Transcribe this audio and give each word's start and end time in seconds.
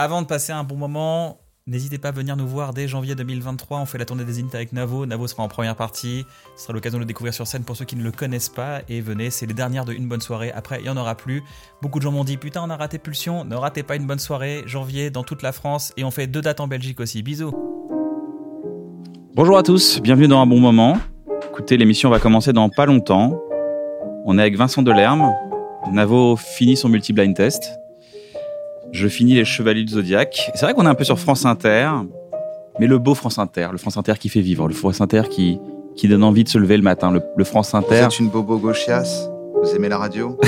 Avant 0.00 0.22
de 0.22 0.28
passer 0.28 0.52
un 0.52 0.62
bon 0.62 0.76
moment, 0.76 1.40
n'hésitez 1.66 1.98
pas 1.98 2.10
à 2.10 2.12
venir 2.12 2.36
nous 2.36 2.46
voir 2.46 2.72
dès 2.72 2.86
janvier 2.86 3.16
2023. 3.16 3.80
On 3.80 3.84
fait 3.84 3.98
la 3.98 4.04
tournée 4.04 4.24
des 4.24 4.38
Inter 4.38 4.58
avec 4.58 4.72
Navo. 4.72 5.06
Navo 5.06 5.26
sera 5.26 5.42
en 5.42 5.48
première 5.48 5.74
partie. 5.74 6.24
Ce 6.56 6.62
sera 6.62 6.72
l'occasion 6.72 6.98
de 6.98 7.02
le 7.02 7.04
découvrir 7.04 7.34
sur 7.34 7.48
scène 7.48 7.64
pour 7.64 7.74
ceux 7.74 7.84
qui 7.84 7.96
ne 7.96 8.04
le 8.04 8.12
connaissent 8.12 8.48
pas. 8.48 8.82
Et 8.88 9.00
venez, 9.00 9.30
c'est 9.30 9.44
les 9.44 9.54
dernières 9.54 9.84
de 9.84 9.92
Une 9.92 10.06
Bonne 10.06 10.20
Soirée. 10.20 10.52
Après, 10.52 10.78
il 10.78 10.84
n'y 10.84 10.88
en 10.88 10.96
aura 10.96 11.16
plus. 11.16 11.42
Beaucoup 11.82 11.98
de 11.98 12.04
gens 12.04 12.12
m'ont 12.12 12.22
dit 12.22 12.36
Putain, 12.36 12.62
on 12.62 12.70
a 12.70 12.76
raté 12.76 12.98
Pulsion. 12.98 13.44
Ne 13.44 13.56
ratez 13.56 13.82
pas 13.82 13.96
Une 13.96 14.06
Bonne 14.06 14.20
Soirée. 14.20 14.62
Janvier 14.66 15.10
dans 15.10 15.24
toute 15.24 15.42
la 15.42 15.50
France. 15.50 15.92
Et 15.96 16.04
on 16.04 16.12
fait 16.12 16.28
deux 16.28 16.42
dates 16.42 16.60
en 16.60 16.68
Belgique 16.68 17.00
aussi. 17.00 17.24
Bisous. 17.24 17.52
Bonjour 19.34 19.58
à 19.58 19.64
tous, 19.64 20.00
bienvenue 20.00 20.28
dans 20.28 20.40
un 20.40 20.46
bon 20.46 20.60
moment. 20.60 20.96
Écoutez, 21.50 21.76
l'émission 21.76 22.08
va 22.08 22.20
commencer 22.20 22.52
dans 22.52 22.68
pas 22.68 22.86
longtemps. 22.86 23.42
On 24.26 24.38
est 24.38 24.42
avec 24.42 24.56
Vincent 24.56 24.82
Delerme. 24.82 25.34
Navo 25.90 26.36
finit 26.36 26.76
son 26.76 26.88
multi-blind 26.88 27.34
test. 27.34 27.77
Je 28.92 29.08
finis 29.08 29.34
les 29.34 29.44
Chevaliers 29.44 29.84
du 29.84 29.92
Zodiaque. 29.92 30.50
C'est 30.54 30.64
vrai 30.64 30.74
qu'on 30.74 30.84
est 30.86 30.88
un 30.88 30.94
peu 30.94 31.04
sur 31.04 31.18
France 31.18 31.44
Inter, 31.46 31.90
mais 32.80 32.86
le 32.86 32.98
beau 32.98 33.14
France 33.14 33.38
Inter, 33.38 33.68
le 33.72 33.78
France 33.78 33.96
Inter 33.96 34.14
qui 34.18 34.28
fait 34.28 34.40
vivre, 34.40 34.66
le 34.68 34.74
France 34.74 35.00
Inter 35.00 35.22
qui, 35.30 35.58
qui 35.96 36.08
donne 36.08 36.24
envie 36.24 36.44
de 36.44 36.48
se 36.48 36.58
lever 36.58 36.76
le 36.76 36.82
matin, 36.82 37.10
le, 37.12 37.20
le 37.36 37.44
France 37.44 37.72
Vous 37.72 37.78
Inter. 37.78 38.04
êtes 38.06 38.18
une 38.18 38.28
bobo 38.28 38.58
gauchiasse 38.58 39.28
Vous 39.62 39.74
aimez 39.74 39.88
la 39.88 39.98
radio 39.98 40.38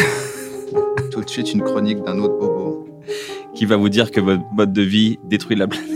Tout 1.12 1.20
de 1.23 1.29
suite, 1.29 1.53
une 1.53 1.62
chronique 1.62 2.03
d'un 2.03 2.19
autre 2.19 2.39
bobo. 2.39 2.87
qui 3.55 3.67
va 3.67 3.77
vous 3.77 3.89
dire 3.89 4.11
que 4.11 4.20
votre 4.20 4.42
mode 4.55 4.73
de 4.73 4.83
vie 4.83 5.19
détruit 5.25 5.57
la 5.57 5.67
planète. 5.67 5.89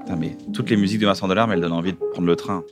Putain, 0.00 0.16
mais 0.18 0.36
toutes 0.52 0.70
les 0.70 0.76
musiques 0.76 1.00
de 1.00 1.06
Vincent 1.06 1.28
Delarme, 1.28 1.52
elles 1.52 1.60
donnent 1.60 1.72
envie 1.72 1.92
de 1.92 1.98
prendre 2.12 2.26
le 2.26 2.36
train. 2.36 2.62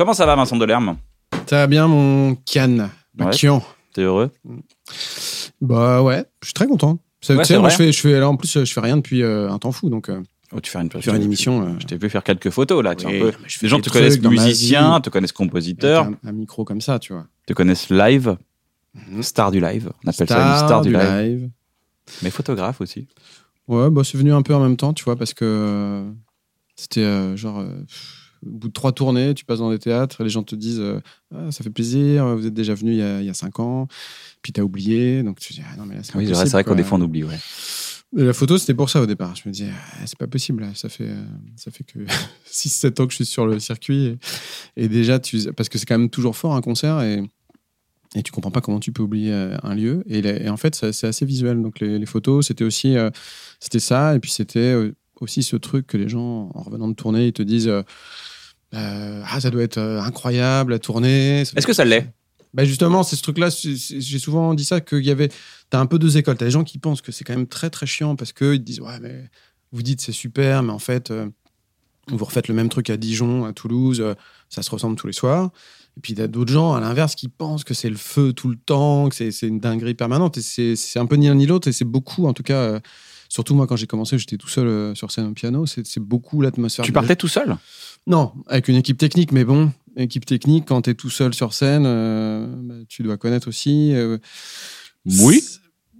Comment 0.00 0.14
ça 0.14 0.24
va, 0.24 0.34
Vincent 0.34 0.56
Delerme 0.56 0.96
Ça 1.46 1.56
va 1.56 1.66
bien, 1.66 1.86
mon 1.86 2.34
Kian 2.46 2.88
Ma 3.14 3.26
Ouais. 3.26 3.60
T'es 3.92 4.00
heureux 4.00 4.30
Bah 5.60 6.02
ouais, 6.02 6.24
je 6.40 6.46
suis 6.46 6.54
très 6.54 6.66
content. 6.66 6.98
Ça, 7.20 7.34
Ouais, 7.34 7.42
tu 7.42 7.52
sais, 7.52 7.58
moi, 7.58 7.68
je 7.68 7.76
fais, 7.76 7.92
je 7.92 8.00
fais, 8.00 8.18
là, 8.18 8.26
en 8.26 8.34
plus, 8.36 8.64
je 8.64 8.72
fais 8.72 8.80
rien 8.80 8.96
depuis 8.96 9.22
euh, 9.22 9.50
un 9.50 9.58
temps 9.58 9.72
fou, 9.72 9.90
donc 9.90 10.08
euh, 10.08 10.22
oh, 10.54 10.60
Tu 10.60 10.70
fais 10.70 10.80
une, 10.80 11.22
émission. 11.22 11.62
euh, 11.66 11.72
Je 11.80 11.84
t'ai 11.86 11.98
vu 11.98 12.08
faire 12.08 12.24
quelques 12.24 12.48
photos 12.48 12.82
là. 12.82 12.94
Oui, 12.98 13.04
un 13.04 13.10
peu- 13.30 13.32
Les 13.60 13.68
gens 13.68 13.78
te 13.78 13.90
connaissent 13.90 14.18
musicien, 14.22 15.02
te 15.02 15.10
connaissent 15.10 15.32
compositeur, 15.32 16.06
un, 16.06 16.14
un 16.30 16.32
micro 16.32 16.64
comme 16.64 16.80
ça, 16.80 16.98
tu 16.98 17.12
vois. 17.12 17.26
te 17.46 17.52
connaissent 17.52 17.90
live, 17.90 18.38
Mhm. 18.94 19.22
star 19.22 19.50
du 19.50 19.60
live. 19.60 19.90
On 20.02 20.08
appelle 20.08 20.28
ça 20.28 20.40
une 20.62 20.66
star 20.66 20.80
du 20.80 20.90
live. 20.94 21.02
live. 21.02 21.50
Mais 22.22 22.30
photographe 22.30 22.80
aussi. 22.80 23.06
Ouais, 23.68 23.90
bah 23.90 24.00
c'est 24.02 24.16
venu 24.16 24.32
un 24.32 24.40
peu 24.40 24.54
en 24.54 24.60
même 24.60 24.78
temps, 24.78 24.94
tu 24.94 25.04
vois, 25.04 25.16
parce 25.16 25.34
que 25.34 26.06
c'était 26.74 27.36
genre. 27.36 27.62
Au 28.46 28.50
bout 28.50 28.68
de 28.68 28.72
trois 28.72 28.92
tournées, 28.92 29.34
tu 29.34 29.44
passes 29.44 29.58
dans 29.58 29.70
des 29.70 29.78
théâtres 29.78 30.20
et 30.20 30.24
les 30.24 30.30
gens 30.30 30.42
te 30.42 30.54
disent 30.54 30.80
euh, 30.80 31.00
Ah, 31.34 31.50
Ça 31.50 31.62
fait 31.62 31.70
plaisir, 31.70 32.36
vous 32.36 32.46
êtes 32.46 32.54
déjà 32.54 32.74
venu 32.74 32.92
il 32.92 32.98
y 32.98 33.02
a, 33.02 33.20
il 33.20 33.26
y 33.26 33.30
a 33.30 33.34
cinq 33.34 33.60
ans, 33.60 33.86
puis 34.42 34.52
t'as 34.52 34.62
oublié, 34.62 35.22
donc 35.22 35.38
tu 35.40 35.52
dis 35.52 35.62
Ah 35.64 35.76
non, 35.76 35.84
mais 35.86 35.96
là, 35.96 36.02
c'est 36.02 36.16
Oui, 36.16 36.26
c'est 36.26 36.48
vrai, 36.50 36.64
quoi. 36.64 36.74
des 36.74 36.82
fois 36.84 36.98
on 36.98 37.02
oublie. 37.02 37.24
Ouais. 37.24 37.38
Et 38.18 38.24
la 38.24 38.32
photo, 38.32 38.58
c'était 38.58 38.74
pour 38.74 38.90
ça 38.90 39.00
au 39.00 39.06
départ. 39.06 39.36
Je 39.36 39.42
me 39.48 39.52
disais, 39.52 39.70
Ah, 39.72 40.06
c'est 40.06 40.18
pas 40.18 40.26
possible. 40.26 40.62
là. 40.62 40.70
Ça 40.74 40.88
fait, 40.88 41.08
euh, 41.08 41.24
ça 41.56 41.70
fait 41.70 41.84
que 41.84 41.98
6-7 42.50 43.00
ans 43.00 43.06
que 43.06 43.12
je 43.12 43.16
suis 43.16 43.26
sur 43.26 43.46
le 43.46 43.60
circuit. 43.60 44.06
Et, 44.06 44.84
et 44.84 44.88
déjà, 44.88 45.18
tu, 45.20 45.38
parce 45.52 45.68
que 45.68 45.78
c'est 45.78 45.86
quand 45.86 45.98
même 45.98 46.10
toujours 46.10 46.36
fort 46.36 46.54
un 46.56 46.60
concert 46.60 47.00
et, 47.02 47.22
et 48.16 48.22
tu 48.24 48.32
comprends 48.32 48.50
pas 48.50 48.60
comment 48.60 48.80
tu 48.80 48.90
peux 48.90 49.02
oublier 49.04 49.32
euh, 49.32 49.56
un 49.62 49.76
lieu. 49.76 50.02
Et, 50.08 50.48
en 50.48 50.56
fait, 50.56 50.74
c'est 50.92 51.06
assez 51.06 51.24
visuel. 51.24 51.62
Donc 51.62 51.78
les, 51.78 51.98
les 52.00 52.06
photos, 52.06 52.48
c'était 52.48 52.64
aussi 52.64 52.96
c'était 53.60 53.78
ça. 53.78 54.16
Et 54.16 54.18
puis 54.18 54.32
c'était 54.32 54.90
aussi 55.20 55.44
ce 55.44 55.54
truc 55.54 55.86
que 55.86 55.96
les 55.96 56.08
gens, 56.08 56.50
en 56.52 56.62
revenant 56.62 56.88
de 56.88 56.94
tourner, 56.94 57.28
ils 57.28 57.32
te 57.32 57.42
disent 57.42 57.70
euh, 58.74 59.22
Ah, 59.28 59.40
ça 59.40 59.50
doit 59.50 59.62
être 59.62 59.78
euh, 59.78 60.00
incroyable 60.00 60.72
à 60.72 60.78
tourner. 60.78 61.40
Est-ce 61.40 61.66
que 61.66 61.72
ça 61.72 61.84
l'est? 61.84 62.12
Bah 62.52 62.64
justement, 62.64 63.04
c'est 63.04 63.14
ce 63.14 63.22
truc-là, 63.22 63.48
j'ai 63.50 64.18
souvent 64.18 64.54
dit 64.54 64.64
ça, 64.64 64.80
qu'il 64.80 65.04
y 65.04 65.10
avait, 65.10 65.28
t'as 65.70 65.78
un 65.78 65.86
peu 65.86 66.00
deux 66.00 66.16
écoles. 66.16 66.36
T'as 66.36 66.46
des 66.46 66.50
gens 66.50 66.64
qui 66.64 66.78
pensent 66.78 67.00
que 67.00 67.12
c'est 67.12 67.22
quand 67.22 67.34
même 67.36 67.46
très 67.46 67.70
très 67.70 67.86
chiant 67.86 68.16
parce 68.16 68.32
qu'ils 68.32 68.58
te 68.58 68.64
disent, 68.64 68.80
ouais, 68.80 68.98
mais 69.00 69.30
vous 69.70 69.82
dites 69.84 70.00
c'est 70.00 70.10
super, 70.10 70.64
mais 70.64 70.72
en 70.72 70.80
fait, 70.80 71.12
euh, 71.12 71.28
vous 72.08 72.24
refaites 72.24 72.48
le 72.48 72.54
même 72.54 72.68
truc 72.68 72.90
à 72.90 72.96
Dijon, 72.96 73.44
à 73.44 73.52
Toulouse, 73.52 74.00
euh, 74.00 74.14
ça 74.48 74.62
se 74.62 74.70
ressemble 74.72 74.96
tous 74.96 75.06
les 75.06 75.12
soirs. 75.12 75.50
Et 75.96 76.00
puis, 76.00 76.14
t'as 76.14 76.26
d'autres 76.26 76.52
gens, 76.52 76.74
à 76.74 76.80
l'inverse, 76.80 77.14
qui 77.14 77.28
pensent 77.28 77.62
que 77.62 77.74
c'est 77.74 77.90
le 77.90 77.96
feu 77.96 78.32
tout 78.32 78.48
le 78.48 78.56
temps, 78.56 79.08
que 79.08 79.14
c'est 79.14 79.46
une 79.46 79.60
dinguerie 79.60 79.94
permanente. 79.94 80.36
Et 80.38 80.74
c'est 80.74 80.98
un 80.98 81.06
peu 81.06 81.14
ni 81.16 81.28
l'un 81.28 81.34
ni 81.36 81.46
l'autre. 81.46 81.68
Et 81.68 81.72
c'est 81.72 81.84
beaucoup, 81.84 82.26
en 82.26 82.32
tout 82.32 82.42
cas, 82.42 82.54
euh, 82.62 82.80
surtout 83.28 83.54
moi, 83.54 83.68
quand 83.68 83.76
j'ai 83.76 83.86
commencé, 83.86 84.18
j'étais 84.18 84.36
tout 84.38 84.48
seul 84.48 84.96
sur 84.96 85.10
scène 85.12 85.26
au 85.26 85.32
piano. 85.34 85.66
C'est 85.66 85.98
beaucoup 86.00 86.42
l'atmosphère. 86.42 86.84
Tu 86.84 86.90
de- 86.90 86.94
partais 86.94 87.16
tout 87.16 87.28
seul? 87.28 87.56
Non, 88.06 88.32
avec 88.46 88.68
une 88.68 88.76
équipe 88.76 88.98
technique, 88.98 89.32
mais 89.32 89.44
bon, 89.44 89.72
équipe 89.96 90.26
technique, 90.26 90.66
quand 90.66 90.82
tu 90.82 90.90
es 90.90 90.94
tout 90.94 91.10
seul 91.10 91.34
sur 91.34 91.52
scène, 91.54 91.84
euh, 91.86 92.46
bah, 92.62 92.74
tu 92.88 93.02
dois 93.02 93.16
connaître 93.16 93.48
aussi. 93.48 93.92
euh, 93.94 94.18
Oui. 95.06 95.42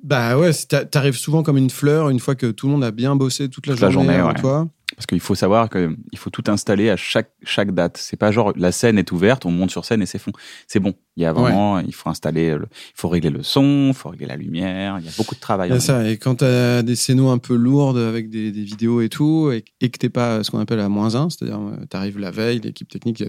C'est- 0.00 0.06
Bah 0.06 0.38
ouais, 0.38 0.52
c'est- 0.52 0.68
t'a- 0.68 0.84
t'arrives 0.84 1.16
souvent 1.16 1.42
comme 1.42 1.56
une 1.58 1.70
fleur 1.70 2.08
une 2.10 2.20
fois 2.20 2.34
que 2.34 2.46
tout 2.50 2.66
le 2.66 2.72
monde 2.72 2.84
a 2.84 2.90
bien 2.90 3.16
bossé 3.16 3.48
toute 3.48 3.66
la 3.66 3.74
Toute 3.74 3.82
la 3.82 3.90
journée, 3.90 4.08
journée, 4.08 4.20
avant 4.20 4.32
ouais. 4.34 4.40
toi? 4.40 4.68
Parce 4.96 5.06
qu'il 5.06 5.20
faut 5.20 5.36
savoir 5.36 5.70
qu'il 5.70 5.96
faut 6.16 6.30
tout 6.30 6.42
installer 6.48 6.90
à 6.90 6.96
chaque, 6.96 7.30
chaque 7.44 7.72
date. 7.72 7.96
C'est 7.96 8.16
pas 8.16 8.32
genre 8.32 8.52
la 8.56 8.72
scène 8.72 8.98
est 8.98 9.12
ouverte, 9.12 9.46
on 9.46 9.50
monte 9.52 9.70
sur 9.70 9.84
scène 9.84 10.02
et 10.02 10.06
c'est 10.06 10.18
fond. 10.18 10.32
C'est 10.66 10.80
bon. 10.80 10.94
Il 11.16 11.22
y 11.22 11.26
a 11.26 11.32
vraiment, 11.32 11.78
il 11.78 11.94
faut 11.94 12.10
installer, 12.10 12.50
le- 12.56 12.66
il 12.72 12.92
faut 12.96 13.08
régler 13.08 13.30
le 13.30 13.44
son, 13.44 13.88
il 13.88 13.94
faut 13.94 14.08
régler 14.08 14.26
la 14.26 14.36
lumière. 14.36 14.96
Il 14.98 15.06
y 15.06 15.08
a 15.08 15.12
beaucoup 15.16 15.36
de 15.36 15.40
travail. 15.40 15.72
En 15.72 15.78
ça. 15.78 16.08
Et 16.10 16.16
quand 16.18 16.34
t'as 16.36 16.82
des 16.82 16.96
scénos 16.96 17.30
un 17.32 17.38
peu 17.38 17.54
lourdes 17.54 17.98
avec 17.98 18.30
des, 18.30 18.50
des 18.50 18.62
vidéos 18.64 19.00
et 19.00 19.08
tout, 19.08 19.52
et, 19.52 19.64
et 19.80 19.90
que 19.90 19.98
t'es 19.98 20.08
pas 20.10 20.42
ce 20.42 20.50
qu'on 20.50 20.58
appelle 20.58 20.80
à 20.80 20.88
moins 20.88 21.14
1, 21.14 21.30
c'est-à-dire 21.30 21.60
euh, 21.60 21.84
t'arrives 21.88 22.18
la 22.18 22.32
veille, 22.32 22.58
l'équipe 22.58 22.88
technique, 22.88 23.22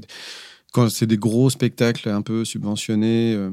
quand 0.74 0.90
c'est 0.90 1.06
des 1.06 1.18
gros 1.18 1.50
spectacles 1.52 2.10
un 2.10 2.24
peu 2.24 2.44
subventionnés, 2.44 3.36
euh, 3.36 3.52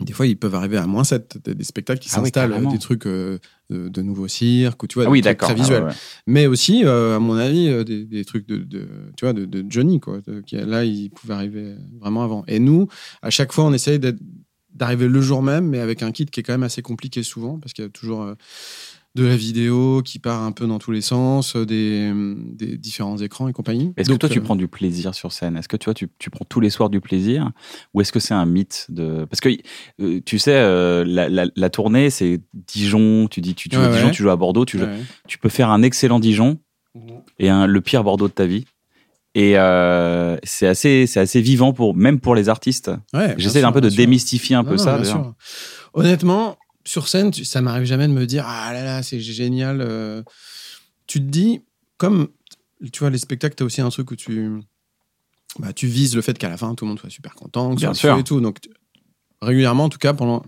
des 0.00 0.12
fois 0.12 0.26
ils 0.26 0.36
peuvent 0.36 0.54
arriver 0.54 0.76
à 0.76 0.86
moins 0.86 1.04
7. 1.04 1.38
T'as 1.42 1.54
des 1.54 1.64
spectacles 1.64 2.00
qui 2.00 2.08
Ah 2.12 2.16
s'installent, 2.16 2.68
des 2.70 2.78
trucs 2.78 3.06
euh, 3.06 3.38
de, 3.68 3.88
de 3.88 4.02
nouveaux 4.02 4.28
cirques, 4.28 4.82
ou 4.82 4.86
tu 4.86 4.94
vois, 4.98 5.06
Ah 5.06 5.10
oui, 5.10 5.20
des 5.20 5.28
trucs 5.28 5.38
très 5.38 5.52
Ah 5.52 5.54
visuels. 5.54 5.84
ouais. 5.84 5.92
mais 6.26 6.46
aussi 6.46 6.84
euh, 6.84 7.16
à 7.16 7.18
mon 7.18 7.34
avis 7.36 7.68
euh, 7.68 7.84
des, 7.84 8.04
des 8.04 8.24
trucs 8.24 8.46
de, 8.48 8.56
de- 8.58 8.88
tu 9.16 9.24
vois 9.24 9.32
de, 9.32 9.44
de 9.44 9.64
Johnny 9.68 10.00
quoi 10.00 10.20
qui 10.46 10.56
là 10.56 10.84
il 10.84 11.10
pouvait 11.10 11.34
arriver 11.34 11.74
vraiment 12.00 12.22
avant 12.22 12.44
et 12.48 12.58
nous 12.58 12.88
à 13.22 13.30
chaque 13.30 13.52
fois 13.52 13.64
on 13.64 13.72
essaye 13.72 13.98
d'arriver 14.74 15.08
le 15.08 15.20
jour 15.20 15.42
même 15.42 15.66
mais 15.68 15.80
avec 15.80 16.02
un 16.02 16.12
kit 16.12 16.26
qui 16.26 16.40
est 16.40 16.42
quand 16.42 16.52
même 16.54 16.62
assez 16.62 16.82
compliqué 16.82 17.22
souvent 17.22 17.58
parce 17.58 17.72
qu'il 17.72 17.84
y 17.84 17.86
a 17.86 17.90
toujours 17.90 18.22
euh, 18.22 18.34
de 19.16 19.24
la 19.24 19.36
vidéo 19.36 20.02
qui 20.04 20.18
part 20.20 20.42
un 20.42 20.52
peu 20.52 20.66
dans 20.68 20.78
tous 20.78 20.92
les 20.92 21.00
sens 21.00 21.56
euh, 21.56 21.66
des, 21.66 22.12
des 22.54 22.76
différents 22.78 23.18
écrans 23.18 23.48
et 23.48 23.52
compagnie 23.52 23.92
Est-ce 23.96 24.08
que 24.08 24.14
toi, 24.14 24.28
tu 24.28 24.38
euh, 24.38 24.42
prends 24.42 24.54
du 24.56 24.68
plaisir 24.68 25.14
sur 25.16 25.32
scène? 25.32 25.56
Est-ce 25.56 25.66
que 25.68 25.76
tu 25.76 25.86
vois, 25.86 25.94
tu, 25.94 26.08
tu 26.18 26.30
prends 26.30 26.44
tous 26.48 26.60
les 26.60 26.70
soirs 26.70 26.90
du 26.90 27.00
plaisir? 27.00 27.50
Ou 27.92 28.00
est-ce 28.02 28.12
que 28.12 28.20
c'est 28.20 28.34
un 28.34 28.46
mythe 28.46 28.86
de 28.88 29.24
Parce 29.28 29.40
que 29.40 29.48
euh, 30.00 30.20
tu 30.24 30.38
sais, 30.38 30.54
euh, 30.54 31.04
la, 31.04 31.28
la- 31.28 31.46
la 31.54 31.70
tournée, 31.70 32.08
c'est 32.10 32.40
Dijon. 32.54 33.26
Tu 33.28 33.40
dis, 33.40 33.54
tu, 33.56 33.68
tu 33.68 33.74
joues 33.76 33.82
Ouais, 33.82 33.88
à 33.88 33.92
Dijon, 33.92 34.10
tu 34.10 34.22
joues 34.22 34.30
à 34.30 34.36
Bordeaux. 34.36 34.64
Tu, 34.64 34.78
joues- 34.78 34.84
ouais. 34.84 35.00
tu 35.26 35.38
peux 35.38 35.48
faire 35.48 35.70
un 35.70 35.82
excellent 35.82 36.20
Dijon 36.20 36.58
et 37.38 37.48
un, 37.48 37.66
le 37.66 37.80
pire 37.80 38.04
Bordeaux 38.04 38.28
de 38.28 38.32
ta 38.32 38.46
vie. 38.46 38.64
Et 39.36 39.56
euh, 39.58 40.36
c'est 40.42 40.66
assez, 40.66 41.06
c'est 41.06 41.20
assez 41.20 41.40
vivant 41.40 41.72
pour 41.72 41.94
même 41.96 42.18
pour 42.20 42.34
les 42.34 42.48
artistes. 42.48 42.90
J'essaie 43.36 43.62
un 43.64 43.72
peu 43.72 43.80
de 43.80 43.88
démystifier 43.88 44.56
un 44.56 44.62
Non, 44.62 44.68
peu 44.70 44.76
non, 44.76 44.82
ça. 44.84 44.94
bien 44.98 45.02
d'ailleurs. 45.02 45.24
sûr. 45.24 45.34
Honnêtement, 45.94 46.56
sur 46.84 47.08
scène, 47.08 47.32
ça 47.32 47.60
m'arrive 47.60 47.84
jamais 47.84 48.08
de 48.08 48.12
me 48.12 48.26
dire 48.26 48.44
ah 48.46 48.72
là 48.72 48.82
là, 48.84 49.02
c'est 49.02 49.20
génial. 49.20 49.80
euh. 49.80 50.22
Tu 51.06 51.18
te 51.20 51.24
dis, 51.24 51.62
comme 51.96 52.28
tu 52.92 53.00
vois, 53.00 53.10
les 53.10 53.18
spectacles, 53.18 53.56
tu 53.56 53.62
as 53.62 53.66
aussi 53.66 53.80
un 53.80 53.90
truc 53.90 54.10
où 54.10 54.16
tu, 54.16 54.50
bah, 55.58 55.72
tu 55.72 55.86
vises 55.86 56.14
le 56.16 56.22
fait 56.22 56.38
qu'à 56.38 56.48
la 56.48 56.56
fin, 56.56 56.74
tout 56.74 56.84
le 56.84 56.90
monde 56.90 56.98
soit 57.00 57.10
super 57.10 57.34
content, 57.34 57.70
que 57.74 57.80
Bien 57.80 57.92
soit 57.94 58.10
sûr. 58.10 58.18
et 58.18 58.24
tout. 58.24 58.40
Donc, 58.40 58.58
régulièrement, 59.42 59.84
en 59.84 59.88
tout 59.88 59.98
cas, 59.98 60.14
pendant. 60.14 60.42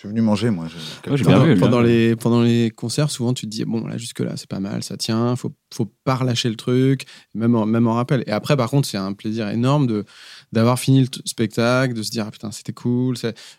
Je 0.00 0.06
suis 0.06 0.14
venu 0.14 0.22
manger, 0.22 0.48
moi. 0.48 0.64
Ouais, 0.64 1.18
j'ai 1.18 1.24
bien 1.24 1.34
pendant, 1.34 1.44
vu, 1.44 1.56
pendant 1.58 1.80
les, 1.82 2.16
pendant 2.16 2.40
les 2.40 2.70
concerts, 2.70 3.10
souvent 3.10 3.34
tu 3.34 3.44
te 3.44 3.50
dis 3.50 3.66
bon 3.66 3.86
là 3.86 3.98
jusque 3.98 4.20
là 4.20 4.32
c'est 4.34 4.48
pas 4.48 4.58
mal, 4.58 4.82
ça 4.82 4.96
tient, 4.96 5.36
faut 5.36 5.52
faut 5.74 5.92
pas 6.04 6.14
relâcher 6.14 6.48
le 6.48 6.54
truc, 6.56 7.04
même 7.34 7.54
en, 7.54 7.66
même 7.66 7.86
en 7.86 7.92
rappel. 7.92 8.24
Et 8.26 8.30
après 8.30 8.56
par 8.56 8.70
contre 8.70 8.88
c'est 8.88 8.96
un 8.96 9.12
plaisir 9.12 9.50
énorme 9.50 9.86
de 9.86 10.06
d'avoir 10.52 10.78
fini 10.78 11.02
le 11.02 11.08
spectacle, 11.26 11.92
de 11.92 12.02
se 12.02 12.10
dire 12.10 12.24
ah, 12.26 12.30
putain 12.30 12.50
c'était 12.50 12.72
cool, 12.72 13.16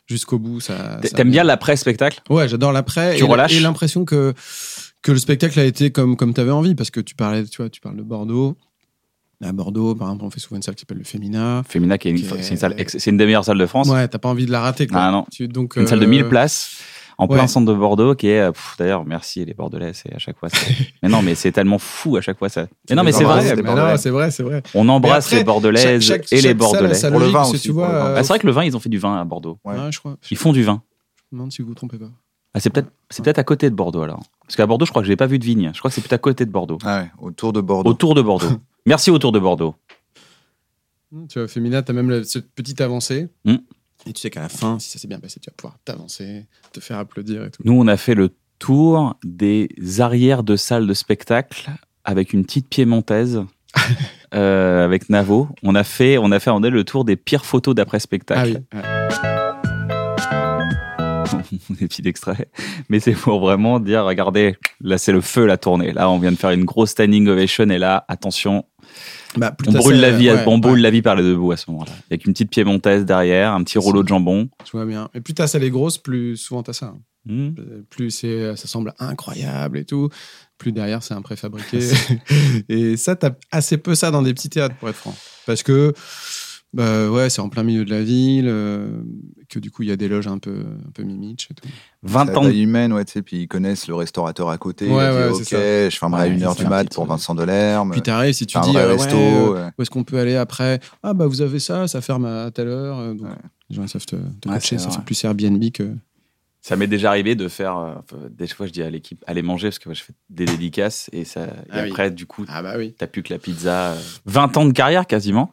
jusqu'au 0.07 0.39
bout 0.39 0.61
ça. 0.61 0.99
T'aimes 1.15 1.29
bien 1.29 1.43
l'après-spectacle? 1.43 2.23
Ouais, 2.27 2.47
j'adore 2.47 2.71
l'après. 2.71 3.17
Tu 3.17 3.23
et 3.23 3.27
relâches? 3.27 3.53
Et 3.53 3.59
l'impression 3.59 4.03
que 4.03 4.33
que 5.03 5.11
le 5.11 5.19
spectacle 5.19 5.59
a 5.59 5.65
été 5.65 5.91
comme 5.91 6.17
comme 6.17 6.33
t'avais 6.33 6.49
envie 6.49 6.73
parce 6.73 6.89
que 6.89 7.01
tu 7.01 7.13
parlais, 7.13 7.43
tu 7.45 7.57
vois, 7.57 7.69
tu 7.69 7.81
parles 7.81 7.97
de 7.97 8.01
Bordeaux. 8.01 8.57
À 9.43 9.51
Bordeaux, 9.53 9.95
par 9.95 10.07
exemple, 10.09 10.25
on 10.25 10.29
fait 10.29 10.39
souvent 10.39 10.57
une 10.57 10.61
salle 10.61 10.75
qui 10.75 10.81
s'appelle 10.81 10.99
le 10.99 11.03
Femina. 11.03 11.63
Fémina, 11.67 11.97
qui 11.97 12.07
est 12.07 12.11
une, 12.11 12.17
Qui 12.17 12.25
est- 12.25 12.49
une, 12.51 12.57
salle 12.57 12.75
c'est 12.87 13.09
une 13.09 13.17
des 13.17 13.25
meilleures 13.25 13.45
salles 13.45 13.57
de 13.57 13.65
France. 13.65 13.87
Ouais, 13.89 14.07
t'as 14.07 14.19
pas 14.19 14.29
envie 14.29 14.45
de 14.45 14.51
la 14.51 14.61
rater. 14.61 14.85
Quoi. 14.87 14.99
Ah 15.01 15.11
non. 15.11 15.25
Tu- 15.31 15.47
donc, 15.47 15.75
Une 15.77 15.87
salle 15.87 15.99
de 15.99 16.05
euh, 16.05 16.09
1000 16.09 16.25
places 16.29 16.77
en 17.17 17.27
plein 17.27 17.45
centre 17.47 17.71
de 17.71 17.77
Bordeaux 17.77 18.15
qui 18.15 18.27
est 18.29 18.39
euh, 18.39 18.51
pff, 18.51 18.75
d'ailleurs 18.79 19.05
merci 19.05 19.45
les 19.45 19.53
Bordelais 19.53 19.91
c'est 19.93 20.11
à 20.11 20.17
chaque 20.17 20.39
fois 20.39 20.49
c'est- 20.49 20.73
mais 21.03 21.09
non 21.09 21.21
mais 21.21 21.35
c'est 21.35 21.51
tellement 21.51 21.77
fou 21.77 22.17
à 22.17 22.21
chaque 22.21 22.39
fois 22.39 22.49
ça 22.49 22.65
mais 22.89 22.95
non 22.95 23.03
mais 23.03 23.11
c'est 23.11 23.23
vrai 23.25 23.43
c'est 23.97 24.09
vrai, 24.09 24.31
c'est 24.31 24.41
vrai. 24.41 24.63
on 24.73 24.89
embrasse 24.89 25.27
après, 25.27 25.37
les 25.37 25.43
Bordelaises 25.43 26.01
chaque- 26.03 26.23
chaque- 26.23 26.33
et 26.33 26.41
les 26.41 26.55
Bordelais 26.55 26.99
Pour 27.11 27.19
le 27.19 27.27
vin 27.27 27.43
aussi, 27.43 27.59
tu 27.59 27.71
vois, 27.71 27.85
pour 27.85 27.93
le 27.93 27.99
vin. 27.99 28.05
euh, 28.07 28.15
Ah, 28.17 28.23
c'est 28.23 28.29
vrai 28.29 28.39
que 28.39 28.47
le 28.47 28.53
vin 28.53 28.63
ils 28.63 28.75
ont 28.75 28.79
fait 28.79 28.89
du 28.89 28.97
vin 28.97 29.19
à 29.21 29.23
Bordeaux 29.23 29.59
Ouais. 29.65 29.75
ouais, 29.75 29.91
je 29.91 29.99
crois. 29.99 30.17
ils 30.31 30.37
font 30.37 30.51
du 30.51 30.63
vin 30.63 30.81
Je 31.29 31.35
me 31.35 31.39
demande 31.39 31.51
si 31.51 31.61
vous 31.61 31.67
vous 31.67 31.75
trompez 31.75 31.97
pas. 31.99 32.09
ah, 32.55 32.59
c'est 32.59 32.71
peut-être 32.71 32.89
c'est 33.11 33.23
peut-être 33.23 33.37
à 33.39 33.43
côté 33.43 33.69
de 33.69 33.75
Bordeaux 33.75 34.01
alors 34.01 34.21
parce 34.47 34.55
qu'à 34.55 34.65
Bordeaux 34.65 34.85
je 34.87 34.89
crois 34.91 35.03
que 35.03 35.07
j'ai 35.07 35.15
pas 35.15 35.27
vu 35.27 35.37
de 35.37 35.45
vigne 35.45 35.69
je 35.75 35.79
crois 35.79 35.89
que 35.91 35.95
c'est 35.95 36.01
plutôt 36.01 36.15
à 36.15 36.17
côté 36.17 36.45
de 36.47 36.51
Bordeaux 36.51 36.79
Ah 36.83 37.01
ouais, 37.01 37.11
autour 37.19 37.53
de 37.53 37.61
Bordeaux. 37.61 37.91
autour 37.91 38.15
de 38.15 38.23
Bordeaux 38.23 38.47
merci 38.85 39.11
autour 39.11 39.31
de 39.31 39.39
Bordeaux 39.39 39.75
Tu 41.29 41.39
vois, 41.39 41.47
Femina, 41.47 41.81
t'as 41.81 41.93
même 41.93 42.09
la- 42.09 42.23
cette 42.23 42.51
petite 42.53 42.81
avancée. 42.81 43.27
Hmm. 43.45 43.57
Et 44.07 44.13
tu 44.13 44.21
sais 44.21 44.29
qu'à 44.31 44.41
la 44.41 44.49
fin, 44.49 44.79
si 44.79 44.89
ça 44.89 44.97
s'est 44.99 45.07
bien 45.07 45.19
passé, 45.19 45.39
tu 45.39 45.49
vas 45.49 45.53
pouvoir 45.55 45.77
t'avancer, 45.85 46.47
te 46.73 46.79
faire 46.79 46.97
applaudir 46.97 47.43
et 47.45 47.51
tout. 47.51 47.61
nous 47.63 47.73
on 47.73 47.87
a 47.87 47.97
fait 47.97 48.15
le 48.15 48.29
tour 48.57 49.15
des 49.23 49.69
arrières 49.99 50.43
de 50.43 50.55
salles 50.55 50.87
de 50.87 50.93
spectacle 50.93 51.69
avec 52.03 52.33
une 52.33 52.43
petite 52.45 52.67
piémontaise 52.67 53.43
euh, 54.33 54.83
avec 54.83 55.09
Navo 55.09 55.49
on 55.63 55.75
a 55.75 55.83
fait 55.83 56.17
on 56.17 56.31
a 56.31 56.39
fait 56.39 56.49
en 56.49 56.61
elle 56.63 56.73
le 56.73 56.83
tour 56.83 57.05
des 57.05 57.15
pires 57.15 57.45
photos 57.45 57.73
d'après 57.75 57.97
Ah 57.97 57.99
spectacle 57.99 58.61
oui. 58.73 58.79
ouais. 58.79 58.81
des 61.69 61.87
petits 61.87 62.07
extraits. 62.07 62.49
Mais 62.89 62.99
c'est 62.99 63.13
pour 63.13 63.39
vraiment 63.39 63.79
dire, 63.79 64.03
regardez, 64.05 64.55
là 64.81 64.97
c'est 64.97 65.11
le 65.11 65.21
feu 65.21 65.45
la 65.45 65.57
tournée. 65.57 65.91
Là 65.93 66.09
on 66.09 66.17
vient 66.19 66.31
de 66.31 66.37
faire 66.37 66.51
une 66.51 66.65
grosse 66.65 66.91
standing 66.91 67.27
ovation 67.27 67.69
et 67.69 67.77
là, 67.77 68.03
attention, 68.07 68.65
Bah, 69.37 69.55
on 69.67 69.71
brûle 69.71 69.99
la 69.99 70.11
vie, 70.11 70.29
ouais, 70.29 70.43
on 70.45 70.57
brûle 70.57 70.81
la 70.81 70.89
vie 70.91 71.01
par 71.01 71.15
les 71.15 71.23
deux 71.23 71.35
bouts 71.35 71.51
à 71.51 71.57
ce 71.57 71.69
moment-là. 71.71 71.91
Avec 72.09 72.25
une 72.25 72.33
petite 72.33 72.49
piémontaise 72.49 73.05
derrière, 73.05 73.53
un 73.53 73.63
petit 73.63 73.77
rouleau 73.77 74.03
de 74.03 74.07
jambon. 74.07 74.49
Je 74.65 74.71
vois 74.71 74.85
bien. 74.85 75.09
Et 75.13 75.21
plus 75.21 75.33
t'as 75.33 75.47
ça 75.47 75.59
les 75.59 75.69
grosses, 75.69 75.97
plus 75.97 76.35
souvent 76.37 76.63
t'as 76.63 76.73
ça. 76.73 76.87
hein. 76.87 76.99
Hmm. 77.25 77.51
Euh, 77.59 77.83
Plus 77.89 78.09
c'est, 78.09 78.55
ça 78.55 78.67
semble 78.67 78.93
incroyable 78.97 79.77
et 79.77 79.85
tout. 79.85 80.09
Plus 80.57 80.71
derrière, 80.71 81.03
c'est 81.03 81.13
un 81.13 81.21
préfabriqué. 81.21 81.79
et 82.69 82.97
ça, 82.97 83.15
t'as 83.15 83.31
assez 83.51 83.77
peu 83.77 83.93
ça 83.93 84.09
dans 84.09 84.23
des 84.23 84.33
petits 84.33 84.49
théâtres, 84.49 84.75
pour 84.75 84.89
être 84.89 84.95
franc. 84.95 85.15
Parce 85.45 85.61
que, 85.63 85.93
bah 86.73 87.09
ouais, 87.09 87.29
c'est 87.29 87.41
en 87.41 87.49
plein 87.49 87.63
milieu 87.63 87.83
de 87.83 87.89
la 87.89 88.01
ville, 88.01 88.45
euh, 88.47 89.01
que 89.49 89.59
du 89.59 89.71
coup, 89.71 89.83
il 89.83 89.89
y 89.89 89.91
a 89.91 89.97
des 89.97 90.07
loges 90.07 90.27
un 90.27 90.37
peu, 90.37 90.63
un 90.87 90.91
peu 90.93 91.03
mimiches 91.03 91.49
et 91.51 91.53
tout. 91.53 91.67
20 92.03 92.25
C'est 92.27 92.31
la 92.33 92.39
ans. 92.39 92.49
humaine, 92.49 92.93
ouais, 92.93 93.03
tu 93.03 93.11
sais, 93.11 93.21
puis 93.21 93.41
ils 93.41 93.47
connaissent 93.47 93.87
le 93.87 93.95
restaurateur 93.95 94.49
à 94.49 94.57
côté. 94.57 94.87
Ouais, 94.87 94.93
il 94.93 94.99
a 94.99 95.11
dit, 95.11 95.17
ouais, 95.33 95.39
ok, 95.39 95.43
c'est 95.45 95.89
je 95.91 95.97
fermerai 95.97 96.23
à 96.23 96.25
Ouais, 96.27 96.37
1h 96.37 96.53
c'est 96.57 96.63
du 96.63 96.69
mat 96.69 96.93
pour 96.93 97.03
euh, 97.03 97.07
Vincent 97.07 97.35
Delerme. 97.35 97.91
Puis 97.91 98.01
t'arrives, 98.01 98.33
si 98.33 98.45
tu 98.45 98.57
dis, 98.61 98.77
euh, 98.77 98.87
resto. 98.87 99.17
ouais, 99.17 99.49
ouais. 99.49 99.69
où 99.77 99.81
est-ce 99.81 99.89
qu'on 99.89 100.03
peut 100.05 100.17
aller 100.19 100.35
après? 100.37 100.79
Ah, 101.03 101.13
bah 101.13 101.27
vous 101.27 101.41
avez 101.41 101.59
ça, 101.59 101.87
ça 101.89 101.99
ferme 101.99 102.25
à 102.25 102.49
telle 102.51 102.69
heure. 102.69 103.15
Donc, 103.15 103.27
Ouais. 103.27 103.35
les 103.69 103.75
gens 103.75 103.83
ils 103.83 103.89
savent 103.89 104.05
te, 104.05 104.15
te 104.15 104.47
Ouais, 104.47 104.55
coacher, 104.55 104.77
c'est 104.77 104.85
ça 104.85 104.91
fait 104.91 105.01
plus 105.03 105.21
Airbnb 105.25 105.63
que. 105.73 105.93
Ça 106.63 106.75
m'est 106.75 106.87
déjà 106.87 107.09
arrivé 107.09 107.33
de 107.35 107.47
faire, 107.47 107.75
euh, 107.77 107.95
des 108.29 108.45
fois 108.47 108.67
je 108.67 108.71
dis 108.71 108.83
à 108.83 108.89
l'équipe, 108.91 109.23
allez 109.27 109.41
manger 109.41 109.69
parce 109.69 109.79
que 109.79 109.89
moi, 109.89 109.95
je 109.95 110.03
fais 110.03 110.13
des 110.29 110.45
dédicaces 110.45 111.09
et, 111.11 111.25
ça, 111.25 111.45
et 111.45 111.47
Ah 111.71 111.81
oui. 111.83 111.89
après, 111.89 112.11
du 112.11 112.27
coup, 112.27 112.45
Ah, 112.47 112.61
bah 112.61 112.75
oui. 112.77 112.93
t'as 112.97 113.07
plus 113.07 113.23
que 113.23 113.33
la 113.33 113.39
pizza. 113.39 113.93
euh, 113.93 113.99
20 114.27 114.55
ans 114.57 114.65
de 114.65 114.71
carrière 114.71 115.07
quasiment. 115.07 115.51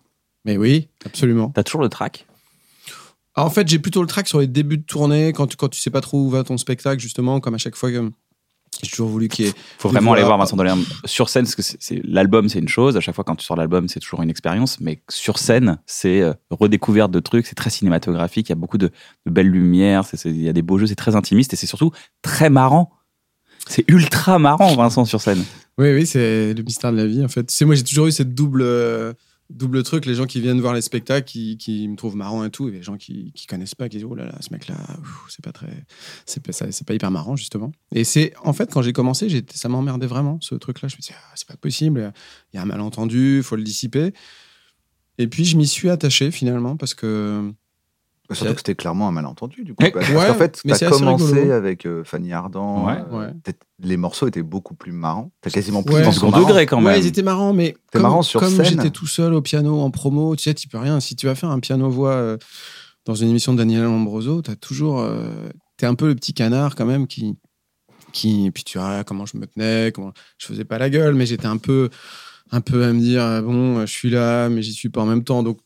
Mais 0.48 0.56
oui, 0.56 0.88
absolument. 1.04 1.50
T'as 1.54 1.62
toujours 1.62 1.82
le 1.82 1.90
track. 1.90 2.26
Ah, 3.34 3.44
en 3.44 3.50
fait, 3.50 3.68
j'ai 3.68 3.78
plutôt 3.78 4.00
le 4.00 4.08
track 4.08 4.26
sur 4.26 4.40
les 4.40 4.46
débuts 4.46 4.78
de 4.78 4.82
tournée, 4.82 5.34
quand 5.34 5.46
tu, 5.46 5.56
quand 5.58 5.68
tu 5.68 5.78
sais 5.78 5.90
pas 5.90 6.00
trop 6.00 6.18
où 6.22 6.30
va 6.30 6.42
ton 6.42 6.56
spectacle, 6.56 7.00
justement, 7.02 7.38
comme 7.38 7.54
à 7.54 7.58
chaque 7.58 7.76
fois. 7.76 7.90
que 7.92 8.10
J'ai 8.82 8.88
toujours 8.90 9.08
voulu 9.10 9.28
qu'il 9.28 9.44
y 9.44 9.48
ait. 9.48 9.52
faut 9.78 9.88
Oui, 9.88 9.94
vraiment 9.94 10.14
aller 10.14 10.22
voir 10.24 10.38
Vincent 10.38 10.56
Delerme 10.56 10.82
sur 11.04 11.28
scène 11.28 11.44
parce 11.44 11.54
que 11.54 11.60
c'est- 11.62 11.76
c'est 11.80 12.00
l'album 12.02 12.48
c'est 12.48 12.60
une 12.60 12.68
chose 12.68 12.96
à 12.96 13.00
chaque 13.00 13.14
fois 13.14 13.24
quand 13.24 13.34
tu 13.36 13.44
sors 13.44 13.56
l'album 13.56 13.88
c'est 13.88 13.98
toujours 14.00 14.22
une 14.22 14.30
expérience 14.30 14.78
mais 14.80 15.02
sur 15.08 15.38
scène 15.38 15.78
c'est 15.86 16.20
euh, 16.20 16.32
redécouverte 16.50 17.10
de 17.10 17.18
trucs 17.18 17.46
c'est 17.46 17.54
très 17.56 17.70
cinématographique 17.70 18.48
il 18.48 18.52
y 18.52 18.52
a 18.52 18.56
beaucoup 18.56 18.76
de, 18.78 18.90
de 19.26 19.30
belles 19.32 19.48
lumières 19.50 20.04
c'est- 20.04 20.16
c'est- 20.18 20.28
il 20.30 20.42
y 20.42 20.48
a 20.48 20.52
des 20.52 20.62
beaux 20.62 20.78
jeux 20.78 20.86
c'est 20.86 20.94
très 20.94 21.16
intimiste 21.16 21.52
et 21.54 21.56
c'est 21.56 21.66
surtout 21.66 21.90
très 22.22 22.50
marrant 22.50 22.92
c'est 23.68 23.84
ultra 23.88 24.38
marrant 24.38 24.74
Vincent 24.76 25.04
sur 25.06 25.20
scène 25.20 25.42
Oui, 25.78 25.92
oui, 25.94 26.06
c'est 26.06 26.54
le 26.54 26.62
mystère 26.62 26.92
de 26.92 26.96
la 26.98 27.06
vie, 27.06 27.24
en 27.24 27.28
fait. 27.28 27.44
Tu 27.44 27.54
sais, 27.54 27.64
moi, 27.64 27.74
j'ai 27.76 27.84
toujours 27.84 28.06
eu 28.08 28.12
cette 28.12 28.34
double. 28.34 28.62
euh, 28.62 29.12
Double 29.50 29.82
truc, 29.82 30.04
les 30.04 30.14
gens 30.14 30.26
qui 30.26 30.42
viennent 30.42 30.60
voir 30.60 30.74
les 30.74 30.82
spectacles, 30.82 31.24
qui, 31.24 31.88
me 31.88 31.96
trouvent 31.96 32.16
marrant 32.16 32.44
et 32.44 32.50
tout, 32.50 32.68
et 32.68 32.70
les 32.70 32.82
gens 32.82 32.98
qui, 32.98 33.32
qui 33.32 33.46
connaissent 33.46 33.74
pas, 33.74 33.88
qui 33.88 33.96
disent 33.96 34.06
oh 34.08 34.14
là 34.14 34.26
là, 34.26 34.36
ce 34.40 34.52
mec-là, 34.52 34.76
c'est 35.30 35.42
pas 35.42 35.52
très, 35.52 35.86
c'est 36.26 36.42
pas, 36.42 36.52
c'est 36.52 36.86
pas 36.86 36.92
hyper 36.92 37.10
marrant 37.10 37.34
justement. 37.34 37.72
Et 37.94 38.04
c'est 38.04 38.34
en 38.44 38.52
fait 38.52 38.70
quand 38.70 38.82
j'ai 38.82 38.92
commencé, 38.92 39.28
j'étais- 39.30 39.56
ça 39.56 39.70
m'emmerdait 39.70 40.06
vraiment 40.06 40.38
ce 40.42 40.54
truc-là. 40.54 40.88
Je 40.88 40.96
me 40.96 41.00
disais 41.00 41.14
ah, 41.16 41.32
c'est 41.34 41.48
pas 41.48 41.56
possible, 41.56 42.12
il 42.52 42.56
y 42.56 42.58
a 42.58 42.62
un 42.62 42.66
malentendu, 42.66 43.42
faut 43.42 43.56
le 43.56 43.62
dissiper. 43.62 44.12
Et 45.16 45.28
puis 45.28 45.44
je 45.46 45.56
m'y 45.56 45.66
suis 45.66 45.88
attaché 45.88 46.30
finalement 46.30 46.76
parce 46.76 46.94
que 46.94 47.52
Surtout 48.30 48.52
que 48.52 48.58
c'était 48.60 48.74
clairement 48.74 49.08
un 49.08 49.12
malentendu, 49.12 49.64
du 49.64 49.74
coup. 49.74 49.82
Ouais. 49.82 49.90
Parce 49.90 50.08
Ouais, 50.10 50.26
qu'en 50.26 50.34
fait, 50.34 50.60
c'est 50.62 50.70
assez 50.72 50.86
commencé 50.86 51.32
rigolo. 51.32 51.52
avec 51.52 51.86
euh, 51.86 52.04
Fanny 52.04 52.32
Ardant. 52.32 52.86
Ouais. 52.86 52.98
euh, 53.12 53.18
Ouais. 53.30 53.54
les 53.82 53.96
morceaux 53.96 54.28
étaient 54.28 54.42
beaucoup 54.42 54.74
plus 54.74 54.92
marrants. 54.92 55.30
T'as 55.40 55.48
quasiment 55.50 55.82
plus 55.82 55.94
Ouais. 55.94 56.06
de 56.06 56.10
second 56.12 56.30
degré 56.30 56.66
quand 56.66 56.78
Ouais, 56.78 56.92
même 56.92 57.00
ils 57.00 57.06
étaient 57.06 57.22
marrants, 57.22 57.54
mais 57.54 57.74
comme, 57.92 58.02
marrant 58.02 58.20
sur 58.22 58.40
comme 58.40 58.50
scène. 58.54 58.66
j'étais 58.66 58.90
tout 58.90 59.06
seul 59.06 59.32
au 59.32 59.40
piano 59.40 59.80
en 59.80 59.90
promo, 59.90 60.36
tu 60.36 60.42
sais, 60.42 60.54
tu 60.54 60.68
peux 60.68 60.76
rien. 60.78 61.00
Si 61.00 61.16
tu 61.16 61.26
vas 61.26 61.34
faire 61.34 61.50
un 61.50 61.58
piano-voix 61.60 62.12
euh, 62.12 62.36
dans 63.06 63.14
une 63.14 63.28
émission 63.30 63.52
de 63.54 63.58
Daniel 63.58 63.86
Ambroso, 63.86 64.42
t'as 64.42 64.56
toujours. 64.56 65.00
euh, 65.00 65.48
t'es 65.78 65.86
un 65.86 65.94
peu 65.94 66.06
le 66.08 66.14
petit 66.14 66.34
canard 66.34 66.74
quand 66.74 66.84
même 66.86 67.06
qui. 67.06 67.34
qui 68.12 68.50
puis 68.50 68.64
tu 68.64 68.78
vois 68.78 69.04
comment 69.04 69.24
je 69.26 69.36
me 69.38 69.46
tenais, 69.46 69.90
comment. 69.94 70.12
Je 70.36 70.46
faisais 70.46 70.64
pas 70.64 70.76
la 70.78 70.90
gueule, 70.90 71.14
mais 71.14 71.24
j'étais 71.24 71.46
un 71.46 71.56
peu. 71.56 71.88
un 72.50 72.60
peu 72.60 72.84
à 72.84 72.92
me 72.92 72.98
dire, 73.00 73.22
ah 73.22 73.40
bon, 73.42 73.80
je 73.86 73.92
suis 73.92 74.10
là, 74.10 74.48
mais 74.48 74.60
j'y 74.62 74.72
suis 74.72 74.88
pas 74.90 75.00
en 75.02 75.06
même 75.06 75.22
temps. 75.24 75.42
Donc, 75.42 75.58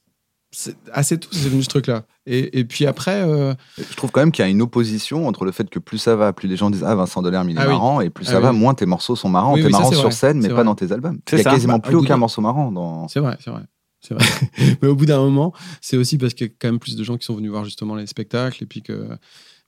assez 0.93 1.19
tôt, 1.19 1.29
c'est 1.33 1.49
venu 1.49 1.63
ce 1.63 1.69
truc-là. 1.69 2.05
Et, 2.27 2.59
et 2.59 2.65
puis 2.65 2.87
après. 2.87 3.23
euh, 3.27 3.55
Je 3.79 3.97
trouve 3.97 4.11
quand 4.11 4.21
même 4.21 4.33
qu'il 4.33 4.45
y 4.45 4.47
a 4.47 4.51
une 4.51 4.63
opposition 4.63 5.27
entre 5.27 5.45
le 5.45 5.53
fait 5.53 5.69
que 5.71 5.79
plus 5.79 5.99
ça 5.99 6.15
va, 6.17 6.33
plus 6.33 6.49
les 6.49 6.57
gens 6.57 6.71
disent 6.71 6.85
Ah, 6.85 6.95
Vincent 6.95 7.23
Delerme, 7.23 7.49
il 7.51 7.57
est 7.57 7.61
Ah 7.61 7.65
oui. 7.67 7.73
marrant, 7.73 8.01
et 8.01 8.11
plus 8.11 8.27
Ah 8.29 8.33
ça 8.33 8.41
va, 8.41 8.53
moins 8.53 8.75
tes 8.75 8.87
morceaux 8.87 9.17
sont 9.17 9.29
marrants. 9.29 9.55
Oui, 9.55 9.63
T'es 9.63 9.71
ça, 9.71 9.79
marrant 9.79 9.91
sur 9.93 10.03
vrai. 10.03 10.11
scène, 10.13 10.41
mais 10.41 10.49
pas 10.49 10.55
vrai. 10.57 10.65
dans 10.65 10.75
tes 10.75 10.93
albums. 10.93 11.19
Il 11.33 11.39
y 11.39 11.41
a 11.41 11.45
ça. 11.45 11.51
quasiment 11.51 11.79
Bah, 11.79 11.89
plus 11.89 11.97
aucun 11.97 12.17
morceau 12.17 12.41
marrant 12.43 12.71
dans. 12.71 13.09
C'est 13.09 13.21
vrai, 13.21 13.37
c'est 13.43 13.51
vrai. 13.51 13.63
C'est 14.01 14.15
vrai. 14.15 14.25
Mais 14.83 14.89
au 14.89 14.97
bout 14.97 15.07
d'un 15.07 15.21
moment, 15.21 15.53
c'est 15.81 15.97
aussi 15.97 16.19
parce 16.19 16.35
qu'il 16.35 16.49
y 16.49 16.51
a 16.51 16.53
quand 16.59 16.67
même 16.69 16.81
plus 16.81 16.97
de 16.97 17.05
gens 17.05 17.17
qui 17.17 17.25
sont 17.25 17.37
venus 17.37 17.51
voir 17.53 17.65
justement 17.65 17.95
les 17.95 18.07
spectacles 18.07 18.63
et 18.65 18.67
puis 18.67 18.83
que. 18.83 19.09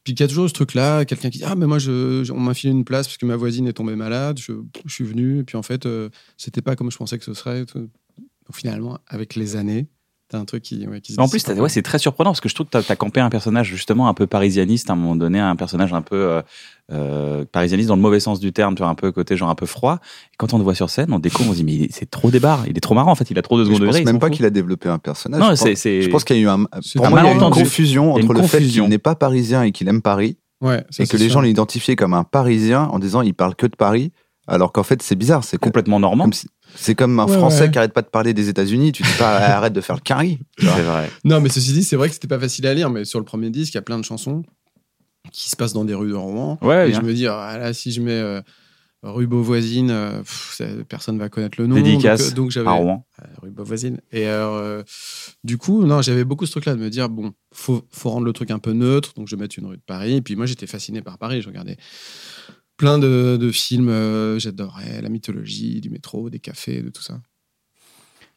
Puis 0.03 0.13
qu'il 0.15 0.23
y 0.23 0.25
a 0.25 0.29
toujours 0.29 0.49
ce 0.49 0.53
truc-là, 0.55 1.05
quelqu'un 1.07 1.31
qui 1.31 1.39
dit 1.39 1.45
Ah, 1.47 1.55
mais 1.55 1.67
moi, 1.67 1.79
je, 1.79 2.31
on 2.33 2.39
m'a 2.41 2.53
filé 2.53 2.73
une 2.73 2.85
place 2.85 3.07
parce 3.07 3.17
que 3.17 3.25
ma 3.27 3.37
voisine 3.37 3.67
est 3.69 3.73
tombée 3.73 3.97
malade, 3.97 4.39
je, 4.39 4.53
je 4.85 4.93
suis 4.93 5.05
venu, 5.05 5.39
et 5.39 5.45
puis 5.45 5.57
en 5.57 5.63
fait, 5.63 5.87
euh, 5.87 6.11
c'était 6.37 6.61
pas 6.63 6.77
comme 6.77 6.91
je 6.91 6.97
pensais 6.99 7.17
que 7.17 7.25
ce 7.25 7.33
serait. 7.33 7.61
et 7.63 7.65
tout. 7.65 7.79
Donc, 7.79 7.89
finalement, 8.55 8.99
avec 9.07 9.35
les 9.37 9.57
années, 9.57 9.87
t'as 10.29 10.39
un 10.39 10.45
truc 10.45 10.63
qui, 10.63 10.87
ouais, 10.87 11.01
qui 11.01 11.13
se 11.13 11.21
En 11.21 11.29
plus, 11.29 11.47
ouais, 11.47 11.69
c'est 11.69 11.83
très 11.83 11.99
surprenant 11.99 12.31
parce 12.31 12.41
que 12.41 12.49
je 12.49 12.55
trouve 12.55 12.67
que 12.67 12.79
tu 12.81 12.93
as, 12.93 12.97
campé 12.97 13.21
un 13.21 13.31
personnage 13.31 13.69
justement 13.69 14.09
un 14.09 14.15
peu 14.15 14.27
parisianiste 14.27 14.91
à 14.91 14.95
un 14.95 14.97
moment 14.97 15.17
donné, 15.17 15.39
un 15.39 15.57
personnage 15.57 15.93
un 15.93 16.03
peu 16.03 16.17
euh, 16.17 16.43
euh, 16.93 17.45
parisianiste 17.51 17.89
dans 17.89 17.97
le 17.97 18.03
mauvais 18.03 18.21
sens 18.21 18.41
du 18.41 18.53
terme, 18.53 18.75
tu 18.75 18.83
vois, 18.83 18.89
un 18.91 18.95
peu 18.95 19.13
côté 19.13 19.37
genre 19.37 19.49
un 19.49 19.55
peu 19.55 19.67
froid. 19.67 20.01
Et 20.33 20.37
quand 20.37 20.53
on 20.55 20.59
le 20.59 20.65
voit 20.65 20.75
sur 20.75 20.91
scène, 20.91 21.13
on 21.13 21.19
découvre, 21.19 21.51
on 21.51 21.53
se 21.53 21.63
dit, 21.63 21.65
mais 21.65 21.89
c'est 21.91 22.11
trop 22.11 22.31
débarre, 22.31 22.65
il 22.69 22.77
est 22.77 22.81
trop 22.81 22.95
marrant 22.95 23.13
en 23.13 23.15
fait, 23.15 23.31
il 23.31 23.39
a 23.39 23.43
trop 23.43 23.59
de 23.59 23.65
Mais 23.65 23.75
second 23.75 23.87
je 23.93 23.99
pense 23.99 24.05
même 24.05 24.19
pas 24.19 24.31
qu'il 24.31 24.45
a 24.45 24.51
développé 24.51 24.89
un 24.89 24.99
personnage. 24.99 25.41
Non, 25.41 25.51
je 25.51 25.55
c'est. 25.57 25.71
pense, 25.71 25.79
c'est- 25.81 26.03
je 26.03 26.09
pense 26.11 26.25
qu'il 26.25 26.37
y 26.37 26.41
a 26.41 26.43
eu 26.43 26.49
un. 26.49 26.65
Pour 26.97 27.07
un 27.07 27.11
moi, 27.11 27.21
il 27.21 27.27
y 27.27 27.29
a 27.29 27.33
eu 27.33 27.35
une 27.41 27.51
confusion 27.51 28.17
une 28.19 28.25
entre 28.25 28.35
le 28.35 28.43
fait 28.43 28.63
qu'il 28.63 28.83
n'est 28.89 28.99
pas 28.99 29.15
parisien 29.15 29.63
et 29.63 29.73
qu'il 29.73 29.89
aime 29.89 30.03
Paris, 30.03 30.37
Ouais, 30.61 30.85
ça, 30.91 31.03
et 31.03 31.07
que 31.07 31.17
les 31.17 31.25
sûr. 31.25 31.35
gens 31.35 31.41
l'identifiaient 31.43 31.97
comme 31.97 32.15
un 32.15 32.25
parisien 32.25 32.85
en 32.85 32.99
disant 32.99 33.21
il 33.23 33.35
parle 33.35 33.55
que 33.55 33.67
de 33.67 33.77
Paris, 33.77 34.13
alors 34.47 34.73
qu'en 34.73 34.83
fait, 34.83 35.03
c'est 35.03 35.17
bizarre. 35.17 35.45
C'est 35.45 35.59
complètement 35.59 36.01
normand. 36.01 36.31
si- 36.33 36.49
C'est 36.77 36.95
comme 36.95 37.19
un 37.21 37.27
Ouais, 37.27 37.33
Français 37.37 37.63
ouais. 37.63 37.71
qui 37.71 37.79
arrête 37.79 37.93
pas 37.93 38.03
de 38.03 38.09
parler 38.09 38.35
des 38.35 38.49
États-Unis. 38.49 38.93
Tu 38.93 39.03
dis 39.03 39.09
pas 39.19 39.37
arrête 39.57 39.73
de 39.73 39.81
faire 39.81 39.97
le 39.97 40.01
carry. 40.01 40.39
C'est 40.59 40.67
vrai. 40.83 41.11
Non, 41.25 41.41
mais 41.41 41.49
ceci 41.49 41.73
dit, 41.73 41.85
c'est 41.85 41.97
vrai 41.97 42.09
que 42.09 42.15
c'était 42.15 42.29
pas 42.29 42.39
facile 42.41 42.67
à 42.67 42.75
lire, 42.75 42.91
mais 42.91 43.05
sur 43.05 43.19
le 43.19 43.25
premier 43.25 43.51
disque, 43.51 43.75
il 43.75 43.77
y 43.77 43.79
a 43.79 43.83
plein 43.83 43.99
de 43.99 44.05
chansons 44.05 44.43
qui 45.33 45.49
se 45.51 45.57
passent 45.57 45.73
dans 45.73 45.85
des 45.85 45.95
rues 45.95 46.11
de 46.11 46.15
Rouen. 46.15 46.59
Ouais, 46.63 46.87
et 46.89 46.91
bien. 46.91 47.01
je 47.01 47.07
me 47.07 47.15
dis, 47.15 47.27
ah, 47.27 47.57
là, 47.59 47.73
si 47.73 47.93
je 47.93 48.01
mets 48.03 48.11
euh, 48.13 48.41
rue 49.03 49.27
Beauvoisine, 49.27 49.91
euh, 49.91 50.19
pff, 50.19 50.55
ça- 50.59 50.65
personne 50.89 51.19
va 51.19 51.29
connaître 51.31 51.59
le 51.61 51.67
nom. 51.67 51.77
Dédicace 51.77 52.21
Donc, 52.21 52.31
euh, 52.33 52.35
donc 52.35 52.51
j'avais 52.51 52.69
à 52.69 52.73
Rouen. 52.73 53.07
Euh, 53.23 53.27
rue 53.43 53.51
Beauvoisine. 53.51 54.01
Et 54.13 54.27
alors, 54.27 54.57
euh, 54.57 54.83
du 55.43 55.57
coup, 55.59 55.85
non, 55.85 56.03
j'avais 56.03 56.25
beaucoup 56.25 56.45
ce 56.47 56.51
truc-là 56.53 56.75
de 56.75 56.81
me 56.81 56.91
dire, 56.91 57.09
bon, 57.09 57.33
faut, 57.53 57.85
faut 57.91 58.11
rendre 58.11 58.27
le 58.27 58.33
truc 58.35 58.51
un 58.51 58.59
peu 58.59 58.73
neutre, 58.73 59.13
donc 59.17 59.29
je 59.29 59.37
vais 59.37 59.41
mettre 59.43 59.59
une 59.59 59.67
rue 59.67 59.77
de 59.77 59.83
Paris. 59.87 60.17
Et 60.17 60.21
puis 60.23 60.37
moi, 60.37 60.45
j'étais 60.47 60.67
fasciné 60.67 61.01
par 61.03 61.17
Paris. 61.19 61.41
Je 61.41 61.49
regardais 61.49 61.77
plein 62.77 62.99
de, 62.99 63.37
de 63.41 63.51
films, 63.51 63.89
euh, 63.89 64.39
j'adorais 64.39 65.01
la 65.03 65.09
mythologie, 65.09 65.81
du 65.81 65.91
métro, 65.91 66.31
des 66.31 66.39
cafés, 66.41 66.83
de 66.83 66.91
tout 66.91 67.03
ça. 67.03 67.21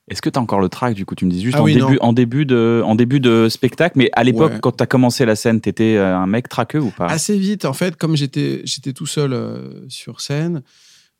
Est-ce 0.09 0.21
que 0.21 0.29
tu 0.29 0.39
as 0.39 0.41
encore 0.41 0.61
le 0.61 0.69
track 0.69 0.93
du 0.95 1.05
coup? 1.05 1.15
Tu 1.15 1.25
me 1.25 1.31
dis 1.31 1.41
juste 1.41 1.55
Ah 1.57 1.61
en, 1.61 1.65
oui, 1.65 1.73
début, 1.73 1.97
en, 1.99 2.13
début 2.13 2.45
de, 2.45 2.81
en 2.85 2.95
début 2.95 3.19
de 3.19 3.49
spectacle, 3.49 3.97
mais 3.97 4.09
à 4.13 4.23
l'époque, 4.23 4.53
Ouais. 4.53 4.59
quand 4.61 4.71
tu 4.77 4.81
as 4.83 4.87
commencé 4.87 5.25
la 5.25 5.35
scène, 5.35 5.59
tu 5.59 5.67
étais 5.67 5.97
un 5.97 6.27
mec 6.27 6.47
traqueux 6.47 6.79
ou 6.79 6.91
pas? 6.91 7.07
Assez 7.07 7.37
vite, 7.37 7.65
en 7.65 7.73
fait, 7.73 7.97
comme 7.97 8.15
j'étais 8.15 8.61
j'étais 8.63 8.93
tout 8.93 9.05
seul 9.05 9.33
euh, 9.33 9.83
sur 9.89 10.21
scène, 10.21 10.63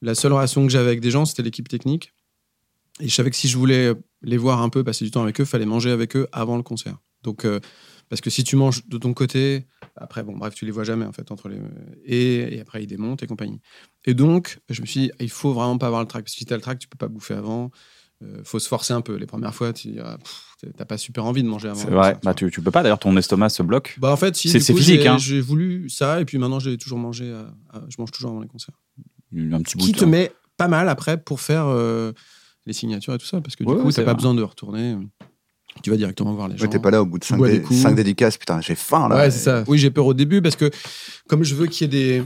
la 0.02 0.16
seule 0.16 0.32
relation 0.32 0.66
que 0.66 0.72
j'avais 0.72 0.88
avec 0.88 1.02
des 1.02 1.12
gens, 1.12 1.26
c'était 1.26 1.44
l'équipe 1.44 1.68
technique. 1.68 2.14
Et 3.02 3.10
je 3.10 3.14
savais 3.14 3.30
que 3.30 3.36
si 3.36 3.50
je 3.50 3.58
voulais 3.58 3.92
les 4.22 4.38
voir 4.38 4.62
un 4.62 4.70
peu, 4.70 4.84
passer 4.86 5.04
du 5.04 5.12
temps 5.12 5.22
avec 5.24 5.42
eux, 5.42 5.46
fallait 5.46 5.66
manger 5.66 5.92
avec 5.92 6.16
eux 6.16 6.28
avant 6.32 6.56
le 6.56 6.64
concert. 6.64 6.98
Donc, 7.24 7.44
euh, 7.44 7.60
parce 8.10 8.22
que 8.22 8.30
si 8.30 8.44
tu 8.44 8.56
manges 8.56 8.86
de 8.88 8.98
ton 8.98 9.14
côté, 9.14 9.66
après, 9.96 10.24
bon, 10.24 10.38
bref, 10.38 10.54
tu 10.56 10.66
les 10.66 10.72
vois 10.72 10.84
jamais, 10.84 11.06
en 11.06 11.12
fait, 11.12 11.32
entre 11.32 11.50
les. 11.50 11.58
Et, 12.06 12.56
et 12.56 12.62
après, 12.62 12.84
ils 12.84 12.88
démontent 12.88 13.22
et 13.24 13.28
compagnie. 13.28 13.60
Et 14.06 14.14
donc, 14.14 14.60
je 14.70 14.82
me 14.82 14.86
suis 14.86 15.00
dit, 15.02 15.12
il 15.20 15.30
faut 15.30 15.54
vraiment 15.54 15.78
pas 15.78 15.88
avoir 15.88 16.02
le 16.02 16.08
track. 16.08 16.24
Parce 16.24 16.34
que 16.34 16.40
si 16.40 16.46
tu 16.46 16.54
as 16.54 16.56
le 16.58 16.62
track, 16.62 16.80
tu 16.80 16.88
peux 16.88 16.98
pas 16.98 17.08
bouffer 17.10 17.34
avant. 17.34 17.72
Euh, 18.24 18.42
faut 18.44 18.58
se 18.58 18.68
forcer 18.68 18.94
un 18.94 19.02
peu. 19.02 19.16
Les 19.16 19.28
premières 19.28 19.54
fois, 19.54 19.74
tu 19.74 20.00
ah, 20.04 20.18
t'as 20.76 20.86
pas 20.86 20.98
super 20.98 21.26
envie 21.26 21.44
de 21.44 21.48
manger 21.48 21.68
avant. 21.70 21.80
C'est 21.80 21.92
vrai, 21.92 22.18
bah, 22.24 22.34
tu 22.34 22.50
tu, 22.50 22.62
peux 22.64 22.72
pas 22.72 22.82
d'ailleurs, 22.82 22.98
ton 22.98 23.16
estomac 23.16 23.50
se 23.50 23.62
bloque. 23.62 23.96
Bah 24.00 24.12
en 24.12 24.18
fait, 24.18 24.36
si, 24.36 24.50
C'est- 24.50 24.60
physique, 24.60 25.02
j'ai- 25.02 25.08
hein. 25.08 25.20
J'ai 25.20 25.40
voulu 25.40 25.88
ça 25.90 26.20
et 26.20 26.26
puis 26.26 26.40
maintenant 26.40 26.58
j'ai 26.60 26.78
toujours 26.78 26.98
mangé. 26.98 27.32
à- 27.32 27.54
à- 27.78 27.84
je 27.90 27.96
mange 28.00 28.10
toujours 28.10 28.32
avant 28.32 28.42
les 28.42 28.48
concerts. 28.48 28.74
Un 29.36 29.62
petit 29.62 29.78
bout 29.78 29.86
Qui 29.86 29.92
de 29.92 30.00
te 30.00 30.06
met 30.06 30.32
pas 30.58 30.68
mal 30.68 30.90
après 30.90 31.22
pour 31.22 31.42
faire 31.42 31.68
euh, 31.68 32.12
les 32.66 32.74
signatures 32.74 33.14
et 33.14 33.20
tout 33.20 33.28
ça 33.28 33.40
parce 33.40 33.56
que 33.56 33.64
du 33.64 33.70
Ouais, 33.70 33.78
coup 33.78 33.86
ouais, 33.86 33.94
t'as 33.94 34.02
pas 34.02 34.06
vrai. 34.06 34.16
besoin 34.16 34.34
de 34.34 34.42
retourner. 34.42 34.96
Tu 35.84 35.90
vas 35.90 35.98
directement 35.98 36.34
voir 36.34 36.48
les 36.48 36.58
gens. 36.58 36.64
Ouais, 36.64 36.70
t'es 36.70 36.80
pas 36.80 36.92
là 36.92 37.02
au 37.02 37.06
bout 37.06 37.18
de 37.20 37.24
Tu 37.24 37.30
5 37.30 37.38
bois 37.38 37.50
des 37.50 37.62
coups. 37.62 37.84
dédicaces. 37.96 38.38
Putain, 38.38 38.62
j'ai 38.62 38.76
faim 38.76 39.08
là. 39.10 39.16
Ouais, 39.18 39.32
c'est 39.32 39.40
ça. 39.40 39.64
Oui, 39.68 39.78
j'ai 39.78 39.92
peur 39.92 40.06
au 40.06 40.14
début 40.14 40.42
parce 40.42 40.56
que 40.56 40.70
comme 41.28 41.44
je 41.44 41.56
veux 41.56 41.68
qu'il 41.68 41.94
y 41.94 41.98
ait 41.98 42.20
des 42.20 42.24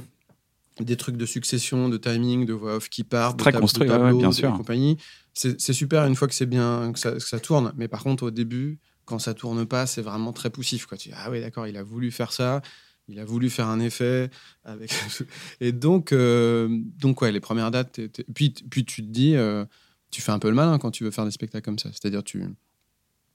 des 0.79 0.95
trucs 0.95 1.17
de 1.17 1.25
succession, 1.25 1.89
de 1.89 1.97
timing, 1.97 2.45
de 2.45 2.53
voix 2.53 2.75
off 2.77 2.89
qui 2.89 3.03
partent, 3.03 3.37
de 3.37 3.41
Très 3.43 3.51
tab- 3.51 3.61
construit, 3.61 3.87
ouais, 3.89 4.13
bien 4.13 4.29
de 4.29 4.33
sûr. 4.33 4.51
compagnie. 4.55 4.97
C'est 5.33 5.73
super 5.73 6.05
une 6.05 6.15
fois 6.15 6.27
que 6.27 6.33
c'est 6.33 6.45
bien, 6.45 6.91
que 6.93 6.99
ça, 6.99 7.11
que 7.11 7.19
ça 7.19 7.39
tourne. 7.39 7.71
Mais 7.77 7.87
par 7.87 8.01
contre, 8.03 8.23
au 8.23 8.31
début, 8.31 8.79
quand 9.05 9.19
ça 9.19 9.33
tourne 9.33 9.65
pas, 9.65 9.85
c'est 9.85 10.01
vraiment 10.01 10.33
très 10.33 10.49
poussif. 10.49 10.85
Quoi. 10.87 10.97
Tu 10.97 11.09
dis, 11.09 11.15
ah 11.17 11.29
oui, 11.29 11.39
d'accord, 11.41 11.67
il 11.67 11.77
a 11.77 11.83
voulu 11.83 12.09
faire 12.11 12.31
ça. 12.33 12.61
Il 13.07 13.19
a 13.19 13.25
voulu 13.25 13.49
faire 13.49 13.67
un 13.67 13.79
effet. 13.79 14.29
Avec... 14.63 14.91
Et 15.61 15.71
donc, 15.71 16.13
euh, 16.13 16.67
donc, 16.99 17.21
ouais, 17.21 17.31
les 17.31 17.39
premières 17.41 17.69
dates. 17.71 17.91
t'es- 17.91 18.07
t'es- 18.09 18.25
Puis, 18.33 18.53
puis 18.69 18.83
tu 18.85 19.01
te 19.03 19.07
dis, 19.11 19.35
euh, 19.35 19.65
tu 20.09 20.21
fais 20.21 20.31
un 20.31 20.39
peu 20.39 20.49
le 20.49 20.55
malin 20.55 20.79
quand 20.79 20.91
tu 20.91 21.03
veux 21.03 21.11
faire 21.11 21.25
des 21.25 21.31
spectacles 21.31 21.65
comme 21.65 21.79
ça. 21.79 21.89
C'est-à-dire, 21.91 22.23
tu, 22.23 22.43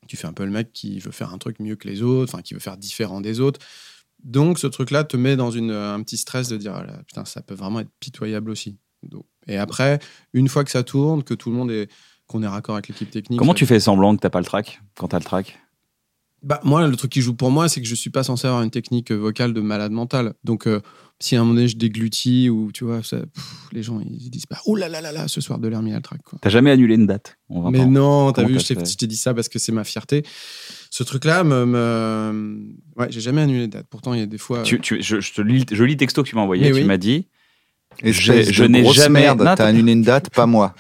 tu 0.07 0.17
fais 0.17 0.27
un 0.27 0.33
peu 0.33 0.45
le 0.45 0.51
mec 0.51 0.73
qui 0.73 0.99
veut 0.99 1.11
faire 1.13 1.33
un 1.33 1.39
truc 1.39 1.59
mieux 1.61 1.77
que 1.77 1.89
les 1.89 2.03
autres, 2.03 2.33
enfin, 2.35 2.43
qui 2.43 2.55
veut 2.55 2.61
faire 2.61 2.77
différent 2.77 3.21
des 3.21 3.41
autres. 3.41 3.61
Donc, 4.25 4.59
ce 4.59 4.67
truc-là 4.67 5.05
te 5.05 5.17
met 5.17 5.37
dans 5.37 5.51
une, 5.51 5.71
un 5.71 6.03
petit 6.03 6.17
stress 6.17 6.49
de 6.49 6.57
dire, 6.57 6.75
ah 6.75 6.85
là, 6.85 7.03
putain, 7.07 7.25
ça 7.25 7.43
peut 7.43 7.55
vraiment 7.55 7.81
être 7.81 7.91
pitoyable 8.01 8.51
aussi. 8.51 8.79
Donc- 9.03 9.27
et 9.47 9.59
après, 9.59 9.99
une 10.33 10.49
fois 10.49 10.65
que 10.65 10.71
ça 10.71 10.83
tourne, 10.83 11.23
que 11.23 11.35
tout 11.35 11.51
le 11.51 11.57
monde 11.57 11.71
est, 11.71 11.89
qu'on 12.27 12.43
est 12.43 12.47
raccord 12.49 12.75
avec 12.75 12.89
l'équipe 12.89 13.11
technique. 13.11 13.39
Comment 13.39 13.53
ça- 13.53 13.59
tu 13.59 13.67
fais 13.67 13.79
semblant 13.79 14.17
que 14.17 14.21
t'as 14.21 14.31
pas 14.31 14.41
le 14.41 14.47
track 14.47 14.81
quand 14.97 15.09
t'as 15.09 15.19
le 15.19 15.25
track 15.25 15.59
bah, 16.47 16.61
moi, 16.65 16.87
le 16.87 16.95
truc 16.97 17.11
qui 17.11 17.21
joue 17.21 17.35
pour 17.35 17.50
moi, 17.50 17.69
c'est 17.69 17.81
que 17.83 17.87
je 17.88 17.95
suis 17.95 18.09
pas 18.11 18.23
censé 18.23 18.47
avoir 18.47 18.62
une 18.62 18.71
technique 18.71 19.11
vocale 19.11 19.53
de 19.53 19.61
malade 19.61 19.91
mental. 19.93 20.33
Donc, 20.45 20.67
euh, 20.67 20.81
si 21.19 21.35
à 21.35 21.41
un 21.41 21.43
moment 21.43 21.55
donné 21.55 21.67
je 21.69 21.76
déglutis 21.76 22.49
ou 22.50 22.71
tu 22.73 22.85
vois, 22.85 23.03
ça, 23.03 23.19
pff, 23.19 23.45
les 23.73 23.83
gens 23.83 24.00
ils 24.00 24.31
disent 24.31 24.47
pas, 24.47 24.59
oh 24.67 24.76
là 24.76 24.88
là 24.88 25.00
là 25.00 25.11
là, 25.12 25.29
ce 25.29 25.41
soir 25.41 25.59
de 25.59 25.67
l'hermie 25.67 25.93
à 25.93 25.97
le 25.97 26.03
track. 26.03 26.21
T'as 26.41 26.49
jamais 26.50 26.71
annulé 26.71 26.95
une 26.95 27.07
date 27.07 27.37
en 27.49 27.62
20 27.62 27.71
Mais 27.73 27.85
non, 27.87 28.33
t'as 28.33 28.45
vu, 28.45 28.59
je 28.61 28.95
t'ai 28.97 29.07
dit 29.07 29.17
ça 29.17 29.35
parce 29.35 29.49
que 29.49 29.59
c'est 29.59 29.73
ma 29.73 29.83
fierté. 29.85 30.25
Ce 30.91 31.03
truc-là, 31.03 31.43
me, 31.43 31.65
me... 31.67 32.61
ouais, 32.97 33.09
j'ai 33.11 33.21
jamais 33.21 33.41
annulé 33.43 33.67
de 33.67 33.73
date. 33.73 33.87
Pourtant, 33.91 34.15
il 34.15 34.21
y 34.21 34.23
a 34.23 34.26
des 34.26 34.38
fois. 34.38 34.62
Tu- 34.62 34.81
tu- 34.81 35.03
je, 35.03 35.21
je 35.21 35.33
te 35.33 35.41
lis, 35.43 35.65
je 35.71 35.83
lis 35.85 35.93
le 35.95 35.99
texto 35.99 36.23
que 36.23 36.29
tu 36.29 36.37
m'as 36.37 36.43
envoyé. 36.43 36.62
Mais 36.65 36.71
tu 36.71 36.76
oui. 36.76 36.85
m'as 36.85 36.97
dit, 36.97 37.26
Je- 38.05 38.62
n'ai 38.65 38.85
jamais- 38.93 39.21
Merde, 39.23 39.43
t'as 39.57 39.67
annulé 39.67 39.93
une 39.93 40.03
date, 40.03 40.31
pas 40.35 40.47
moi. 40.47 40.75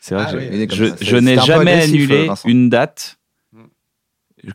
c'est 0.00 0.14
vrai, 0.14 0.24
Ah 0.28 0.32
que 0.32 0.36
oui, 0.38 0.66
comme 0.66 0.96
je, 1.06 1.16
n'ai 1.16 1.38
jamais 1.38 1.82
annulé 1.82 2.26
Vincent. 2.26 2.48
une 2.48 2.68
date. 2.70 3.18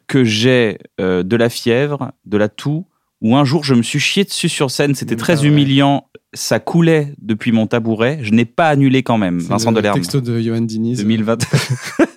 Que 0.07 0.23
j'ai 0.23 0.77
euh, 0.99 1.23
de 1.23 1.35
la 1.35 1.49
fièvre, 1.49 2.11
de 2.25 2.37
la 2.37 2.49
toux, 2.49 2.85
où 3.21 3.35
un 3.35 3.45
jour 3.45 3.63
je 3.63 3.73
me 3.73 3.81
suis 3.83 3.99
chié 3.99 4.23
dessus 4.23 4.49
sur 4.49 4.69
scène. 4.71 4.93
C'était 4.95 5.15
Mm, 5.15 5.19
très 5.19 5.37
ah 5.39 5.41
ouais. 5.41 5.47
humiliant. 5.47 6.07
Ça 6.33 6.59
coulait 6.59 7.13
depuis 7.19 7.51
mon 7.51 7.65
tabouret. 7.67 8.19
Je 8.21 8.31
n'ai 8.31 8.45
pas 8.45 8.67
annulé 8.67 9.01
quand 9.01 9.17
même. 9.17 9.39
Vincent 9.39 9.71
le 9.71 9.77
Delerme. 9.77 9.95
texto 9.97 10.19
de 10.21 10.39
Johan 10.41 10.61
Diniz. 10.61 10.99
2020. 10.99 11.37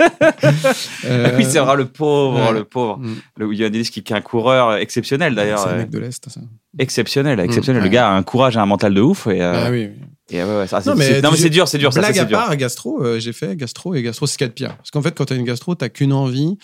Euh, 1.04 1.30
oui, 1.36 1.44
c'est 1.48 1.58
vrai, 1.58 1.76
le 1.76 1.86
pauvre, 1.86 2.48
ouais. 2.48 2.52
le 2.52 2.64
pauvre. 2.64 2.98
mm. 2.98 3.14
Le 3.38 3.54
Yohann 3.54 3.72
Dennis 3.72 3.90
qui 3.90 4.02
qui 4.02 4.12
est 4.12 4.16
un 4.16 4.20
coureur 4.20 4.74
exceptionnel 4.76 5.34
d'ailleurs. 5.34 5.60
C'est 5.60 5.70
un 5.70 5.76
mec 5.78 5.90
de 5.90 5.98
l'Est, 5.98 6.28
ça. 6.28 6.40
Exceptionnel, 6.78 7.40
exceptionnel. 7.40 7.82
Mm, 7.82 7.84
Le 7.84 7.90
gars 7.90 8.08
a 8.10 8.12
un 8.12 8.22
courage 8.22 8.56
et 8.56 8.58
un 8.60 8.66
mental 8.66 8.94
de 8.94 9.00
ouf. 9.00 9.26
Et, 9.26 9.40
euh, 9.42 9.52
Ah 9.66 9.70
oui, 9.70 9.88
oui. 9.90 10.36
et 10.36 10.42
ouais, 10.42 10.58
ouais, 10.58 10.66
ça, 10.66 10.80
c'est- 10.80 10.90
Non, 10.90 10.96
mais 10.96 11.36
c'est- 11.36 11.50
dur, 11.50 11.68
c'est 11.68 11.78
dur. 11.78 11.90
Blague 11.90 12.14
ça, 12.14 12.22
à 12.22 12.24
dur. 12.24 12.38
part, 12.38 12.56
gastro, 12.56 13.02
euh, 13.02 13.18
j'ai 13.18 13.32
fait 13.32 13.56
gastro 13.56 13.94
et 13.94 14.02
gastro, 14.02 14.26
c'est 14.26 14.34
ce 14.34 14.38
qu'il 14.38 14.44
y 14.44 14.46
a 14.46 14.48
de 14.48 14.54
pire. 14.54 14.76
Parce 14.76 14.90
qu'en 14.90 15.02
fait, 15.02 15.14
quand 15.16 15.24
tu 15.26 15.32
as 15.32 15.36
une 15.36 15.44
gastro, 15.44 15.74
tu 15.74 15.88
qu'une 15.90 16.12
envie, 16.12 16.58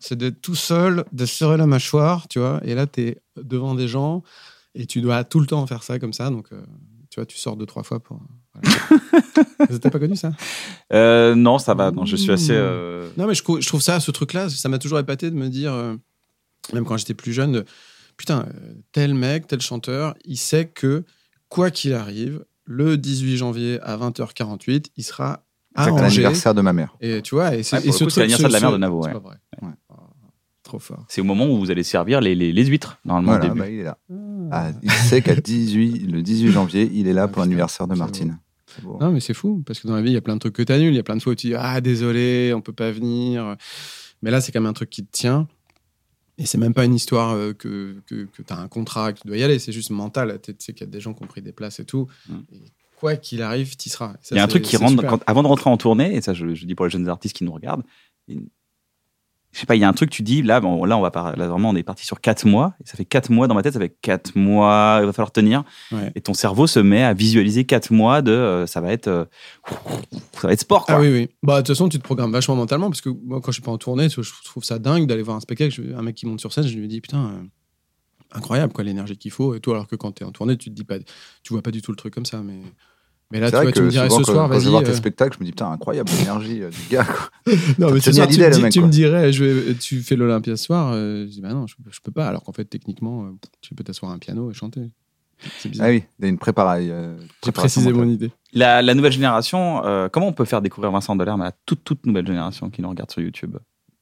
c'est 0.00 0.16
d'être 0.16 0.40
tout 0.40 0.54
seul, 0.54 1.04
de 1.12 1.26
serrer 1.26 1.56
la 1.56 1.66
mâchoire, 1.66 2.28
tu 2.28 2.38
vois. 2.38 2.60
Et 2.64 2.74
là, 2.74 2.86
tu 2.86 3.00
es 3.02 3.18
devant 3.36 3.74
des 3.74 3.88
gens 3.88 4.22
et 4.74 4.86
tu 4.86 5.00
dois 5.00 5.24
tout 5.24 5.40
le 5.40 5.46
temps 5.46 5.66
faire 5.66 5.82
ça 5.82 5.98
comme 5.98 6.12
ça. 6.12 6.30
Donc, 6.30 6.46
euh, 6.52 6.60
tu 7.10 7.20
vois, 7.20 7.26
tu 7.26 7.38
sors 7.38 7.56
deux, 7.56 7.66
trois 7.66 7.82
fois 7.82 8.00
pour. 8.00 8.20
Voilà. 8.54 8.78
Vous 9.70 9.78
pas 9.78 9.98
connu 9.98 10.16
ça? 10.16 10.32
Euh, 10.92 11.34
non, 11.34 11.58
ça 11.58 11.74
va. 11.74 11.90
Non, 11.90 12.04
je 12.04 12.16
suis 12.16 12.30
assez. 12.30 12.52
Mmh. 12.52 12.56
euh, 12.56 13.10
Non, 13.16 13.26
mais 13.26 13.34
je, 13.34 13.42
trouve 13.42 13.82
ça, 13.82 14.00
ce 14.00 14.10
truc-là, 14.10 14.48
ça 14.48 14.68
m'a 14.68 14.78
toujours 14.78 14.98
épaté 14.98 15.30
de 15.30 15.36
me 15.36 15.48
dire, 15.48 15.72
euh, 15.72 15.94
même 16.72 16.84
quand 16.84 16.96
j'étais 16.96 17.14
plus 17.14 17.32
jeune, 17.32 17.52
de, 17.52 17.64
putain, 18.16 18.46
tel 18.92 19.14
mec, 19.14 19.46
tel 19.46 19.60
chanteur, 19.60 20.14
il 20.24 20.36
sait 20.36 20.66
que 20.66 21.04
quoi 21.48 21.70
qu'il 21.70 21.94
arrive, 21.94 22.44
le 22.64 22.96
18 22.96 23.36
janvier 23.36 23.80
à 23.82 23.96
20h48, 23.96 24.86
il 24.96 25.04
sera 25.04 25.44
à 25.74 25.84
C'est 25.84 25.90
l'anniversaire 25.90 26.54
de 26.54 26.60
ma 26.60 26.72
mère. 26.72 26.96
Et 27.00 27.22
tu 27.22 27.34
vois, 27.34 27.54
et, 27.54 27.62
c'est- 27.62 27.76
Ouais, 27.76 27.92
ce 27.92 28.20
l'anniversaire 28.20 28.48
de 28.48 28.52
la 28.52 28.60
mère 28.60 28.72
de 28.72 28.76
Navo, 28.78 29.04
ouais. 29.04 29.12
pas 29.12 29.18
vrai. 29.18 29.36
Ouais. 29.62 29.68
Trop 30.68 30.78
fort. 30.78 31.04
C'est 31.08 31.20
au 31.20 31.24
moment 31.24 31.46
où 31.46 31.58
vous 31.58 31.70
allez 31.70 31.82
servir 31.82 32.20
les, 32.20 32.34
les, 32.34 32.52
les 32.52 32.64
huîtres, 32.66 32.98
normalement, 33.04 33.32
Voilà, 33.32 33.46
au 33.46 33.48
début. 33.48 33.58
bah, 33.60 33.68
il 33.70 33.78
est 33.80 33.82
là. 33.82 33.98
Ah, 34.52 34.70
il 34.82 34.90
sait 34.90 35.22
qu'à 35.22 35.34
18, 35.34 36.06
le 36.12 36.22
18 36.22 36.52
janvier, 36.52 36.90
il 36.92 37.08
est 37.08 37.12
là 37.12 37.22
Ah, 37.22 37.26
pour 37.26 37.36
putain, 37.36 37.44
l'anniversaire 37.46 37.88
de 37.88 37.94
Martine. 37.94 38.38
Non, 39.00 39.10
mais 39.10 39.20
c'est 39.20 39.34
fou, 39.34 39.62
parce 39.66 39.80
que 39.80 39.88
dans 39.88 39.96
la 39.96 40.02
vie, 40.02 40.10
il 40.10 40.14
y 40.14 40.16
a 40.18 40.20
plein 40.20 40.34
de 40.34 40.40
trucs 40.40 40.54
que 40.54 40.62
tu 40.62 40.70
annules. 40.72 40.92
Il 40.92 40.96
y 40.96 41.00
a 41.00 41.02
plein 41.02 41.16
de 41.16 41.22
fois 41.22 41.32
où 41.32 41.34
tu 41.36 41.48
dis 41.48 41.54
Ah, 41.56 41.80
désolé, 41.80 42.52
on 42.54 42.60
peut 42.60 42.72
pas 42.74 42.90
venir. 42.92 43.56
Mais 44.22 44.30
là, 44.30 44.40
c'est 44.40 44.52
quand 44.52 44.60
même 44.60 44.68
un 44.68 44.72
truc 44.74 44.90
qui 44.90 45.04
te 45.04 45.10
tient. 45.10 45.48
Et 46.36 46.46
c'est 46.46 46.58
même 46.58 46.74
pas 46.74 46.84
une 46.84 46.94
histoire 46.94 47.32
euh, 47.34 47.52
que, 47.54 47.96
que, 48.06 48.26
que 48.26 48.42
tu 48.42 48.52
as 48.52 48.58
un 48.58 48.68
contrat, 48.68 49.12
que 49.12 49.20
tu 49.22 49.26
dois 49.26 49.36
y 49.38 49.42
aller. 49.42 49.58
C'est 49.58 49.72
juste 49.72 49.90
mental. 49.90 50.38
Tu 50.42 50.54
sais 50.58 50.72
qu'il 50.74 50.86
y 50.86 50.88
a 50.88 50.92
des 50.92 51.00
gens 51.00 51.14
qui 51.14 51.24
ont 51.24 51.26
pris 51.26 51.42
des 51.42 51.50
places 51.52 51.80
et 51.80 51.84
tout. 51.84 52.06
Mm. 52.28 52.34
Et 52.52 52.58
quoi 52.96 53.16
qu'il 53.16 53.42
arrive, 53.42 53.74
tu 53.76 53.88
y 53.88 53.90
seras. 53.90 54.12
Ça, 54.22 54.34
Il 54.34 54.38
y 54.38 54.40
a 54.40 54.44
un 54.44 54.48
truc 54.48 54.62
qui 54.62 54.76
rentre 54.76 55.02
quand- 55.04 55.22
avant 55.26 55.42
de 55.42 55.48
rentrer 55.48 55.70
en 55.70 55.76
tournée, 55.78 56.14
et 56.14 56.20
ça 56.20 56.34
je, 56.34 56.54
je 56.54 56.64
dis 56.66 56.74
pour 56.76 56.84
les 56.84 56.90
jeunes 56.90 57.08
artistes 57.08 57.34
qui 57.36 57.44
nous 57.44 57.52
regardent. 57.52 57.82
Je 59.52 59.60
sais 59.60 59.66
pas, 59.66 59.76
il 59.76 59.80
y 59.80 59.84
a 59.84 59.88
un 59.88 59.92
truc, 59.94 60.10
tu 60.10 60.22
dis, 60.22 60.42
là, 60.42 60.60
bon, 60.60 60.84
là, 60.84 60.96
on 60.98 61.00
va 61.00 61.10
par- 61.10 61.34
là, 61.34 61.48
vraiment, 61.48 61.70
on 61.70 61.74
est 61.76 61.82
parti 61.82 62.04
sur 62.04 62.20
4 62.20 62.44
mois, 62.46 62.74
et 62.84 62.86
ça 62.86 62.96
fait 62.96 63.06
4 63.06 63.30
mois 63.30 63.48
dans 63.48 63.54
ma 63.54 63.62
tête, 63.62 63.72
ça 63.72 63.80
fait 63.80 63.96
4 64.02 64.36
mois, 64.36 64.98
il 65.00 65.06
va 65.06 65.12
falloir 65.12 65.32
tenir. 65.32 65.64
Ouais. 65.90 66.12
Et 66.14 66.20
ton 66.20 66.34
cerveau 66.34 66.66
se 66.66 66.78
met 66.78 67.02
à 67.02 67.14
visualiser 67.14 67.64
4 67.64 67.90
mois 67.90 68.20
de, 68.20 68.30
euh, 68.30 68.66
ça 68.66 68.80
va 68.82 68.92
être, 68.92 69.08
euh, 69.08 69.24
ça 70.34 70.46
va 70.46 70.52
être 70.52 70.60
sport, 70.60 70.84
quoi. 70.84 70.96
Ah 70.96 71.00
oui, 71.00 71.08
oui. 71.10 71.28
Bah, 71.42 71.54
de 71.54 71.58
toute 71.60 71.68
façon, 71.68 71.88
tu 71.88 71.98
te 71.98 72.04
programmes 72.04 72.30
vachement 72.30 72.56
mentalement 72.56 72.90
parce 72.90 73.00
que 73.00 73.08
moi, 73.08 73.40
quand 73.40 73.50
je 73.50 73.56
suis 73.56 73.62
pas 73.62 73.72
en 73.72 73.78
tournée, 73.78 74.08
je 74.10 74.20
trouve 74.44 74.64
ça 74.64 74.78
dingue 74.78 75.06
d'aller 75.06 75.22
voir 75.22 75.36
un 75.36 75.40
spectacle. 75.40 75.80
Un 75.96 76.02
mec 76.02 76.14
qui 76.16 76.26
monte 76.26 76.40
sur 76.40 76.52
scène, 76.52 76.66
je 76.66 76.76
lui 76.78 76.86
dis 76.86 77.00
putain, 77.00 77.24
euh, 77.26 77.42
incroyable 78.32 78.72
quoi, 78.74 78.84
l'énergie 78.84 79.16
qu'il 79.16 79.30
faut. 79.30 79.54
Et 79.54 79.60
toi, 79.60 79.74
alors 79.76 79.86
que 79.86 79.96
quand 79.96 80.12
tu 80.12 80.22
es 80.24 80.26
en 80.26 80.30
tournée, 80.32 80.56
tu 80.58 80.68
te 80.70 80.74
dis 80.74 80.84
pas, 80.84 80.98
tu 81.42 81.52
vois 81.54 81.62
pas 81.62 81.70
du 81.70 81.80
tout 81.82 81.90
le 81.90 81.96
truc 81.96 82.12
comme 82.14 82.26
ça. 82.26 82.42
Mais, 82.42 82.60
mais 83.30 83.40
là, 83.40 83.50
tu, 83.50 83.56
vois, 83.56 83.64
me 83.66 83.90
dirais 83.90 84.08
souvent, 84.08 84.24
ce 84.24 84.32
soir, 84.32 84.48
quand 84.48 84.54
je 84.54 84.58
vais 84.58 84.64
vas-y. 84.64 84.70
voir 84.70 84.82
tes 84.84 84.90
euh, 84.90 84.94
spectacles, 84.94 85.36
je 85.36 85.40
me 85.40 85.44
dis, 85.44 85.52
putain, 85.52 85.70
incroyable 85.70 86.10
l'énergie 86.18 86.62
euh, 86.62 86.70
du 86.70 86.78
gars. 86.90 87.04
quoi. 87.04 87.30
Non, 87.78 87.90
mais 87.92 88.00
ce 88.00 88.12
soir, 88.12 88.26
tu, 88.28 88.38
me 88.40 88.44
le 88.46 88.50
dis- 88.50 88.62
mec, 88.62 88.72
tu 88.72 88.80
me 88.80 88.88
dirais, 88.88 89.32
je 89.32 89.44
vais- 89.44 89.74
tu 89.74 90.00
fais 90.00 90.16
l'Olympia 90.16 90.56
ce 90.56 90.64
soir. 90.64 90.92
euh, 90.94 91.24
je 91.26 91.30
dis 91.32 91.40
bah 91.40 91.52
non, 91.52 91.66
je, 91.66 91.74
je 91.90 92.00
peux 92.02 92.10
pas. 92.12 92.26
Alors 92.28 92.42
qu'en 92.42 92.52
fait, 92.52 92.64
techniquement, 92.64 93.24
euh, 93.24 93.30
tu 93.60 93.74
peux 93.74 93.84
t'asseoir 93.84 94.12
à 94.12 94.14
un 94.14 94.18
piano 94.18 94.50
et 94.50 94.54
chanter. 94.54 94.80
C'est 95.58 95.68
bizarre. 95.68 95.86
Ah 95.88 95.90
oui, 95.90 96.02
il 96.18 96.22
y 96.24 96.26
a 96.26 96.28
une 96.30 96.38
préparation. 96.38 96.88
euh, 96.92 97.16
J'ai 97.20 97.26
préparation 97.42 97.80
précisé 97.82 97.92
mon 97.92 98.08
idée. 98.10 98.32
La, 98.54 98.82
la 98.82 98.94
nouvelle 98.94 99.12
génération, 99.12 99.84
euh, 99.84 100.08
comment 100.08 100.26
on 100.28 100.32
peut 100.32 100.44
faire 100.44 100.62
découvrir 100.62 100.90
Vincent 100.90 101.14
Delerme 101.14 101.42
à 101.42 101.46
la 101.46 101.52
toute, 101.64 101.84
toute 101.84 102.06
nouvelle 102.06 102.26
génération 102.26 102.70
qui 102.70 102.82
nous 102.82 102.88
regarde 102.88 103.10
sur 103.10 103.22
YouTube? 103.22 103.56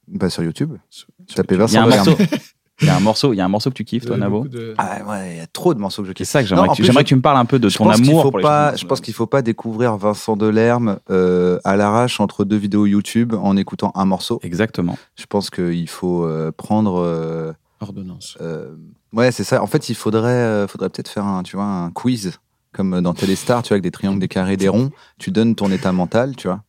Bah, 0.08 0.30
sur 0.30 0.42
YouTube. 0.44 0.74
Sur- 0.88 1.08
a 1.36 1.42
Vincent 1.56 1.82
un 1.82 1.86
Delerme. 1.86 2.16
il 2.82 2.86
y 2.86 2.90
a 2.90 2.96
un 2.96 3.00
morceau, 3.00 3.32
il 3.32 3.36
y 3.36 3.40
a 3.40 3.44
un 3.44 3.48
morceau 3.48 3.70
que 3.70 3.74
tu 3.74 3.84
kiffes, 3.84 4.04
toi, 4.04 4.16
Navo. 4.16 4.46
de- 4.46 4.74
Ah 4.78 4.98
ouais, 5.08 5.32
il 5.32 5.36
y 5.38 5.40
a 5.40 5.46
trop 5.46 5.72
de 5.74 5.78
morceaux 5.80 6.02
que 6.02 6.08
je 6.08 6.10
C'est 6.12 6.14
kiffe. 6.14 6.28
ça 6.28 6.42
que 6.42 6.48
j'aimerais 6.48 6.66
Non, 6.66 6.70
en 6.70 6.72
que 6.72 6.76
tu- 6.76 6.82
plus, 6.82 6.86
j'aimerais 6.86 7.00
je- 7.00 7.04
que 7.04 7.08
tu 7.08 7.16
me 7.16 7.20
parles 7.22 7.38
un 7.38 7.44
peu 7.44 7.58
de 7.58 7.68
Je 7.68 7.78
ton 7.78 7.88
amour 7.88 8.22
faut 8.22 8.30
pour 8.30 8.40
pas, 8.40 8.74
je 8.76 8.84
pense 8.84 9.00
qu'il 9.00 9.14
faut 9.14 9.26
pas 9.26 9.42
découvrir 9.42 9.96
Vincent 9.96 10.36
Delerme 10.36 10.98
euh, 11.10 11.58
à 11.64 11.76
l'arrache 11.76 12.20
entre 12.20 12.44
deux 12.44 12.56
vidéos 12.56 12.86
YouTube 12.86 13.34
en 13.34 13.56
écoutant 13.56 13.92
un 13.94 14.04
morceau. 14.04 14.40
Exactement. 14.42 14.98
Je 15.16 15.24
pense 15.26 15.50
qu'il 15.50 15.88
faut 15.88 16.24
euh, 16.24 16.52
prendre. 16.56 16.96
euh, 17.02 17.52
Ordonnance. 17.80 18.36
euh, 18.40 18.74
ouais, 19.12 19.30
c'est 19.32 19.44
ça. 19.44 19.62
En 19.62 19.66
fait, 19.66 19.88
il 19.88 19.94
faudrait, 19.94 20.30
euh, 20.32 20.66
faudrait 20.66 20.88
peut-être 20.88 21.08
faire 21.08 21.24
un, 21.26 21.42
tu 21.42 21.56
vois, 21.56 21.64
un 21.66 21.90
quiz 21.90 22.38
comme 22.72 23.00
dans 23.00 23.14
Téléstar, 23.14 23.62
tu 23.62 23.68
vois, 23.68 23.76
avec 23.76 23.82
des 23.84 23.90
triangles, 23.90 24.18
des 24.20 24.28
carrés, 24.28 24.58
des 24.58 24.68
ronds. 24.68 24.90
Tu 25.18 25.30
donnes 25.30 25.54
ton 25.54 25.70
état 25.70 25.92
mental, 25.92 26.36
tu 26.36 26.46
vois. 26.48 26.60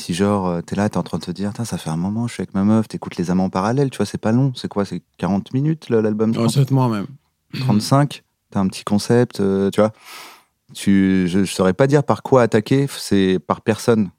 Si 0.00 0.14
genre, 0.14 0.48
euh, 0.48 0.60
t'es 0.62 0.76
là, 0.76 0.88
t'es 0.88 0.96
en 0.96 1.02
train 1.02 1.18
de 1.18 1.24
te 1.24 1.30
dire, 1.30 1.52
ça 1.62 1.76
fait 1.76 1.90
un 1.90 1.96
moment, 1.96 2.26
je 2.26 2.32
suis 2.32 2.40
avec 2.40 2.54
ma 2.54 2.64
meuf, 2.64 2.88
t'écoutes 2.88 3.16
les 3.16 3.30
amants 3.30 3.50
parallèles, 3.50 3.90
tu 3.90 3.98
vois, 3.98 4.06
c'est 4.06 4.16
pas 4.16 4.32
long. 4.32 4.52
C'est 4.54 4.66
quoi 4.68 4.86
C'est 4.86 5.02
40 5.18 5.52
minutes 5.52 5.90
l'album 5.90 6.32
je 6.32 6.40
Oh, 6.40 6.64
moi 6.74 6.88
même. 6.88 7.06
35, 7.60 8.22
t'as 8.50 8.60
un 8.60 8.66
petit 8.68 8.82
concept, 8.84 9.40
euh, 9.40 9.68
tu 9.70 9.80
vois. 9.80 9.92
Tu, 10.72 11.26
je 11.28 11.40
ne 11.40 11.44
saurais 11.44 11.74
pas 11.74 11.86
dire 11.86 12.02
par 12.02 12.22
quoi 12.22 12.42
attaquer, 12.42 12.86
c'est 12.88 13.38
par 13.46 13.60
personne. 13.60 14.10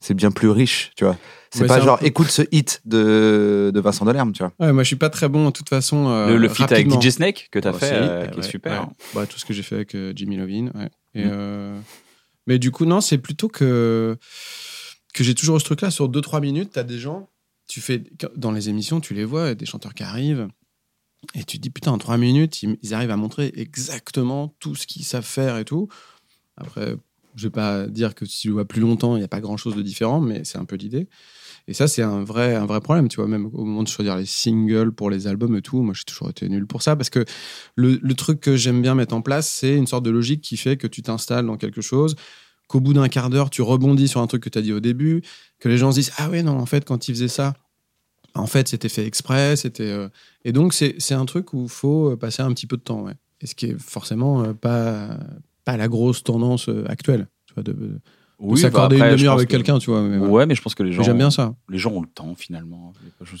c'est 0.00 0.12
bien 0.12 0.30
plus 0.30 0.50
riche, 0.50 0.90
tu 0.96 1.04
vois. 1.04 1.16
C'est 1.50 1.62
Ouais, 1.62 1.66
pas 1.68 1.80
genre 1.80 1.98
peu- 1.98 2.04
écoute 2.06 2.28
ce 2.30 2.42
hit 2.52 2.82
de, 2.84 3.70
de 3.72 3.80
Vincent 3.80 4.04
Delerme, 4.04 4.32
tu 4.32 4.42
vois. 4.42 4.52
Ouais, 4.60 4.72
moi, 4.74 4.82
je 4.82 4.88
suis 4.88 4.96
pas 4.96 5.08
très 5.08 5.30
bon, 5.30 5.46
de 5.46 5.50
toute 5.52 5.70
façon. 5.70 6.08
euh, 6.08 6.32
le, 6.32 6.36
le 6.36 6.48
feat 6.50 6.70
avec. 6.70 6.90
DJ 6.90 7.10
Snake 7.10 7.48
que 7.50 7.58
t'as 7.58 7.70
Oh, 7.70 7.78
fait, 7.78 7.94
euh, 7.94 8.24
ouais, 8.24 8.30
qui 8.30 8.40
est 8.40 8.42
super. 8.42 8.82
ouais. 8.82 8.88
Bah, 9.14 9.26
tout 9.26 9.38
ce 9.38 9.46
que 9.46 9.54
j'ai 9.54 9.62
fait 9.62 9.76
avec 9.76 9.94
euh, 9.94 10.12
Jimmy 10.14 10.36
Lovin. 10.36 10.66
ouais. 10.74 10.90
Et, 11.14 11.24
Mm. 11.24 11.30
euh, 11.32 11.80
Mais 12.46 12.58
du 12.58 12.70
coup, 12.72 12.84
non, 12.84 13.00
c'est 13.00 13.16
plutôt 13.16 13.48
que, 13.48 14.18
que 15.14 15.24
j'ai 15.24 15.34
toujours 15.34 15.58
ce 15.58 15.64
truc-là. 15.64 15.90
Sur 15.90 16.10
2-3 16.10 16.42
minutes, 16.42 16.72
tu 16.74 16.78
as 16.78 16.82
des 16.82 16.98
gens, 16.98 17.30
tu 17.66 17.80
fais 17.80 18.02
dans 18.36 18.52
les 18.52 18.68
émissions, 18.68 19.00
tu 19.00 19.14
les 19.14 19.24
vois, 19.24 19.54
des 19.54 19.64
chanteurs 19.64 19.94
qui 19.94 20.02
arrivent. 20.02 20.48
Et 21.34 21.44
tu 21.44 21.56
te 21.56 21.62
dis, 21.62 21.70
putain, 21.70 21.92
en 21.92 21.98
3 21.98 22.18
minutes, 22.18 22.62
ils, 22.62 22.92
arrivent 22.92 23.12
à 23.12 23.16
montrer 23.16 23.50
exactement 23.56 24.54
tout 24.58 24.74
ce 24.74 24.86
qu'ils 24.86 25.04
savent 25.04 25.24
faire 25.24 25.56
et 25.56 25.64
tout. 25.64 25.88
Après, 26.58 26.96
je 27.36 27.44
vais 27.44 27.50
pas 27.50 27.86
dire 27.86 28.14
que 28.14 28.26
si 28.26 28.42
tu 28.42 28.48
le 28.48 28.54
vois 28.54 28.66
plus 28.66 28.82
longtemps, 28.82 29.16
il 29.16 29.20
n'y 29.20 29.24
a 29.24 29.28
pas 29.28 29.40
grand-chose 29.40 29.74
de 29.74 29.82
différent, 29.82 30.20
mais 30.20 30.44
c'est 30.44 30.58
un 30.58 30.66
peu 30.66 30.76
l'idée. 30.76 31.08
Et 31.66 31.72
ça, 31.72 31.88
c'est 31.88 32.02
un 32.02 32.22
vrai, 32.22 32.54
un 32.56 32.66
vrai 32.66 32.80
problème, 32.80 33.08
tu 33.08 33.16
vois, 33.16 33.26
même 33.26 33.46
au 33.46 33.64
moment 33.64 33.82
de 33.82 33.88
choisir 33.88 34.16
les 34.16 34.26
singles 34.26 34.92
pour 34.92 35.08
les 35.08 35.26
albums 35.26 35.56
et 35.56 35.62
tout, 35.62 35.80
moi, 35.80 35.94
j'ai 35.94 36.04
toujours 36.04 36.28
été 36.28 36.46
nul 36.48 36.66
pour 36.66 36.82
ça, 36.82 36.94
parce 36.94 37.08
que 37.08 37.24
le, 37.74 37.98
le 38.02 38.14
truc 38.14 38.40
que 38.40 38.54
j'aime 38.54 38.82
bien 38.82 38.94
mettre 38.94 39.14
en 39.14 39.22
place, 39.22 39.48
c'est 39.48 39.74
une 39.74 39.86
sorte 39.86 40.04
de 40.04 40.10
logique 40.10 40.42
qui 40.42 40.58
fait 40.58 40.76
que 40.76 40.86
tu 40.86 41.00
t'installes 41.00 41.46
dans 41.46 41.56
quelque 41.56 41.80
chose, 41.80 42.16
qu'au 42.68 42.80
bout 42.80 42.92
d'un 42.94 43.08
quart 43.08 43.30
d'heure, 43.30 43.50
tu 43.50 43.62
rebondis 43.62 44.08
sur 44.08 44.20
un 44.20 44.26
truc 44.26 44.42
que 44.42 44.48
tu 44.48 44.58
as 44.58 44.62
dit 44.62 44.72
au 44.72 44.80
début, 44.80 45.22
que 45.60 45.68
les 45.68 45.76
gens 45.78 45.90
se 45.92 45.96
disent 46.00 46.12
Ah 46.18 46.30
ouais, 46.30 46.42
non, 46.42 46.58
en 46.58 46.66
fait, 46.66 46.84
quand 46.84 47.08
ils 47.08 47.14
faisaient 47.14 47.28
ça, 47.28 47.54
en 48.34 48.46
fait, 48.46 48.68
c'était 48.68 48.88
fait 48.88 49.06
exprès, 49.06 49.56
c'était. 49.56 49.84
euh, 49.84 50.08
Et 50.44 50.52
donc, 50.52 50.72
c'est 50.74 51.12
un 51.14 51.24
truc 51.24 51.52
où 51.52 51.64
il 51.64 51.68
faut 51.68 52.16
passer 52.16 52.42
un 52.42 52.52
petit 52.52 52.66
peu 52.66 52.76
de 52.76 52.82
temps, 52.82 53.02
ouais. 53.02 53.14
Et 53.40 53.46
ce 53.46 53.54
qui 53.54 53.66
est 53.66 53.78
forcément 53.80 54.42
euh, 54.42 54.52
pas, 54.54 55.18
pas 55.64 55.76
la 55.76 55.88
grosse 55.88 56.22
tendance 56.24 56.68
euh, 56.68 56.84
actuelle, 56.88 57.28
tu 57.46 57.54
vois, 57.54 57.62
de, 57.62 57.72
de 57.72 58.00
Oui, 58.38 58.58
s'accorder 58.60 58.98
bah, 58.98 59.10
une 59.10 59.16
demi-heure 59.16 59.34
avec 59.34 59.48
que- 59.48 59.52
quelqu'un, 59.56 59.78
tu 59.78 59.90
vois. 59.90 60.02
mais 60.02 60.16
voilà. 60.18 60.32
Ouais, 60.32 60.46
mais 60.46 60.54
je 60.54 60.62
pense 60.62 60.74
que 60.74 60.82
les 60.82 60.92
gens, 60.92 61.02
J'aime 61.02 61.18
bien 61.18 61.30
ça. 61.30 61.54
les 61.68 61.78
gens 61.78 61.92
ont 61.92 62.00
le 62.00 62.08
temps 62.08 62.34
finalement. 62.34 62.92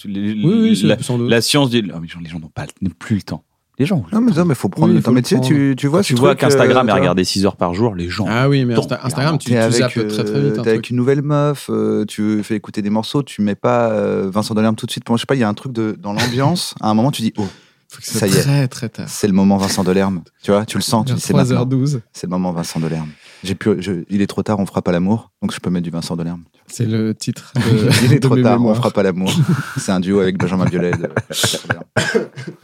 Les- 0.04 0.32
Oui, 0.34 0.44
oui, 0.44 0.76
c'est 0.76 0.86
la, 0.86 1.02
sans 1.02 1.18
doute. 1.18 1.28
la 1.30 1.40
science 1.40 1.70
dit, 1.70 1.82
mais 1.82 1.92
les 2.20 2.28
gens- 2.28 2.40
pas, 2.54 2.66
n'ont 2.82 2.90
plus 2.90 3.16
le 3.16 3.22
temps. 3.22 3.44
Les 3.78 3.86
gens. 3.86 4.04
Non, 4.12 4.20
mais 4.20 4.30
non, 4.32 4.44
mais 4.44 4.54
faut 4.54 4.68
prendre 4.68 4.88
Oui, 4.88 4.94
le 4.98 5.02
temps. 5.02 5.10
Mais 5.10 5.20
tu 5.22 5.30
sais, 5.30 5.34
prendre. 5.36 5.48
tu, 5.48 5.74
tu 5.76 5.88
vois, 5.88 6.02
tu 6.02 6.14
ce 6.14 6.20
vois 6.20 6.36
qu'Instagram 6.36 6.86
euh, 6.86 6.90
est 6.90 6.92
tu 6.92 6.92
vois, 6.92 7.00
regardé 7.00 7.24
6 7.24 7.44
heures 7.44 7.56
par 7.56 7.74
jour, 7.74 7.94
les 7.96 8.08
gens. 8.08 8.24
Ah 8.28 8.48
oui, 8.48 8.64
mais 8.64 8.74
Insta- 8.74 9.00
Instagram, 9.02 9.36
tu, 9.38 9.50
tu 9.50 9.56
avec, 9.56 9.72
zappes 9.76 9.92
très 10.08 10.24
très 10.24 10.40
vite. 10.40 10.54
euh, 10.54 10.58
un 10.58 10.62
avec 10.62 10.74
truc. 10.74 10.90
une 10.90 10.96
nouvelle 10.96 11.22
meuf, 11.22 11.66
euh, 11.70 12.04
tu 12.06 12.42
fais 12.44 12.54
écouter 12.54 12.82
des 12.82 12.90
morceaux, 12.90 13.22
tu 13.24 13.42
mets 13.42 13.56
pas 13.56 13.90
euh, 13.90 14.30
Vincent 14.32 14.54
Delerme 14.54 14.76
tout 14.76 14.86
de 14.86 14.90
suite. 14.92 15.08
Moi, 15.08 15.16
je 15.16 15.22
sais 15.22 15.26
pas, 15.26 15.34
il 15.34 15.40
y 15.40 15.44
a 15.44 15.48
un 15.48 15.54
truc 15.54 15.72
de, 15.72 15.96
dans 16.00 16.12
l'ambiance. 16.12 16.74
À 16.80 16.88
un 16.90 16.94
moment, 16.94 17.10
tu 17.10 17.22
dis, 17.22 17.32
oh, 17.36 17.48
Faut 17.88 18.00
que 18.00 18.06
ça 18.06 18.20
ça 18.20 18.26
y 18.28 18.30
est. 18.36 18.42
très 18.42 18.68
très 18.68 18.88
tard. 18.88 19.08
c'est 19.08 19.26
le 19.26 19.32
moment 19.32 19.56
Vincent 19.56 19.82
Delerme. 19.82 20.22
Tu 20.44 20.52
vois, 20.52 20.64
tu 20.64 20.76
le 20.78 20.82
sens, 20.82 21.06
tu 21.06 21.14
dis, 21.14 21.20
c'est 21.20 21.34
maintenant. 21.34 21.64
3h12. 21.66 22.00
C'est 22.12 22.26
le 22.28 22.30
moment 22.30 22.52
Vincent 22.52 22.78
Delerme. 22.78 23.08
J'ai 23.44 23.54
pu, 23.54 23.70
je- 23.80 24.04
il 24.08 24.22
est 24.22 24.26
trop 24.26 24.42
tard, 24.42 24.58
on 24.58 24.66
fera 24.66 24.80
pas 24.82 24.90
l'amour. 24.90 25.30
Donc, 25.42 25.52
je 25.52 25.60
peux 25.60 25.70
mettre 25.70 25.84
du 25.84 25.90
Vincent 25.90 26.16
Delerme. 26.16 26.44
C'est 26.66 26.86
le 26.86 27.14
titre. 27.14 27.52
De, 27.56 28.04
il 28.06 28.12
est 28.12 28.16
de 28.16 28.26
trop 28.26 28.34
mes 28.36 28.42
tard, 28.42 28.60
on 28.64 28.74
fera 28.74 28.90
pas 28.90 29.02
l'amour. 29.02 29.30
C'est 29.78 29.92
un 29.92 30.00
duo 30.00 30.20
avec 30.20 30.38
Benjamin 30.38 30.64
Biolay. 30.64 30.92
de- 30.92 31.08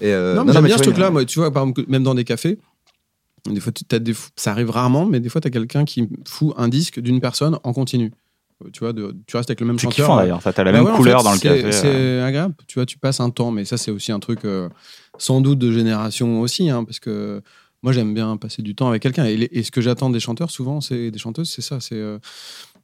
Et, 0.00 0.12
euh, 0.12 0.34
non, 0.34 0.44
mais 0.44 0.52
j'aime 0.52 0.64
bien 0.64 0.78
ce 0.78 0.82
truc-là. 0.82 1.10
Moi, 1.10 1.24
tu 1.24 1.38
vois, 1.38 1.52
par 1.52 1.62
exemple, 1.64 1.84
même 1.88 2.02
dans 2.02 2.14
des 2.14 2.24
cafés, 2.24 2.58
des 3.48 3.60
fois, 3.60 3.72
t'as 3.88 3.98
des, 3.98 4.14
ça 4.36 4.50
arrive 4.52 4.70
rarement, 4.70 5.06
mais 5.06 5.20
des 5.20 5.28
fois, 5.28 5.40
tu 5.40 5.48
as 5.48 5.50
quelqu'un 5.50 5.84
qui 5.84 6.08
fout 6.26 6.54
un 6.56 6.68
disque 6.68 7.00
d'une 7.00 7.20
personne 7.20 7.58
en 7.62 7.72
continu. 7.72 8.12
Euh, 8.64 8.68
Tu 8.72 8.80
vois, 8.80 8.92
de- 8.92 9.16
tu 9.26 9.36
restes 9.36 9.50
avec 9.50 9.60
le 9.60 9.66
même 9.66 9.78
C'est 9.78 9.84
chanteur. 9.84 10.06
kiffant 10.06 10.16
d'ailleurs. 10.16 10.40
T'as 10.42 10.50
la 10.64 10.64
Bah 10.64 10.72
même 10.78 10.84
ouais, 10.86 10.90
en 10.92 10.96
couleur 10.96 11.20
fait, 11.20 11.24
dans 11.24 11.32
le 11.32 11.38
c'est- 11.38 11.48
café. 11.48 11.64
euh. 11.64 11.72
C'est 11.72 12.20
agréable. 12.26 12.54
Tu 12.66 12.74
vois, 12.78 12.86
tu 12.86 12.98
passes 12.98 13.20
un 13.20 13.30
temps, 13.30 13.50
mais 13.50 13.64
ça, 13.64 13.76
c'est 13.78 13.90
aussi 13.90 14.12
un 14.12 14.18
truc 14.20 14.44
euh, 14.44 14.68
sans 15.18 15.40
doute 15.40 15.58
de 15.58 15.70
génération 15.72 16.40
aussi, 16.40 16.68
hein, 16.70 16.84
parce 16.84 17.00
que 17.00 17.42
moi, 17.82 17.92
j'aime 17.92 18.12
bien 18.12 18.36
passer 18.36 18.62
du 18.62 18.74
temps 18.74 18.88
avec 18.88 19.02
quelqu'un. 19.02 19.24
Et, 19.24 19.62
ce 19.62 19.70
que 19.70 19.80
j'attends 19.80 20.10
des 20.10 20.20
chanteurs, 20.20 20.50
souvent, 20.50 20.80
c'est 20.80 21.10
des 21.10 21.18
chanteuses, 21.18 21.50
c'est 21.50 21.62
ça, 21.62 21.80
c'est 21.80 21.94
euh, 21.94 22.18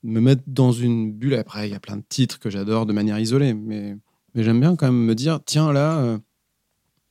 me 0.02 0.20
mettre 0.20 0.42
dans 0.46 0.72
une 0.72 1.12
bulle. 1.12 1.34
Après, 1.34 1.68
il 1.68 1.72
y 1.72 1.74
a 1.74 1.80
plein 1.80 1.96
de 1.96 2.04
titres 2.08 2.38
que 2.38 2.48
j'adore 2.48 2.86
de 2.86 2.92
manière 2.92 3.18
isolée, 3.18 3.54
mais, 3.54 3.96
mais 4.34 4.42
j'aime 4.42 4.60
bien 4.60 4.76
quand 4.76 4.86
même 4.86 5.04
me 5.04 5.14
dire, 5.14 5.40
tiens, 5.44 5.72
là, 5.72 5.98
euh, 5.98 6.18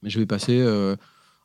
je 0.03 0.19
vais 0.19 0.25
passer 0.25 0.59
euh, 0.59 0.95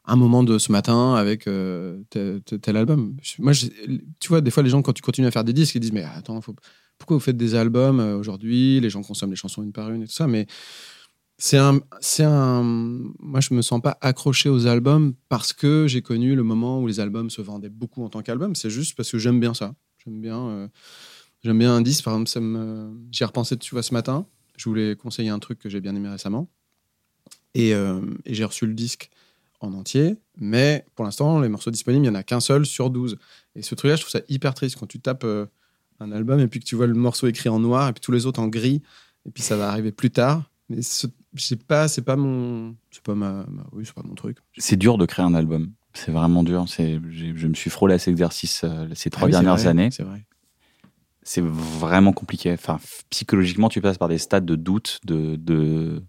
un 0.07 0.17
moment 0.17 0.43
de 0.43 0.59
ce 0.59 0.73
matin 0.73 1.15
avec 1.15 1.47
euh, 1.47 2.01
tel, 2.11 2.77
album. 2.77 3.17
Moi, 3.39 3.53
tu 3.53 4.29
vois, 4.29 4.41
des 4.41 4.51
fois, 4.51 4.63
les 4.63 4.71
gens, 4.71 4.83
quand 4.83 4.93
tu 4.93 5.03
continues 5.03 5.29
à 5.29 5.31
faire 5.31 5.45
des 5.45 5.53
disques, 5.53 5.75
ils 5.75 5.81
disent, 5.81 5.93
mais 5.93 6.05
attends, 6.05 6.41
pourquoi 6.99 7.17
vous 7.17 7.23
faites 7.23 7.37
des 7.37 7.55
albums 7.55 8.01
aujourd'hui? 8.01 8.81
Les 8.81 8.91
gens 8.91 9.03
consomment 9.03 9.31
les 9.31 9.37
chansons 9.37 9.63
une 9.63 9.73
par 9.73 9.91
une 9.91 10.03
et 10.03 10.07
tout 10.07 10.13
ça, 10.13 10.27
mais 10.27 10.47
c'est 11.43 11.57
un, 11.57 11.81
c'est 12.01 12.25
un. 12.25 12.63
Moi, 12.63 13.41
je 13.41 13.55
me 13.55 13.63
sens 13.63 13.81
pas 13.81 13.97
accroché 14.03 14.51
aux 14.51 14.67
albums 14.67 15.15
parce 15.31 15.55
que 15.55 15.87
j'ai 15.89 16.03
connu 16.03 16.35
le 16.37 16.43
moment 16.43 16.83
où 16.83 16.87
les 16.87 17.01
albums 17.01 17.31
se 17.31 17.41
vendaient 17.41 17.71
beaucoup 17.71 18.05
en 18.05 18.11
tant 18.11 18.21
qu'album. 18.21 18.55
C'est 18.55 18.69
juste 18.69 18.95
parce 18.95 19.11
que 19.11 19.17
j'aime 19.17 19.41
bien 19.41 19.55
ça. 19.55 19.75
J'aime 20.05 20.21
bien, 20.21 20.39
euh, 20.39 20.69
j'aime 21.43 21.59
bien 21.59 21.75
un 21.75 21.81
disque. 21.81 22.05
Par 22.05 22.13
exemple, 22.13 22.29
ça 22.29 22.41
j'y 23.11 23.23
ai 23.23 23.27
repensé, 23.27 23.57
vois, 23.73 23.83
ce 23.83 23.95
matin. 23.95 24.27
Je 24.59 24.69
voulais 24.69 24.97
conseiller 24.97 25.31
un 25.31 25.39
truc 25.39 25.59
que 25.59 25.71
j'ai 25.71 25.81
bien 25.81 25.97
aimé 25.97 26.11
récemment, 26.11 26.51
et, 27.55 27.73
euh, 27.73 28.03
et 28.27 28.35
j'ai 28.35 28.45
reçu 28.45 28.67
le 28.67 28.75
disque 28.75 29.09
en 29.61 29.73
entier. 29.73 30.17
Mais 30.37 30.85
pour 30.95 31.07
l'instant, 31.07 31.41
les 31.41 31.49
morceaux 31.49 31.71
disponibles, 31.71 32.05
il 32.05 32.09
y 32.09 32.11
en 32.11 32.17
a 32.17 32.23
qu'un 32.23 32.41
seul 32.41 32.67
sur 32.67 32.91
12. 32.91 33.17
Et 33.55 33.63
ce 33.63 33.75
truc-là, 33.75 33.97
je 33.97 34.03
trouve 34.03 34.11
ça 34.13 34.21
hyper 34.29 34.53
triste 34.53 34.77
quand 34.79 34.87
tu 34.87 35.01
tapes 35.01 35.25
euh, 35.25 35.47
un 36.01 36.13
album 36.13 36.39
et 36.39 36.49
puis 36.49 36.61
que 36.61 36.67
tu 36.67 36.77
vois 36.77 36.87
le 36.87 36.93
morceau 36.93 37.29
écrit 37.29 37.49
en 37.49 37.61
noir 37.61 37.89
et 37.89 37.95
puis 37.95 38.03
tous 38.03 38.13
les 38.13 38.27
autres 38.27 38.41
en 38.41 38.49
gris. 38.49 38.83
Et 39.25 39.31
puis 39.31 39.43
ça 39.43 39.57
va 39.57 39.71
arriver 39.71 39.93
plus 39.93 40.11
tard. 40.11 40.50
Mais 40.71 40.83
ce- 40.83 41.07
je 41.35 41.45
sais 41.45 41.57
pas, 41.57 41.89
c'est 41.89 42.03
pas 42.03 42.17
mon, 42.17 42.75
c'est 42.91 43.03
pas 43.03 43.15
ma, 43.15 43.45
ma- 43.49 43.67
oui, 43.73 43.85
c'est 43.85 43.95
pas 43.95 44.03
mon 44.05 44.15
truc. 44.15 44.39
C'est 44.57 44.77
dur 44.77 44.97
de 44.99 45.05
créer 45.05 45.25
un 45.25 45.35
album. 45.35 45.73
C'est 45.95 46.13
vraiment 46.13 46.43
dur. 46.45 46.65
C'est, 46.69 47.01
je 47.11 47.47
me 47.49 47.55
suis 47.55 47.71
frôlé 47.71 47.95
à 47.95 47.99
cet 47.99 48.09
exercice 48.13 48.63
euh, 48.65 48.87
ces 48.95 49.11
trois 49.11 49.25
Ah 49.25 49.27
oui, 49.27 49.33
c'est 49.33 49.41
dernières 49.43 49.57
vrai, 49.57 49.67
années. 49.67 49.91
C'est 49.91 50.05
vrai. 50.05 50.25
c'est 51.23 51.43
vraiment 51.45 52.13
compliqué. 52.13 52.53
Enfin, 52.53 52.79
psychologiquement, 53.11 53.69
tu 53.69 53.81
passes 53.81 53.99
par 53.99 54.09
des 54.09 54.19
stades 54.19 54.47
de 54.47 54.55
doute, 54.55 55.01
de, 55.05 55.35
de- 55.37 56.03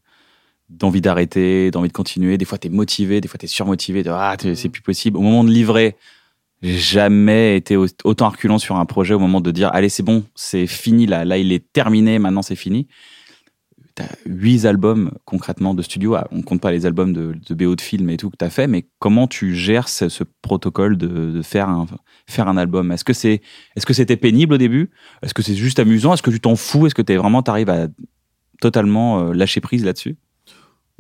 d'envie 0.70 1.02
d'arrêter, 1.02 1.72
d'envie 1.72 1.88
de 1.90 1.94
continuer. 1.94 2.38
Des 2.38 2.46
fois, 2.46 2.58
tu 2.60 2.68
es 2.68 2.70
motivé, 2.70 3.20
des 3.20 3.28
fois, 3.28 3.38
tu 3.40 3.46
es 3.46 3.50
surmotivé. 3.50 4.04
De, 4.04 4.12
ah, 4.12 4.36
t'es- 4.38 4.56
c'est 4.56 4.70
plus 4.70 4.84
possible. 4.84 5.18
Au 5.18 5.22
moment 5.22 5.44
de 5.44 5.50
livrer, 5.52 5.96
j'ai 6.62 6.78
jamais 6.78 7.58
été 7.58 7.76
au- 7.76 7.88
autant 8.04 8.30
reculant 8.30 8.60
sur 8.60 8.76
un 8.76 8.86
projet 8.86 9.16
au 9.16 9.20
moment 9.20 9.42
de 9.42 9.50
dire, 9.50 9.70
allez, 9.74 9.90
c'est 9.90 10.04
bon, 10.04 10.24
c'est 10.36 10.68
fini 10.68 11.08
là. 11.08 11.26
Là, 11.26 11.40
il 11.40 11.52
est 11.52 11.74
terminé, 11.74 12.20
maintenant, 12.20 12.44
c'est 12.44 12.56
fini. 12.56 12.88
T'as 13.96 14.08
huit 14.26 14.66
albums 14.66 15.12
concrètement 15.26 15.74
de 15.74 15.82
studio. 15.82 16.16
Ah, 16.16 16.28
On 16.32 16.42
compte 16.42 16.62
pas 16.62 16.72
les 16.72 16.86
albums 16.86 17.14
de, 17.14 17.36
BO 17.54 17.76
de 17.76 17.82
film 17.82 18.10
et 18.10 18.18
tout 18.18 18.30
que 18.30 18.38
tu 18.38 18.46
as 18.46 18.50
fait, 18.50 18.68
mais 18.68 18.88
comment 19.00 19.28
tu 19.28 19.56
gères 19.56 19.90
ce, 19.90 20.24
protocole 20.42 20.98
de, 20.98 21.08
de 21.08 21.42
faire, 21.42 21.70
un, 21.70 21.86
faire 22.28 22.48
un 22.48 22.58
album? 22.58 22.92
Est-ce 22.92 23.04
que 23.04 23.14
c'est 23.14 23.42
est-ce 23.76 23.86
que 23.86 23.94
c'était 23.94 24.18
pénible 24.18 24.54
au 24.54 24.58
début? 24.58 24.92
Est-ce 25.22 25.34
que 25.34 25.42
c'est 25.42 25.56
juste 25.56 25.80
amusant? 25.80 26.14
Est-ce 26.14 26.24
que 26.24 26.32
tu 26.32 26.40
t'en 26.40 26.56
fous? 26.56 26.88
Est-ce 26.88 26.96
que 26.96 27.02
tu 27.02 27.16
vraiment 27.16 27.44
t'arrives 27.44 27.70
à 27.70 27.88
totalement 28.62 29.28
euh, 29.28 29.34
lâcher 29.34 29.62
prise 29.62 29.84
là-dessus? 29.84 30.18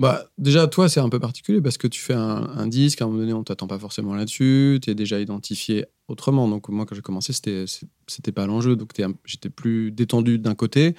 Bah, 0.01 0.25
déjà, 0.39 0.65
toi, 0.65 0.89
c'est 0.89 0.99
un 0.99 1.09
peu 1.09 1.19
particulier 1.19 1.61
parce 1.61 1.77
que 1.77 1.85
tu 1.85 2.01
fais 2.01 2.15
un, 2.15 2.49
un 2.57 2.65
disque, 2.65 3.03
à 3.03 3.05
un 3.05 3.07
moment 3.07 3.19
donné, 3.19 3.33
on 3.33 3.43
t'attend 3.43 3.67
pas 3.67 3.77
forcément 3.77 4.15
là-dessus, 4.15 4.79
tu 4.81 4.89
es 4.89 4.95
déjà 4.95 5.19
identifié 5.19 5.85
autrement. 6.07 6.47
Donc, 6.47 6.69
moi, 6.69 6.87
quand 6.87 6.95
j'ai 6.95 7.03
commencé, 7.03 7.33
c'était, 7.33 7.65
c'était 8.07 8.31
pas 8.31 8.47
l'enjeu. 8.47 8.75
Donc, 8.75 8.93
j'étais 9.25 9.51
plus 9.51 9.91
détendu 9.91 10.39
d'un 10.39 10.55
côté. 10.55 10.95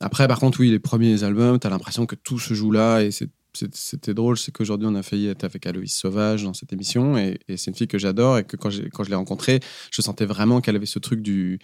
Après, 0.00 0.26
par 0.26 0.40
contre, 0.40 0.58
oui, 0.58 0.70
les 0.72 0.80
premiers 0.80 1.22
albums, 1.22 1.60
tu 1.60 1.68
as 1.68 1.70
l'impression 1.70 2.06
que 2.06 2.16
tout 2.16 2.40
se 2.40 2.54
joue 2.54 2.72
là 2.72 3.02
et 3.02 3.12
c'est- 3.12 3.30
c'était 3.72 4.14
drôle. 4.14 4.36
C'est 4.36 4.50
qu'aujourd'hui, 4.50 4.88
on 4.90 4.96
a 4.96 5.04
failli 5.04 5.28
être 5.28 5.44
avec 5.44 5.64
Aloïs 5.64 5.94
Sauvage 5.94 6.42
dans 6.42 6.54
cette 6.54 6.72
émission 6.72 7.16
et, 7.16 7.38
et 7.46 7.56
c'est 7.56 7.70
une 7.70 7.76
fille 7.76 7.86
que 7.86 7.98
j'adore 7.98 8.38
et 8.38 8.44
que 8.44 8.56
quand, 8.56 8.70
je 8.70 8.82
l'ai 9.08 9.14
rencontrée, 9.14 9.60
je 9.92 10.02
sentais 10.02 10.26
vraiment 10.26 10.60
qu'elle 10.60 10.74
avait 10.74 10.86
ce 10.86 10.98
truc 10.98 11.22
du. 11.22 11.60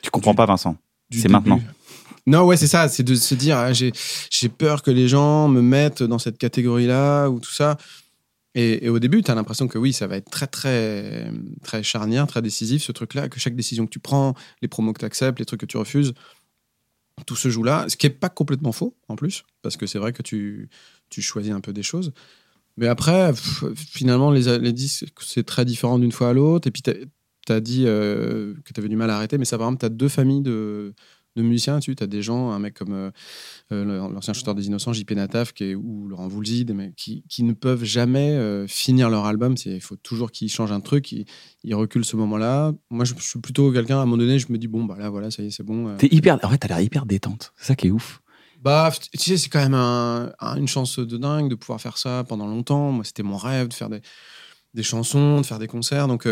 Tu 0.00 0.12
comprends 0.12 0.36
pas, 0.36 0.46
Vincent 0.46 0.76
C'est 1.10 1.28
maintenant. 1.28 1.60
Non, 2.26 2.44
ouais, 2.46 2.56
c'est 2.56 2.66
ça, 2.66 2.88
c'est 2.88 3.02
de 3.02 3.14
se 3.14 3.34
dire, 3.34 3.58
ah, 3.58 3.72
j'ai 3.72 4.48
peur 4.48 4.82
que 4.82 4.90
les 4.90 5.08
gens 5.08 5.48
me 5.48 5.60
mettent 5.60 6.02
dans 6.02 6.18
cette 6.18 6.38
catégorie-là 6.38 7.28
ou 7.28 7.38
tout 7.38 7.52
ça. 7.52 7.76
Et, 8.54 8.88
au 8.88 8.98
début, 8.98 9.22
tu 9.22 9.30
as 9.30 9.34
l'impression 9.34 9.66
que 9.68 9.78
oui, 9.78 9.92
ça 9.92 10.06
va 10.06 10.16
être 10.16 10.30
très, 10.30 10.46
très, 10.46 11.30
très 11.62 11.82
charnière, 11.82 12.26
très 12.26 12.40
décisif, 12.40 12.82
ce 12.84 12.92
truc-là, 12.92 13.28
que 13.28 13.40
chaque 13.40 13.56
décision 13.56 13.84
que 13.84 13.90
tu 13.90 13.98
prends, 13.98 14.34
les 14.62 14.68
promos 14.68 14.92
que 14.92 15.00
tu 15.00 15.04
acceptes, 15.04 15.38
les 15.40 15.44
trucs 15.44 15.60
que 15.60 15.66
tu 15.66 15.76
refuses, 15.76 16.14
tout 17.26 17.36
se 17.36 17.48
joue 17.50 17.64
là. 17.64 17.86
Ce 17.88 17.96
qui 17.96 18.06
n'est 18.06 18.12
pas 18.12 18.28
complètement 18.28 18.72
faux, 18.72 18.96
en 19.08 19.16
plus, 19.16 19.44
parce 19.62 19.76
que 19.76 19.86
c'est 19.86 19.98
vrai 19.98 20.12
que 20.12 20.22
tu, 20.22 20.68
tu 21.10 21.20
choisis 21.20 21.52
un 21.52 21.60
peu 21.60 21.72
des 21.72 21.82
choses. 21.82 22.12
Mais 22.76 22.86
après, 22.86 23.32
finalement, 23.76 24.30
les, 24.30 24.58
les 24.58 24.72
disques, 24.72 25.06
c'est 25.20 25.44
très 25.44 25.64
différent 25.64 25.98
d'une 25.98 26.12
fois 26.12 26.30
à 26.30 26.32
l'autre. 26.32 26.68
Et 26.68 26.70
puis, 26.70 26.82
tu 26.82 26.92
as 27.52 27.60
dit 27.60 27.84
euh, 27.86 28.54
que 28.64 28.72
tu 28.72 28.80
avais 28.80 28.88
du 28.88 28.96
mal 28.96 29.10
à 29.10 29.16
arrêter, 29.16 29.36
mais 29.36 29.44
ça, 29.44 29.58
par 29.58 29.66
exemple, 29.66 29.80
tu 29.80 29.86
as 29.86 29.90
deux 29.90 30.08
familles 30.08 30.42
de, 30.42 30.94
de 31.36 31.42
musiciens. 31.42 31.80
Tu 31.80 31.94
as 32.00 32.06
des 32.06 32.22
gens, 32.22 32.50
un 32.50 32.58
mec 32.58 32.74
comme 32.74 32.92
euh, 32.92 33.10
euh, 33.72 33.84
l'ancien 34.08 34.32
chanteur 34.34 34.54
des 34.54 34.66
Innocents, 34.66 34.92
JP 34.92 35.10
Nataf, 35.12 35.52
qui 35.52 35.64
est, 35.64 35.74
ou 35.74 36.08
Laurent 36.08 36.28
Voulzy, 36.28 36.66
qui, 36.96 37.24
qui 37.28 37.42
ne 37.42 37.52
peuvent 37.52 37.84
jamais 37.84 38.30
euh, 38.32 38.66
finir 38.66 39.10
leur 39.10 39.24
album. 39.26 39.54
Il 39.66 39.80
faut 39.80 39.96
toujours 39.96 40.30
qu'ils 40.30 40.50
changent 40.50 40.72
un 40.72 40.80
truc, 40.80 41.12
ils, 41.12 41.24
ils 41.62 41.74
reculent 41.74 42.04
ce 42.04 42.16
moment-là. 42.16 42.72
Moi, 42.90 43.04
je, 43.04 43.14
je 43.16 43.22
suis 43.22 43.40
plutôt 43.40 43.72
quelqu'un, 43.72 43.98
à 43.98 44.02
un 44.02 44.04
moment 44.06 44.18
donné, 44.18 44.38
je 44.38 44.46
me 44.52 44.58
dis, 44.58 44.68
bon, 44.68 44.84
bah 44.84 44.96
là, 44.98 45.10
voilà, 45.10 45.30
ça 45.30 45.42
y 45.42 45.46
est, 45.46 45.50
c'est 45.50 45.62
bon. 45.64 45.88
euh. 45.88 45.96
T'es 45.96 46.08
hyper. 46.10 46.38
En 46.42 46.48
fait, 46.50 46.58
t'as 46.58 46.68
l'air 46.68 46.80
hyper 46.80 47.06
détente. 47.06 47.52
C'est 47.56 47.66
ça 47.66 47.74
qui 47.76 47.88
est 47.88 47.90
ouf. 47.90 48.20
Bah, 48.62 48.90
tu 49.12 49.18
sais, 49.18 49.36
c'est 49.36 49.50
quand 49.50 49.58
même 49.60 49.74
un- 49.74 50.32
un- 50.40 50.56
une 50.56 50.68
chance 50.68 50.98
de 50.98 51.16
dingue 51.18 51.50
de 51.50 51.54
pouvoir 51.54 51.80
faire 51.80 51.98
ça 51.98 52.24
pendant 52.26 52.46
longtemps. 52.46 52.92
Moi, 52.92 53.04
c'était 53.04 53.22
mon 53.22 53.36
rêve 53.36 53.68
de 53.68 53.74
faire 53.74 53.90
des, 53.90 54.00
des 54.72 54.82
chansons, 54.82 55.40
de 55.42 55.46
faire 55.46 55.58
des 55.58 55.66
concerts. 55.66 56.08
Donc, 56.08 56.26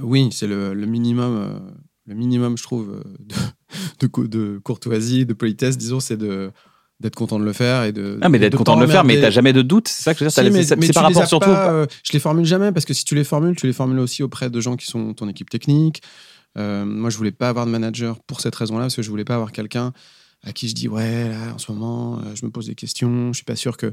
oui, 0.00 0.28
c'est 0.32 0.46
le, 0.46 0.72
le 0.74 0.86
minimum, 0.86 1.74
le 2.06 2.14
minimum, 2.14 2.56
je 2.56 2.62
trouve, 2.62 2.90
euh, 2.90 3.02
de, 3.20 3.34
de, 4.00 4.06
co- 4.06 4.26
de 4.26 4.60
courtoisie, 4.62 5.26
de 5.26 5.32
politesse, 5.34 5.76
disons, 5.76 6.00
c'est 6.00 6.16
de 6.16 6.50
d'être 6.98 7.14
content 7.14 7.38
de 7.38 7.44
le 7.44 7.52
faire 7.52 7.84
et 7.84 7.92
de. 7.92 8.18
Ah, 8.22 8.30
mais 8.30 8.38
d'être 8.38 8.56
content 8.56 8.74
de 8.76 8.80
le 8.80 8.86
faire, 8.86 9.04
mais 9.04 9.20
t'as 9.20 9.28
jamais 9.28 9.52
de 9.52 9.60
doute, 9.60 9.86
c'est 9.88 10.02
ça 10.02 10.14
que 10.14 10.20
je 10.20 10.24
veux 10.24 10.30
dire. 10.30 10.62
Si, 10.62 10.64
c'est 10.86 10.92
par 10.94 11.08
les 11.10 11.14
rapport 11.14 11.28
surtout. 11.28 11.50
pas, 11.50 11.70
euh, 11.70 11.86
je 12.02 12.12
les 12.14 12.18
formule 12.18 12.46
jamais 12.46 12.72
parce 12.72 12.86
que 12.86 12.94
si 12.94 13.04
tu 13.04 13.14
les 13.14 13.24
formules, 13.24 13.54
tu 13.54 13.66
les 13.66 13.74
formules 13.74 13.98
aussi 13.98 14.22
auprès 14.22 14.48
de 14.48 14.60
gens 14.62 14.76
qui 14.76 14.86
sont 14.86 15.12
ton 15.12 15.28
équipe 15.28 15.50
technique. 15.50 16.00
Euh, 16.56 16.86
moi, 16.86 17.10
je 17.10 17.18
voulais 17.18 17.32
pas 17.32 17.50
avoir 17.50 17.66
de 17.66 17.70
manager 17.70 18.18
pour 18.20 18.40
cette 18.40 18.54
raison-là, 18.54 18.84
parce 18.84 18.96
que 18.96 19.02
je 19.02 19.10
voulais 19.10 19.26
pas 19.26 19.34
avoir 19.34 19.52
quelqu'un 19.52 19.92
à 20.42 20.52
qui 20.52 20.68
je 20.68 20.74
dis 20.74 20.88
ouais 20.88 21.28
là 21.28 21.52
en 21.54 21.58
ce 21.58 21.70
moment, 21.70 22.18
euh, 22.20 22.34
je 22.34 22.46
me 22.46 22.50
pose 22.50 22.66
des 22.66 22.74
questions, 22.74 23.28
je 23.34 23.36
suis 23.36 23.44
pas 23.44 23.56
sûr 23.56 23.76
que. 23.76 23.92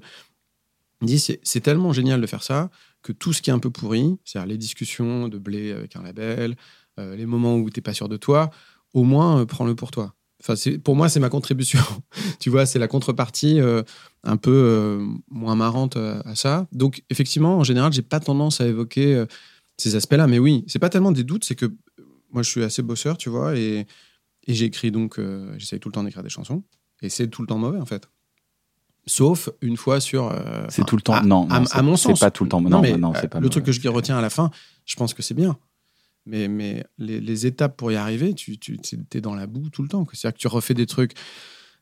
Il 1.01 1.07
dit 1.07 1.19
c'est 1.19 1.59
tellement 1.59 1.91
génial 1.91 2.21
de 2.21 2.27
faire 2.27 2.43
ça 2.43 2.69
que 3.01 3.11
tout 3.11 3.33
ce 3.33 3.41
qui 3.41 3.49
est 3.49 3.53
un 3.53 3.59
peu 3.59 3.69
pourri, 3.69 4.15
c'est-à-dire 4.23 4.47
les 4.47 4.57
discussions 4.57 5.27
de 5.27 5.37
blé 5.37 5.73
avec 5.73 5.97
un 5.97 6.03
label, 6.03 6.55
euh, 6.99 7.15
les 7.15 7.25
moments 7.25 7.55
où 7.57 7.69
t'es 7.69 7.81
pas 7.81 7.93
sûr 7.93 8.09
de 8.09 8.17
toi, 8.17 8.49
au 8.93 9.03
moins 9.03 9.39
euh, 9.41 9.45
prends-le 9.45 9.75
pour 9.75 9.91
toi. 9.91 10.13
Enfin, 10.41 10.55
pour 10.83 10.95
moi, 10.95 11.07
c'est 11.09 11.19
ma 11.21 11.29
contribution. 11.29 11.79
tu 12.39 12.49
vois, 12.49 12.65
c'est 12.65 12.79
la 12.79 12.87
contrepartie 12.89 13.61
euh, 13.61 13.81
un 14.23 14.35
peu 14.37 14.99
moins 15.29 15.55
marrante 15.55 15.95
à 15.97 16.35
ça. 16.35 16.67
Donc, 16.73 17.03
effectivement, 17.09 17.57
en 17.59 17.63
général, 17.63 17.93
j'ai 17.93 18.01
pas 18.01 18.19
tendance 18.19 18.59
à 18.59 18.67
évoquer 18.67 19.23
ces 19.77 19.95
aspects-là. 19.95 20.27
Mais 20.27 20.39
oui, 20.39 20.65
c'est 20.67 20.79
pas 20.79 20.89
tellement 20.89 21.13
des 21.13 21.23
doutes, 21.23 21.45
c'est 21.45 21.55
que 21.55 21.73
moi, 22.31 22.43
je 22.43 22.49
suis 22.49 22.63
assez 22.63 22.81
bosseur, 22.81 23.17
tu 23.17 23.29
vois, 23.29 23.55
et, 23.57 23.85
et 24.47 24.53
j'écris 24.53 24.91
donc, 24.91 25.17
j'essaye 25.57 25.79
tout 25.79 25.87
le 25.89 25.93
temps 25.93 26.03
d'écrire 26.03 26.23
des 26.23 26.29
chansons, 26.29 26.63
et 27.01 27.07
c'est 27.09 27.27
tout 27.29 27.41
le 27.41 27.47
temps 27.47 27.57
mauvais, 27.57 27.79
en 27.79 27.85
fait. 27.85 28.09
Sauf 29.05 29.49
une 29.61 29.75
fois 29.77 29.99
sur. 29.99 30.27
euh, 30.31 30.65
C'est 30.69 30.85
tout 30.85 30.95
le 30.95 31.01
temps. 31.01 31.13
à- 31.13 31.23
non, 31.23 31.47
à, 31.49 31.59
non, 31.59 31.65
à 31.71 31.81
mon 31.81 31.97
sens. 31.97 32.19
C'est 32.19 32.25
pas 32.25 32.31
tout 32.31 32.45
le 32.45 32.49
temps. 32.49 32.61
Non, 32.61 32.81
mais 32.81 32.97
non, 32.97 33.13
c'est 33.19 33.27
pas 33.27 33.39
le 33.39 33.49
truc 33.49 33.65
que 33.65 33.71
je 33.73 33.87
retiens 33.89 34.17
à 34.17 34.21
la 34.21 34.29
fin, 34.29 34.49
je 34.85 34.95
pense 34.95 35.13
que 35.13 35.21
c'est 35.21 35.33
bien. 35.33 35.57
Mais, 36.25 36.47
mais 36.47 36.85
les, 36.97 37.45
étapes 37.45 37.75
pour 37.75 37.91
y 37.91 37.95
arriver, 37.95 38.33
tu, 38.33 38.57
tu 38.57 38.79
es 39.13 39.21
dans 39.21 39.35
la 39.35 39.45
boue 39.45 39.69
tout 39.69 39.83
le 39.83 39.89
temps. 39.89 40.07
C'est-à-dire 40.13 40.35
que 40.35 40.39
tu 40.39 40.47
refais 40.47 40.73
des 40.73 40.85
trucs, 40.85 41.13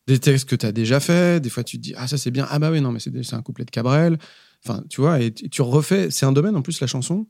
des 0.07 0.19
textes 0.19 0.49
que 0.49 0.55
tu 0.55 0.65
as 0.65 0.71
déjà 0.71 0.99
fait. 0.99 1.39
Des 1.39 1.49
fois, 1.49 1.63
tu 1.63 1.77
te 1.77 1.83
dis, 1.83 1.93
ah, 1.95 2.07
ça 2.07 2.17
c'est 2.17 2.31
bien. 2.31 2.47
Ah, 2.49 2.57
bah 2.57 2.71
oui, 2.71 2.81
non, 2.81 2.91
mais 2.91 2.99
c'est 2.99 3.33
un 3.33 3.41
couplet 3.41 3.65
de 3.65 3.71
Cabrel. 3.71 4.17
Enfin, 4.65 4.83
tu 4.89 5.01
vois, 5.01 5.21
et 5.21 5.31
tu 5.31 5.49
tu 5.49 5.61
refais. 5.61 6.09
C'est 6.09 6.25
un 6.25 6.31
domaine, 6.31 6.55
en 6.55 6.61
plus, 6.61 6.81
la 6.81 6.87
chanson. 6.87 7.27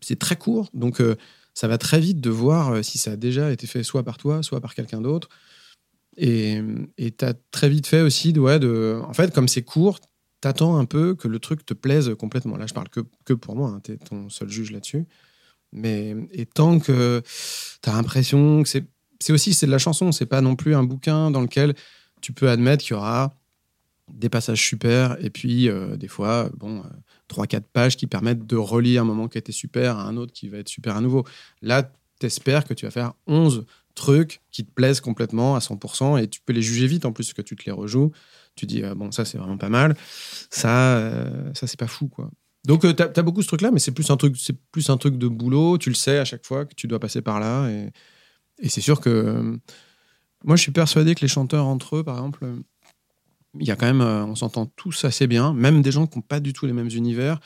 C'est 0.00 0.18
très 0.18 0.36
court. 0.36 0.70
Donc, 0.72 1.00
euh, 1.00 1.16
ça 1.54 1.68
va 1.68 1.78
très 1.78 2.00
vite 2.00 2.20
de 2.20 2.30
voir 2.30 2.72
euh, 2.72 2.82
si 2.82 2.98
ça 2.98 3.12
a 3.12 3.16
déjà 3.16 3.52
été 3.52 3.66
fait 3.66 3.82
soit 3.82 4.02
par 4.02 4.18
toi, 4.18 4.42
soit 4.42 4.60
par 4.60 4.74
quelqu'un 4.74 5.00
d'autre. 5.00 5.28
Et 6.16 6.62
tu 6.98 7.24
as 7.24 7.34
très 7.50 7.68
vite 7.68 7.86
fait 7.86 8.00
aussi, 8.00 8.32
de, 8.32 8.40
ouais, 8.40 8.58
de, 8.60 9.00
en 9.04 9.12
fait, 9.14 9.34
comme 9.34 9.48
c'est 9.48 9.62
court, 9.62 9.98
t'attends 10.40 10.76
un 10.76 10.84
peu 10.84 11.14
que 11.14 11.26
le 11.26 11.38
truc 11.38 11.66
te 11.66 11.74
plaise 11.74 12.14
complètement. 12.18 12.56
Là, 12.56 12.66
je 12.66 12.74
parle 12.74 12.88
que, 12.88 13.00
que 13.24 13.32
pour 13.32 13.56
moi, 13.56 13.70
hein, 13.70 13.80
t'es 13.80 13.96
ton 13.96 14.28
seul 14.28 14.48
juge 14.48 14.70
là-dessus. 14.70 15.06
Mais 15.74 16.16
et 16.32 16.46
tant 16.46 16.78
que 16.78 17.22
t'as 17.82 17.92
l'impression 17.92 18.62
que 18.62 18.68
c'est, 18.68 18.86
aussi 19.30 19.54
c'est 19.54 19.66
de 19.66 19.70
la 19.70 19.78
chanson, 19.78 20.12
c'est 20.12 20.26
pas 20.26 20.40
non 20.40 20.56
plus 20.56 20.74
un 20.74 20.84
bouquin 20.84 21.30
dans 21.30 21.40
lequel 21.40 21.74
tu 22.20 22.32
peux 22.32 22.48
admettre 22.48 22.82
qu'il 22.82 22.92
y 22.92 22.96
aura 22.96 23.34
des 24.12 24.28
passages 24.28 24.62
super 24.62 25.16
et 25.24 25.30
puis 25.30 25.68
euh, 25.68 25.96
des 25.96 26.08
fois, 26.08 26.50
bon, 26.56 26.80
euh, 26.80 26.88
trois 27.28 27.46
quatre 27.46 27.66
pages 27.66 27.96
qui 27.96 28.06
permettent 28.06 28.46
de 28.46 28.56
relier 28.56 28.98
un 28.98 29.04
moment 29.04 29.28
qui 29.28 29.38
était 29.38 29.52
super 29.52 29.98
à 29.98 30.04
un 30.04 30.16
autre 30.16 30.32
qui 30.32 30.48
va 30.48 30.58
être 30.58 30.68
super 30.68 30.96
à 30.96 31.00
nouveau. 31.00 31.24
Là, 31.62 31.90
t'espères 32.18 32.64
que 32.64 32.74
tu 32.74 32.84
vas 32.84 32.90
faire 32.90 33.14
11 33.26 33.64
trucs 33.94 34.40
qui 34.50 34.64
te 34.64 34.72
plaisent 34.72 35.00
complètement 35.00 35.56
à 35.56 35.60
100% 35.60 36.22
et 36.22 36.28
tu 36.28 36.40
peux 36.40 36.52
les 36.52 36.62
juger 36.62 36.86
vite 36.86 37.04
en 37.04 37.12
plus 37.12 37.32
que 37.32 37.42
tu 37.42 37.56
te 37.56 37.64
les 37.66 37.72
rejoues. 37.72 38.12
Tu 38.56 38.66
dis, 38.66 38.82
euh, 38.82 38.94
bon, 38.94 39.10
ça 39.10 39.24
c'est 39.24 39.38
vraiment 39.38 39.56
pas 39.56 39.68
mal. 39.68 39.96
Ça, 40.50 40.96
euh, 40.96 41.52
ça 41.54 41.66
c'est 41.66 41.78
pas 41.78 41.86
fou, 41.86 42.08
quoi. 42.08 42.30
Donc, 42.66 42.84
euh, 42.84 42.92
t'as 42.92 43.08
as 43.14 43.22
beaucoup 43.22 43.42
ce 43.42 43.48
truc-là, 43.48 43.70
mais 43.70 43.78
c'est 43.78 43.92
plus, 43.92 44.10
un 44.10 44.16
truc- 44.16 44.36
c'est 44.38 44.56
plus 44.72 44.88
un 44.90 44.96
truc 44.96 45.18
de 45.18 45.28
boulot. 45.28 45.76
Tu 45.78 45.90
le 45.90 45.94
sais 45.94 46.18
à 46.18 46.24
chaque 46.24 46.46
fois 46.46 46.64
que 46.64 46.74
tu 46.74 46.86
dois 46.86 46.98
passer 46.98 47.20
par 47.22 47.40
là. 47.40 47.68
Et, 47.70 47.90
et 48.58 48.68
c'est 48.68 48.80
sûr 48.80 49.00
que. 49.00 49.10
euh, 49.10 49.56
moi, 50.44 50.56
je 50.56 50.62
suis 50.62 50.72
persuadé 50.72 51.14
que 51.14 51.20
les 51.22 51.28
chanteurs 51.28 51.66
entre 51.66 51.96
eux, 51.96 52.04
par 52.04 52.16
exemple, 52.16 52.46
il 53.58 53.66
y 53.66 53.70
a 53.70 53.76
quand 53.76 53.86
même. 53.86 54.00
euh, 54.00 54.24
on 54.24 54.34
s'entend 54.34 54.66
tous 54.66 55.04
assez 55.04 55.26
bien, 55.26 55.52
même 55.52 55.82
des 55.82 55.92
gens 55.92 56.06
qui 56.06 56.18
n'ont 56.18 56.22
pas 56.22 56.40
du 56.40 56.52
tout 56.52 56.66
les 56.66 56.72
mêmes 56.72 56.90
univers, 56.90 57.40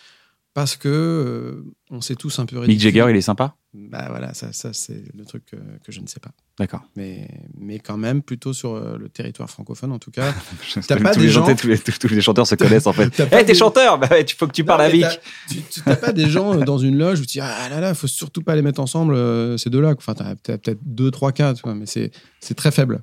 parce 0.55 0.77
que 0.77 0.89
euh, 0.89 1.65
on 1.91 2.01
s'est 2.01 2.17
tous 2.17 2.39
un 2.39 2.47
peu 2.47 2.65
Mick 2.67 2.81
Jagger, 2.81 3.07
il 3.11 3.17
est 3.17 3.21
sympa? 3.21 3.57
Bah 3.75 4.07
voilà, 4.09 4.33
ça, 4.33 4.51
ça 4.55 4.73
c'est 4.73 5.05
le 5.15 5.25
truc 5.27 5.45
que, 5.45 5.57
que 5.57 5.93
je 5.93 6.01
ne 6.01 6.07
sais 6.07 6.21
pas. 6.21 6.31
D'accord. 6.59 6.81
Mais, 6.97 7.29
mais 7.59 7.79
quand 7.79 7.99
même, 7.99 8.23
plutôt 8.23 8.55
sur 8.55 8.75
euh, 8.75 8.97
le 8.97 9.11
territoire 9.11 9.51
francophone, 9.51 9.93
en 9.93 9.99
tout 9.99 10.11
cas. 10.11 10.33
Tous 10.75 10.81
T'as 10.87 10.97
pas 10.99 11.13
les 11.13 11.19
des 11.27 11.29
chanteurs- 11.31 11.49
gens- 11.51 11.57
tous, 11.57 11.67
les, 11.69 11.79
tous- 11.79 11.99
tous 11.99 12.09
les 12.09 12.21
chanteurs 12.23 12.47
se 12.47 12.55
connaissent 12.55 12.87
en 12.87 12.93
fait. 12.95 13.11
T'as 13.11 13.27
Eh, 13.27 13.29
t'es 13.31 13.45
des- 13.45 13.55
chanteur 13.55 13.99
Bah 13.99 14.25
tu 14.25 14.35
faut 14.37 14.47
que 14.47 14.53
tu 14.53 14.65
parles 14.65 14.85
Non, 14.85 14.91
Vic. 14.91 15.03
t'as- 15.03 15.55
Tu 15.55 15.81
t'as 15.85 15.97
pas 15.97 16.13
des 16.13 16.29
gens 16.31 16.55
dans 16.57 16.79
une 16.79 16.97
loge 16.97 17.21
où 17.21 17.23
tu 17.27 17.33
dis 17.33 17.41
ah 17.41 17.69
là 17.69 17.81
là, 17.81 17.95
faut 17.95 18.07
surtout 18.07 18.43
pas 18.43 18.57
les 18.57 18.63
mettre 18.63 18.81
ensemble 18.81 19.15
euh, 19.15 19.59
ces 19.59 19.69
deux-là. 19.69 19.95
Enfin, 19.97 20.15
t'as 20.15 20.35
peut-être 20.35 20.81
deux, 20.83 21.11
trois 21.11 21.33
cas, 21.33 21.53
tu 21.53 21.61
vois, 21.63 21.75
mais 21.75 21.87
c'est 21.87 22.11
c'est 22.41 22.55
très 22.55 22.71
faible 22.71 23.03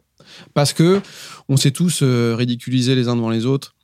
parce 0.56 0.73
que 0.73 0.99
on 1.47 1.58
s'est 1.58 1.71
tous 1.71 1.99
euh, 2.01 2.34
ridiculisés 2.36 2.95
les 2.95 3.08
uns 3.08 3.15
devant 3.15 3.30
les 3.30 3.45
autres 3.45 3.75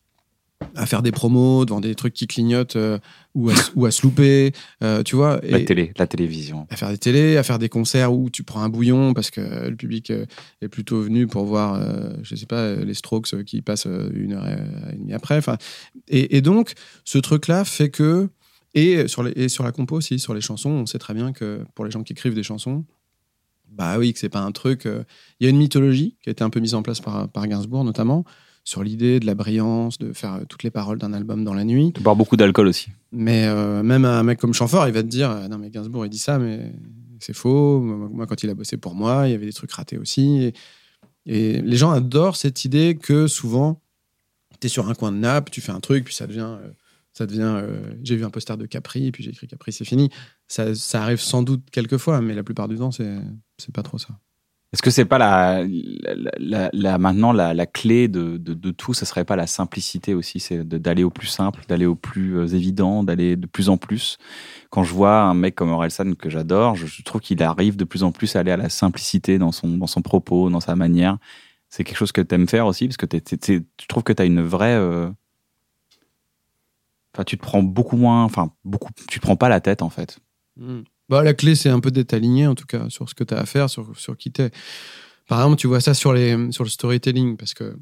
à 0.76 0.86
faire 0.86 1.02
des 1.02 1.12
promos 1.12 1.66
devant 1.66 1.82
des 1.82 1.96
trucs 1.96 2.14
qui 2.14 2.28
clignotent 2.28 2.76
euh, 2.76 3.00
ou, 3.36 3.50
à, 3.50 3.54
ou 3.76 3.86
à 3.86 3.92
se 3.92 4.04
louper, 4.04 4.52
euh, 4.84 5.04
tu 5.04 5.16
vois. 5.16 5.40
La 5.44 5.62
télé, 5.62 5.92
la 5.98 6.08
télévision. 6.08 6.68
à 6.70 6.76
faire 6.76 6.90
des 6.90 6.98
télés, 6.98 7.38
à 7.38 7.44
faire 7.44 7.60
des 7.60 7.70
concerts 7.70 8.14
où 8.14 8.30
tu 8.30 8.44
prends 8.44 8.62
un 8.62 8.70
bouillon 8.70 9.14
parce 9.14 9.32
que 9.32 9.70
le 9.70 9.76
public 9.76 10.12
euh, 10.12 10.26
est 10.62 10.68
plutôt 10.68 11.02
venu 11.02 11.28
pour 11.28 11.46
voir, 11.46 11.82
je 12.24 12.36
sais 12.36 12.46
pas, 12.46 12.76
les 12.76 12.94
Strokes 12.94 13.44
qui 13.44 13.62
passent 13.62 13.88
une 14.14 14.34
heure 14.34 14.48
et 14.48 14.96
demie 14.96 15.14
après. 15.14 15.40
Et, 16.08 16.38
et 16.38 16.42
donc, 16.42 16.74
ce 17.06 17.18
truc-là 17.18 17.66
fait 17.66 17.90
que, 17.90 18.30
et 18.74 19.08
sur, 19.08 19.24
les, 19.24 19.32
et 19.32 19.50
sur 19.50 19.64
la 19.64 19.72
compo 19.72 19.96
aussi, 19.98 20.20
sur 20.20 20.34
les 20.34 20.42
chansons, 20.42 20.70
on 20.70 20.86
sait 20.86 21.00
très 21.00 21.14
bien 21.14 21.34
que 21.34 21.66
pour 21.76 21.86
les 21.86 21.92
gens 21.92 22.04
qui 22.04 22.14
écrivent 22.14 22.36
des 22.36 22.44
chansons, 22.44 22.86
bah 23.70 23.98
oui, 23.98 24.14
que 24.14 24.20
c'est 24.20 24.30
pas 24.30 24.42
un 24.42 24.52
truc. 24.52 24.84
Il 24.86 25.44
y 25.44 25.48
a 25.48 25.50
une 25.50 25.58
mythologie 25.58 26.18
qui 26.22 26.30
a 26.30 26.32
été 26.32 26.44
un 26.44 26.50
peu 26.50 26.60
mise 26.60 26.76
en 26.76 26.84
place 26.84 27.00
par, 27.00 27.30
par 27.30 27.48
Gainsbourg 27.48 27.84
notamment 27.84 28.26
sur 28.64 28.84
l'idée 28.84 29.20
de 29.20 29.26
la 29.26 29.36
brillance, 29.36 29.98
de 29.98 30.14
faire 30.14 30.34
euh, 30.34 30.46
toutes 30.48 30.64
les 30.64 30.70
paroles 30.72 30.98
d'un 31.00 31.14
album 31.14 31.44
dans 31.44 31.54
la 31.54 31.64
nuit. 31.64 31.92
Tu 31.96 32.02
bois 32.02 32.14
beaucoup 32.16 32.38
d'alcool 32.38 32.68
aussi. 32.68 32.90
Mais 33.12 33.46
euh, 33.48 33.82
même 33.84 34.06
un 34.06 34.24
mec 34.24 34.40
comme 34.40 34.54
Chamfort, 34.54 34.88
il 34.88 34.94
va 34.94 35.02
te 35.04 35.08
dire 35.08 35.32
euh, 35.32 35.48
Non, 35.48 35.58
mais 35.58 35.70
Gainsbourg, 35.70 36.06
il 36.06 36.10
dit 36.10 36.20
ça, 36.20 36.38
mais 36.38 36.72
c'est 37.20 37.34
faux. 37.34 37.80
Moi, 37.82 38.28
quand 38.28 38.44
il 38.44 38.50
a 38.50 38.54
bossé 38.54 38.78
pour 38.78 38.96
moi, 38.96 39.28
il 39.28 39.32
y 39.32 39.36
avait 39.36 39.48
des 39.48 39.54
trucs 39.54 39.72
ratés 39.72 39.98
aussi. 39.98 40.44
Et, 40.44 40.54
et 41.26 41.62
les 41.62 41.78
gens 41.78 41.92
adorent 41.92 42.36
cette 42.36 42.66
idée 42.66 42.98
que 43.02 43.28
souvent, 43.28 43.82
tu 44.60 44.68
es 44.68 44.70
sur 44.70 44.90
un 44.90 44.94
coin 44.94 45.12
de 45.12 45.18
nappe, 45.18 45.50
tu 45.52 45.62
fais 45.62 45.72
un 45.72 45.80
truc, 45.80 46.06
puis 46.06 46.14
ça 46.14 46.28
devient. 46.28 46.58
euh, 46.62 46.70
ça 47.14 47.26
devient 47.26 47.42
euh, 47.44 47.94
j'ai 48.04 48.16
vu 48.16 48.24
un 48.24 48.30
poster 48.30 48.56
de 48.58 48.66
Capri, 48.66 49.12
puis 49.12 49.24
j'ai 49.24 49.32
écrit 49.32 49.46
Capri, 49.48 49.74
c'est 49.74 49.84
fini. 49.86 50.10
Ça, 50.48 50.74
ça 50.76 51.04
arrive 51.04 51.20
sans 51.20 51.44
doute 51.44 51.64
quelques 51.72 51.98
fois, 51.98 52.22
mais 52.22 52.34
la 52.34 52.44
plupart 52.44 52.68
du 52.70 52.78
temps, 52.78 52.92
c'est 52.92 53.20
pas 53.74 53.84
trop 53.84 53.98
ça. 53.98 54.08
Est-ce 54.74 54.82
que 54.82 54.90
c'est 54.90 55.04
pas 55.04 55.18
la, 55.18 55.66
la, 56.40 56.70
la- 56.72 56.98
maintenant 56.98 57.34
la, 57.34 57.66
clé 57.66 58.08
de, 58.08 58.38
de, 58.38 58.54
de 58.54 58.72
tout 58.72 58.94
Ce 58.94 59.06
serait 59.06 59.26
pas 59.26 59.36
la 59.36 59.46
simplicité 59.46 60.14
aussi, 60.14 60.40
c'est 60.40 60.64
d'aller 60.64 61.04
au 61.04 61.10
plus 61.10 61.28
simple, 61.28 61.64
d'aller 61.68 61.86
au 61.86 61.96
plus 61.96 62.38
euh, 62.38 62.48
évident, 62.48 63.04
d'aller 63.04 63.36
de 63.36 63.48
plus 63.48 63.68
en 63.68 63.76
plus. 63.76 64.18
Quand 64.70 64.84
je 64.84 64.94
vois 64.94 65.22
un 65.24 65.34
mec 65.34 65.56
comme 65.56 65.72
Orelsan 65.72 66.14
que 66.16 66.30
j'adore, 66.30 66.76
je, 66.76 67.04
trouve 67.04 67.20
qu'il 67.20 67.44
arrive 67.44 67.76
de 67.76 67.84
plus 67.84 68.04
en 68.04 68.14
plus 68.14 68.34
à 68.38 68.40
aller 68.40 68.52
à 68.52 68.58
la 68.58 68.70
simplicité 68.70 69.38
dans 69.38 69.52
son, 69.52 69.78
dans 69.78 69.88
son 69.88 70.02
propos, 70.02 70.50
dans 70.50 70.62
sa 70.62 70.76
manière. 70.78 71.18
C'est 71.68 71.84
quelque 71.84 71.98
chose 71.98 72.14
que 72.14 72.22
tu 72.22 72.34
aimes 72.36 72.48
faire 72.48 72.66
aussi, 72.66 72.88
parce 72.88 72.98
que 72.98 73.06
t'es- 73.06 73.20
t'es- 73.22 73.38
tu 73.78 73.88
trouves 73.88 74.04
que 74.04 74.14
tu 74.14 74.22
as 74.22 74.26
une 74.26 74.42
vraie. 74.42 74.76
euh, 74.76 75.10
Enfin, 77.14 77.24
tu 77.26 77.38
te 77.38 77.44
prends 77.44 77.62
beaucoup 77.64 77.98
moins. 77.98 78.24
Enfin, 78.24 78.52
beaucoup. 78.64 78.90
Tu 79.10 79.20
te 79.20 79.26
prends 79.26 79.36
pas 79.36 79.50
la 79.50 79.60
tête 79.60 79.82
en 79.82 79.90
fait. 79.90 80.20
Mm. 80.58 80.82
Bah, 81.12 81.24
la 81.24 81.34
clé, 81.34 81.56
c'est 81.56 81.68
un 81.68 81.82
peu 81.82 81.92
d'être 81.92 82.14
aligné, 82.14 82.48
en 82.48 82.56
tout 82.56 82.66
cas, 82.66 82.90
sur 82.90 83.10
ce 83.10 83.14
que 83.14 83.26
tu 83.26 83.34
as 83.34 83.40
à 83.40 83.46
faire, 83.46 83.70
sur, 83.70 84.00
sur 84.00 84.16
qui 84.16 84.32
t'es. 84.32 84.50
Par 85.28 85.40
exemple, 85.40 85.58
tu 85.58 85.68
vois 85.68 85.82
ça 85.82 85.94
sur, 85.94 86.14
les, 86.14 86.54
sur 86.54 86.64
le 86.64 86.70
storytelling, 86.70 87.36
parce 87.36 87.54
que 87.54 87.76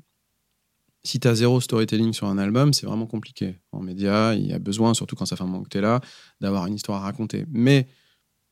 si 1.04 1.20
tu 1.20 1.28
as 1.28 1.36
zéro 1.36 1.62
storytelling 1.62 2.12
sur 2.12 2.26
un 2.26 2.40
album, 2.40 2.74
c'est 2.74 2.88
vraiment 2.88 3.06
compliqué. 3.06 3.60
En 3.72 3.82
média, 3.82 4.34
il 4.34 4.48
y 4.48 4.54
a 4.54 4.58
besoin, 4.58 4.96
surtout 4.96 5.16
quand 5.16 5.28
ça 5.28 5.36
fait 5.36 5.44
un 5.44 5.46
moment 5.46 5.62
que 5.62 5.70
tu 5.70 5.78
es 5.78 5.82
là, 5.82 6.02
d'avoir 6.42 6.66
une 6.66 6.74
histoire 6.74 7.04
à 7.04 7.06
raconter. 7.06 7.46
Mais 7.52 7.88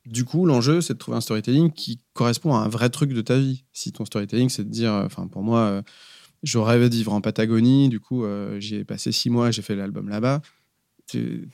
du 0.06 0.24
coup, 0.24 0.46
l'enjeu, 0.46 0.80
c'est 0.80 0.92
de 0.92 0.98
trouver 0.98 1.16
un 1.16 1.22
storytelling 1.22 1.72
qui 1.72 2.00
correspond 2.12 2.54
à 2.54 2.58
un 2.58 2.68
vrai 2.68 2.88
truc 2.88 3.12
de 3.12 3.20
ta 3.20 3.36
vie. 3.36 3.64
Si 3.72 3.90
ton 3.90 4.04
storytelling, 4.04 4.48
c'est 4.48 4.62
de 4.62 4.70
dire, 4.70 4.92
euh, 4.92 5.06
enfin, 5.06 5.26
pour 5.26 5.42
moi, 5.42 5.58
euh, 5.58 5.82
je 6.44 6.56
rêvais 6.58 6.88
de 6.88 6.94
vivre 6.94 7.12
en 7.12 7.20
Patagonie, 7.20 7.88
du 7.88 7.98
coup, 7.98 8.24
euh, 8.24 8.60
j'y 8.60 8.76
ai 8.76 8.84
passé 8.84 9.10
six 9.10 9.28
mois, 9.28 9.50
j'ai 9.50 9.62
fait 9.62 9.74
l'album 9.74 10.08
là-bas. 10.08 10.40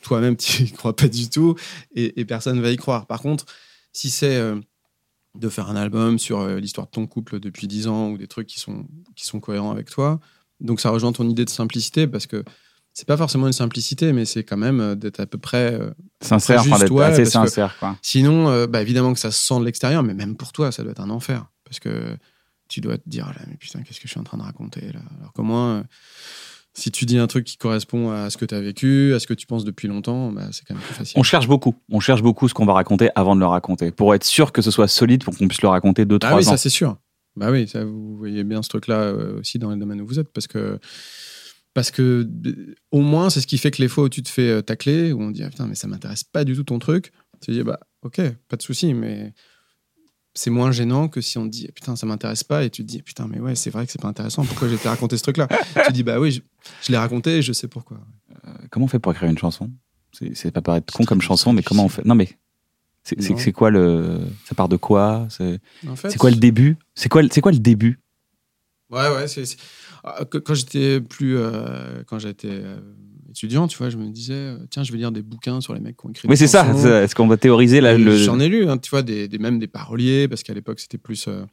Toi-même, 0.03 0.37
tu 0.39 0.63
y 0.65 0.73
crois 0.73 0.95
pas 0.97 1.09
du 1.09 1.29
tout 1.31 1.55
et, 1.95 2.21
et 2.21 2.25
personne 2.25 2.61
va 2.61 2.71
y 2.71 2.77
croire. 2.77 3.07
Par 3.07 3.21
contre, 3.21 3.47
si 3.93 4.11
c'est 4.11 4.37
euh, 4.37 4.59
de 5.39 5.49
faire 5.49 5.69
un 5.69 5.77
album 5.77 6.19
sur 6.19 6.41
euh, 6.41 6.59
l'histoire 6.61 6.87
de 6.87 6.93
ton 6.93 7.07
couple 7.07 7.41
depuis 7.41 7.67
10 7.67 7.87
ans 7.89 8.11
ou 8.11 8.19
des 8.19 8.27
trucs 8.27 8.47
qui 8.47 8.59
sont, 8.61 8.87
qui 9.17 9.25
sont 9.25 9.41
cohérents 9.41 9.71
avec 9.73 9.91
toi, 9.91 10.21
donc 10.61 10.81
ça 10.81 10.91
rejoint 10.91 11.13
ton 11.13 11.29
idée 11.29 11.45
de 11.45 11.51
simplicité 11.51 12.07
parce 12.07 12.27
que 12.27 12.45
c'est 12.93 13.09
pas 13.09 13.17
forcément 13.17 13.49
une 13.49 13.53
simplicité, 13.53 14.13
mais 14.13 14.25
c'est 14.25 14.45
quand 14.45 14.57
même 14.57 14.81
euh, 14.81 14.95
d'être 14.95 15.19
à 15.21 15.27
peu 15.27 15.39
près. 15.39 15.75
euh, 15.75 15.91
Sincère, 16.21 16.63
Juste, 16.63 16.75
enfin, 16.77 16.87
ouais, 16.95 17.05
assez 17.07 17.25
sincère, 17.25 17.77
quoi. 17.79 17.99
Sinon, 18.03 18.67
bah, 18.67 18.81
évidemment 18.83 19.13
que 19.13 19.19
ça 19.19 19.33
se 19.33 19.45
sent 19.45 19.59
de 19.59 19.65
l'extérieur, 19.65 20.03
mais 20.05 20.15
même 20.15 20.37
pour 20.37 20.53
toi, 20.53 20.71
ça 20.73 20.83
doit 20.85 20.93
être 20.93 21.01
un 21.01 21.11
enfer. 21.11 21.45
Parce 21.65 21.81
que 21.81 22.17
tu 22.69 22.81
dois 22.81 22.97
te 22.97 23.09
dire, 23.09 23.27
Ah 23.29 23.33
là, 23.39 23.47
mais 23.49 23.57
putain, 23.57 23.83
qu'est-ce 23.83 23.99
que 24.01 24.07
je 24.07 24.13
suis 24.13 24.21
en 24.21 24.25
train 24.25 24.39
de 24.39 24.43
raconter 24.45 24.93
là 24.93 25.01
Alors 25.19 25.33
qu'au 25.33 25.43
moins, 25.43 25.85
Si 26.77 26.91
tu 26.91 27.05
dis 27.05 27.19
un 27.19 27.29
truc 27.29 27.45
qui 27.45 27.57
correspond 27.57 28.11
à 28.11 28.31
ce 28.31 28.37
que 28.37 28.45
tu 28.45 28.55
as 28.55 28.61
vécu, 28.61 29.15
à 29.15 29.21
ce 29.21 29.29
que 29.29 29.35
tu 29.35 29.47
penses 29.47 29.65
depuis 29.65 29.87
longtemps, 29.87 30.33
bah, 30.33 30.49
c'est 30.51 30.65
quand 30.67 30.75
même 30.75 30.83
plus 30.83 30.95
facile. 30.95 31.19
On 31.19 31.23
cherche 31.23 31.47
beaucoup. 31.47 31.77
On 31.91 32.01
cherche 32.01 32.21
beaucoup 32.21 32.49
ce 32.49 32.55
qu'on 32.55 32.67
va 32.67 32.73
raconter 32.73 33.11
avant 33.15 33.37
de 33.37 33.41
le 33.41 33.47
raconter. 33.47 33.93
Pour 33.93 34.13
être 34.13 34.25
sûr 34.25 34.51
que 34.51 34.61
ce 34.61 34.73
soit 34.73 34.89
solide, 34.89 35.23
pour 35.23 35.37
qu'on 35.37 35.47
puisse 35.47 35.63
le 35.63 35.69
raconter 35.69 36.05
deux, 36.05 36.17
ah 36.17 36.27
trois 36.27 36.39
oui, 36.39 36.47
ans. 36.47 36.51
ça 36.51 36.57
c'est 36.57 36.71
sûr. 36.71 36.97
Bah 37.37 37.51
oui, 37.51 37.69
ça, 37.69 37.85
vous 37.85 38.17
voyez 38.17 38.45
bien 38.45 38.63
ce 38.63 38.69
truc-là 38.69 39.01
euh, 39.03 39.41
aussi 39.41 39.59
dans 39.59 39.71
les 39.71 39.77
domaines 39.77 40.01
où 40.01 40.07
vous 40.07 40.19
êtes, 40.19 40.33
parce 40.33 40.47
que 40.47 40.79
parce 41.75 41.91
que 41.91 42.29
au 42.93 43.01
moins 43.01 43.31
c'est 43.31 43.41
ce 43.41 43.47
qui 43.49 43.59
fait 43.59 43.73
que 43.73 43.83
les 43.83 43.89
fois 43.89 44.05
où 44.05 44.09
tu 44.09 44.23
te 44.23 44.29
fais 44.29 44.49
euh, 44.49 44.63
tacler, 44.63 45.13
où 45.13 45.21
on 45.21 45.31
dit 45.31 45.43
ah, 45.43 45.51
putain 45.51 45.67
mais 45.67 45.75
ça 45.75 45.89
m'intéresse 45.89 46.23
pas 46.23 46.45
du 46.45 46.55
tout 46.55 46.63
ton 46.63 46.79
truc, 46.79 47.13
tu 47.41 47.47
te 47.47 47.51
dis 47.53 47.63
bah 47.63 47.81
ok, 48.03 48.21
pas 48.49 48.57
de 48.57 48.63
souci, 48.63 48.95
mais 48.95 49.33
c'est 50.35 50.51
moins 50.51 50.73
gênant 50.73 51.09
que 51.09 51.21
si 51.21 51.39
on 51.39 51.45
te 51.45 51.51
dit 51.51 51.69
putain 51.75 51.95
ça 51.97 52.07
m'intéresse 52.07 52.43
pas 52.45 52.65
et 52.65 52.71
tu 52.71 52.83
te 52.83 52.89
dis 52.89 53.03
putain 53.03 53.27
mais 53.29 53.39
ouais 53.41 53.55
c'est 53.55 53.71
vrai 53.71 53.87
que 53.87 53.93
c'est 53.93 54.01
pas 54.01 54.09
intéressant 54.09 54.45
pourquoi 54.45 54.69
j'ai 54.69 54.75
été 54.75 54.89
raconter 54.89 55.17
ce 55.17 55.23
truc 55.23 55.37
là 55.37 55.47
tu 55.87 55.93
dis 55.93 56.03
bah 56.03 56.19
oui 56.19 56.33
je, 56.33 56.41
je 56.83 56.91
l'ai 56.93 56.99
raconté 56.99 57.39
et 57.39 57.43
je 57.43 57.53
sais 57.53 57.69
pourquoi. 57.69 57.99
Comment 58.71 58.87
on 58.87 58.89
fait 58.89 58.99
pour 58.99 59.13
écrire 59.13 59.31
une 59.31 59.39
chanson? 59.39 59.71
C'est 60.35 60.51
pas 60.51 60.61
paraître 60.63 60.93
con 60.93 61.05
comme 61.05 61.21
chanson, 61.21 61.53
mais 61.53 61.63
comment 61.63 61.85
on 61.85 61.89
fait? 61.89 62.05
Non, 62.05 62.15
mais 62.15 62.29
c'est 63.03 63.53
quoi 63.53 63.71
le 63.71 64.21
Ça 64.45 64.55
part 64.55 64.69
de 64.69 64.77
quoi? 64.77 65.27
C'est 65.31 65.61
en 65.89 65.97
fait 65.97 66.11
c'est 66.11 66.19
quoi 66.19 66.31
le 66.31 66.37
début? 66.37 66.77
C'est 66.95 67.09
quoi 67.09 67.23
le- 67.23 67.29
c'est 67.33 67.41
quoi 67.41 67.53
le 67.53 67.59
début? 67.59 68.01
Ouais, 68.91 69.09
ouais. 69.15 69.29
c'est 69.29 69.45
c'est- 69.47 69.59
Ah, 70.05 70.25
Quand 70.25 70.55
j'étais 70.55 71.01
plus. 71.01 71.37
euh, 71.37 72.03
quand 72.07 72.19
j'étais 72.19 72.49
euh, 72.51 72.79
étudiant, 73.35 73.67
tu 73.67 73.77
vois, 73.79 73.91
je 73.91 73.97
me 73.97 74.09
disais, 74.11 74.33
euh, 74.35 74.59
tiens, 74.71 74.85
je 74.85 74.93
vais 74.93 74.99
lire 74.99 75.13
des 75.13 75.23
bouquins 75.23 75.61
sur 75.61 75.75
les 75.75 75.81
mecs 75.81 75.97
qui 75.97 76.07
ont 76.07 76.11
écrit 76.11 76.29
Oui, 76.29 76.35
des 76.35 76.37
c'est 76.37 76.47
ça. 76.47 76.65
Est-ce 77.03 77.15
qu'on 77.15 77.27
va 77.27 77.37
théoriser 77.37 77.81
là, 77.81 77.99
le 77.99 78.17
J'en 78.17 78.39
ai 78.41 78.49
lu, 78.49 78.69
hein, 78.69 78.79
tu 78.79 78.91
vois, 78.91 79.03
des, 79.03 79.29
des- 79.29 79.39
même 79.39 79.59
des 79.59 79.67
paroliers, 79.67 80.29
parce 80.29 80.43
qu'à 80.43 80.55
l'époque, 80.55 80.81
c'était 80.81 80.99
plus. 80.99 81.27
euh, 81.29 81.45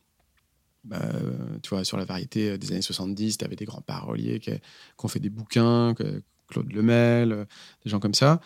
bah, 0.84 1.00
euh, 1.04 1.32
tu 1.62 1.70
vois, 1.70 1.84
sur 1.84 1.98
la 1.98 2.06
variété 2.06 2.58
des 2.58 2.72
années 2.72 2.82
70, 2.82 3.38
tu 3.38 3.46
avais 3.46 3.56
des 3.56 3.65
grands 3.65 3.82
paroliers 3.82 4.39
qui, 4.39 4.52
qui 4.52 4.60
ont 5.04 5.08
fait 5.08 5.20
des 5.20 5.30
bouquins, 5.30 5.94
que- 5.96 6.22
Claude 6.48 6.72
Lemel, 6.74 7.46
des 7.86 7.89
gens 7.89 8.00
comme 8.00 8.13
ça. 8.13 8.41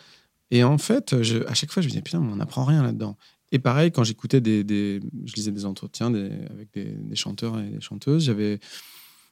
Et 0.52 0.64
en 0.64 0.78
fait, 0.78 1.24
je- 1.24 1.44
à 1.48 1.54
chaque 1.56 1.72
fois, 1.72 1.82
je 1.82 1.88
me 1.88 1.92
disais, 1.92 2.02
putain, 2.04 2.20
mais 2.20 2.32
on 2.32 2.36
n'apprend 2.36 2.64
rien 2.66 2.84
là-dedans. 2.84 3.18
Et 3.52 3.58
pareil, 3.60 3.92
quand 3.92 4.04
j'écoutais 4.04 4.42
des, 4.42 4.64
des- 4.64 5.00
Je 5.26 5.34
lisais 5.36 5.52
des 5.52 5.66
entretiens 5.66 6.12
des- 6.12 6.30
avec 6.54 6.72
des, 6.74 6.84
des 6.86 7.16
chanteurs 7.16 7.60
et 7.60 7.70
des 7.70 7.82
chanteuses, 7.82 8.26
j'avais. 8.26 8.60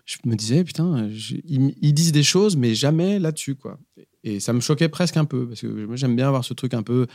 Je 0.05 0.17
me 0.25 0.35
disais, 0.35 0.63
putain, 0.63 1.07
je- 1.09 1.35
ils, 1.45 1.73
ils 1.81 1.93
disent 1.93 2.11
des 2.11 2.23
choses, 2.23 2.57
mais 2.57 2.75
jamais 2.75 3.19
là-dessus, 3.19 3.55
quoi. 3.55 3.79
Et 4.23 4.39
ça 4.39 4.51
me 4.53 4.59
choquait 4.59 4.89
presque 4.89 5.17
un 5.17 5.25
peu, 5.25 5.47
parce 5.47 5.61
que 5.61 5.67
moi, 5.85 5.95
j'aime 5.95 6.15
bien 6.15 6.27
avoir 6.27 6.43
ce 6.43 6.53
truc 6.53 6.73
un 6.73 6.83
peu 6.83 7.07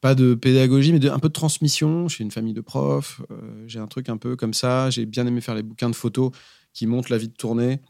pas 0.00 0.14
de 0.14 0.34
pédagogie, 0.34 0.92
mais 0.94 0.98
de, 0.98 1.10
un 1.10 1.18
peu 1.18 1.28
de 1.28 1.32
transmission. 1.34 2.08
Suis 2.08 2.24
une 2.24 2.30
famille 2.30 2.54
de 2.54 2.62
profs. 2.62 3.20
euh, 3.30 3.64
j'ai 3.66 3.78
un 3.80 3.86
truc 3.86 4.08
un 4.08 4.16
peu 4.16 4.34
comme 4.34 4.54
ça. 4.54 4.88
J'ai 4.88 5.04
bien 5.04 5.26
aimé 5.26 5.42
faire 5.42 5.54
les 5.54 5.62
bouquins 5.62 5.90
de 5.90 5.94
photos 5.94 6.30
qui 6.72 6.86
montrent 6.86 7.10
la 7.12 7.18
vie 7.18 7.28
de 7.28 7.34
tournée. 7.34 7.80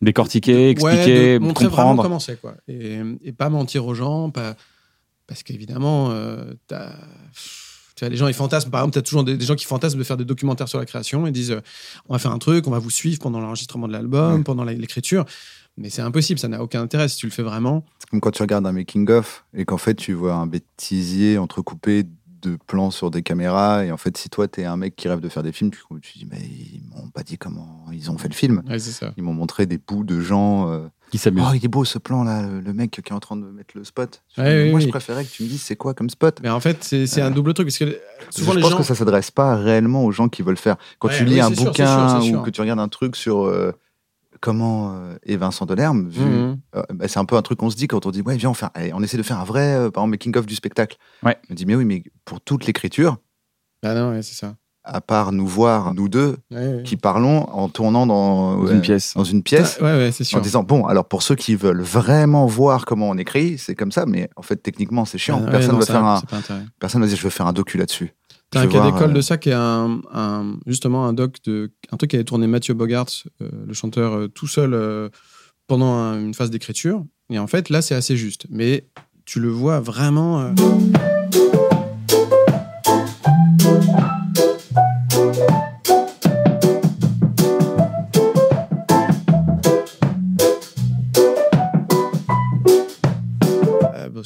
décortiquer, 0.00 0.66
Ouais, 0.66 0.70
expliquer, 0.70 1.38
de 1.38 1.44
montrer 1.44 1.64
vraiment 1.66 1.78
comprendre 1.88 2.02
comment 2.02 2.20
c'est, 2.20 2.40
quoi. 2.40 2.54
Et, 2.68 3.00
et 3.22 3.32
pas 3.32 3.48
mentir 3.48 3.86
aux 3.86 3.94
gens, 3.94 4.30
pas, 4.30 4.54
parce 5.26 5.42
qu'évidemment, 5.42 6.10
euh, 6.12 6.52
t'as- 6.68 6.96
tu 8.02 8.06
vois, 8.06 8.10
les 8.10 8.16
gens, 8.16 8.26
ils 8.28 8.34
fantasment. 8.34 8.70
Par 8.70 8.80
exemple, 8.80 8.92
tu 8.94 8.98
as 8.98 9.02
toujours 9.02 9.24
des, 9.24 9.36
des 9.36 9.44
gens 9.44 9.54
qui 9.54 9.64
fantasment 9.66 9.98
de 9.98 10.04
faire 10.04 10.16
des 10.16 10.24
documentaires 10.24 10.68
sur 10.68 10.78
la 10.78 10.86
création 10.86 11.26
et 11.26 11.30
disent 11.30 11.52
euh, 11.52 11.60
on 12.08 12.12
va 12.14 12.18
faire 12.18 12.32
un 12.32 12.38
truc, 12.38 12.66
on 12.66 12.70
va 12.70 12.78
vous 12.78 12.90
suivre 12.90 13.18
pendant 13.20 13.40
l'enregistrement 13.40 13.86
de 13.88 13.92
l'album, 13.92 14.36
Ouais. 14.38 14.42
pendant 14.42 14.64
l'écriture. 14.64 15.24
Mais 15.78 15.88
c'est 15.88 16.02
impossible, 16.02 16.38
ça 16.38 16.48
n'a 16.48 16.62
aucun 16.62 16.82
intérêt 16.82 17.08
si 17.08 17.16
tu 17.16 17.26
le 17.26 17.32
fais 17.32 17.42
vraiment. 17.42 17.84
C'est 17.98 18.10
comme 18.10 18.20
quand 18.20 18.30
tu 18.32 18.42
regardes 18.42 18.66
un 18.66 18.72
making-of 18.72 19.44
et 19.54 19.64
qu'en 19.64 19.78
fait, 19.78 19.94
tu 19.94 20.12
vois 20.12 20.34
un 20.34 20.46
bêtisier 20.46 21.38
entrecoupé 21.38 22.04
de 22.42 22.58
plans 22.66 22.90
sur 22.90 23.10
des 23.10 23.22
caméras. 23.22 23.84
Et 23.84 23.92
en 23.92 23.96
fait, 23.96 24.16
si 24.16 24.28
toi, 24.28 24.48
t'es 24.48 24.64
un 24.64 24.76
mec 24.76 24.96
qui 24.96 25.08
rêve 25.08 25.20
de 25.20 25.28
faire 25.28 25.42
des 25.44 25.52
films, 25.52 25.70
tu, 25.70 25.78
tu 26.02 26.18
dis, 26.18 26.26
mais 26.30 26.40
ils 26.40 26.82
m'ont 26.90 27.08
pas 27.08 27.22
dit 27.22 27.38
comment 27.38 27.86
ils 27.92 28.10
ont 28.10 28.18
fait 28.18 28.28
le 28.28 28.34
film. 28.34 28.62
Ouais, 28.68 28.78
c'est 28.80 28.90
ça. 28.90 29.12
Ils 29.16 29.22
m'ont 29.22 29.32
montré 29.32 29.64
des 29.66 29.78
bouts 29.78 30.04
de 30.04 30.20
gens. 30.20 30.68
euh, 30.70 30.88
qui 31.12 31.18
s'amuse. 31.18 31.44
oh, 31.46 31.52
il 31.54 31.64
est 31.64 31.68
beau 31.68 31.84
ce 31.84 31.98
plan-là, 31.98 32.42
le, 32.42 32.60
le 32.60 32.72
mec 32.72 32.90
qui 32.90 33.00
est 33.00 33.12
en 33.12 33.20
train 33.20 33.36
de 33.36 33.44
mettre 33.46 33.76
le 33.76 33.84
spot. 33.84 34.22
Ouais, 34.38 34.64
oui, 34.64 34.70
Moi, 34.70 34.78
oui. 34.80 34.86
je 34.86 34.88
préférais 34.88 35.24
que 35.24 35.30
tu 35.30 35.44
me 35.44 35.48
dises 35.48 35.62
c'est 35.62 35.76
quoi 35.76 35.94
comme 35.94 36.10
spot? 36.10 36.40
Mais 36.42 36.48
en 36.50 36.58
fait, 36.58 36.82
c'est 36.82 37.06
c'est 37.06 37.20
un 37.20 37.30
double 37.30 37.54
truc, 37.54 37.68
parce 37.68 37.78
que 37.78 37.96
souvent 38.30 38.52
je 38.52 38.56
les 38.56 38.62
pense 38.62 38.72
gens. 38.72 38.78
que 38.78 38.82
ça 38.82 38.94
s'adresse 38.96 39.30
pas 39.30 39.54
réellement 39.56 40.04
aux 40.04 40.10
gens 40.10 40.28
qui 40.28 40.42
veulent 40.42 40.56
faire. 40.56 40.76
Quand 40.98 41.08
Ouais, 41.08 41.16
tu 41.18 41.24
lis 41.24 41.34
oui, 41.34 41.40
un 41.40 41.50
bouquin 41.50 41.86
c'est 41.86 42.10
sûr, 42.14 42.22
c'est 42.22 42.28
sûr. 42.30 42.40
ou 42.40 42.42
que 42.42 42.50
tu 42.50 42.60
regardes 42.60 42.80
un 42.80 42.88
truc 42.88 43.14
sur 43.14 43.44
euh, 43.44 43.72
comment 44.40 44.94
euh, 44.96 45.14
est 45.24 45.36
Vincent 45.36 45.66
Delerme, 45.66 46.08
vu, 46.08 46.20
Mhm. 46.24 46.58
euh, 46.76 46.82
bah, 46.94 47.06
c'est 47.08 47.18
un 47.18 47.24
peu 47.24 47.36
un 47.36 47.42
truc 47.42 47.58
qu'on 47.58 47.70
se 47.70 47.76
dit 47.76 47.86
quand 47.86 48.06
on 48.06 48.10
dit 48.10 48.22
ouais 48.22 48.36
viens 48.36 48.50
on, 48.50 48.54
fait, 48.54 48.66
allez, 48.74 48.92
on 48.94 49.02
essaie 49.02 49.16
de 49.18 49.22
faire 49.22 49.38
un 49.38 49.44
vrai 49.44 49.74
euh, 49.74 49.90
par 49.90 50.02
exemple 50.02 50.10
making 50.12 50.36
of 50.36 50.46
du 50.46 50.54
spectacle. 50.54 50.96
Ouais. 51.22 51.36
On 51.50 51.54
dit 51.54 51.66
mais 51.66 51.74
oui 51.76 51.84
mais 51.84 52.02
pour 52.24 52.40
toute 52.40 52.66
l'écriture, 52.66 53.18
Ah 53.84 53.94
non, 53.94 54.10
ouais, 54.12 54.22
c'est 54.22 54.34
ça. 54.34 54.56
À 54.84 55.00
part 55.00 55.32
nous 55.32 55.46
voir 55.46 55.94
nous 55.94 56.08
deux 56.08 56.36
Ouais, 56.50 56.56
ouais. 56.76 56.82
qui 56.84 56.96
parlons 56.96 57.48
en 57.50 57.68
tournant 57.68 58.06
dans, 58.06 58.56
Dans 58.56 58.62
ouais, 58.64 58.72
une 58.74 58.80
pièce. 58.80 59.14
dans 59.14 59.24
une 59.24 59.42
pièce. 59.42 59.78
Ah, 59.80 59.84
ouais, 59.84 59.92
ouais, 59.96 60.12
c'est 60.12 60.24
sûr. 60.24 60.38
En 60.38 60.40
disant 60.42 60.62
bon 60.64 60.84
alors 60.86 61.06
pour 61.06 61.22
ceux 61.22 61.34
qui 61.36 61.54
veulent 61.54 61.82
vraiment 61.82 62.46
voir 62.46 62.84
comment 62.84 63.08
on 63.10 63.16
écrit 63.16 63.58
c'est 63.58 63.74
comme 63.74 63.92
ça 63.92 64.06
mais 64.06 64.28
en 64.36 64.42
fait 64.42 64.56
techniquement 64.56 65.04
c'est 65.04 65.18
chiant 65.18 65.38
Ah, 65.42 65.44
ouais, 65.46 65.50
personne 65.52 65.72
non, 65.72 65.78
va 65.78 65.86
ça- 65.86 65.92
faire 65.92 66.04
un 66.04 66.22
personne 66.80 67.00
va 67.00 67.06
dire 67.06 67.16
je 67.16 67.22
veux 67.22 67.30
faire 67.30 67.46
un 67.46 67.52
docu 67.52 67.78
là-dessus 67.78 68.12
T'as 68.50 68.60
un 68.60 68.66
cas 68.66 68.84
d'école 68.84 69.10
euh, 69.10 69.14
de 69.14 69.20
ça 69.22 69.38
qui 69.38 69.48
est 69.48 69.54
un, 69.54 70.00
un- 70.12 70.56
justement 70.66 71.06
un 71.06 71.14
doc 71.14 71.36
de 71.44 71.72
un 71.90 71.96
truc 71.96 72.10
qui 72.10 72.16
avait 72.16 72.24
tourné 72.24 72.46
Mathieu 72.46 72.74
Bogart, 72.74 73.06
euh, 73.40 73.48
le 73.66 73.72
chanteur, 73.72 74.12
euh, 74.14 74.28
tout 74.28 74.46
seul 74.46 74.74
euh, 74.74 75.08
pendant 75.68 75.94
un- 75.94 76.20
une 76.20 76.34
phase 76.34 76.50
d'écriture. 76.50 77.02
Et 77.30 77.38
en 77.38 77.46
fait, 77.46 77.70
là, 77.70 77.80
c'est 77.80 77.94
assez 77.94 78.14
juste. 78.14 78.44
Mais 78.50 78.84
tu 79.24 79.40
le 79.40 79.48
vois 79.48 79.80
vraiment. 79.80 80.52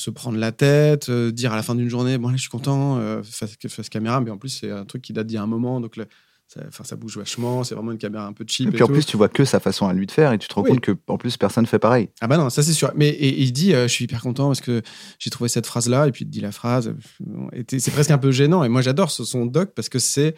Se 0.07 0.11
prendre 0.12 0.38
la 0.38 0.53
tête, 0.53 1.09
euh, 1.09 1.33
dire 1.33 1.53
à 1.53 1.57
la 1.57 1.62
fin 1.64 1.75
d'une 1.75 1.88
journée, 1.88 2.16
bon, 2.16 2.29
allez, 2.29 2.37
je 2.37 2.42
suis 2.42 2.51
content, 2.51 2.99
euh, 2.99 3.23
face, 3.25 3.57
face 3.69 3.88
caméra, 3.88 4.21
mais 4.21 4.31
en 4.31 4.38
plus, 4.38 4.51
c'est 4.51 4.71
un 4.71 4.85
truc 4.85 5.03
qui 5.03 5.12
date 5.12 5.27
d'il 5.27 5.35
y 5.35 5.38
a 5.38 5.42
un 5.42 5.47
moment, 5.49 5.81
donc 5.81 5.97
le- 5.97 6.07
ça, 6.47 6.95
bouge 6.95 7.19
vachement, 7.19 7.64
c'est 7.64 7.75
vraiment 7.75 7.90
une 7.90 7.99
caméra 7.99 8.25
un 8.25 8.33
peu 8.33 8.45
cheap. 8.47 8.66
et 8.66 8.69
Et 8.69 8.73
puis 8.73 8.83
en 8.85 8.87
tout. 8.87 8.92
plus 8.92 9.05
tu 9.05 9.16
vois 9.16 9.29
que 9.29 9.45
sa 9.45 9.59
façon 9.59 9.88
à 9.88 9.92
lui 9.92 10.07
de 10.07 10.12
faire 10.12 10.33
et 10.33 10.38
tu 10.38 10.47
te 10.47 10.55
rends 10.55 10.62
Oui. 10.62 10.71
compte 10.71 10.81
que 10.81 10.92
en 11.09 11.19
plus 11.19 11.37
personne 11.37 11.66
fait 11.66 11.81
pareil 11.81 12.09
Ah 12.21 12.29
bah 12.29 12.37
non, 12.38 12.51
ça 12.51 12.62
c'est 12.62 12.73
sûr. 12.73 12.92
Mais 12.95 13.09
et- 13.09 13.29
et 13.40 13.42
il 13.42 13.53
dit, 13.53 13.75
euh, 13.75 13.88
je 13.88 13.92
suis 13.92 14.05
hyper 14.05 14.21
content 14.23 14.47
parce 14.47 14.61
que 14.61 14.81
j'ai 15.19 15.31
trouvé 15.31 15.49
cette 15.49 15.66
phrase-là, 15.66 16.07
et 16.07 16.12
puis 16.12 16.25
il 16.25 16.29
te 16.29 16.33
dit 16.33 16.40
la 16.40 16.53
phrase. 16.53 16.95
euh, 17.27 17.64
C'est 17.79 17.90
presque 17.90 18.12
un 18.12 18.19
peu 18.19 18.31
gênant. 18.31 18.62
Et 18.62 18.69
moi 18.69 18.81
j'adore 18.81 19.11
ce- 19.11 19.25
son 19.25 19.45
doc 19.45 19.73
parce 19.75 19.88
que 19.88 19.99
c'est. 19.99 20.37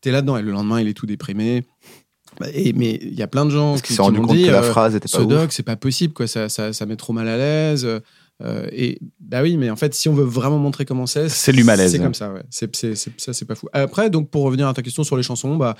T'es 0.00 0.10
là-dedans, 0.10 0.36
et 0.36 0.42
le 0.42 0.50
lendemain 0.50 0.80
il 0.80 0.88
est 0.88 0.94
tout 0.94 1.06
déprimé. 1.06 1.62
Bah, 2.40 2.46
et, 2.52 2.72
mais 2.72 2.98
il 3.02 3.14
y 3.14 3.22
a 3.22 3.26
plein 3.28 3.44
de 3.44 3.50
gens 3.50 3.70
parce 3.72 3.82
qui, 3.82 3.94
qui 3.94 4.00
rendu 4.00 4.18
m'ont 4.20 4.26
compte 4.26 4.36
dit, 4.36 4.46
que 4.46 4.50
la 4.50 4.62
phrase 4.62 4.94
était 4.96 5.06
ce 5.08 5.16
pas 5.16 5.22
ouf. 5.22 5.28
doc, 5.28 5.52
c'est 5.52 5.62
pas 5.62 5.76
possible, 5.76 6.12
quoi. 6.12 6.26
Ça, 6.26 6.48
ça, 6.48 6.72
ça 6.72 6.86
met 6.86 6.96
trop 6.96 7.12
mal 7.12 7.28
à 7.28 7.36
l'aise. 7.36 7.84
Euh, 8.42 8.66
et 8.72 8.98
bah 9.20 9.42
oui, 9.42 9.56
mais 9.56 9.68
en 9.70 9.76
fait, 9.76 9.94
si 9.94 10.08
on 10.08 10.14
veut 10.14 10.24
vraiment 10.24 10.58
montrer 10.58 10.84
comment 10.84 11.06
c'est, 11.06 11.28
C'est 11.28 11.52
du 11.52 11.62
malaise. 11.64 11.92
C'est 11.92 11.98
comme 11.98 12.14
ça, 12.14 12.32
ouais. 12.32 12.42
C'est, 12.50 12.74
c'est, 12.74 12.94
c'est- 12.94 13.18
ça, 13.20 13.32
c'est 13.32 13.44
pas 13.44 13.54
fou. 13.54 13.68
Après, 13.72 14.08
donc, 14.10 14.30
pour 14.30 14.42
revenir 14.44 14.66
à 14.68 14.74
ta 14.74 14.82
question 14.82 15.04
sur 15.04 15.16
les 15.16 15.22
chansons, 15.22 15.56
bah, 15.56 15.76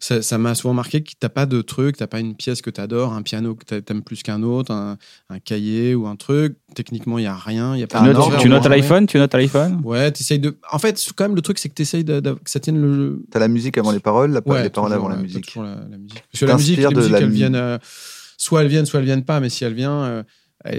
ça, 0.00 0.22
ça 0.22 0.38
m'a 0.38 0.54
souvent 0.54 0.74
marqué 0.74 1.02
que 1.02 1.10
t'as 1.18 1.28
pas 1.28 1.44
de 1.44 1.60
truc, 1.60 1.96
t'as 1.96 2.06
pas 2.06 2.20
une 2.20 2.34
pièce 2.36 2.62
que 2.62 2.70
t'adores, 2.70 3.12
un 3.12 3.22
piano 3.22 3.54
que 3.56 3.64
t'a- 3.64 3.82
t'aimes 3.82 4.02
plus 4.02 4.22
qu'un 4.22 4.42
autre, 4.44 4.70
un, 4.72 4.96
un 5.28 5.38
cahier 5.40 5.94
ou 5.96 6.06
un 6.06 6.14
truc. 6.16 6.56
Techniquement, 6.74 7.18
il 7.18 7.24
y 7.24 7.26
a 7.26 7.34
rien. 7.34 7.76
Y 7.76 7.82
a 7.82 7.86
pas 7.88 8.00
Tu 8.00 8.06
de 8.08 8.12
notes, 8.12 8.38
tu 8.40 8.48
notes 8.48 8.64
à 8.64 8.68
ouais. 8.70 8.76
l'iPhone 8.76 9.06
Tu 9.06 9.18
notes 9.18 9.34
à 9.34 9.38
l'iPhone? 9.38 9.80
Ouais, 9.84 10.10
t'essayes 10.12 10.38
de. 10.38 10.56
En 10.72 10.78
fait, 10.78 11.04
quand 11.16 11.24
même, 11.24 11.34
le 11.34 11.42
truc, 11.42 11.58
c'est 11.58 11.68
que 11.68 11.74
t'essayes 11.74 12.04
de, 12.04 12.20
de- 12.20 12.32
que 12.32 12.48
ça 12.48 12.60
tienne 12.60 12.80
le. 12.80 13.24
T'as 13.30 13.40
la 13.40 13.48
musique 13.48 13.76
avant 13.76 13.90
les 13.90 13.98
paroles, 14.00 14.30
la, 14.30 14.40
Ouais, 14.46 14.62
les 14.62 14.70
paroles 14.70 14.90
toujours, 14.92 15.04
avant 15.06 15.08
la 15.08 15.20
musique. 15.20 15.46
toujours 15.46 15.64
la, 15.64 15.74
la 15.90 15.98
musique. 15.98 16.22
Parce 16.32 16.40
que 16.40 16.46
la 16.46 16.56
musique, 16.56 16.76
les 16.78 16.84
de 16.86 16.94
musiques, 16.94 17.14
elles 17.16 17.26
mu- 17.26 17.32
viennent. 17.34 17.54
euh, 17.56 17.78
soit 18.38 18.62
elles 18.62 18.68
viennent, 18.68 18.86
soit 18.86 19.00
elles 19.00 19.06
viennent 19.06 19.24
pas, 19.24 19.40
mais 19.40 19.50
si 19.50 19.64
elles 19.64 19.74
viennent. 19.74 19.90
euh, 19.90 20.22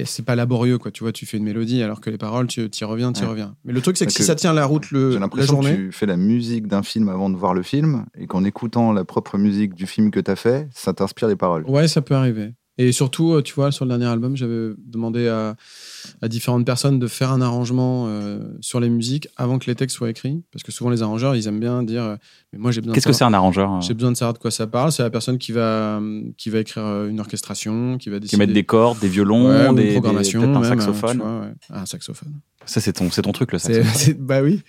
c'est 0.04 0.26
pas 0.26 0.36
laborieux 0.36 0.78
quoi 0.78 0.92
tu 0.92 1.04
vois 1.04 1.12
tu 1.12 1.26
fais 1.26 1.38
une 1.38 1.44
mélodie 1.46 1.82
alors 1.82 2.02
que 2.02 2.10
les 2.10 2.18
paroles 2.18 2.48
tu 2.48 2.62
y 2.70 2.84
reviens 2.84 3.14
tu 3.14 3.22
y 3.22 3.24
Ouais. 3.24 3.30
reviens 3.30 3.56
mais 3.64 3.72
le 3.74 3.82
truc 3.82 3.96
c'est 3.98 4.06
que 4.06 4.12
si 4.12 4.24
ça 4.24 4.36
tient 4.36 4.52
la 4.54 4.66
route 4.66 4.92
le, 4.92 5.10
J'ai 5.12 5.16
la 5.16 5.22
l'impression 5.22 5.60
que 5.62 5.68
tu 5.68 5.92
fais 5.92 6.06
la 6.06 6.18
musique 6.18 6.68
d'un 6.68 6.84
film 6.84 7.08
avant 7.10 7.30
de 7.30 7.38
voir 7.38 7.54
le 7.54 7.64
film 7.64 8.06
et 8.18 8.28
qu'en 8.28 8.44
écoutant 8.44 8.92
la 8.92 9.06
propre 9.06 9.38
musique 9.38 9.74
du 9.76 9.88
film 9.88 10.12
que 10.12 10.20
t'as 10.20 10.36
fait, 10.36 10.68
ça 10.74 10.94
t'inspire 10.94 11.28
les 11.30 11.36
paroles. 11.38 11.64
Ouais, 11.68 11.88
ça 11.88 12.02
peut 12.02 12.14
arriver. 12.16 12.54
Et 12.82 12.94
surtout, 12.94 13.34
euh, 13.34 13.42
tu 13.42 13.54
vois, 13.56 13.74
sur 13.74 13.84
le 13.84 13.90
dernier 13.90 14.06
album, 14.06 14.38
j'avais 14.38 14.70
demandé 14.78 15.28
à, 15.28 15.56
à 16.22 16.28
différentes 16.30 16.66
personnes 16.66 16.98
de 16.98 17.08
faire 17.08 17.30
un 17.34 17.42
arrangement 17.42 18.06
euh, 18.08 18.40
sur 18.62 18.80
les 18.80 18.90
musiques 18.90 19.28
avant 19.36 19.60
que 19.60 19.66
les 19.66 19.76
textes 19.76 19.98
soient 19.98 20.10
écrits. 20.10 20.42
Parce 20.54 20.64
que 20.64 20.72
souvent, 20.72 20.90
les 20.90 21.02
arrangeurs, 21.02 21.36
ils 21.36 21.46
aiment 21.50 21.60
bien 21.60 21.84
dire 21.84 22.04
euh, 22.04 22.16
Mais 22.54 22.60
moi, 22.60 22.72
j'ai 22.72 22.80
besoin, 22.80 22.92
de 22.94 22.96
Qu'est-ce 22.96 23.06
que 23.08 23.12
c'est 23.12 23.26
un 23.26 23.34
arrangeur 23.34 23.70
hein 23.70 23.82
j'ai 23.82 23.94
besoin 23.94 24.14
de 24.14 24.16
savoir 24.18 24.34
de 24.34 24.40
quoi 24.40 24.50
ça 24.50 24.66
parle. 24.66 24.94
C'est 24.94 25.04
la 25.04 25.10
personne 25.10 25.38
qui 25.38 25.52
va, 25.52 26.00
qui 26.38 26.50
va 26.50 26.60
écrire 26.60 26.86
une 27.06 27.20
orchestration, 27.20 27.98
qui 27.98 28.10
va 28.10 28.16
Qui 28.16 28.22
décider. 28.22 28.38
mettent 28.40 28.54
des 28.54 28.64
cordes, 28.64 28.98
des 29.00 29.10
violons, 29.10 29.50
Ouais, 29.50 29.60
des, 29.64 29.66
une 29.68 29.76
des- 29.76 29.92
programmation, 29.92 30.40
peut-être 30.40 30.56
un 30.56 30.62
même, 30.62 30.64
euh, 30.64 30.70
saxophone. 30.70 31.12
tu 31.12 31.18
vois, 31.18 31.40
ouais. 31.42 31.54
Ah, 31.74 31.82
un 31.82 31.86
saxophone. 31.86 32.34
Ça, 32.66 32.80
c'est 32.80 32.94
ton, 32.94 33.10
ton 33.10 33.32
truc, 33.34 33.52
le 33.52 33.60
saxophone. 33.60 34.14
bah 34.20 34.42
oui. 34.42 34.62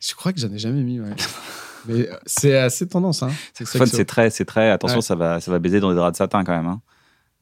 Je 0.00 0.14
crois 0.16 0.32
que 0.32 0.40
j'en 0.40 0.50
ai 0.52 0.58
jamais 0.58 0.82
mis, 0.82 0.98
ouais. 0.98 1.10
Mais 1.86 2.08
c'est 2.26 2.56
assez 2.56 2.88
tendance, 2.88 3.22
hein. 3.22 3.30
Saxophone, 3.54 3.86
saxo. 3.86 3.96
c'est 3.98 4.04
très, 4.04 4.30
c'est 4.30 4.44
très. 4.44 4.68
Attention, 4.70 4.96
Ouais. 4.98 5.02
ça 5.02 5.14
va, 5.14 5.38
ça 5.38 5.50
va 5.52 5.60
baiser 5.60 5.78
dans 5.78 5.90
des 5.90 5.96
draps 5.96 6.12
de 6.12 6.16
satin 6.16 6.42
quand 6.42 6.56
même. 6.56 6.66
hein. 6.66 6.80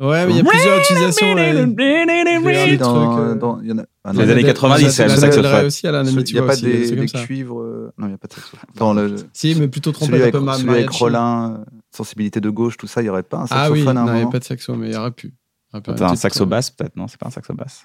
Ouais, 0.00 0.26
mais 0.26 0.32
il 0.32 0.36
y 0.38 0.40
a 0.40 0.44
plusieurs 0.44 0.80
utilisations. 0.80 1.34
Oui, 1.34 2.76
dans- 2.78 3.18
euh, 3.18 3.34
dans- 3.34 3.60
il 3.60 3.68
y 3.68 3.72
en 3.72 3.78
a- 3.78 3.84
ah, 4.04 4.12
Les 4.14 4.30
années 4.30 4.42
La- 4.42 4.48
90, 4.48 4.84
la- 4.84 4.90
c'est 4.90 5.06
la 5.08 5.14
le 5.14 5.20
saxophone. 5.20 5.66
aussi, 5.66 5.86
à 5.86 5.92
la 5.92 6.02
limite, 6.02 6.30
Il 6.30 6.34
n'y 6.34 6.40
a 6.40 6.42
pas 6.44 6.52
aussi, 6.54 6.62
des, 6.62 7.06
cuivres. 7.06 7.60
euh, 7.60 7.92
Non, 7.98 8.06
il 8.06 8.08
n'y 8.10 8.14
a 8.14 8.18
pas 8.18 8.28
de 8.28 8.32
saxophone. 8.32 8.60
Dans 8.76 8.94
le, 8.94 9.16
Si, 9.34 9.54
mais 9.56 9.68
plutôt 9.68 9.92
trompette, 9.92 10.22
avec, 10.22 10.34
un 10.34 10.40
peu 10.44 10.52
celui 10.54 10.70
avec. 10.70 10.90
Rollin, 10.90 11.52
euh, 11.60 11.64
sensibilité 11.94 12.40
de 12.40 12.48
gauche, 12.50 12.76
tout 12.78 12.86
ça, 12.86 13.00
il 13.02 13.04
n'y 13.04 13.10
aurait 13.10 13.22
pas 13.22 13.38
un 13.38 13.46
Ah 13.50 13.70
oui, 13.70 13.80
saxophone 13.80 13.98
à 13.98 14.00
un 14.00 14.04
non, 14.06 14.10
il 14.12 14.14
n'y 14.14 14.18
a 14.20 14.20
moment 14.22 14.30
pas 14.32 14.38
de 14.38 14.44
saxo, 14.44 14.74
mais 14.74 14.88
il 14.88 14.94
y 14.94 14.96
aurait 14.96 15.10
pu. 15.10 15.34
Un 15.72 16.16
saxo 16.16 16.40
quoi. 16.40 16.46
basse 16.46 16.70
peut-être 16.70 16.96
Non, 16.96 17.06
c'est 17.06 17.18
pas 17.20 17.26
un 17.28 17.30
saxo 17.30 17.52
basse. 17.54 17.82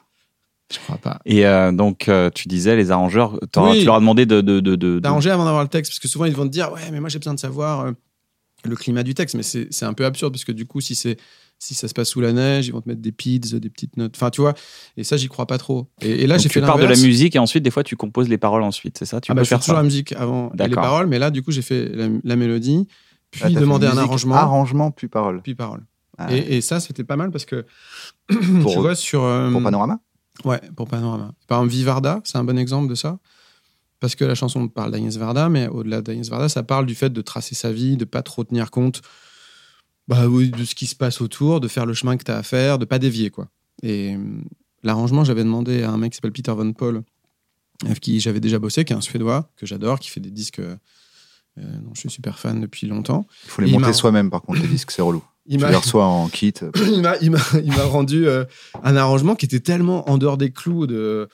Je 0.73 0.79
crois 0.79 0.97
pas. 0.97 1.19
Et 1.25 1.45
euh, 1.45 1.71
donc, 1.71 2.07
euh, 2.09 2.31
tu 2.33 2.47
disais, 2.47 2.75
les 2.75 2.89
arrangeurs, 2.89 3.33
Oui. 3.57 3.79
tu 3.79 3.85
leur 3.85 3.95
as 3.95 3.99
demandé 3.99 4.25
de. 4.25 4.41
de, 4.41 4.59
de, 4.61 4.75
de- 4.75 4.93
de- 4.95 4.99
D'arranger 4.99 5.29
avant 5.29 5.45
d'avoir 5.45 5.61
le 5.61 5.69
texte, 5.69 5.91
parce 5.91 5.99
que 5.99 6.07
souvent 6.07 6.25
ils 6.25 6.33
vont 6.35 6.45
te 6.45 6.49
dire 6.51 6.71
ouais, 6.71 6.79
mais 6.91 6.99
moi 6.99 7.09
j'ai 7.09 7.19
besoin 7.19 7.35
de 7.35 7.39
savoir 7.39 7.81
euh, 7.81 7.91
le 8.63 8.75
climat 8.75 9.03
du 9.03 9.13
texte, 9.13 9.35
mais 9.35 9.43
c'est 9.43 9.67
c'est 9.69 9.85
un 9.85 9.93
peu 9.93 10.05
absurde 10.05 10.33
parce 10.33 10.43
que 10.45 10.51
du 10.51 10.65
coup 10.65 10.81
si 10.81 10.95
c'est 10.95 11.17
si 11.59 11.73
ça 11.73 11.87
se 11.87 11.93
passe 11.93 12.09
sous 12.09 12.21
la 12.21 12.33
neige, 12.33 12.67
ils 12.67 12.71
vont 12.71 12.81
te 12.81 12.87
mettre 12.89 13.01
des 13.01 13.11
pids, 13.11 13.39
des 13.39 13.69
petites 13.69 13.97
notes, 13.97 14.13
enfin 14.15 14.29
tu 14.29 14.41
vois. 14.41 14.53
Et 14.97 15.03
ça 15.03 15.17
j'y 15.17 15.27
crois 15.27 15.45
pas 15.47 15.57
trop. 15.57 15.87
Et, 16.01 16.23
et 16.23 16.27
là 16.27 16.37
j'ai 16.37 16.49
tu 16.49 16.49
fait 16.49 16.61
pars 16.61 16.77
de 16.77 16.85
la 16.85 16.95
musique 16.97 17.35
et 17.35 17.39
ensuite, 17.39 17.63
des 17.63 17.71
fois, 17.71 17.83
tu 17.83 17.95
composes 17.95 18.29
les 18.29 18.37
paroles 18.37 18.63
ensuite, 18.63 18.97
c'est 18.97 19.05
ça? 19.05 19.21
Tu 19.21 19.31
Ah 19.31 19.35
peux 19.35 19.39
bah, 19.39 19.43
je 19.43 19.49
fais 19.49 19.55
faire 19.55 19.59
toujours 19.61 19.75
ça 19.75 19.81
la 19.81 19.83
musique 19.83 20.11
avant 20.13 20.51
les 20.57 20.69
paroles, 20.69 21.07
mais 21.07 21.19
là 21.19 21.31
du 21.31 21.41
coup 21.43 21.51
j'ai 21.51 21.61
fait 21.61 21.89
la, 21.89 22.07
la 22.23 22.35
mélodie, 22.35 22.87
puis 23.31 23.41
Ah, 23.43 23.49
demander 23.49 23.87
un 23.87 23.97
arrangement, 23.97 24.35
Arrangement, 24.35 24.91
puis 24.91 25.07
parole. 25.07 25.41
puis 25.41 25.55
parole. 25.55 25.85
Ah, 26.17 26.31
Et, 26.33 26.57
et 26.57 26.61
ça 26.61 26.79
c'était 26.79 27.03
pas 27.03 27.15
mal 27.17 27.31
parce 27.31 27.45
que 27.45 27.65
Pour- 28.61 28.71
tu 28.71 28.79
vois 28.79 28.95
sur 28.95 29.23
euh, 29.23 29.51
Pour 29.51 29.61
Panorama? 29.63 29.99
Ouais, 30.43 30.61
pour 30.75 30.87
Panorama. 30.87 31.31
Par 31.47 31.59
exemple, 31.59 31.73
Vivarda, 31.73 32.21
c'est 32.25 32.37
un 32.37 32.43
bon 32.43 32.57
exemple 32.57 32.89
de 32.89 32.95
ça. 32.95 33.19
Parce 34.01 34.15
que 34.15 34.25
la 34.25 34.35
chanson 34.35 34.67
parle 34.67 34.91
d'Agnès 34.91 35.15
Varda, 35.17 35.47
mais 35.49 35.67
au-delà 35.67 36.01
d'Agnès 36.01 36.27
Varda, 36.29 36.49
ça 36.49 36.63
parle 36.63 36.85
du 36.85 36.93
fait 36.95 37.09
de 37.11 37.21
tracer 37.21 37.55
sa 37.55 37.71
vie, 37.71 37.95
de 37.95 38.03
pas 38.05 38.21
trop 38.21 38.43
tenir 38.43 38.69
compte 38.69 39.01
bah, 40.07 40.27
oui, 40.27 40.49
de 40.49 40.63
ce 40.65 40.75
qui 40.75 40.85
se 40.87 40.95
passe 40.95 41.21
autour, 41.21 41.59
de 41.59 41.67
faire 41.67 41.85
le 41.85 41.93
chemin 41.93 42.17
que 42.17 42.23
tu 42.23 42.31
as 42.31 42.37
à 42.37 42.43
faire, 42.43 42.77
de 42.79 42.85
pas 42.85 42.99
dévier. 42.99 43.29
quoi. 43.31 43.47
Et 43.83 44.15
hum, 44.15 44.43
l'arrangement, 44.83 45.23
j'avais 45.23 45.43
demandé 45.43 45.83
à 45.83 45.91
un 45.91 45.97
mec 45.97 46.11
qui 46.11 46.17
s'appelle 46.17 46.31
Peter 46.31 46.51
Von 46.53 46.73
Paul, 46.73 47.03
avec 47.85 47.99
qui 47.99 48.19
j'avais 48.19 48.39
déjà 48.39 48.59
bossé, 48.59 48.85
qui 48.85 48.93
est 48.93 48.95
un 48.95 49.01
Suédois, 49.01 49.49
que 49.57 49.65
j'adore, 49.65 49.99
qui 49.99 50.09
fait 50.09 50.19
des 50.21 50.31
disques 50.31 50.59
euh, 50.59 50.75
dont 51.57 51.91
je 51.93 52.01
suis 52.01 52.09
super 52.09 52.37
fan 52.39 52.59
depuis 52.61 52.87
longtemps. 52.87 53.25
Il 53.45 53.49
faut 53.49 53.61
les 53.61 53.71
monter 53.71 53.93
soi-même, 53.93 54.29
par 54.29 54.41
contre, 54.41 54.61
les 54.61 54.67
disques, 54.67 54.91
c'est 54.91 55.01
relou. 55.01 55.23
Il 55.47 55.57
Tu 55.57 55.63
m'a- 55.63 55.69
les 55.69 55.75
reçois 55.77 56.05
en 56.05 56.27
kit. 56.27 56.53
il 57.21 57.31
m'a 57.31 57.83
rendu 57.83 58.27
euh, 58.27 58.45
un 58.83 58.95
arrangement 58.95 59.35
qui 59.35 59.45
était 59.45 59.59
tellement 59.59 60.09
en 60.09 60.17
dehors 60.17 60.37
des 60.37 60.51
clous 60.51 60.87
de 60.87 61.29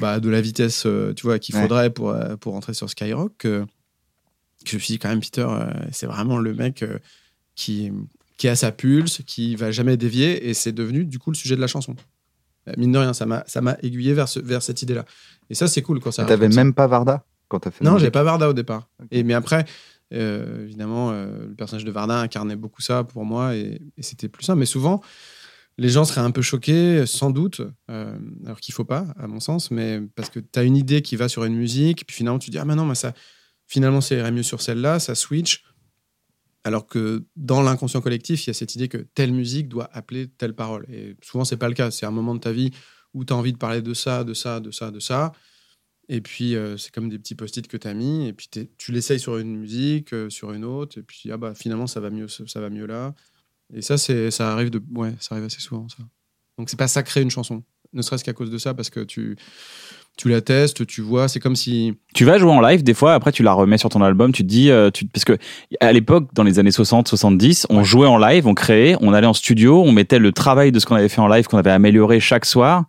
bah, 0.00 0.20
de 0.20 0.28
la 0.28 0.40
vitesse 0.40 0.84
euh, 0.86 1.12
tu 1.14 1.22
vois 1.26 1.38
qu'il 1.40 1.54
Ouais. 1.56 1.62
faudrait 1.62 1.90
pour 1.90 2.10
euh, 2.10 2.36
pour 2.36 2.54
entrer 2.54 2.74
sur 2.74 2.88
Skyrock 2.90 3.32
que, 3.38 3.64
que 4.64 4.70
je 4.70 4.76
me 4.76 4.80
suis 4.80 4.94
dit 4.94 4.98
quand 5.00 5.08
même 5.08 5.20
Peter 5.20 5.46
euh, 5.48 5.66
c'est 5.92 6.06
vraiment 6.06 6.38
le 6.38 6.54
mec 6.54 6.84
qui 7.54 7.92
qui 8.36 8.48
a 8.48 8.56
sa 8.56 8.72
pulse 8.72 9.22
qui 9.26 9.54
va 9.56 9.70
jamais 9.70 9.96
dévier 9.96 10.48
et 10.48 10.54
c'est 10.54 10.72
devenu 10.72 11.04
du 11.04 11.18
coup 11.18 11.30
le 11.30 11.36
sujet 11.36 11.56
de 11.56 11.60
la 11.60 11.68
chanson 11.68 11.94
Euh, 12.66 12.72
mine 12.78 12.92
de 12.92 12.98
rien 12.98 13.12
ça 13.12 13.26
m'a 13.26 13.44
ça 13.46 13.60
m'a 13.60 13.76
aiguillé 13.82 14.14
vers 14.14 14.28
ce, 14.28 14.40
vers 14.40 14.62
cette 14.62 14.80
idée 14.82 14.94
là 14.94 15.04
et 15.50 15.54
ça 15.54 15.66
c'est 15.68 15.82
cool 15.82 16.00
quand 16.00 16.10
ça 16.12 16.24
T'avais 16.24 16.48
même 16.48 16.72
pas 16.72 16.86
Varda 16.86 17.24
quand 17.48 17.60
t'as 17.60 17.70
fait 17.70 17.84
Non, 17.84 17.98
j'ai 17.98 18.10
pas 18.10 18.22
Varda 18.22 18.48
au 18.48 18.54
départ. 18.54 18.88
Et 19.10 19.22
mais 19.22 19.34
après, 19.34 19.66
euh, 20.14 20.64
évidemment, 20.64 21.10
euh, 21.10 21.46
le 21.48 21.54
personnage 21.54 21.84
de 21.84 21.90
Varda 21.90 22.18
incarnait 22.20 22.56
beaucoup 22.56 22.80
ça 22.82 23.04
pour 23.04 23.24
moi 23.26 23.54
et, 23.54 23.82
et 23.98 24.02
c'était 24.02 24.28
plus 24.28 24.44
ça. 24.44 24.54
Mais 24.54 24.64
souvent, 24.66 25.02
les 25.76 25.90
gens 25.90 26.04
seraient 26.04 26.22
un 26.22 26.30
peu 26.30 26.40
choqués, 26.42 27.04
sans 27.04 27.30
doute, 27.30 27.60
euh, 27.90 28.16
alors 28.46 28.60
qu'il 28.60 28.72
faut 28.72 28.84
pas, 28.84 29.06
à 29.18 29.26
mon 29.26 29.40
sens, 29.40 29.70
mais 29.70 30.00
parce 30.16 30.30
que 30.30 30.40
tu 30.40 30.58
as 30.58 30.62
une 30.62 30.76
idée 30.76 31.02
qui 31.02 31.16
va 31.16 31.28
sur 31.28 31.44
une 31.44 31.56
musique, 31.56 32.06
puis 32.06 32.16
finalement 32.16 32.38
tu 32.38 32.50
dis 32.50 32.58
ah 32.58 32.64
mais 32.64 32.76
non, 32.76 32.86
mais 32.86 32.94
ça, 32.94 33.12
finalement, 33.66 34.00
ça 34.00 34.14
irait 34.14 34.32
mieux 34.32 34.42
sur 34.42 34.62
celle-là, 34.62 35.00
ça 35.00 35.14
switch. 35.14 35.64
Alors 36.64 36.86
que 36.86 37.24
dans 37.36 37.62
l'inconscient 37.62 38.00
collectif, 38.00 38.46
il 38.46 38.48
y 38.48 38.50
a 38.50 38.54
cette 38.54 38.74
idée 38.74 38.88
que 38.88 38.96
telle 38.96 39.32
musique 39.32 39.68
doit 39.68 39.90
appeler 39.92 40.28
telle 40.28 40.54
parole. 40.54 40.86
Et 40.90 41.14
souvent, 41.22 41.44
c'est 41.44 41.58
pas 41.58 41.68
le 41.68 41.74
cas. 41.74 41.90
C'est 41.90 42.06
un 42.06 42.10
moment 42.10 42.34
de 42.34 42.40
ta 42.40 42.52
vie 42.52 42.70
où 43.12 43.24
tu 43.24 43.32
as 43.34 43.36
envie 43.36 43.52
de 43.52 43.58
parler 43.58 43.82
de 43.82 43.92
ça, 43.94 44.24
de 44.24 44.32
ça, 44.32 44.60
de 44.60 44.70
ça, 44.70 44.90
de 44.90 44.98
ça. 44.98 45.32
Et 46.08 46.20
puis, 46.20 46.56
euh, 46.56 46.76
c'est 46.76 46.92
comme 46.92 47.08
des 47.08 47.18
petits 47.18 47.34
post-it 47.34 47.66
que 47.66 47.76
tu 47.76 47.86
as 47.86 47.94
mis. 47.94 48.26
Et 48.28 48.32
puis, 48.32 48.48
tu 48.78 48.92
l'essayes 48.92 49.20
sur 49.20 49.36
une 49.38 49.56
musique, 49.56 50.12
euh, 50.14 50.30
sur 50.30 50.52
une 50.52 50.64
autre. 50.64 50.98
Et 50.98 51.02
puis, 51.02 51.30
ah 51.30 51.36
bah, 51.36 51.54
finalement, 51.54 51.86
ça 51.86 52.00
va 52.00 52.10
mieux, 52.10 52.28
ça 52.28 52.60
va 52.60 52.70
mieux 52.70 52.86
là. 52.86 53.14
Et 53.72 53.82
ça, 53.82 53.96
ça 53.98 54.52
arrive 54.52 54.70
de, 54.70 54.82
ouais, 54.92 55.14
ça 55.20 55.34
arrive 55.34 55.46
assez 55.46 55.60
souvent, 55.60 55.88
ça. 55.88 56.02
Donc, 56.58 56.70
c'est 56.70 56.78
pas 56.78 56.88
sacré 56.88 57.22
une 57.22 57.30
chanson. 57.30 57.62
Ne 57.92 58.02
serait-ce 58.02 58.24
qu'à 58.24 58.32
cause 58.32 58.50
de 58.50 58.58
ça, 58.58 58.74
parce 58.74 58.90
que 58.90 59.00
tu, 59.00 59.36
tu 60.16 60.28
la 60.28 60.40
testes, 60.40 60.86
tu 60.86 61.00
vois. 61.00 61.28
C'est 61.28 61.40
comme 61.40 61.56
si. 61.56 61.94
Tu 62.14 62.24
vas 62.24 62.38
jouer 62.38 62.52
en 62.52 62.60
live, 62.60 62.84
des 62.84 62.94
fois, 62.94 63.14
après 63.14 63.32
tu 63.32 63.42
la 63.42 63.52
remets 63.52 63.78
sur 63.78 63.88
ton 63.88 64.00
album, 64.00 64.32
tu 64.32 64.42
te 64.44 64.48
dis, 64.48 64.70
euh, 64.70 64.90
tu, 64.90 65.04
parce 65.06 65.24
que 65.24 65.36
à 65.80 65.92
l'époque, 65.92 66.28
dans 66.32 66.44
les 66.44 66.60
années 66.60 66.70
60, 66.70 67.08
70, 67.08 67.66
on 67.70 67.82
jouait 67.82 68.06
en 68.06 68.18
live, 68.18 68.46
on 68.46 68.54
créait, 68.54 68.94
on 69.00 69.12
allait 69.12 69.26
en 69.26 69.32
studio, 69.32 69.82
on 69.82 69.90
mettait 69.90 70.20
le 70.20 70.30
travail 70.30 70.70
de 70.70 70.78
ce 70.78 70.86
qu'on 70.86 70.94
avait 70.94 71.08
fait 71.08 71.20
en 71.20 71.26
live, 71.26 71.46
qu'on 71.46 71.58
avait 71.58 71.72
amélioré 71.72 72.20
chaque 72.20 72.44
soir. 72.44 72.84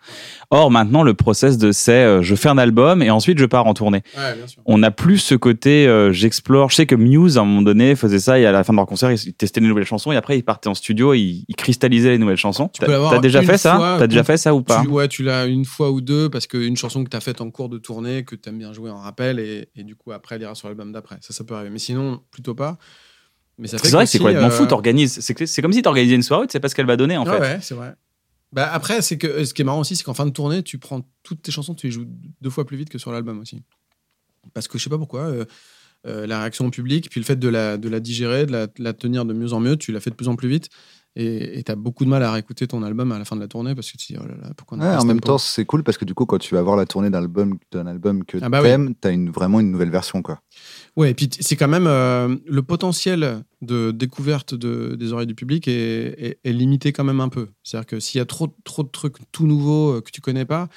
Or, 0.52 0.70
maintenant, 0.70 1.02
le 1.02 1.16
process 1.16 1.58
de 1.58 1.72
c'est, 1.72 1.92
euh, 1.92 2.22
je 2.22 2.36
fais 2.36 2.50
un 2.50 2.60
album 2.60 3.02
et 3.02 3.10
ensuite 3.10 3.40
je 3.40 3.46
pars 3.46 3.66
en 3.66 3.74
tournée. 3.74 4.04
Ouais, 4.16 4.36
bien 4.36 4.46
sûr. 4.46 4.62
On 4.68 4.78
n'a 4.78 4.92
plus 4.92 5.18
ce 5.18 5.34
côté, 5.34 5.88
euh, 5.88 6.14
j'explore. 6.14 6.70
Je 6.70 6.76
sais 6.76 6.86
que 6.86 6.94
Muse, 6.94 7.40
à 7.40 7.42
un 7.42 7.46
moment 7.46 7.64
donné, 7.64 7.96
faisait 7.96 8.20
ça 8.20 8.38
et 8.38 8.46
à 8.46 8.52
la 8.52 8.64
fin 8.64 8.74
de 8.74 8.78
leur 8.78 8.86
concert, 8.86 9.12
ils 9.12 9.34
testaient 9.34 9.60
les 9.60 9.68
nouvelles 9.68 9.86
chansons 9.86 10.12
et 10.12 10.16
après 10.16 10.38
ils 10.38 10.44
partaient 10.44 10.70
en 10.70 10.76
studio, 10.76 11.16
et 11.16 11.20
ils, 11.20 11.46
ils 11.48 11.56
cristallisaient 11.56 12.12
les 12.12 12.20
nouvelles 12.20 12.38
chansons. 12.38 12.70
Tu 12.72 12.80
peux 12.82 12.86
T'as 12.86 12.92
l'avoir 12.92 13.12
t'as 13.14 13.20
déjà 13.20 13.42
fait 13.42 13.58
ça 13.58 13.96
T'as 13.98 14.08
déjà 14.08 14.24
fait 14.24 14.38
ça 14.38 14.54
ou 14.54 14.62
pas? 14.62 14.84
Tu, 14.84 14.88
ouais, 14.90 15.08
tu 15.08 15.24
l'as 15.24 15.46
une 15.46 15.66
fois 15.66 15.90
ou 15.90 16.00
deux 16.00 16.30
parce 16.30 16.46
qu'une 16.46 16.78
chanson 16.78 17.04
que 17.04 17.10
tu 17.16 17.18
as 17.18 17.22
faite 17.22 17.42
en 17.42 17.50
cours 17.50 17.70
de 17.70 17.78
tournée, 17.78 18.24
que 18.24 18.36
tu 18.36 18.50
aimes 18.50 18.58
bien 18.58 18.74
jouer 18.74 18.92
en 18.92 18.98
rappel, 18.98 19.40
et, 19.40 19.70
et 19.76 19.84
du 19.84 19.96
coup, 19.96 20.12
après, 20.12 20.36
elle 20.36 20.42
ira 20.42 20.56
sur 20.56 20.68
l'album 20.68 20.92
d'après. 20.92 21.18
Ça, 21.22 21.34
ça 21.34 21.44
peut 21.44 21.56
arriver. 21.56 21.70
Mais 21.70 21.80
sinon, 21.80 22.22
plutôt 22.32 22.56
pas. 22.56 22.78
Mais 23.58 23.68
ça 23.68 23.78
fait 23.78 23.88
C'est 23.88 23.96
vrai 23.96 24.06
que 24.06 24.12
c'est 24.12 24.20
complètement 24.20 24.48
euh, 24.48 24.52
fou, 24.52 24.66
t'organises. 24.66 25.20
C'est 25.22 25.46
c'est 25.46 25.62
comme 25.62 25.74
si 25.74 25.82
t'organisais 25.82 26.16
une 26.16 26.24
soirée, 26.24 26.48
tu 26.48 26.52
sais 26.52 26.60
pas 26.60 26.70
ce 26.70 26.76
qu'elle 26.76 26.86
va 26.86 26.98
donner 26.98 27.18
en 27.18 27.26
fait. 27.26 27.40
ouais, 27.40 27.60
c'est 27.62 27.76
vrai. 27.76 27.96
Bah, 28.52 28.70
après, 28.72 29.02
c'est 29.02 29.18
que 29.18 29.44
ce 29.44 29.54
qui 29.54 29.62
est 29.62 29.66
marrant 29.66 29.80
aussi, 29.80 29.96
c'est 29.96 30.04
qu'en 30.04 30.14
fin 30.14 30.26
de 30.26 30.32
tournée, 30.32 30.64
tu 30.64 30.78
prends 30.78 31.02
toutes 31.24 31.42
tes 31.42 31.52
chansons, 31.52 31.74
tu 31.74 31.88
les 31.88 31.92
joues 31.92 32.06
deux 32.42 32.50
fois 32.50 32.66
plus 32.66 32.78
vite 32.78 32.90
que 32.90 32.98
sur 32.98 33.12
l'album 33.12 33.40
aussi. 33.40 33.64
Parce 34.54 34.68
que 34.68 34.78
je 34.78 34.84
sais 34.84 34.90
pas 34.90 34.98
pourquoi, 34.98 35.22
euh, 35.22 35.46
euh, 36.06 36.28
la 36.28 36.40
réaction 36.40 36.66
au 36.68 36.70
public, 36.70 37.10
puis 37.10 37.20
le 37.20 37.26
fait 37.26 37.38
de 37.38 37.48
la, 37.48 37.78
de 37.78 37.90
la 37.90 38.00
digérer, 38.00 38.46
de 38.46 38.52
la, 38.52 38.68
de 38.68 38.84
la 38.84 38.94
tenir 38.94 39.26
de 39.26 39.34
mieux 39.34 39.54
en 39.54 39.60
mieux, 39.60 39.76
tu 39.76 39.92
la 39.92 40.00
fais 40.00 40.10
de 40.10 40.16
plus 40.16 40.28
en 40.28 40.36
plus 40.36 40.48
vite. 40.48 40.70
Et 41.18 41.64
tu 41.64 41.72
as 41.72 41.76
beaucoup 41.76 42.04
de 42.04 42.10
mal 42.10 42.22
à 42.24 42.32
réécouter 42.34 42.68
ton 42.68 42.84
album 42.84 43.12
à 43.14 43.18
la 43.20 43.24
fin 43.24 43.38
de 43.38 43.42
la 43.42 43.48
tournée 43.48 43.74
parce 43.74 43.90
que 43.90 43.98
tu 43.98 44.08
te 44.08 44.14
dis, 44.14 44.20
oh 44.22 44.28
là 44.28 44.36
là, 44.42 44.50
pourquoi 44.58 44.78
on 44.78 44.82
a 44.82 44.90
Ouais, 44.92 44.96
en 45.02 45.06
même 45.06 45.22
temps, 45.22 45.38
c'est 45.38 45.64
cool 45.66 45.82
parce 45.84 45.98
que 45.98 46.04
du 46.04 46.14
coup, 46.14 46.26
quand 46.26 46.38
tu 46.40 46.54
vas 46.56 46.62
voir 46.62 46.76
la 46.76 46.86
tournée 46.86 47.10
d'un 47.10 47.20
album, 47.20 47.58
d'un 47.72 47.88
album 47.88 48.26
que 48.26 48.38
Ah 48.42 48.50
bah 48.50 48.62
oui. 48.62 48.68
t'aimes, 48.68 48.96
t'as 48.96 49.12
une, 49.14 49.30
vraiment 49.30 49.62
une 49.62 49.72
nouvelle 49.72 49.90
version, 49.92 50.22
quoi. 50.22 50.42
Ouais, 50.98 51.12
et 51.12 51.14
puis 51.14 51.30
c'est 51.40 51.56
quand 51.56 51.70
même 51.70 51.88
euh, 51.88 52.36
le 52.46 52.62
potentiel 52.64 53.44
de 53.62 53.92
découverte 53.92 54.54
de, 54.56 54.96
des 54.96 55.14
oreilles 55.14 55.28
du 55.28 55.36
public 55.36 55.68
est, 55.70 55.72
est- 56.22 56.40
est 56.44 56.52
limité 56.54 56.92
quand 56.92 57.04
même 57.06 57.22
un 57.22 57.30
peu. 57.30 57.48
C'est-à-dire 57.64 57.86
que 57.88 58.00
s'il 58.02 58.18
y 58.18 58.22
a 58.22 58.26
trop, 58.26 58.48
trop 58.66 58.84
de 58.84 58.90
trucs 58.90 59.16
tout 59.32 59.48
nouveaux 59.48 59.94
euh, 59.98 60.02
que 60.02 60.12
tu 60.12 60.20
connais 60.22 60.46
pas, 60.46 60.68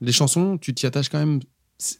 les 0.00 0.12
chansons, 0.12 0.58
tu 0.58 0.74
t'y 0.74 0.86
attaches 0.86 1.08
quand 1.10 1.18
même. 1.18 1.38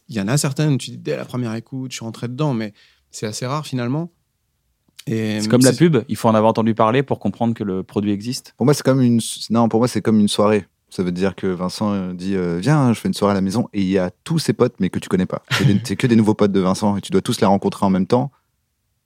Il 0.09 0.15
y 0.15 0.19
en 0.21 0.27
a 0.27 0.37
certaines, 0.37 0.77
tu 0.77 0.91
dis 0.91 0.97
dès 0.97 1.15
la 1.15 1.23
première 1.25 1.53
écoute, 1.55 1.91
je 1.91 1.97
suis 1.97 2.03
rentré 2.05 2.27
dedans, 2.27 2.53
mais 2.53 2.73
c'est 3.11 3.27
assez 3.27 3.45
rare 3.45 3.65
finalement. 3.65 4.11
Et 5.07 5.41
C'est 5.41 5.47
comme 5.47 5.61
la 5.61 5.73
pub, 5.73 5.97
il 6.09 6.15
faut 6.15 6.27
en 6.27 6.35
avoir 6.35 6.49
entendu 6.51 6.75
parler 6.75 7.01
pour 7.03 7.19
comprendre 7.19 7.53
que 7.53 7.63
le 7.63 7.83
produit 7.83 8.11
existe. 8.11 8.53
Pour 8.57 8.65
moi, 8.65 8.73
c'est 8.73 8.83
comme 8.83 9.01
une, 9.01 9.19
non, 9.49 9.69
pour 9.69 9.79
moi, 9.79 9.87
c'est 9.87 10.01
comme 10.01 10.19
une 10.19 10.27
soirée. 10.27 10.65
Ça 10.89 11.03
veut 11.03 11.11
dire 11.11 11.35
que 11.35 11.47
Vincent 11.47 11.93
euh, 11.93 12.13
dit 12.13 12.35
euh, 12.35 12.59
Viens, 12.61 12.93
je 12.93 12.99
fais 12.99 13.07
une 13.09 13.13
soirée 13.13 13.31
à 13.31 13.35
la 13.35 13.41
maison 13.41 13.67
et 13.73 13.81
il 13.81 13.87
y 13.89 13.97
a 13.97 14.09
tous 14.23 14.39
ses 14.39 14.53
potes, 14.53 14.75
mais 14.79 14.89
que 14.89 14.99
tu 14.99 15.09
connais 15.09 15.25
pas. 15.25 15.43
C'est 15.83 15.95
que 15.97 16.07
des 16.07 16.15
nouveaux 16.15 16.33
potes 16.33 16.51
de 16.53 16.59
Vincent 16.61 16.95
et 16.97 17.01
tu 17.01 17.11
dois 17.11 17.21
tous 17.21 17.41
les 17.41 17.47
rencontrer 17.47 17.85
en 17.85 17.89
même 17.89 18.07
temps. 18.07 18.31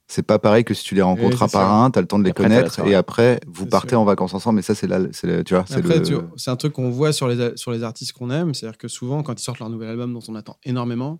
C'est 0.06 0.22
pas 0.22 0.38
pareil 0.38 0.62
que 0.62 0.74
si 0.74 0.84
tu 0.84 0.94
les 0.94 1.02
rencontres 1.02 1.38
c'est 1.38 1.44
un 1.44 1.48
par 1.48 1.72
un, 1.72 1.90
tu 1.90 1.98
as 1.98 2.02
le 2.02 2.06
temps 2.08 2.18
de 2.18 2.24
les 2.24 2.30
Après, 2.30 2.44
connaître 2.44 2.86
et 2.86 2.94
après, 2.94 3.40
vous 3.46 3.66
partez 3.66 3.90
sûr. 3.90 4.00
en 4.00 4.04
vacances 4.04 4.34
ensemble. 4.34 4.56
Mais 4.56 4.62
ça, 4.62 4.74
c'est 4.74 4.86
là, 4.86 4.98
tu 5.42 5.54
vois, 5.54 5.64
le- 5.70 6.28
c'est 6.36 6.50
un 6.50 6.56
truc 6.56 6.74
qu'on 6.74 6.90
voit 6.90 7.12
sur 7.12 7.28
les, 7.28 7.56
sur 7.56 7.70
les 7.72 7.82
artistes 7.82 8.12
qu'on 8.12 8.30
aime. 8.30 8.52
C'est-à-dire 8.52 8.76
que 8.78 8.88
souvent, 8.88 9.22
quand 9.22 9.40
ils 9.40 9.42
sortent 9.42 9.60
leur 9.60 9.70
nouvel 9.70 9.88
album 9.88 10.12
dont 10.12 10.20
on 10.28 10.34
attend 10.34 10.58
énormément, 10.64 11.18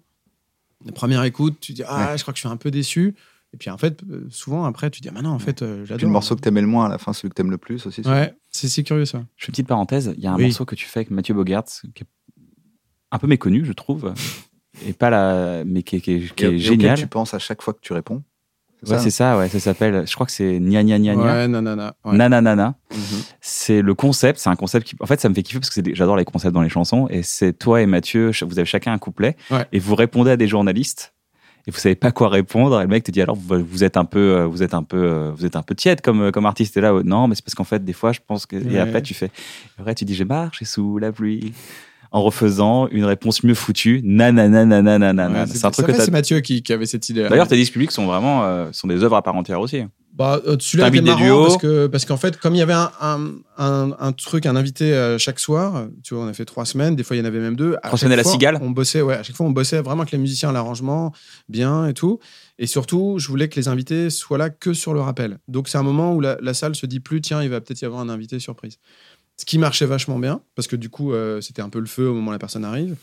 la 0.85 0.93
première 0.93 1.23
écoute, 1.25 1.57
tu 1.61 1.73
dis 1.73 1.83
Ah, 1.87 2.17
je 2.17 2.23
crois 2.23 2.33
que 2.35 2.39
je 2.39 2.43
suis 2.43 2.53
un 2.53 2.57
peu 2.57 2.71
déçu. 2.71 3.15
Et 3.55 3.59
puis 3.59 3.69
en 3.71 3.77
fait, 3.79 4.03
euh, 4.11 4.27
souvent 4.31 4.65
après, 4.65 4.91
tu 4.91 5.01
dis 5.03 5.09
Ah, 5.09 5.13
maintenant, 5.13 5.35
en 5.35 5.39
fait, 5.39 5.61
euh, 5.63 5.85
j'adore. 5.85 5.99
Puis 5.99 6.07
le 6.07 6.13
morceau 6.13 6.35
que 6.37 6.41
t'aimais 6.41 6.61
le 6.63 6.67
moins 6.67 6.87
à 6.87 6.89
la 6.89 6.99
fin, 6.99 7.13
celui 7.13 7.29
que 7.29 7.35
t'aimes 7.35 7.51
le 7.51 7.59
plus 7.59 7.87
aussi. 7.87 8.01
Ouais, 8.03 8.35
c'est 8.51 8.83
curieux 8.83 9.05
ça. 9.05 9.23
Je 9.37 9.45
fais 9.45 9.49
une 9.51 9.53
petite 9.53 9.67
parenthèse, 9.69 10.15
il 10.17 10.23
y 10.23 10.27
a 10.27 10.33
un 10.33 10.37
Oui. 10.37 10.45
morceau 10.45 10.65
que 10.65 10.75
tu 10.75 10.87
fais 10.87 11.01
avec 11.01 11.11
Mathieu 11.11 11.35
Bogart 11.35 11.65
qui 11.95 12.03
est 12.03 12.07
un 13.11 13.19
peu 13.19 13.27
méconnu, 13.27 13.65
je 13.65 13.73
trouve, 13.73 14.15
et 14.87 14.95
pas 14.95 15.11
la, 15.11 15.65
mais 15.67 15.83
qui 15.83 15.97
est, 15.97 16.01
qui 16.01 16.13
est- 16.13 16.35
qui 16.35 16.45
est 16.47 16.53
et 16.55 16.59
génial. 16.59 16.97
tu 16.99 17.07
penses 17.07 17.35
à 17.35 17.39
chaque 17.39 17.61
fois 17.61 17.75
que 17.75 17.81
tu 17.83 17.93
réponds. 17.93 18.23
Ouais, 18.89 18.99
c'est 18.99 19.11
ça, 19.11 19.39
ouais, 19.39 19.49
ça 19.49 19.61
s'appelle, 19.61 20.09
je 20.09 20.15
crois 20.15 20.27
que 20.27 20.33
c'est 20.33 20.59
Nia 20.59 20.83
Nia 20.83 20.99
Nia 20.99 21.15
Nia. 21.15 21.25
Ouais, 21.25 21.47
nanana. 21.47 21.95
Ouais. 22.05 22.17
Nananana. 22.17 22.75
Mhm. 22.91 22.99
C'est 23.41 23.81
le 23.81 23.95
concept, 23.95 24.41
c'est 24.41 24.49
un 24.51 24.57
concept 24.57 24.89
qui, 24.89 24.97
en 24.99 25.07
fait, 25.07 25.21
ça 25.21 25.29
me 25.29 25.35
fait 25.35 25.45
kiffer 25.45 25.61
parce 25.61 25.71
que 25.71 25.95
j'adore 25.95 26.17
les 26.17 26.25
concepts 26.25 26.53
dans 26.53 26.63
les 26.63 26.69
chansons. 26.69 27.07
Et 27.09 27.23
c'est 27.23 27.53
toi 27.53 27.81
et 27.81 27.87
Mathieu, 27.87 28.33
vous 28.45 28.59
avez 28.59 28.65
chacun 28.67 28.93
un 28.93 28.99
couplet 28.99 29.37
Ouais. 29.53 29.67
et 29.71 29.79
vous 29.79 29.95
répondez 29.95 30.33
à 30.33 30.37
des 30.37 30.49
journalistes 30.49 31.15
et 31.67 31.71
vous 31.71 31.79
savez 31.79 31.95
pas 31.95 32.11
quoi 32.11 32.29
répondre. 32.29 32.81
Et 32.81 32.83
le 32.83 32.89
mec 32.89 33.05
te 33.05 33.11
dit 33.11 33.23
alors 33.23 33.37
vous, 33.37 33.85
êtes 33.85 33.97
un 33.97 34.05
peu, 34.05 34.19
euh, 34.19 34.47
vous 34.47 34.63
êtes 34.63 34.75
un 34.75 34.83
peu, 34.83 34.97
euh, 34.97 35.31
vous 35.35 35.47
êtes 35.47 35.57
un 35.57 35.63
peu 35.63 35.75
tiède 35.75 36.01
comme 36.01 36.23
euh, 36.23 36.31
comme 36.31 36.47
artiste. 36.47 36.77
Et 36.77 36.81
là, 36.81 36.93
non, 37.05 37.29
mais 37.29 37.35
c'est 37.35 37.45
parce 37.45 37.55
qu'en 37.55 37.65
fait, 37.65 37.85
des 37.85 37.93
fois, 37.93 38.13
je 38.13 38.21
pense 38.27 38.47
que. 38.47 38.57
Et 38.57 38.79
après, 38.79 39.03
tu 39.03 39.15
fais. 39.15 39.31
Après, 39.79 39.95
tu 39.95 40.05
dis 40.05 40.15
j'ai 40.15 40.25
marché 40.25 40.65
sous 40.65 40.99
la 40.99 41.13
pluie 41.13 41.53
en 42.13 42.23
refaisant 42.23 42.89
une 42.89 43.05
réponse 43.05 43.43
mieux 43.43 43.55
foutue. 43.55 44.01
Nanana 44.05 44.65
nanana 44.65 44.99
nanana. 44.99 45.41
Ouais, 45.41 45.47
c'est 45.47 45.65
un 45.65 45.71
truc 45.71 45.87
ça 45.87 45.93
que. 45.93 45.99
C'est 45.99 46.11
Mathieu 46.11 46.41
qui, 46.41 46.63
qui 46.63 46.73
avait 46.73 46.87
cette 46.87 47.09
idée. 47.09 47.27
D'ailleurs, 47.29 47.49
tes 47.49 47.57
disques 47.57 47.73
publics 47.73 47.91
sont 47.91 48.07
vraiment 48.07 48.45
euh, 48.45 48.69
sont 48.73 48.87
des 48.87 49.03
œuvres 49.03 49.17
à 49.17 49.23
part 49.23 49.35
entière 49.35 49.61
aussi. 49.61 49.85
Bah, 50.15 50.43
euh, 50.47 50.57
celui-là 50.61 50.89
était 50.89 51.01
marrant 51.01 51.25
duos. 51.25 51.43
parce 51.47 51.57
que 51.57 51.87
parce 51.87 52.05
qu'en 52.05 52.19
fait, 52.19 52.39
comme 52.39 52.55
il 52.55 52.59
y 52.59 52.63
avait 52.63 52.75
un, 52.75 52.91
un, 53.01 53.33
un, 53.57 53.97
un 53.99 54.13
truc, 54.13 54.45
un 54.45 54.57
invité 54.57 54.93
euh, 54.93 55.17
chaque 55.17 55.41
soir, 55.41 55.87
tu 56.05 56.13
vois, 56.15 56.25
on 56.25 56.29
a 56.29 56.35
fait 56.35 56.45
trois 56.45 56.67
semaines, 56.67 56.97
des 56.97 57.03
fois 57.03 57.17
il 57.17 57.21
y 57.21 57.23
en 57.23 57.25
avait 57.25 57.39
même 57.41 57.57
deux. 57.57 57.77
À 57.77 57.89
Trois 57.89 57.91
chaque 57.93 58.01
semaines 58.01 58.13
à 58.13 58.17
la 58.17 58.23
fois, 58.23 58.33
cigale 58.33 58.59
On 58.61 58.69
bossait, 58.71 59.01
ouais, 59.01 59.15
à 59.15 59.23
chaque 59.23 59.37
fois 59.37 59.47
on 59.47 59.51
bossait 59.51 59.81
vraiment 59.81 60.03
avec 60.03 60.13
les 60.13 60.19
musiciens 60.19 60.51
à 60.51 60.53
l'arrangement, 60.53 61.13
bien 61.49 61.87
et 61.87 61.95
tout. 61.95 62.19
Et 62.59 62.67
surtout, 62.67 63.17
je 63.19 63.29
voulais 63.29 63.49
que 63.49 63.57
les 63.59 63.69
invités 63.69 64.11
soient 64.11 64.37
là 64.37 64.51
que 64.51 64.75
sur 64.75 64.93
le 64.93 65.01
rappel. 65.01 65.39
Donc 65.49 65.69
c'est 65.69 65.79
un 65.79 65.83
moment 65.83 66.15
où 66.15 66.21
la, 66.21 66.37
la 66.43 66.53
salle 66.53 66.75
se 66.75 66.85
dit 66.85 67.01
plus, 67.01 67.23
tiens, 67.23 67.43
il 67.43 67.49
va 67.49 67.63
peut-être 67.63 67.81
y 67.81 67.87
avoir 67.87 68.03
un 68.03 68.11
invité 68.11 68.39
surprise. 68.39 68.77
Ce 69.39 69.47
qui 69.47 69.57
marchait 69.57 69.87
vachement 69.87 70.19
bien, 70.19 70.43
parce 70.55 70.69
que 70.69 70.77
du 70.77 70.91
coup, 70.91 71.15
euh, 71.15 71.41
c'était 71.41 71.63
un 71.63 71.71
peu 71.71 71.81
le 71.81 71.87
feu 71.87 72.07
au 72.07 72.13
moment 72.15 72.29
où 72.29 72.33
la 72.33 72.39
personne 72.39 72.67
arrive. 72.67 72.97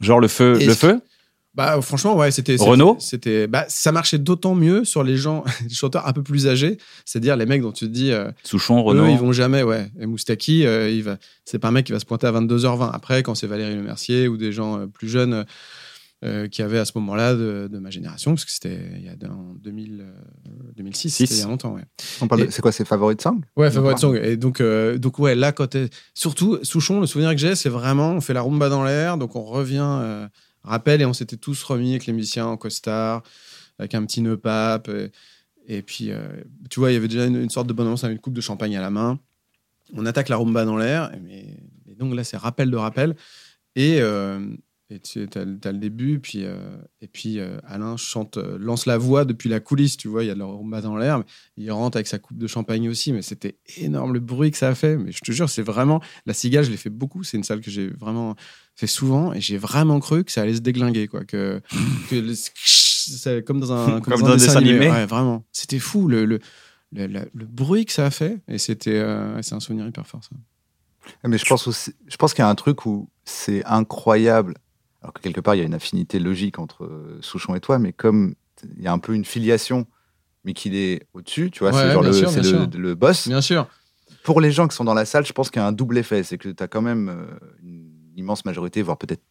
Genre 0.00 0.20
le 0.20 0.28
feu, 0.28 0.58
Et 0.60 0.66
le 0.66 0.74
feu? 0.74 1.00
Bah, 1.54 1.80
franchement, 1.82 2.16
ouais, 2.16 2.30
c'était. 2.30 2.56
c'était- 2.58 2.70
Renaud 2.70 2.96
C'était. 3.00 3.46
Bah, 3.48 3.64
ça 3.68 3.90
marchait 3.92 4.18
d'autant 4.18 4.54
mieux 4.54 4.84
sur 4.84 5.02
les 5.02 5.16
gens, 5.16 5.42
les 5.68 5.74
chanteurs 5.74 6.06
un 6.06 6.12
peu 6.12 6.22
plus 6.22 6.46
âgés. 6.46 6.78
C'est-à-dire 7.04 7.36
les 7.36 7.46
mecs 7.46 7.62
dont 7.62 7.72
tu 7.72 7.86
te 7.86 7.90
dis. 7.90 8.12
euh, 8.12 8.30
Souchon, 8.44 8.82
Renaud. 8.84 9.04
Eux, 9.06 9.10
ils 9.10 9.18
vont 9.18 9.32
jamais, 9.32 9.62
ouais. 9.64 9.90
Et 10.00 10.06
Moustaki, 10.06 10.64
euh, 10.64 10.88
il 10.88 11.02
va, 11.02 11.16
c'est 11.44 11.58
pas 11.58 11.68
un 11.68 11.72
mec 11.72 11.86
qui 11.86 11.92
va 11.92 11.98
se 12.00 12.04
pointer 12.06 12.28
à 12.28 12.32
22h20. 12.32 12.90
Après, 12.92 13.22
quand 13.24 13.34
c'est 13.34 13.46
Valérie 13.48 13.74
Le 13.74 13.82
Mercier 13.82 14.28
ou 14.28 14.36
des 14.36 14.52
gens 14.52 14.78
euh, 14.78 14.86
plus 14.86 15.08
jeunes 15.08 15.44
qui 16.52 16.60
avaient 16.60 16.78
à 16.78 16.84
ce 16.84 16.92
moment-là 16.96 17.32
de, 17.34 17.66
de 17.72 17.78
ma 17.78 17.88
génération, 17.88 18.32
parce 18.32 18.44
que 18.44 18.50
c'était 18.50 18.78
il 18.98 19.04
y 19.06 19.08
a 19.08 19.14
en 19.32 19.54
2000, 19.54 20.02
euh, 20.02 20.12
2006, 20.76 21.08
Six. 21.08 21.26
c'était 21.26 21.34
il 21.36 21.40
y 21.40 21.44
a 21.44 21.46
longtemps, 21.46 21.72
ouais. 21.74 21.80
On 22.20 22.28
parle 22.28 22.44
de- 22.44 22.50
C'est 22.50 22.60
quoi, 22.60 22.72
c'est 22.72 22.84
Favorite 22.84 23.22
Song? 23.22 23.40
Ouais, 23.56 23.70
favorite 23.70 23.96
song. 23.98 24.20
Et 24.22 24.36
donc, 24.36 24.60
euh, 24.60 24.98
donc 24.98 25.18
ouais, 25.18 25.34
là, 25.34 25.52
quand 25.52 25.68
t'es- 25.68 25.88
surtout 26.12 26.58
Souchon, 26.62 27.00
le 27.00 27.06
souvenir 27.06 27.30
que 27.30 27.38
j'ai, 27.38 27.54
c'est 27.54 27.70
vraiment, 27.70 28.10
on 28.10 28.20
fait 28.20 28.34
la 28.34 28.42
rumba 28.42 28.68
dans 28.68 28.84
l'air, 28.84 29.16
donc 29.16 29.34
on 29.34 29.44
revient, 29.44 29.80
euh, 29.82 30.28
rappel, 30.62 31.00
et 31.00 31.04
on 31.04 31.12
s'était 31.12 31.36
tous 31.36 31.62
remis 31.62 31.90
avec 31.90 32.06
les 32.06 32.12
musiciens 32.12 32.46
en 32.46 32.56
costard, 32.56 33.22
avec 33.78 33.94
un 33.94 34.04
petit 34.04 34.20
nœud 34.20 34.36
pape. 34.36 34.88
Et, 34.88 35.10
et 35.66 35.82
puis, 35.82 36.10
euh, 36.10 36.28
tu 36.68 36.80
vois, 36.80 36.90
il 36.90 36.94
y 36.94 36.96
avait 36.96 37.08
déjà 37.08 37.26
une, 37.26 37.50
sorte 37.50 37.66
de 37.66 37.72
bonne 37.72 37.86
ambiance 37.86 38.04
avec 38.04 38.16
une 38.16 38.20
coupe 38.20 38.34
de 38.34 38.40
champagne 38.40 38.76
à 38.76 38.80
la 38.80 38.90
main. 38.90 39.18
On 39.94 40.06
attaque 40.06 40.28
la 40.28 40.36
rumba 40.36 40.64
dans 40.64 40.76
l'air, 40.76 41.12
mais 41.22 41.56
donc 41.98 42.14
là, 42.14 42.24
c'est 42.24 42.36
rappel 42.36 42.70
de 42.70 42.76
rappel. 42.76 43.16
Et, 43.76 44.00
euh, 44.00 44.40
et 44.90 44.98
tu 44.98 45.20
as, 45.36 45.44
le 45.44 45.78
début, 45.78 46.18
puis, 46.18 46.44
euh, 46.44 46.76
et 47.00 47.06
puis 47.06 47.38
euh, 47.38 47.58
Alain 47.64 47.96
chante, 47.96 48.38
euh, 48.38 48.58
lance 48.58 48.86
la 48.86 48.98
voix 48.98 49.24
depuis 49.24 49.48
la 49.48 49.60
coulisse, 49.60 49.96
tu 49.96 50.08
vois, 50.08 50.24
il 50.24 50.26
y 50.26 50.30
a 50.30 50.34
de 50.34 50.40
la 50.40 50.80
dans 50.80 50.96
l'air. 50.96 51.22
Il 51.56 51.70
rentre 51.70 51.96
avec 51.96 52.08
sa 52.08 52.18
coupe 52.18 52.38
de 52.38 52.46
champagne 52.48 52.88
aussi, 52.88 53.12
mais 53.12 53.22
c'était 53.22 53.58
énorme 53.76 54.12
le 54.14 54.20
bruit 54.20 54.50
que 54.50 54.56
ça 54.56 54.68
a 54.68 54.74
fait. 54.74 54.96
Mais 54.96 55.12
je 55.12 55.20
te 55.20 55.30
jure, 55.32 55.48
c'est 55.48 55.62
vraiment. 55.62 56.00
La 56.26 56.34
cigale, 56.34 56.64
je 56.64 56.70
l'ai 56.72 56.76
fait 56.76 56.90
beaucoup. 56.90 57.22
C'est 57.22 57.36
une 57.36 57.44
salle 57.44 57.60
que 57.60 57.70
j'ai 57.70 57.86
vraiment 57.88 58.34
fait 58.74 58.86
souvent 58.88 59.32
et 59.32 59.40
j'ai 59.40 59.58
vraiment 59.58 60.00
cru 60.00 60.24
que 60.24 60.32
ça 60.32 60.42
allait 60.42 60.54
se 60.56 60.60
déglinguer, 60.60 61.06
quoi. 61.06 61.24
Que, 61.24 61.62
que 62.10 62.16
le- 62.16 62.34
c'est 62.34 63.44
comme 63.44 63.60
dans 63.60 63.72
un, 63.72 64.00
Comme 64.00 64.20
dans 64.20 64.26
un 64.32 64.36
dessin 64.36 64.52
animé. 64.56 64.90
Ouais, 64.90 65.06
vraiment. 65.06 65.44
C'était 65.52 65.78
fou 65.78 66.08
le, 66.08 66.24
le, 66.24 66.40
le, 66.92 67.06
le- 67.06 67.30
le 67.32 67.44
bruit 67.46 67.84
que 67.86 67.92
ça 67.92 68.06
a 68.06 68.10
fait. 68.10 68.40
Et 68.48 68.58
c'était. 68.58 68.98
euh, 68.98 69.40
c'est 69.42 69.54
un 69.54 69.60
souvenir 69.60 69.86
hyper 69.86 70.06
fort, 70.06 70.24
ça. 70.24 70.30
Mais 71.26 71.38
je 71.38 71.44
pense 71.46 71.66
aussi, 71.66 71.92
je 72.08 72.16
pense 72.16 72.34
qu'il 72.34 72.42
y 72.42 72.46
a 72.46 72.48
un 72.48 72.54
truc 72.54 72.84
où 72.86 73.08
c'est 73.24 73.64
incroyable. 73.64 74.54
Alors 75.02 75.12
que 75.14 75.20
quelque 75.20 75.40
part, 75.40 75.54
il 75.54 75.58
y 75.58 75.60
a 75.62 75.64
une 75.64 75.74
affinité 75.74 76.18
logique 76.18 76.58
entre 76.58 76.84
euh, 76.84 77.18
Souchon 77.22 77.54
et 77.54 77.60
toi, 77.60 77.78
mais 77.78 77.92
comme 77.92 78.34
il 78.76 78.82
y 78.82 78.86
a 78.88 78.92
un 78.92 78.98
peu 78.98 79.14
une 79.14 79.24
filiation, 79.24 79.86
mais 80.44 80.52
qu'il 80.52 80.74
est 80.74 81.06
au-dessus, 81.14 81.50
tu 81.50 81.60
vois, 81.60 81.72
Ouais, 81.72 81.80
c'est 81.80 81.92
genre 81.92 82.02
le, 82.02 82.12
sûr, 82.12 82.96
boss. 82.96 83.28
Bien 83.28 83.40
sûr. 83.40 83.66
Pour 84.22 84.40
les 84.42 84.52
gens 84.52 84.68
qui 84.68 84.76
sont 84.76 84.84
dans 84.84 84.92
la 84.94 85.06
salle, 85.06 85.24
je 85.24 85.32
pense 85.32 85.50
qu'il 85.50 85.60
y 85.60 85.64
a 85.64 85.66
un 85.66 85.72
double 85.72 85.96
effet. 85.98 86.22
C'est 86.22 86.36
que 86.36 86.50
tu 86.50 86.62
as 86.62 86.68
quand 86.68 86.82
même 86.82 87.08
euh, 87.08 87.24
une 87.62 87.90
immense 88.16 88.44
majorité, 88.44 88.82
voire 88.82 88.98
peut-être, 88.98 89.22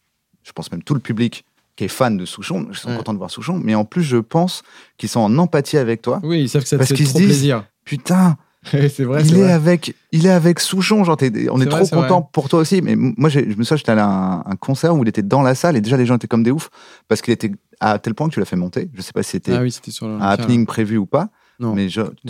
je 0.42 0.50
pense 0.52 0.72
même 0.72 0.82
tout 0.82 0.94
le 0.94 1.00
public 1.00 1.44
qui 1.76 1.84
est 1.84 1.88
fan 1.88 2.16
de 2.16 2.24
Souchon. 2.26 2.66
Ils 2.68 2.76
sont 2.76 2.90
Ouais. 2.90 2.96
contents 2.96 3.12
de 3.12 3.18
voir 3.18 3.30
Souchon. 3.30 3.60
Mais 3.62 3.76
en 3.76 3.84
plus, 3.84 4.02
je 4.02 4.16
pense 4.16 4.62
qu'ils 4.98 5.08
sont 5.08 5.20
en 5.20 5.38
empathie 5.38 5.76
avec 5.78 6.02
toi. 6.02 6.18
Oui, 6.24 6.40
ils 6.42 6.48
savent 6.48 6.62
que 6.62 6.68
ça 6.68 6.78
te 6.78 6.84
fait 6.84 6.94
trop 6.94 7.18
disent- 7.18 7.26
plaisir. 7.26 7.64
Putain, 7.84 8.36
c'est 8.70 9.04
vrai, 9.04 9.22
il 9.24 9.34
est, 9.36 9.42
vrai. 9.42 9.52
avec, 9.52 9.94
il 10.12 10.26
est 10.26 10.30
avec 10.30 10.60
Souchon. 10.60 11.02
Genre, 11.04 11.16
on 11.20 11.24
est, 11.24 11.30
vrai, 11.64 11.66
trop 11.66 11.84
c'est 11.84 11.94
content 11.96 12.20
vrai. 12.20 12.28
pour 12.32 12.48
toi 12.48 12.60
aussi. 12.60 12.82
Mais 12.82 12.94
moi, 12.96 13.28
j'ai- 13.30 13.50
je 13.50 13.56
me 13.56 13.62
souviens, 13.64 13.76
j'étais 13.78 13.92
allé 13.92 14.00
à 14.02 14.06
un, 14.08 14.38
un 14.40 14.56
concert 14.58 14.94
où 14.94 15.02
il 15.02 15.08
était 15.08 15.22
dans 15.22 15.42
la 15.42 15.54
salle 15.54 15.76
et 15.76 15.80
déjà 15.80 15.96
les 15.96 16.04
gens 16.06 16.16
étaient 16.16 16.26
comme 16.28 16.42
des 16.42 16.50
oufs 16.50 16.68
parce 17.08 17.22
qu'il 17.22 17.32
était 17.32 17.52
à 17.80 17.98
tel 17.98 18.14
point 18.14 18.28
que 18.28 18.34
tu 18.34 18.40
l'as 18.40 18.46
fait 18.46 18.56
monter. 18.56 18.90
Je 18.94 19.00
sais 19.02 19.12
pas 19.12 19.22
si 19.22 19.30
c'était 19.30 19.52
Ah 19.54 19.62
oui, 19.62 19.74
un 20.02 20.20
happening 20.20 20.66
prévu 20.66 20.96
ou 20.98 21.06
pas. 21.06 21.28
Non. 21.58 21.74
Mais 21.74 21.88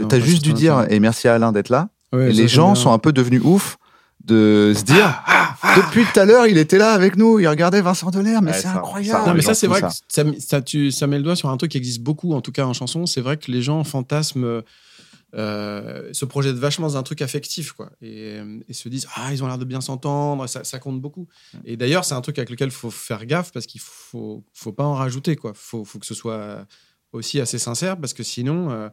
t'as 0.09 0.21
juste 0.21 0.43
dû 0.43 0.53
dire, 0.53 0.87
et 0.89 1.01
merci 1.01 1.27
à 1.29 1.35
Alain 1.35 1.53
d'être 1.53 1.69
là. 1.69 1.89
Ouais, 2.13 2.31
et 2.31 2.33
les 2.33 2.49
gens 2.49 2.73
bien. 2.73 2.75
sont 2.83 2.93
un 2.93 2.99
peu 2.99 3.13
devenus 3.13 3.41
ouf 3.45 3.77
de 4.25 4.73
se 4.77 4.83
dire 4.85 5.23
depuis 5.77 6.05
tout 6.05 6.21
à 6.21 6.25
l'heure 6.27 6.47
il 6.47 6.59
était 6.59 6.77
là 6.77 6.93
avec 6.93 7.17
nous 7.17 7.39
il 7.39 7.47
regardait 7.49 7.81
Vincent 7.81 8.11
Delair 8.11 8.43
mais 8.43 8.51
Ouais, 8.51 8.57
c'est 8.59 8.67
incroyable 8.69 9.27
Non, 9.29 9.35
mais 9.35 9.41
ça, 9.41 9.55
c'est 9.55 9.67
vrai 9.67 9.81
ça. 9.81 9.89
que 9.89 9.95
ça, 10.09 10.25
ça, 10.39 10.61
tu- 10.61 10.91
ça 10.91 11.07
met 11.07 11.17
le 11.17 11.23
doigt 11.23 11.37
sur 11.37 11.49
un 11.49 11.57
truc 11.57 11.71
qui 11.71 11.79
existe 11.79 12.03
beaucoup, 12.03 12.35
en 12.35 12.41
tout 12.43 12.53
cas 12.53 12.67
en 12.67 12.73
chanson. 12.75 13.07
C'est 13.07 13.21
vrai 13.23 13.37
que 13.39 13.51
les 13.51 13.63
gens 13.63 13.83
fantasment, 13.85 14.61
euh, 15.35 16.13
se 16.13 16.25
projettent 16.25 16.57
vachement 16.57 16.87
dans 16.89 16.97
un 16.97 17.03
truc 17.03 17.23
affectif, 17.23 17.73
quoi. 17.73 17.91
Et, 18.01 18.39
euh, 18.39 18.59
et 18.69 18.73
se 18.73 18.89
disent, 18.89 19.07
ah, 19.15 19.33
ils 19.33 19.43
ont 19.45 19.47
l'air 19.47 19.59
de 19.59 19.65
bien 19.65 19.81
s'entendre, 19.81 20.47
ça, 20.47 20.65
ça 20.65 20.79
compte 20.79 21.01
beaucoup. 21.01 21.29
Et 21.65 21.77
d'ailleurs, 21.77 22.05
c'est 22.05 22.15
un 22.15 22.21
truc 22.21 22.39
avec 22.39 22.51
lequel 22.51 22.69
il 22.69 22.73
faut 22.75 22.91
faire 22.91 23.25
gaffe 23.27 23.53
parce 23.53 23.67
qu'il 23.67 23.81
faut, 23.81 24.45
faut 24.53 24.73
pas 24.73 24.85
en 24.85 24.95
rajouter, 24.95 25.37
quoi. 25.37 25.53
Faut, 25.55 25.85
faut 25.85 25.99
que 25.99 26.07
ce 26.07 26.15
soit 26.15 26.67
aussi 27.13 27.41
assez 27.41 27.59
sincère 27.59 27.99
parce 28.01 28.13
que 28.15 28.23
sinon. 28.23 28.71
euh, 28.71 28.89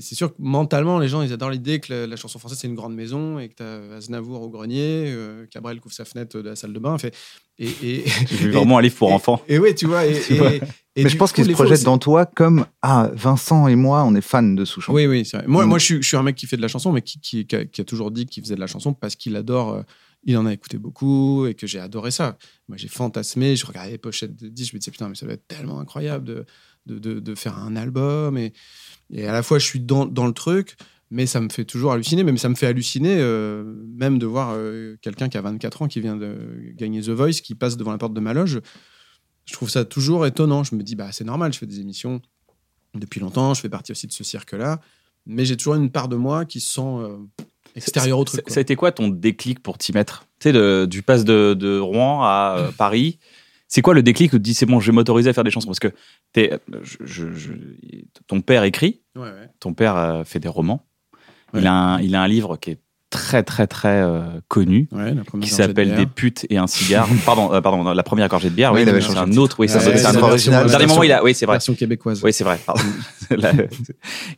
c'est 0.00 0.14
sûr 0.14 0.30
que 0.30 0.36
mentalement, 0.40 0.98
les 0.98 1.08
gens, 1.08 1.22
ils 1.22 1.32
adorent 1.32 1.50
l'idée 1.50 1.78
que 1.80 1.92
la, 1.92 2.06
la 2.06 2.16
chanson 2.16 2.38
française, 2.38 2.58
c'est 2.60 2.66
une 2.66 2.74
grande 2.74 2.94
maison 2.94 3.38
et 3.38 3.48
que 3.48 3.54
tu 3.56 3.62
as 3.62 3.96
Aznavour 3.96 4.42
au 4.42 4.48
grenier, 4.50 5.04
euh, 5.08 5.46
Cabrel 5.50 5.80
couvre 5.80 5.94
sa 5.94 6.04
fenêtre 6.04 6.40
de 6.40 6.48
la 6.48 6.56
salle 6.56 6.72
de 6.72 6.78
bain. 6.78 6.96
Fait, 6.98 7.14
et, 7.58 7.66
vu 7.66 8.48
et- 8.48 8.50
vraiment 8.50 8.78
un 8.78 8.82
livre 8.82 8.96
pour 8.96 9.12
enfants. 9.12 9.40
Et 9.48 9.58
ouais, 9.58 9.74
tu 9.74 9.86
vois. 9.86 10.04
Et, 10.06 10.20
Tu 10.26 10.34
vois. 10.34 10.52
et- 10.54 10.60
et 10.96 11.02
mais 11.04 11.08
je 11.10 11.16
pense 11.16 11.30
coup, 11.32 11.36
qu'il 11.36 11.44
se 11.44 11.48
les 11.48 11.54
fois 11.54 11.64
projette 11.66 11.78
aussi- 11.78 11.84
dans 11.84 11.98
toi 11.98 12.24
comme 12.26 12.66
ah 12.82 13.10
Vincent 13.14 13.66
et 13.68 13.74
moi 13.76 14.04
on 14.04 14.14
est 14.14 14.20
fans 14.20 14.42
de 14.42 14.64
Souchon 14.64 14.92
Oui, 14.92 15.06
oui, 15.06 15.24
c'est 15.24 15.38
vrai. 15.38 15.46
Moi, 15.48 15.64
Mm. 15.66 15.68
moi 15.68 15.78
je, 15.78 15.84
suis, 15.84 16.02
je 16.02 16.06
suis 16.08 16.16
un 16.16 16.22
mec 16.22 16.36
qui 16.36 16.46
fait 16.46 16.56
de 16.56 16.62
la 16.62 16.68
chanson, 16.68 16.92
mais 16.92 17.02
qui, 17.02 17.20
qui, 17.20 17.46
qui 17.46 17.56
a, 17.56 17.64
qui 17.64 17.80
a 17.80 17.84
toujours 17.84 18.10
dit 18.10 18.26
qu'il 18.26 18.42
faisait 18.42 18.54
de 18.56 18.60
la 18.60 18.66
chanson 18.68 18.92
parce 18.92 19.16
qu'il 19.16 19.36
adore. 19.36 19.72
euh, 19.74 19.82
il 20.26 20.38
en 20.38 20.46
a 20.46 20.54
écouté 20.54 20.78
beaucoup 20.78 21.44
et 21.44 21.52
que 21.52 21.66
j'ai 21.66 21.78
adoré 21.78 22.10
ça. 22.10 22.38
Moi, 22.68 22.78
j'ai 22.78 22.88
fantasmé, 22.88 23.56
je 23.56 23.66
regardais 23.66 23.90
les 23.90 23.98
pochettes 23.98 24.34
de 24.34 24.48
disques, 24.48 24.70
je 24.72 24.76
me 24.76 24.80
disais, 24.80 24.90
putain, 24.90 25.06
mais 25.10 25.14
ça 25.16 25.26
doit 25.26 25.34
être 25.34 25.46
tellement 25.46 25.80
incroyable 25.80 26.24
de, 26.24 26.46
de, 26.86 26.98
de, 26.98 27.20
de 27.20 27.34
faire 27.34 27.58
un 27.58 27.76
album. 27.76 28.38
Et, 28.38 28.54
et 29.10 29.26
à 29.26 29.32
la 29.32 29.42
fois, 29.42 29.58
je 29.58 29.66
suis 29.66 29.80
dans, 29.80 30.06
dans 30.06 30.26
le 30.26 30.32
truc, 30.32 30.76
mais 31.10 31.26
ça 31.26 31.40
me 31.40 31.48
fait 31.48 31.64
toujours 31.64 31.92
halluciner. 31.92 32.24
Même 32.24 32.38
ça 32.38 32.48
me 32.48 32.54
fait 32.54 32.66
halluciner, 32.66 33.16
euh, 33.18 33.62
même 33.96 34.18
de 34.18 34.26
voir 34.26 34.52
euh, 34.54 34.96
quelqu'un 35.00 35.28
qui 35.28 35.38
a 35.38 35.42
24 35.42 35.82
ans, 35.82 35.88
qui 35.88 36.00
vient 36.00 36.16
de 36.16 36.72
gagner 36.74 37.00
The 37.02 37.10
Voice, 37.10 37.40
qui 37.42 37.54
passe 37.54 37.76
devant 37.76 37.92
la 37.92 37.98
porte 37.98 38.14
de 38.14 38.20
ma 38.20 38.32
loge. 38.32 38.60
Je 39.44 39.52
trouve 39.52 39.68
ça 39.68 39.84
toujours 39.84 40.26
étonnant. 40.26 40.64
Je 40.64 40.74
me 40.74 40.82
dis, 40.82 40.96
bah, 40.96 41.12
c'est 41.12 41.24
normal, 41.24 41.52
je 41.52 41.58
fais 41.58 41.66
des 41.66 41.80
émissions 41.80 42.20
depuis 42.94 43.20
longtemps, 43.20 43.54
je 43.54 43.60
fais 43.60 43.68
partie 43.68 43.92
aussi 43.92 44.06
de 44.06 44.12
ce 44.12 44.24
cirque-là, 44.24 44.80
mais 45.26 45.44
j'ai 45.44 45.56
toujours 45.56 45.74
une 45.74 45.90
part 45.90 46.08
de 46.08 46.16
moi 46.16 46.44
qui 46.44 46.60
se 46.60 46.74
sent 46.74 46.80
euh, 46.80 47.18
extérieure 47.74 48.18
au 48.18 48.24
truc. 48.24 48.44
Ça 48.46 48.58
a 48.58 48.60
été 48.60 48.76
quoi 48.76 48.92
ton 48.92 49.08
déclic 49.08 49.60
pour 49.60 49.78
t'y 49.78 49.92
mettre? 49.92 50.26
Tu 50.38 50.52
sais, 50.52 50.86
du 50.86 51.02
pass 51.02 51.24
de, 51.24 51.54
de 51.54 51.78
Rouen 51.78 52.22
à 52.22 52.56
euh, 52.58 52.72
Paris. 52.72 53.18
C'est 53.74 53.82
quoi 53.82 53.92
le 53.92 54.04
déclic 54.04 54.32
où 54.32 54.36
tu 54.36 54.42
te 54.42 54.44
dis 54.44 54.54
c'est 54.54 54.66
bon, 54.66 54.78
je 54.78 54.86
vais 54.92 54.94
m'autoriser 54.94 55.30
à 55.30 55.32
faire 55.32 55.42
des 55.42 55.50
chansons? 55.50 55.66
Parce 55.66 55.80
que 55.80 55.88
je- 56.84 56.96
je- 57.00 57.32
je- 57.32 57.52
ton 58.28 58.40
père 58.40 58.62
écrit, 58.62 59.02
quoi. 59.16 59.24
Ouais, 59.24 59.30
ouais. 59.30 59.48
ton 59.58 59.74
père 59.74 59.96
euh, 59.96 60.22
fait 60.22 60.38
des 60.38 60.46
romans. 60.46 60.86
Il, 61.54 61.66
a 61.66 61.72
un, 61.72 62.00
il 62.00 62.14
a 62.14 62.22
un 62.22 62.28
livre 62.28 62.56
qui 62.56 62.70
est 62.70 62.78
très 63.14 63.44
très 63.44 63.68
très 63.68 64.02
euh, 64.02 64.22
connu 64.48 64.88
Ouais, 64.90 65.14
qui 65.40 65.50
de 65.50 65.54
s'appelle 65.54 65.86
bière. 65.88 65.98
Des 65.98 66.06
putes 66.06 66.46
et 66.50 66.58
un 66.58 66.66
cigare. 66.66 67.08
pardon, 67.24 67.52
euh, 67.54 67.60
pardon, 67.60 67.84
la 67.84 68.02
première 68.02 68.26
gorgée 68.28 68.50
de 68.50 68.54
bière. 68.54 68.72
Oui, 68.72 68.78
oui, 68.78 68.82
il 68.82 68.88
avait 68.88 69.00
c'est 69.00 69.06
changé 69.06 69.18
un 69.20 69.26
de 69.28 69.38
autre. 69.38 69.56
Oui, 69.60 69.68
Ouais, 69.68 69.72
c'est 69.72 69.78
c'est 69.78 70.06
un 70.06 70.62
la 70.62 70.64
dernier 70.68 70.86
moment, 70.86 71.02
il 71.04 71.12
a. 71.12 71.22
Oui, 71.22 71.32
c'est 71.34 71.46
vrai. 71.46 71.54
Version 71.54 71.74
québécoise. 71.74 72.20
Oui, 72.24 72.32
c'est 72.32 72.42
vrai. 72.42 72.58
pardon. 72.66 72.82
La- 73.30 73.52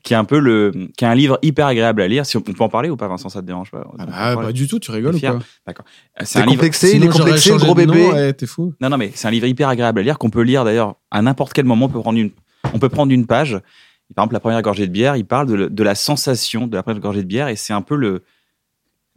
qui 0.03 0.13
est 0.13 0.17
un 0.17 0.25
peu 0.25 0.39
le, 0.39 0.71
qui 0.97 1.05
est 1.05 1.09
un 1.09 1.15
livre 1.15 1.39
hyper 1.43 1.67
agréable 1.67 2.03
à 2.03 2.09
lire. 2.09 2.27
Si 2.27 2.37
on, 2.37 2.41
on 2.47 2.53
peut 2.53 2.63
en 2.65 2.69
parler 2.69 2.91
ou 2.91 2.97
pas, 2.97 3.09
Vincent, 3.09 3.29
ça 3.31 3.41
te 3.41 3.47
dérange 3.47 3.71
pas? 3.71 3.85
Ah 3.99 4.37
bah, 4.37 4.43
pas 4.43 4.53
du 4.53 4.69
tout, 4.69 4.79
tu 4.79 4.91
rigoles 4.91 5.15
ou 5.15 5.19
Fier? 5.19 5.33
quoi 5.65 5.75
C'est 6.21 6.27
c'est 6.27 6.39
un 6.39 6.43
livre. 6.43 6.53
complexé 6.53 6.93
il 6.97 7.05
est 7.05 7.09
complexé 7.09 7.51
le 7.53 7.57
gros 7.59 7.75
de 7.75 7.85
bébé 7.87 8.07
ouais, 8.13 8.33
T'es 8.35 8.47
fou. 8.47 8.75
Non, 8.81 8.91
non, 8.91 8.99
mais 8.99 9.11
c'est 9.15 9.27
un 9.27 9.31
livre 9.33 9.47
hyper 9.47 9.69
agréable 9.69 10.01
à 10.01 10.03
lire 10.03 10.19
qu'on 10.19 10.31
peut 10.31 10.43
lire 10.43 10.65
d'ailleurs 10.65 10.97
à 11.11 11.23
n'importe 11.23 11.53
quel 11.53 11.65
moment. 11.65 11.87
On 11.87 11.89
peut 11.89 12.01
prendre 12.01 12.19
une, 12.19 12.31
on 12.75 12.79
peut 12.79 12.89
prendre 12.89 13.11
une 13.13 13.27
page. 13.27 13.59
Par 14.15 14.23
exemple, 14.23 14.35
la 14.35 14.41
première 14.41 14.63
gorgée 14.63 14.87
de 14.87 14.93
bière, 14.93 15.17
il 15.17 15.25
parle 15.25 15.49
de, 15.49 15.55
le- 15.55 15.69
de 15.71 15.83
la 15.83 15.97
sensation 15.97 16.69
de 16.69 16.77
la 16.77 16.85
première 16.85 17.01
gorgée 17.01 17.23
de 17.23 17.27
bière 17.29 17.49
et 17.49 17.57
c'est 17.57 17.73
un 17.73 17.83
peu 17.83 17.97
le, 17.97 18.23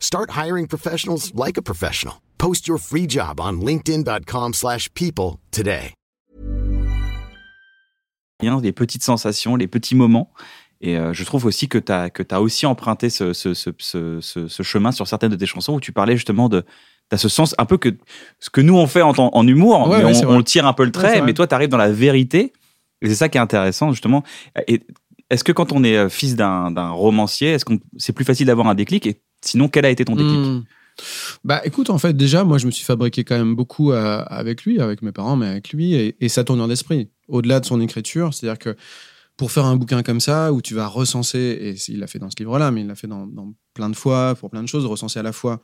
Start 0.00 0.30
hiring 0.36 0.66
professionals 0.66 1.32
like 1.34 1.58
a 1.58 1.62
professional. 1.62 2.14
Post 2.38 2.66
your 2.68 2.78
free 2.78 3.06
job 3.08 3.40
on 3.40 3.60
linkedin.com/people 3.60 4.52
slash 4.54 4.88
people 4.94 5.38
today. 5.50 5.92
les 8.62 8.72
petites 8.72 9.02
sensations, 9.02 9.56
les 9.56 9.66
petits 9.66 9.96
moments. 9.96 10.30
Et 10.80 10.96
euh, 10.96 11.12
je 11.12 11.24
trouve 11.24 11.44
aussi 11.44 11.68
que 11.68 11.78
tu 11.78 11.90
as, 11.90 12.08
que 12.08 12.22
as 12.30 12.40
aussi 12.40 12.64
emprunté 12.66 13.10
ce, 13.10 13.32
ce, 13.32 13.52
ce, 13.52 13.70
ce, 13.78 14.20
ce- 14.20 14.46
ce 14.46 14.62
chemin 14.62 14.92
sur 14.92 15.08
certaines 15.08 15.32
de 15.32 15.36
tes 15.36 15.46
chansons 15.46 15.74
où 15.74 15.80
tu 15.80 15.90
parlais 15.90 16.14
justement 16.14 16.48
de. 16.48 16.60
Tu 17.10 17.14
as 17.14 17.18
ce 17.18 17.28
sens 17.28 17.56
un 17.58 17.64
peu 17.64 17.78
que 17.78 17.88
ce 18.38 18.48
que 18.50 18.60
nous 18.60 18.76
on 18.76 18.86
fait 18.86 19.02
en, 19.02 19.10
en- 19.18 19.30
en 19.32 19.46
humour, 19.48 19.88
Ouais, 19.88 19.98
mais 19.98 20.04
ouais, 20.04 20.24
on, 20.26 20.42
tire 20.44 20.66
un 20.66 20.72
peu 20.74 20.84
le 20.84 20.92
trait, 20.92 21.20
mais 21.22 21.34
toi 21.34 21.48
tu 21.48 21.54
arrives 21.56 21.70
dans 21.70 21.76
la 21.78 21.90
vérité. 21.90 22.52
Et 23.02 23.08
c'est 23.08 23.16
ça 23.16 23.28
qui 23.28 23.38
est 23.38 23.40
intéressant 23.40 23.90
justement. 23.90 24.22
Et 24.68 24.82
est-ce 25.30 25.42
que 25.42 25.50
quand 25.52 25.72
on 25.72 25.82
est 25.82 25.96
euh, 25.96 26.08
fils 26.08 26.36
d'un 26.36 26.70
d'un 26.70 26.90
romancier, 26.90 27.48
est-ce 27.54 27.64
qu'on 27.64 27.80
c'est 27.96 28.12
plus 28.12 28.24
facile 28.24 28.46
d'avoir 28.46 28.68
un 28.68 28.76
déclic? 28.76 29.04
Et 29.08 29.20
sinon, 29.40 29.68
quel 29.68 29.84
a 29.84 29.90
été 29.90 30.04
ton 30.04 30.16
déclic? 30.16 30.36
Hmm. 30.38 30.62
Bah 31.44 31.60
écoute, 31.64 31.90
en 31.90 31.98
fait, 31.98 32.12
déjà, 32.16 32.42
moi, 32.42 32.58
je 32.58 32.66
me 32.66 32.72
suis 32.72 32.84
fabriqué 32.84 33.22
quand 33.22 33.38
même 33.38 33.54
beaucoup 33.54 33.92
euh, 33.92 34.24
avec 34.26 34.64
lui, 34.64 34.80
avec 34.80 35.00
mes 35.02 35.12
parents, 35.12 35.36
mais 35.36 35.46
avec 35.46 35.70
lui 35.72 35.94
et, 35.94 36.16
et 36.20 36.28
sa 36.28 36.42
tournure 36.42 36.66
d'esprit. 36.66 37.08
Au-delà 37.28 37.60
de 37.60 37.66
son 37.66 37.80
écriture, 37.80 38.34
c'est-à-dire 38.34 38.58
que 38.58 38.74
pour 39.36 39.52
faire 39.52 39.64
un 39.64 39.76
bouquin 39.76 40.02
comme 40.02 40.18
ça, 40.18 40.52
où 40.52 40.60
tu 40.60 40.74
vas 40.74 40.88
recenser, 40.88 41.38
et 41.38 41.74
il 41.92 42.00
l'a 42.00 42.08
fait 42.08 42.18
dans 42.18 42.30
ce 42.30 42.36
livre-là, 42.40 42.72
mais 42.72 42.80
il 42.80 42.88
l'a 42.88 42.96
fait 42.96 43.06
dans, 43.06 43.26
dans 43.28 43.54
plein 43.74 43.88
de 43.90 43.94
fois, 43.94 44.34
pour 44.34 44.50
plein 44.50 44.62
de 44.64 44.68
choses, 44.68 44.84
recenser 44.86 45.20
à 45.20 45.22
la 45.22 45.32
fois 45.32 45.62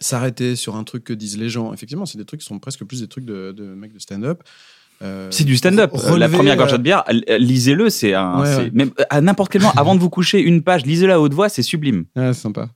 s'arrêter 0.00 0.54
sur 0.56 0.76
un 0.76 0.84
truc 0.84 1.04
que 1.04 1.12
disent 1.12 1.38
les 1.38 1.48
gens. 1.48 1.72
Effectivement, 1.72 2.06
c'est 2.06 2.18
des 2.18 2.24
trucs 2.24 2.40
qui 2.40 2.46
sont 2.46 2.58
presque 2.58 2.84
plus 2.84 3.00
des 3.00 3.08
trucs 3.08 3.24
de, 3.24 3.52
de 3.52 3.64
mecs 3.74 3.92
de 3.92 3.98
stand-up. 3.98 4.42
Euh, 5.02 5.28
C'est 5.30 5.44
du 5.44 5.56
stand-up. 5.56 5.92
Euh, 5.94 6.16
la 6.18 6.28
première 6.28 6.56
gorgée 6.56 6.74
euh, 6.74 6.78
de 6.78 6.82
bière, 6.82 7.04
l- 7.08 7.24
lisez-le. 7.38 7.90
C'est 7.90 8.14
un. 8.14 8.40
Ouais, 8.40 8.46
c'est- 8.52 8.56
ouais. 8.62 8.70
Même 8.72 8.90
à 9.10 9.20
n'importe 9.20 9.52
quel 9.52 9.62
moment, 9.62 9.74
avant 9.76 9.94
de 9.94 10.00
vous 10.00 10.10
coucher, 10.10 10.40
une 10.40 10.62
page, 10.62 10.84
lisez-la 10.86 11.14
à 11.14 11.20
haute 11.20 11.34
voix, 11.34 11.48
c'est 11.48 11.62
sublime. 11.62 12.04
Ouais, 12.16 12.32
c'est 12.32 12.40
sympa. 12.40 12.68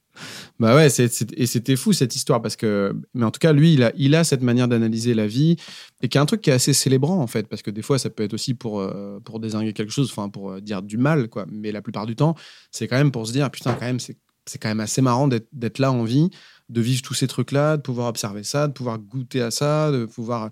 Bah 0.58 0.76
ouais, 0.76 0.86
et 0.86 1.46
c'était 1.46 1.76
fou 1.76 1.92
cette 1.92 2.14
histoire 2.14 2.42
parce 2.42 2.56
que, 2.56 2.94
mais 3.14 3.24
en 3.24 3.30
tout 3.30 3.40
cas, 3.40 3.52
lui, 3.52 3.78
il 3.96 4.14
a, 4.14 4.24
cette 4.24 4.42
manière 4.42 4.68
d'analyser 4.68 5.14
la 5.14 5.26
vie 5.26 5.56
et 6.02 6.08
qui 6.08 6.18
est 6.18 6.20
un 6.20 6.26
truc 6.26 6.42
qui 6.42 6.50
est 6.50 6.52
assez 6.52 6.72
célébrant 6.72 7.18
en 7.18 7.26
fait, 7.26 7.48
parce 7.48 7.62
que 7.62 7.70
des 7.70 7.82
fois, 7.82 7.98
ça 7.98 8.10
peut 8.10 8.22
être 8.22 8.34
aussi 8.34 8.54
pour, 8.54 8.80
euh, 8.80 9.18
pour 9.24 9.40
désinguer 9.40 9.72
quelque 9.72 9.92
chose, 9.92 10.10
enfin, 10.10 10.28
pour 10.28 10.52
euh, 10.52 10.60
dire 10.60 10.82
du 10.82 10.98
mal, 10.98 11.28
quoi. 11.28 11.46
Mais 11.50 11.72
la 11.72 11.82
plupart 11.82 12.06
du 12.06 12.16
temps, 12.16 12.34
c'est 12.70 12.86
quand 12.86 12.96
même 12.96 13.10
pour 13.10 13.26
se 13.26 13.32
dire, 13.32 13.50
putain, 13.50 13.74
quand 13.74 13.86
même, 13.86 14.00
c'est, 14.00 14.16
quand 14.60 14.68
même 14.68 14.80
assez 14.80 15.02
marrant 15.02 15.28
d'être, 15.28 15.78
là 15.78 15.90
en 15.90 16.04
vie, 16.04 16.30
de 16.68 16.80
vivre 16.80 17.02
tous 17.02 17.14
ces 17.14 17.26
trucs-là, 17.26 17.76
de 17.76 17.82
pouvoir 17.82 18.08
observer 18.08 18.44
ça, 18.44 18.68
de 18.68 18.72
pouvoir 18.72 18.98
goûter 18.98 19.40
à 19.40 19.50
ça, 19.50 19.90
de 19.90 20.04
pouvoir 20.04 20.50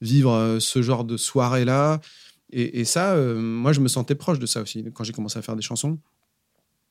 vivre 0.00 0.32
euh, 0.32 0.60
ce 0.60 0.82
genre 0.82 1.04
de 1.04 1.16
soirée-là. 1.16 2.00
Et, 2.50 2.80
et 2.80 2.84
ça, 2.84 3.16
moi, 3.16 3.72
je 3.72 3.80
me 3.80 3.88
sentais 3.88 4.14
proche 4.14 4.38
de 4.38 4.46
ça 4.46 4.60
aussi 4.60 4.84
quand 4.92 5.04
j'ai 5.04 5.12
commencé 5.12 5.38
à 5.38 5.42
faire 5.42 5.56
des 5.56 5.62
chansons. 5.62 5.98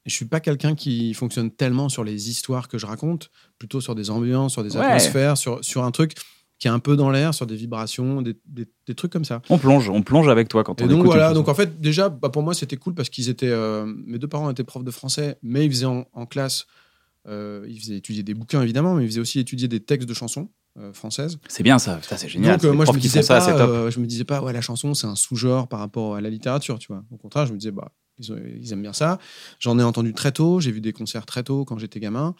Je 0.05 0.13
suis 0.15 0.25
pas 0.25 0.39
quelqu'un 0.39 0.73
qui 0.75 1.13
fonctionne 1.13 1.51
tellement 1.51 1.87
sur 1.89 2.03
les 2.03 2.29
histoires 2.29 2.67
que 2.67 2.77
je 2.77 2.85
raconte, 2.85 3.29
plutôt 3.59 3.81
sur 3.81 3.93
des 3.95 4.09
ambiances, 4.09 4.53
sur 4.53 4.63
des 4.63 4.75
Ouais. 4.75 4.83
atmosphères, 4.85 5.37
sur, 5.37 5.63
sur 5.63 5.83
un 5.83 5.91
truc 5.91 6.13
qui 6.57 6.67
est 6.67 6.71
un 6.71 6.79
peu 6.79 6.95
dans 6.95 7.09
l'air, 7.09 7.33
sur 7.33 7.45
des 7.47 7.55
vibrations, 7.55 8.21
des, 8.21 8.35
des- 8.45 8.67
des 8.87 8.93
trucs 8.95 9.11
comme 9.11 9.25
ça. 9.25 9.41
On 9.49 9.57
plonge, 9.57 9.89
on 9.89 10.01
plonge 10.03 10.27
avec 10.27 10.47
toi 10.47 10.63
quand 10.63 10.79
on 10.81 10.85
Et 10.85 10.87
donc 10.87 10.99
écoute. 10.99 11.05
voilà, 11.07 11.33
donc 11.33 11.47
en 11.49 11.55
fait 11.55 11.79
déjà 11.81 12.09
bah, 12.09 12.29
pour 12.29 12.43
moi 12.43 12.53
c'était 12.53 12.77
cool 12.77 12.93
parce 12.93 13.09
qu'ils 13.09 13.29
étaient, 13.29 13.49
euh, 13.49 13.85
mes 14.05 14.17
deux 14.19 14.27
parents 14.27 14.49
étaient 14.49 14.63
profs 14.63 14.83
de 14.83 14.91
français, 14.91 15.37
mais 15.41 15.65
ils 15.65 15.71
faisaient 15.71 15.85
en, 15.85 16.05
en 16.13 16.25
classe, 16.27 16.65
euh, 17.27 17.65
ils 17.67 17.79
faisaient 17.79 17.97
étudier 17.97 18.23
des 18.23 18.33
bouquins 18.33 18.61
évidemment, 18.61 18.93
mais 18.95 19.03
ils 19.05 19.07
faisaient 19.07 19.21
aussi 19.21 19.39
étudier 19.39 19.67
des 19.67 19.79
textes 19.79 20.07
de 20.07 20.13
chansons 20.13 20.49
euh, 20.79 20.93
françaises. 20.93 21.37
c'est 21.47 21.63
bien 21.63 21.77
ça. 21.79 21.97
Putain, 21.97 22.17
c'est 22.17 22.29
génial. 22.29 22.59
Donc 22.59 22.75
moi 22.75 22.85
je 22.85 22.91
me 22.91 22.99
disais 22.99 23.21
ça, 23.23 23.39
pas, 23.39 23.89
je 23.89 23.99
me 23.99 24.05
disais 24.05 24.23
pas 24.23 24.41
ouais 24.43 24.53
la 24.53 24.61
chanson 24.61 24.93
c'est 24.93 25.07
un 25.07 25.15
sous-genre 25.15 25.67
par 25.67 25.79
rapport 25.79 26.15
à 26.15 26.21
la 26.21 26.29
littérature, 26.29 26.77
tu 26.79 26.87
vois. 26.91 27.03
Au 27.11 27.17
contraire, 27.17 27.45
je 27.47 27.53
me 27.53 27.57
disais 27.57 27.71
bah 27.71 27.91
ils, 28.19 28.71
aiment 28.73 28.81
bien 28.81 28.93
ça. 28.93 29.19
J'en 29.59 29.77
ai 29.79 29.83
entendu 29.83 30.13
très 30.13 30.31
tôt, 30.31 30.59
j'ai 30.59 30.71
vu 30.71 30.81
des 30.81 30.93
concerts 30.93 31.25
très 31.25 31.43
tôt 31.43 31.65
quand 31.65 31.77
j'étais 31.77 31.99
gamin. 31.99 32.35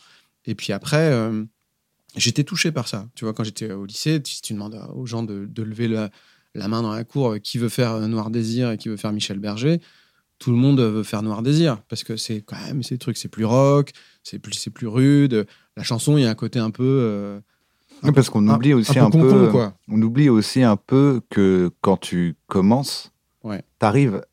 Et 0.45 0.55
puis 0.55 0.73
après, 0.73 1.11
euh, 1.11 1.43
j'étais 2.15 2.43
touché 2.43 2.71
par 2.71 2.87
ça. 2.87 3.07
Tu 3.15 3.25
vois, 3.25 3.33
quand 3.33 3.43
j'étais 3.43 3.71
au 3.71 3.85
lycée, 3.85 4.21
si 4.25 4.41
tu 4.41 4.53
demandes 4.53 4.79
aux 4.95 5.05
gens 5.05 5.23
de, 5.23 5.45
de 5.45 5.63
lever 5.63 5.87
la, 5.87 6.09
la 6.55 6.67
main 6.67 6.81
dans 6.81 6.93
la 6.93 7.03
cour, 7.03 7.33
euh, 7.33 7.37
qui 7.39 7.57
veut 7.57 7.69
faire 7.69 7.91
euh, 7.93 8.07
Noir 8.07 8.29
Désir 8.29 8.71
et 8.71 8.77
qui 8.77 8.89
veut 8.89 8.97
faire 8.97 9.11
Michel 9.13 9.39
Berger, 9.39 9.79
tout 10.39 10.49
le 10.51 10.57
monde 10.57 10.79
veut 10.81 11.03
faire 11.03 11.21
Noir 11.21 11.43
Désir 11.43 11.81
parce 11.87 12.03
que 12.03 12.17
c'est 12.17 12.41
quand 12.41 12.57
même 12.65 12.81
ces 12.81 12.97
trucs, 12.97 13.17
c'est 13.17 13.27
plus 13.29 13.45
rock, 13.45 13.91
c'est 14.23 14.39
plus, 14.39 14.53
c'est 14.53 14.71
plus 14.71 14.87
rude. 14.87 15.45
La 15.77 15.83
chanson, 15.83 16.17
il 16.17 16.23
y 16.23 16.25
a 16.25 16.29
un 16.31 16.35
côté 16.35 16.57
un 16.59 16.71
peu. 16.71 16.83
euh, 16.83 17.39
un 18.01 18.07
Oui, 18.07 18.13
parce 18.15 18.31
qu'on 18.31 18.47
oublie 18.47 18.73
aussi 18.73 18.97
un 18.97 19.05
un, 19.05 19.11
peu 19.11 19.19
peu. 19.19 19.29
concon, 19.29 19.51
quoi. 19.51 19.77
On 19.87 20.01
oublie 20.01 20.29
aussi 20.29 20.63
un 20.63 20.77
peu 20.77 21.21
que 21.29 21.69
quand 21.81 21.97
tu 21.97 22.35
commences, 22.47 23.11
Ouais. 23.43 23.63
t'arrives 23.77 24.23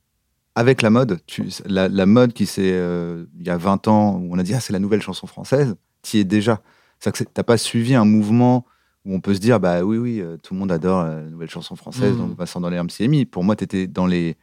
avec 0.59 0.83
la 0.83 0.91
mode. 0.91 1.21
Tu, 1.27 1.49
la, 1.67 1.89
la 1.89 2.07
mode 2.07 2.33
qui 2.33 2.47
s'est 2.47 2.73
euh, 2.73 3.25
il 3.41 3.47
y 3.47 3.51
a 3.51 3.57
20 3.57 3.89
ans 3.89 4.17
où 4.17 4.29
on 4.35 4.39
a 4.39 4.43
dit 4.43 4.55
ah 4.55 4.61
c'est 4.61 4.73
la 4.73 4.79
nouvelle 4.81 5.03
chanson 5.03 5.27
française, 5.27 5.77
t'y 6.03 6.19
es 6.19 6.25
déjà. 6.25 6.61
C'est 7.01 7.13
que 7.13 7.23
t'as 7.25 7.45
pas 7.45 7.57
suivi 7.59 7.95
un 7.95 8.05
mouvement 8.05 8.65
où 9.05 9.15
on 9.15 9.21
peut 9.21 9.35
se 9.35 9.41
dire 9.41 9.61
bah 9.61 9.83
oui 9.85 9.99
oui 9.99 10.21
euh, 10.21 10.37
tout 10.43 10.55
le 10.55 10.61
monde 10.61 10.73
adore 10.73 11.05
la 11.05 11.23
nouvelle 11.23 11.49
chanson 11.51 11.77
française 11.77 12.13
Mhm. 12.15 12.19
donc 12.29 12.37
Vincent 12.39 12.61
dans 12.61 12.71
les 12.71 12.81
s'y 12.91 13.05
est 13.05 13.09
mis. 13.09 13.25
Pour 13.25 13.45
moi 13.45 13.55
t'étais 13.57 13.87
dans 13.87 14.07
les 14.07 14.37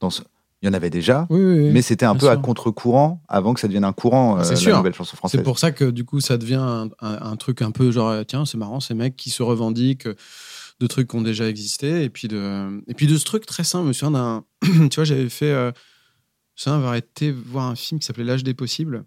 dans 0.00 0.10
ce- 0.10 0.22
il 0.62 0.66
y 0.66 0.68
en 0.68 0.74
avait 0.74 0.90
déjà. 0.90 1.26
Oui, 1.30 1.40
oui, 1.40 1.54
oui. 1.60 1.70
Mais 1.72 1.80
c'était 1.80 2.04
un 2.04 2.12
bien 2.14 2.20
peu 2.20 2.28
à 2.28 2.36
contre-courant 2.36 3.22
avant 3.28 3.54
que 3.54 3.60
ça 3.60 3.66
devienne 3.66 3.84
un 3.84 3.94
courant, 3.94 4.36
Ah, 4.36 4.40
euh, 4.42 4.56
sûr. 4.56 4.72
la 4.72 4.76
nouvelle 4.78 4.92
chanson 4.92 5.16
française. 5.16 5.40
C'est 5.40 5.44
pour 5.44 5.58
ça 5.58 5.72
que 5.72 5.86
du 5.90 6.04
coup, 6.04 6.20
ça 6.20 6.36
devient 6.36 6.56
un, 6.60 6.90
un- 7.00 7.18
un 7.32 7.36
truc 7.36 7.62
un 7.62 7.70
peu 7.70 7.90
genre, 7.90 8.12
tiens, 8.28 8.44
c'est 8.44 8.58
marrant, 8.58 8.78
ces 8.80 8.92
mecs 8.92 9.16
qui 9.16 9.30
se 9.30 9.42
revendiquent 9.42 10.06
de 10.80 10.86
trucs 10.86 11.08
qui 11.08 11.16
ont 11.16 11.22
déjà 11.22 11.48
existé. 11.48 12.02
Et 12.02 12.10
puis 12.10 12.26
de, 12.26 12.82
et 12.88 12.94
puis 12.94 13.06
de 13.06 13.16
ce 13.16 13.24
truc 13.24 13.46
très 13.46 13.64
simple, 13.64 13.84
je 13.84 13.88
me 13.88 13.92
souviens 13.92 14.10
d'un. 14.10 14.44
tu 14.88 14.96
vois, 14.96 15.04
j'avais 15.04 15.28
fait. 15.28 15.52
Euh, 15.52 15.70
je 16.56 16.68
me 16.68 16.74
avoir 16.74 16.94
été 16.94 17.30
voir 17.32 17.66
un 17.66 17.76
film 17.76 18.00
qui 18.00 18.06
s'appelait 18.06 18.24
L'âge 18.24 18.44
des 18.44 18.54
possibles. 18.54 19.04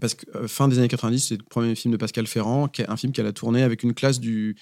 Parce 0.00 0.14
que 0.14 0.24
euh, 0.36 0.48
fin 0.48 0.68
des 0.68 0.78
années 0.78 0.88
90, 0.88 1.18
c'est 1.18 1.36
le 1.36 1.44
premier 1.48 1.74
film 1.74 1.92
de 1.92 1.96
Pascal 1.96 2.26
Ferrand, 2.26 2.68
qui 2.68 2.82
est 2.82 2.90
un 2.90 2.96
film 2.96 3.12
qu'elle 3.12 3.26
a 3.26 3.32
tourné 3.32 3.62
avec 3.62 3.82
une 3.82 3.94
classe 3.94 4.20
du. 4.20 4.56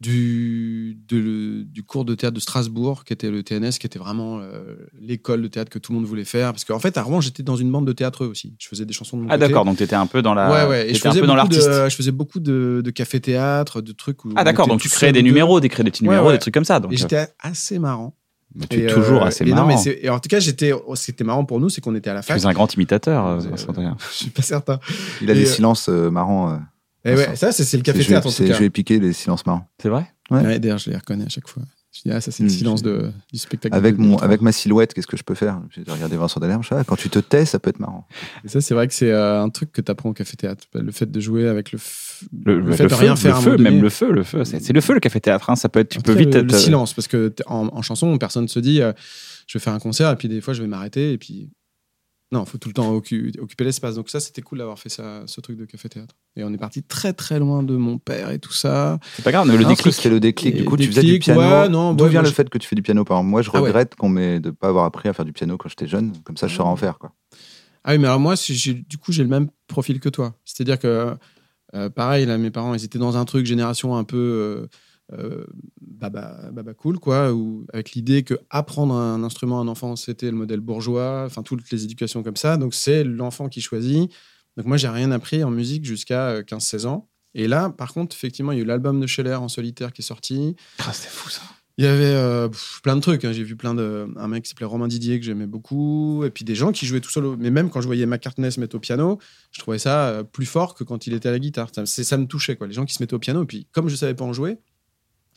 Du, 0.00 0.98
de- 1.08 1.62
du 1.62 1.82
cours 1.84 2.04
de 2.04 2.14
théâtre 2.14 2.34
de 2.34 2.40
Strasbourg, 2.40 3.04
qui 3.04 3.12
était 3.12 3.30
le 3.30 3.42
TNS, 3.42 3.78
qui 3.78 3.86
était 3.86 3.98
vraiment 3.98 4.40
euh, 4.40 4.74
l'école 5.00 5.40
de 5.40 5.46
théâtre 5.48 5.70
que 5.70 5.78
tout 5.78 5.92
le 5.92 5.98
monde 5.98 6.06
voulait 6.06 6.24
faire. 6.24 6.52
Parce 6.52 6.64
qu'en 6.64 6.78
fait, 6.80 6.98
à 6.98 7.02
Rouen, 7.02 7.20
j'étais 7.20 7.42
dans 7.42 7.56
une 7.56 7.70
bande 7.70 7.86
de 7.86 7.92
théâtre 7.92 8.26
aussi. 8.26 8.54
Je 8.58 8.68
faisais 8.68 8.84
des 8.84 8.92
chansons 8.92 9.16
de 9.16 9.22
mon 9.22 9.28
Ah 9.30 9.38
d'accord, 9.38 9.64
donc 9.64 9.78
t'étais 9.78 9.94
un 9.94 10.06
peu 10.06 10.20
dans 10.20 10.34
la. 10.34 10.50
Ouais, 10.50 10.68
ouais. 10.68 10.84
Et 10.86 10.88
je 10.88 10.94
t'étais 10.94 11.06
un 11.06 11.10
faisais, 11.12 11.20
peu 11.20 11.26
dans 11.28 11.44
de, 11.46 11.88
je 11.88 11.94
faisais 11.94 12.10
beaucoup 12.10 12.40
de, 12.40 12.82
de 12.84 12.90
café-théâtre, 12.90 13.80
de 13.80 13.92
trucs 13.92 14.24
où. 14.24 14.32
Ah 14.36 14.44
d'accord, 14.44 14.66
donc 14.66 14.80
tu 14.80 14.88
créais 14.88 15.12
des 15.12 15.20
deux. 15.22 15.28
numéros, 15.28 15.60
des 15.60 15.68
créais 15.68 15.84
des 15.84 15.90
petits 15.90 16.02
Ouais, 16.02 16.08
numéros, 16.10 16.26
ouais. 16.28 16.34
des 16.34 16.38
trucs 16.40 16.54
comme 16.54 16.64
ça. 16.64 16.80
Donc, 16.80 16.92
Et 16.92 16.96
euh, 16.96 16.98
j'étais 16.98 17.28
assez 17.40 17.78
marrant. 17.78 18.14
mais 18.54 18.66
tu 18.66 18.80
es 18.80 18.84
Et, 18.84 18.86
toujours 18.88 19.22
euh, 19.22 19.26
assez 19.26 19.44
et 19.44 19.48
non, 19.50 19.54
marrant. 19.56 19.68
mais 19.68 19.76
c'est- 19.78 20.00
et 20.02 20.10
en 20.10 20.18
tout 20.18 20.28
cas, 20.28 20.40
j'étais, 20.40 20.72
oh, 20.72 20.96
c'était 20.96 21.24
marrant 21.24 21.44
pour 21.44 21.60
nous, 21.60 21.68
c'est 21.70 21.80
qu'on 21.80 21.94
était 21.94 22.10
à 22.10 22.14
la 22.14 22.20
tu 22.20 22.26
fac. 22.26 22.40
es 22.42 22.46
un 22.46 22.52
grand 22.52 22.74
imitateur, 22.74 23.26
euh, 23.26 23.40
Euh. 23.40 23.56
Je 24.10 24.16
suis 24.16 24.30
pas 24.30 24.42
certain. 24.42 24.80
Il 25.22 25.30
a 25.30 25.34
Et, 25.34 25.36
des 25.36 25.44
euh, 25.44 25.46
silences 25.46 25.88
euh, 25.88 26.10
marrants. 26.10 26.60
Et 27.04 27.14
ouais, 27.14 27.36
ça, 27.36 27.52
c'est, 27.52 27.62
le 27.62 27.66
C'est- 27.68 27.82
café-théâtre 27.82 28.26
en 28.26 28.30
tout 28.32 28.44
cas. 28.46 28.54
Je 28.54 28.58
vais 28.60 28.70
piquer 28.70 28.98
les 28.98 29.12
silences 29.12 29.44
marrants. 29.46 29.68
C'est 29.80 29.88
vrai? 29.88 30.06
Ouais. 30.30 30.40
Ouais, 30.42 30.58
d'ailleurs, 30.58 30.78
je 30.78 30.88
les 30.90 30.96
reconnais 30.96 31.26
à 31.26 31.28
chaque 31.28 31.48
fois. 31.48 31.62
Je 31.92 32.00
dis, 32.02 32.10
ah, 32.10 32.20
ça, 32.20 32.32
c'est 32.32 32.42
le 32.42 32.48
Mm, 32.48 32.52
silence 32.52 32.82
de, 32.82 33.12
du 33.32 33.38
spectacle. 33.38 33.72
Avec, 33.76 33.94
de 33.94 34.00
mon, 34.00 34.06
2003. 34.06 34.24
avec 34.24 34.40
ma 34.40 34.50
silhouette, 34.50 34.94
qu'est-ce 34.94 35.06
que 35.06 35.16
je 35.16 35.22
peux 35.22 35.34
faire? 35.36 35.60
J'ai 35.70 35.84
regardé 35.86 36.16
Vincent 36.16 36.40
Delerme, 36.40 36.62
je 36.64 36.70
sais, 36.70 36.74
ah, 36.76 36.82
quand 36.84 36.96
tu 36.96 37.08
te 37.08 37.20
tais, 37.20 37.44
ça 37.44 37.60
peut 37.60 37.70
être 37.70 37.78
marrant. 37.78 38.08
Et 38.44 38.48
ça, 38.48 38.60
c'est 38.60 38.74
vrai 38.74 38.88
que 38.88 38.94
c'est 38.94 39.12
euh, 39.12 39.40
un 39.42 39.48
truc 39.48 39.70
que 39.70 39.80
tu 39.80 39.92
apprends 39.92 40.08
au 40.08 40.12
café-théâtre. 40.12 40.64
Le 40.74 40.90
fait 40.90 41.08
de 41.08 41.20
jouer 41.20 41.46
avec 41.46 41.70
le, 41.70 41.78
f- 41.78 42.22
le, 42.44 42.58
le 42.58 42.66
le 42.66 42.72
fait 42.72 42.84
de 42.84 42.88
feu, 42.88 42.96
rien 42.96 43.14
faire. 43.14 43.32
le 43.34 43.38
un 43.38 43.40
feu, 43.42 43.56
même 43.58 43.80
le 43.80 43.90
feu, 43.90 44.10
le 44.10 44.24
feu. 44.24 44.42
C'est 44.44 44.72
le 44.72 44.80
feu 44.80 44.94
le 44.94 45.00
café 45.00 45.20
théâtre. 45.20 45.50
Hein. 45.50 45.56
Ça 45.56 45.68
peut 45.68 45.78
être, 45.80 45.90
tu 45.90 45.98
En 45.98 46.02
peux 46.02 46.14
cas, 46.14 46.18
vite 46.18 46.34
le, 46.34 46.40
être. 46.40 46.50
le 46.50 46.54
euh, 46.54 46.58
silence, 46.58 46.94
parce 46.94 47.06
que 47.06 47.32
en, 47.46 47.68
en 47.68 47.82
chanson, 47.82 48.16
personne 48.18 48.48
se 48.48 48.58
dit, 48.58 48.80
euh, 48.82 48.92
je 49.46 49.56
vais 49.58 49.62
faire 49.62 49.74
un 49.74 49.78
concert, 49.78 50.10
et 50.10 50.16
puis 50.16 50.26
des 50.28 50.40
fois, 50.40 50.52
je 50.54 50.62
vais 50.62 50.68
m'arrêter, 50.68 51.12
et 51.12 51.18
puis. 51.18 51.50
Non, 52.34 52.42
il 52.44 52.50
faut 52.50 52.58
tout 52.58 52.68
le 52.68 52.74
temps 52.74 52.92
occu- 52.98 53.32
occuper 53.40 53.62
l'espace. 53.64 53.94
Donc, 53.94 54.10
ça, 54.10 54.18
c'était 54.18 54.42
cool 54.42 54.58
d'avoir 54.58 54.78
fait 54.78 54.88
ça, 54.88 55.22
ce 55.26 55.40
truc 55.40 55.56
de 55.56 55.64
café-théâtre. 55.66 56.16
Et 56.36 56.42
on 56.42 56.52
est 56.52 56.58
parti 56.58 56.82
très, 56.82 57.12
très 57.12 57.38
loin 57.38 57.62
de 57.62 57.76
mon 57.76 57.98
père 57.98 58.30
et 58.32 58.40
tout 58.40 58.52
ça. 58.52 58.98
C'est 59.14 59.22
pas 59.24 59.30
grave, 59.30 59.46
mais 59.46 59.56
le 59.56 59.64
déclic. 59.64 59.94
c'est 59.94 60.10
le 60.10 60.18
déclic. 60.20 60.56
Du 60.56 60.64
coup, 60.64 60.76
tu 60.76 60.86
faisais 60.88 61.02
du 61.02 61.18
piano. 61.20 61.40
ouais, 61.40 61.68
non, 61.68 61.94
D'où 61.94 62.04
ouais, 62.04 62.10
vient 62.10 62.22
le 62.22 62.28
je- 62.28 62.32
fait 62.34 62.50
que 62.50 62.58
tu 62.58 62.66
fais 62.66 62.74
du 62.76 62.82
piano 62.82 63.04
Par 63.04 63.18
exemple, 63.18 63.30
Moi, 63.30 63.42
je 63.42 63.50
Ah 63.54 63.60
ouais. 63.62 63.68
regrette 63.68 63.94
qu'on 63.94 64.08
m'ait 64.08 64.40
de 64.40 64.50
pas 64.50 64.68
avoir 64.68 64.84
appris 64.84 65.08
à 65.08 65.12
faire 65.12 65.24
du 65.24 65.32
piano 65.32 65.56
quand 65.56 65.68
j'étais 65.68 65.86
jeune. 65.86 66.12
Comme 66.24 66.36
ça, 66.36 66.48
je 66.48 66.56
saurais 66.56 66.68
en 66.70 66.76
faire. 66.76 66.98
Quoi. 66.98 67.12
Ah 67.84 67.92
oui, 67.92 67.98
mais 67.98 68.08
alors 68.08 68.18
moi, 68.18 68.34
du 68.36 68.98
coup, 68.98 69.12
j'ai 69.12 69.22
le 69.22 69.28
même 69.28 69.48
profil 69.68 70.00
que 70.00 70.08
toi. 70.08 70.34
C'est-à-dire 70.44 70.78
que, 70.80 71.14
euh, 71.76 71.88
pareil, 71.90 72.26
là, 72.26 72.36
mes 72.36 72.50
parents, 72.50 72.74
ils 72.74 72.84
étaient 72.84 72.98
dans 72.98 73.16
un 73.16 73.24
truc 73.24 73.46
génération 73.46 73.94
un 73.96 74.02
peu 74.04 74.16
euh, 74.16 74.66
euh, 75.12 75.44
baba, 75.80 76.50
baba 76.52 76.74
cool, 76.74 76.98
quoi, 76.98 77.32
où, 77.32 77.66
avec 77.72 77.92
l'idée 77.92 78.22
que 78.22 78.34
apprendre 78.50 78.94
un 78.94 79.22
instrument 79.22 79.58
à 79.60 79.62
un 79.62 79.68
enfant, 79.68 79.96
c'était 79.96 80.30
le 80.30 80.36
modèle 80.36 80.60
bourgeois, 80.60 81.24
enfin, 81.26 81.42
toutes 81.42 81.70
les 81.70 81.84
éducations 81.84 82.22
comme 82.22 82.36
ça. 82.36 82.56
Donc, 82.56 82.74
c'est 82.74 83.04
l'enfant 83.04 83.48
qui 83.48 83.60
choisit. 83.60 84.10
Donc, 84.56 84.66
moi, 84.66 84.76
j'ai 84.76 84.88
rien 84.88 85.10
appris 85.10 85.44
en 85.44 85.50
musique 85.50 85.84
jusqu'à 85.84 86.28
euh, 86.30 86.42
15-16 86.42 86.86
ans. 86.86 87.08
Et 87.34 87.48
là, 87.48 87.70
par 87.70 87.92
contre, 87.92 88.14
effectivement, 88.14 88.52
il 88.52 88.58
y 88.58 88.60
a 88.60 88.62
eu 88.62 88.66
l'album 88.66 89.00
de 89.00 89.06
Scheller 89.06 89.34
en 89.34 89.48
solitaire 89.48 89.92
qui 89.92 90.02
est 90.02 90.04
sorti. 90.04 90.54
Ah, 90.78 90.92
c'est 90.92 91.10
fou 91.10 91.28
ça. 91.28 91.42
Il 91.76 91.84
y 91.84 91.88
avait 91.88 92.04
euh, 92.04 92.48
pff, 92.48 92.80
plein 92.84 92.94
de 92.94 93.00
trucs. 93.00 93.24
hein. 93.24 93.32
J'ai 93.32 93.42
vu 93.42 93.56
plein 93.56 93.74
de. 93.74 94.06
Un 94.16 94.28
mec 94.28 94.44
qui 94.44 94.50
s'appelait 94.50 94.64
Romain 94.66 94.86
Didier 94.86 95.18
que 95.18 95.26
j'aimais 95.26 95.48
beaucoup. 95.48 96.22
Et 96.24 96.30
puis 96.30 96.44
des 96.44 96.54
gens 96.54 96.70
qui 96.70 96.86
jouaient 96.86 97.00
tout 97.00 97.10
solo. 97.10 97.36
Mais 97.36 97.50
même 97.50 97.68
quand 97.68 97.80
je 97.80 97.86
voyais 97.86 98.06
McCartney 98.06 98.52
se 98.52 98.60
mettre 98.60 98.76
au 98.76 98.78
piano, 98.78 99.18
je 99.50 99.58
trouvais 99.58 99.80
ça 99.80 100.06
euh, 100.10 100.22
plus 100.22 100.46
fort 100.46 100.76
que 100.76 100.84
quand 100.84 101.08
il 101.08 101.14
était 101.14 101.28
à 101.28 101.32
la 101.32 101.40
guitare. 101.40 101.70
Ça, 101.74 101.84
ça 101.84 102.16
me 102.16 102.26
touchait, 102.26 102.54
quoi. 102.54 102.68
Les 102.68 102.72
gens 102.74 102.84
qui 102.84 102.94
se 102.94 103.02
mettaient 103.02 103.14
au 103.14 103.18
piano. 103.18 103.42
Et 103.42 103.46
puis, 103.46 103.66
comme 103.72 103.88
je 103.88 103.96
savais 103.96 104.14
pas 104.14 104.24
en 104.24 104.32
jouer, 104.32 104.58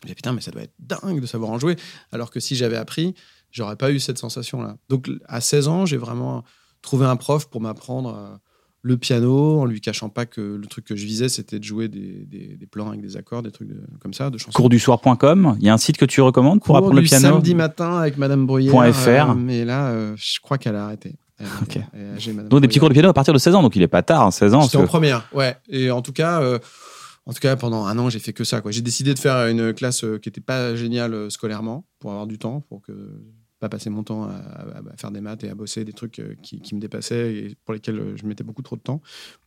me 0.08 0.14
disais, 0.14 0.16
putain, 0.16 0.34
mais 0.34 0.42
ça 0.42 0.52
doit 0.52 0.64
être 0.64 0.74
dingue 0.80 1.22
de 1.22 1.26
savoir 1.26 1.52
en 1.52 1.60
jouer. 1.60 1.76
Alors 2.12 2.32
que 2.32 2.40
si 2.40 2.56
j'avais 2.56 2.78
appris, 2.78 3.14
j'aurais 3.52 3.76
pas 3.76 3.92
eu 3.92 4.00
cette 4.00 4.18
sensation-là. 4.18 4.78
Donc, 4.90 5.10
à 5.28 5.42
16 5.42 5.68
ans, 5.68 5.86
j'ai 5.86 5.98
vraiment 5.98 6.44
trouvé 6.82 7.06
un 7.06 7.16
prof 7.16 7.46
pour 7.50 7.62
m'apprendre 7.62 8.16
euh, 8.16 8.36
le 8.84 8.96
piano 8.98 9.60
en 9.60 9.66
lui 9.66 9.82
cachant 9.82 10.08
pas 10.10 10.26
que 10.26 10.40
le 10.42 10.66
truc 10.68 10.86
que 10.86 10.96
je 10.96 11.06
visais, 11.06 11.28
c'était 11.28 11.60
de 11.60 11.64
jouer 11.64 11.88
des, 11.90 12.26
des- 12.26 12.56
des 12.56 12.66
plans 12.68 12.90
avec 12.90 13.02
des 13.02 13.18
accords, 13.18 13.42
des 13.44 13.52
trucs 13.52 13.68
de- 13.68 13.82
comme 14.00 14.14
ça, 14.14 14.30
de 14.30 14.38
chansons. 14.38 14.52
Courdusoir.com, 14.56 15.58
il 15.60 15.66
y 15.66 15.70
a 15.70 15.74
un 15.74 15.78
site 15.78 15.98
que 15.98 16.06
tu 16.06 16.22
recommandes 16.22 16.60
pour 16.60 16.68
Cours 16.68 16.78
apprendre 16.78 16.96
le 16.96 17.02
piano 17.02 17.28
samedi 17.28 17.56
matin 17.56 17.98
avec 17.98 18.18
Madame 18.18 18.46
Bruyère. 18.46 18.72
FR. 18.94 19.32
euh, 19.32 19.34
mais 19.36 19.66
là, 19.66 19.88
euh, 19.90 20.14
je 20.18 20.40
crois 20.40 20.58
qu'elle 20.58 20.76
a 20.76 20.86
arrêté. 20.86 21.16
Elle, 21.40 21.48
elle 22.26 22.48
Donc 22.48 22.62
des 22.62 22.68
petits 22.68 22.80
cours 22.80 22.90
de 22.90 22.94
piano 22.94 23.10
à 23.10 23.14
partir 23.14 23.34
de 23.34 23.38
16 23.40 23.54
ans, 23.56 23.62
donc 23.62 23.76
il 23.76 23.82
est 23.82 23.88
pas 23.88 24.02
tard, 24.04 24.24
hein, 24.24 24.32
16 24.32 24.54
ans. 24.54 24.62
J'étais 24.62 24.78
en 24.78 24.82
que- 24.84 24.88
première, 24.88 25.28
ouais. 25.34 25.56
Et 25.70 25.92
en 25.92 26.02
tout 26.02 26.14
cas, 26.14 26.42
euh, 26.42 26.58
en 27.28 27.34
tout 27.34 27.40
cas, 27.40 27.56
pendant 27.56 27.86
un 27.86 27.98
an, 28.00 28.10
j'ai 28.10 28.20
fait 28.20 28.34
que 28.34 28.44
ça. 28.44 28.62
J'ai 28.70 28.82
décidé 28.82 29.14
de 29.14 29.20
faire 29.20 29.48
une 29.48 29.74
classe 29.74 30.04
euh, 30.04 30.18
qui 30.18 30.30
n'était 30.30 30.42
pas 30.42 30.76
géniale 30.76 31.14
euh, 31.14 31.30
scolairement 31.30 31.86
pour 32.00 32.10
avoir 32.12 32.26
du 32.26 32.40
temps, 32.40 32.62
pour 32.62 32.82
que 32.82 32.92
pas 33.60 33.70
pas 33.70 33.70
passer 33.78 33.90
mon 33.90 34.04
temps 34.04 34.24
à, 34.26 34.34
à- 34.34 34.78
à 34.94 34.98
faire 34.98 35.10
des 35.12 35.20
maths 35.20 35.44
et 35.44 35.50
à 35.50 35.56
bosser 35.56 35.84
des 35.84 35.92
trucs 35.94 36.20
euh, 36.20 36.36
qui, 36.44 36.62
qui 36.62 36.76
me 36.76 36.80
dépassaient 36.80 37.34
et 37.36 37.56
pour 37.66 37.74
lesquels 37.74 38.14
je 38.16 38.26
mettais 38.28 38.44
beaucoup 38.44 38.62
trop 38.62 38.76
de 38.76 38.82
temps. 38.82 39.02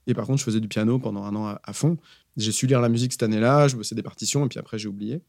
Et 0.08 0.14
par 0.14 0.26
contre, 0.26 0.38
je 0.40 0.44
faisais 0.44 0.58
du 0.60 0.66
piano 0.68 0.98
pendant 0.98 1.22
un 1.24 1.34
an 1.36 1.46
à, 1.46 1.60
à 1.64 1.72
fond. 1.72 1.96
J'ai 2.36 2.50
su 2.52 2.66
lire 2.66 2.80
la 2.80 2.88
musique 2.88 3.12
cette 3.12 3.22
année-là, 3.22 3.68
je 3.68 3.76
bossais 3.76 3.94
des 3.94 4.02
partitions 4.02 4.44
et 4.44 4.48
puis 4.48 4.58
après 4.58 4.78
j'ai 4.80 4.88
oublié. 4.88 5.22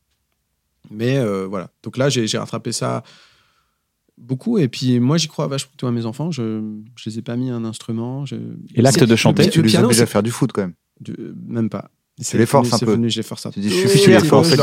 Mais 0.90 1.20
euh, 1.20 1.46
voilà. 1.48 1.70
Donc 1.84 1.96
là, 1.98 2.10
j'ai 2.10 2.26
rattrapé 2.38 2.72
ça 2.72 3.04
beaucoup. 4.18 4.58
Et 4.58 4.68
puis 4.68 5.00
moi, 5.00 5.18
j'y 5.18 5.28
crois 5.28 5.48
vachement 5.48 5.72
toi, 5.78 5.90
à 5.90 5.92
mes 5.92 6.06
enfants. 6.08 6.32
Je 6.32 6.62
je 6.96 7.10
les 7.10 7.20
ai 7.20 7.22
pas 7.22 7.36
mis 7.38 7.50
un 7.52 7.64
instrument. 7.66 8.26
je- 8.26 8.36
Et 8.76 8.82
l'acte 8.82 9.04
de 9.04 9.16
chanter, 9.16 9.50
Tu 9.50 9.60
le 9.60 9.66
les 9.66 9.70
piano, 9.70 9.86
obliges 9.86 10.02
à 10.02 10.06
faire 10.08 10.24
du 10.24 10.32
foot 10.32 10.52
quand 10.52 10.62
même. 10.62 10.74
du- 11.00 11.16
même 11.48 11.70
pas. 11.70 11.92
C'est 12.20 12.38
les 12.38 12.46
forces 12.46 12.72
un 12.74 12.78
c'est 12.78 12.86
peu. 12.86 12.92
venu, 12.92 13.10
je 13.10 13.18
les 13.18 13.24
force 13.24 13.46
un 13.48 13.52
Tu 13.52 13.60
peu. 13.62 13.68
dis, 13.68 13.74
je 13.74 13.88
suis 13.88 14.00
fier, 14.00 14.22
du 14.22 14.28
foot. 14.28 14.44
Si 14.46 14.56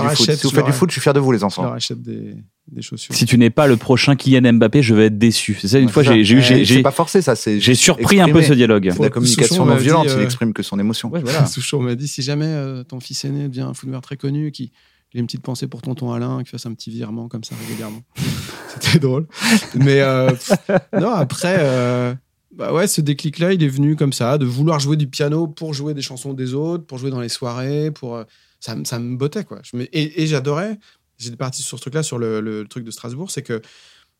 vous 0.46 0.51
faites 0.51 0.64
du 0.66 0.72
foot, 0.72 0.90
je 0.90 0.92
suis 0.92 1.01
fier 1.01 1.12
de 1.14 1.18
vous, 1.18 1.32
les 1.32 1.38
Je 1.38 1.42
leur 1.42 1.46
enfants. 1.46 1.72
achète 1.72 2.01
des, 2.01 2.34
des 2.70 2.82
chaussures. 2.82 3.12
Si 3.14 3.24
tu 3.26 3.36
n'es 3.36 3.51
pas 3.51 3.66
le 3.66 3.76
prochain 3.76 4.14
Kylian 4.14 4.53
Mbappé, 4.53 4.82
je 4.82 4.94
vais 4.94 5.07
être 5.07 5.18
déçu. 5.18 5.57
C'est 5.61 5.66
ça, 5.68 5.78
une 5.78 5.86
Ouais, 5.86 5.92
fois, 5.92 6.03
j'ai 6.05 6.22
j'ai 6.22 6.36
eu- 6.36 6.42
j'ai- 6.42 6.64
j'ai- 6.64 6.82
pas 6.82 6.90
forcé, 6.92 7.20
ça. 7.22 7.34
J'ai 7.34 7.74
surpris 7.74 8.20
un 8.20 8.28
peu 8.28 8.42
ce 8.42 8.53
dialogue. 8.53 8.90
C'est 8.92 9.03
la 9.03 9.11
communication 9.11 9.64
non 9.66 9.74
violente, 9.76 10.07
il 10.09 10.12
euh, 10.20 10.24
exprime 10.24 10.53
que 10.53 10.62
son 10.62 10.78
émotion. 10.78 11.11
Souchon 11.49 11.80
m'a 11.80 11.94
dit 11.96 12.07
si 12.07 12.22
jamais 12.22 12.46
euh, 12.46 12.84
ton 12.84 13.01
fils 13.01 13.24
aîné 13.24 13.49
devient 13.49 13.62
un 13.62 13.74
footballeur 13.74 14.03
très 14.03 14.16
connu, 14.16 14.53
qui 14.53 14.70
a 15.14 15.18
une 15.18 15.26
petite 15.26 15.42
pensée 15.42 15.66
pour 15.66 15.82
tonton 15.82 16.12
Alain, 16.12 16.42
qui 16.44 16.51
fasse 16.51 16.66
un 16.66 16.74
petit 16.74 16.90
virement 16.90 17.28
comme 17.28 17.42
ça 17.42 17.55
régulièrement. 17.66 18.03
C'était 18.78 18.99
drôle. 19.01 19.26
Mais 19.74 20.01
euh, 20.01 20.28
pff, 20.30 20.53
non, 21.01 21.11
après, 21.11 21.57
euh, 21.59 22.14
bah 22.55 22.72
ouais, 22.72 22.86
ce 22.88 23.01
déclic-là, 23.01 23.53
il 23.53 23.62
est 23.62 23.68
venu 23.68 23.94
comme 23.96 24.12
ça, 24.12 24.38
de 24.38 24.46
vouloir 24.46 24.80
jouer 24.80 24.96
du 24.96 25.07
piano 25.07 25.46
pour 25.46 25.74
jouer 25.74 25.94
des 25.94 26.03
chansons 26.03 26.32
des 26.34 26.55
autres, 26.55 26.84
pour 26.86 26.99
jouer 26.99 27.11
dans 27.11 27.20
les 27.20 27.28
soirées, 27.28 27.90
pour 27.90 28.16
euh, 28.16 28.24
ça, 28.61 28.74
me- 28.74 28.84
ça 28.84 28.99
me 28.99 29.16
bottait 29.16 29.44
quoi. 29.44 29.61
Je 29.62 29.76
me- 29.76 29.84
et 29.96 30.22
et 30.22 30.26
j'adorais. 30.26 30.78
J'étais 31.18 31.36
parti 31.36 31.62
sur 31.62 31.76
ce 31.78 31.82
truc-là, 31.82 32.03
sur 32.03 32.18
le, 32.18 32.40
le 32.40 32.66
truc 32.66 32.84
de 32.84 32.90
Strasbourg, 32.90 33.30
c'est 33.30 33.42
que 33.42 33.61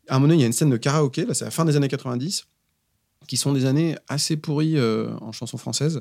à 0.09 0.17
un 0.17 0.19
moment 0.19 0.29
donné, 0.29 0.39
il 0.39 0.41
y 0.41 0.45
a 0.45 0.47
une 0.47 0.53
scène 0.53 0.71
de 0.71 0.77
karaoké, 0.77 1.25
là, 1.27 1.35
c'est 1.35 1.45
la 1.45 1.51
fin 1.51 1.65
des 1.65 1.77
années 1.77 1.89
90, 1.89 2.47
qui 3.27 3.37
sont 3.37 3.53
des 3.53 3.67
années 3.67 3.97
assez 4.09 4.37
pourries 4.37 4.77
euh, 4.79 5.11
en 5.21 5.33
chanson 5.33 5.59
française 5.59 6.01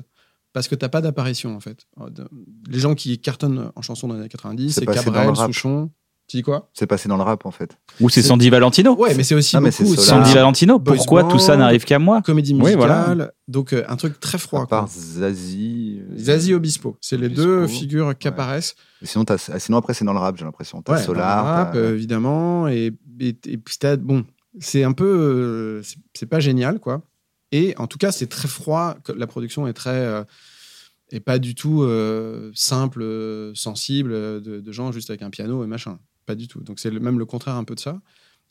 parce 0.54 0.66
que 0.66 0.74
t'as 0.74 0.88
pas 0.88 1.00
d'apparition 1.02 1.54
en 1.54 1.60
fait. 1.60 1.86
Euh, 2.00 2.08
Les 2.68 2.78
gens 2.78 2.94
qui 2.94 3.18
cartonnent 3.20 3.70
en 3.76 3.82
chanson 3.82 4.08
dans 4.08 4.14
les 4.14 4.20
années 4.20 4.28
90, 4.30 4.72
C'est 4.72 4.86
Cabrel. 5.04 5.26
Souchon. 5.52 5.90
Tu 6.28 6.36
dis 6.36 6.42
quoi? 6.42 6.68
C'est 6.74 6.86
passé 6.86 7.08
dans 7.08 7.16
le 7.16 7.22
rap, 7.22 7.46
en 7.46 7.50
fait. 7.50 7.78
Ou 8.02 8.10
c'est 8.10 8.20
Sandy 8.22 8.50
Valentino? 8.50 8.94
Ouais, 8.94 9.14
mais 9.14 9.22
c'est 9.24 9.34
aussi 9.34 9.56
beaucoup 9.56 9.96
Sandy. 9.96 10.34
Valentino. 10.34 10.78
Boys 10.78 10.96
Pourquoi 10.96 11.24
tout 11.24 11.38
ça 11.38 11.56
n'arrive 11.56 11.84
qu'à 11.84 11.98
moi? 11.98 12.20
comédie 12.20 12.52
Oui, 12.52 12.58
musicale. 12.60 12.76
voilà. 12.76 13.32
Donc 13.48 13.72
euh, 13.72 13.82
un 13.88 13.96
truc 13.96 14.20
très 14.20 14.36
froid. 14.36 14.60
À 14.60 14.66
quoi. 14.66 14.78
part 14.80 14.88
Zazie. 14.88 16.02
euh, 16.02 16.18
Zazie 16.18 16.52
Obispo, 16.52 16.98
c'est 17.00 17.16
les 17.16 17.26
Obispo. 17.26 17.42
deux 17.42 17.66
figures 17.66 18.16
qui 18.18 18.28
Ouais. 18.28 18.34
apparaissent. 18.34 18.74
Sinon, 19.02 19.24
ah, 19.28 19.58
sinon, 19.58 19.78
après, 19.78 19.94
c'est 19.94 20.04
dans 20.04 20.12
le 20.12 20.18
rap, 20.18 20.36
j'ai 20.36 20.44
l'impression. 20.44 20.82
T'as 20.82 20.96
Ouais, 20.96 21.02
Solar. 21.02 21.44
dans 21.44 21.50
le 21.50 21.56
rap, 21.56 21.72
t'as- 21.72 21.78
euh, 21.78 21.94
évidemment. 21.94 22.68
Et, 22.68 22.92
et, 23.20 23.28
et 23.46 23.56
puis 23.56 23.76
t'as- 23.80 23.96
bon, 23.96 24.24
c'est 24.60 24.84
un 24.84 24.92
peu, 24.92 25.06
euh, 25.06 25.82
c'est- 26.14 26.26
pas 26.26 26.40
génial, 26.40 26.78
quoi. 26.78 27.00
Et 27.52 27.74
en 27.78 27.86
tout 27.86 27.96
cas, 27.96 28.12
c'est 28.12 28.26
très 28.26 28.48
froid. 28.48 28.96
La 29.16 29.26
production 29.26 29.66
est 29.66 29.72
très 29.72 29.90
euh, 29.90 30.24
et 31.10 31.20
pas 31.20 31.38
du 31.38 31.54
tout 31.54 31.82
euh, 31.84 32.50
simple, 32.54 33.02
sensible 33.54 34.10
de, 34.12 34.60
de 34.60 34.72
gens 34.72 34.92
juste 34.92 35.08
avec 35.08 35.22
un 35.22 35.30
piano 35.30 35.64
et 35.64 35.66
machin. 35.66 35.98
Pas 36.28 36.34
du 36.34 36.46
tout. 36.46 36.60
Donc 36.60 36.78
c'est 36.78 36.90
même 36.90 37.18
le 37.18 37.24
contraire 37.24 37.54
un 37.54 37.64
peu 37.64 37.74
de 37.74 37.80
ça. 37.80 38.02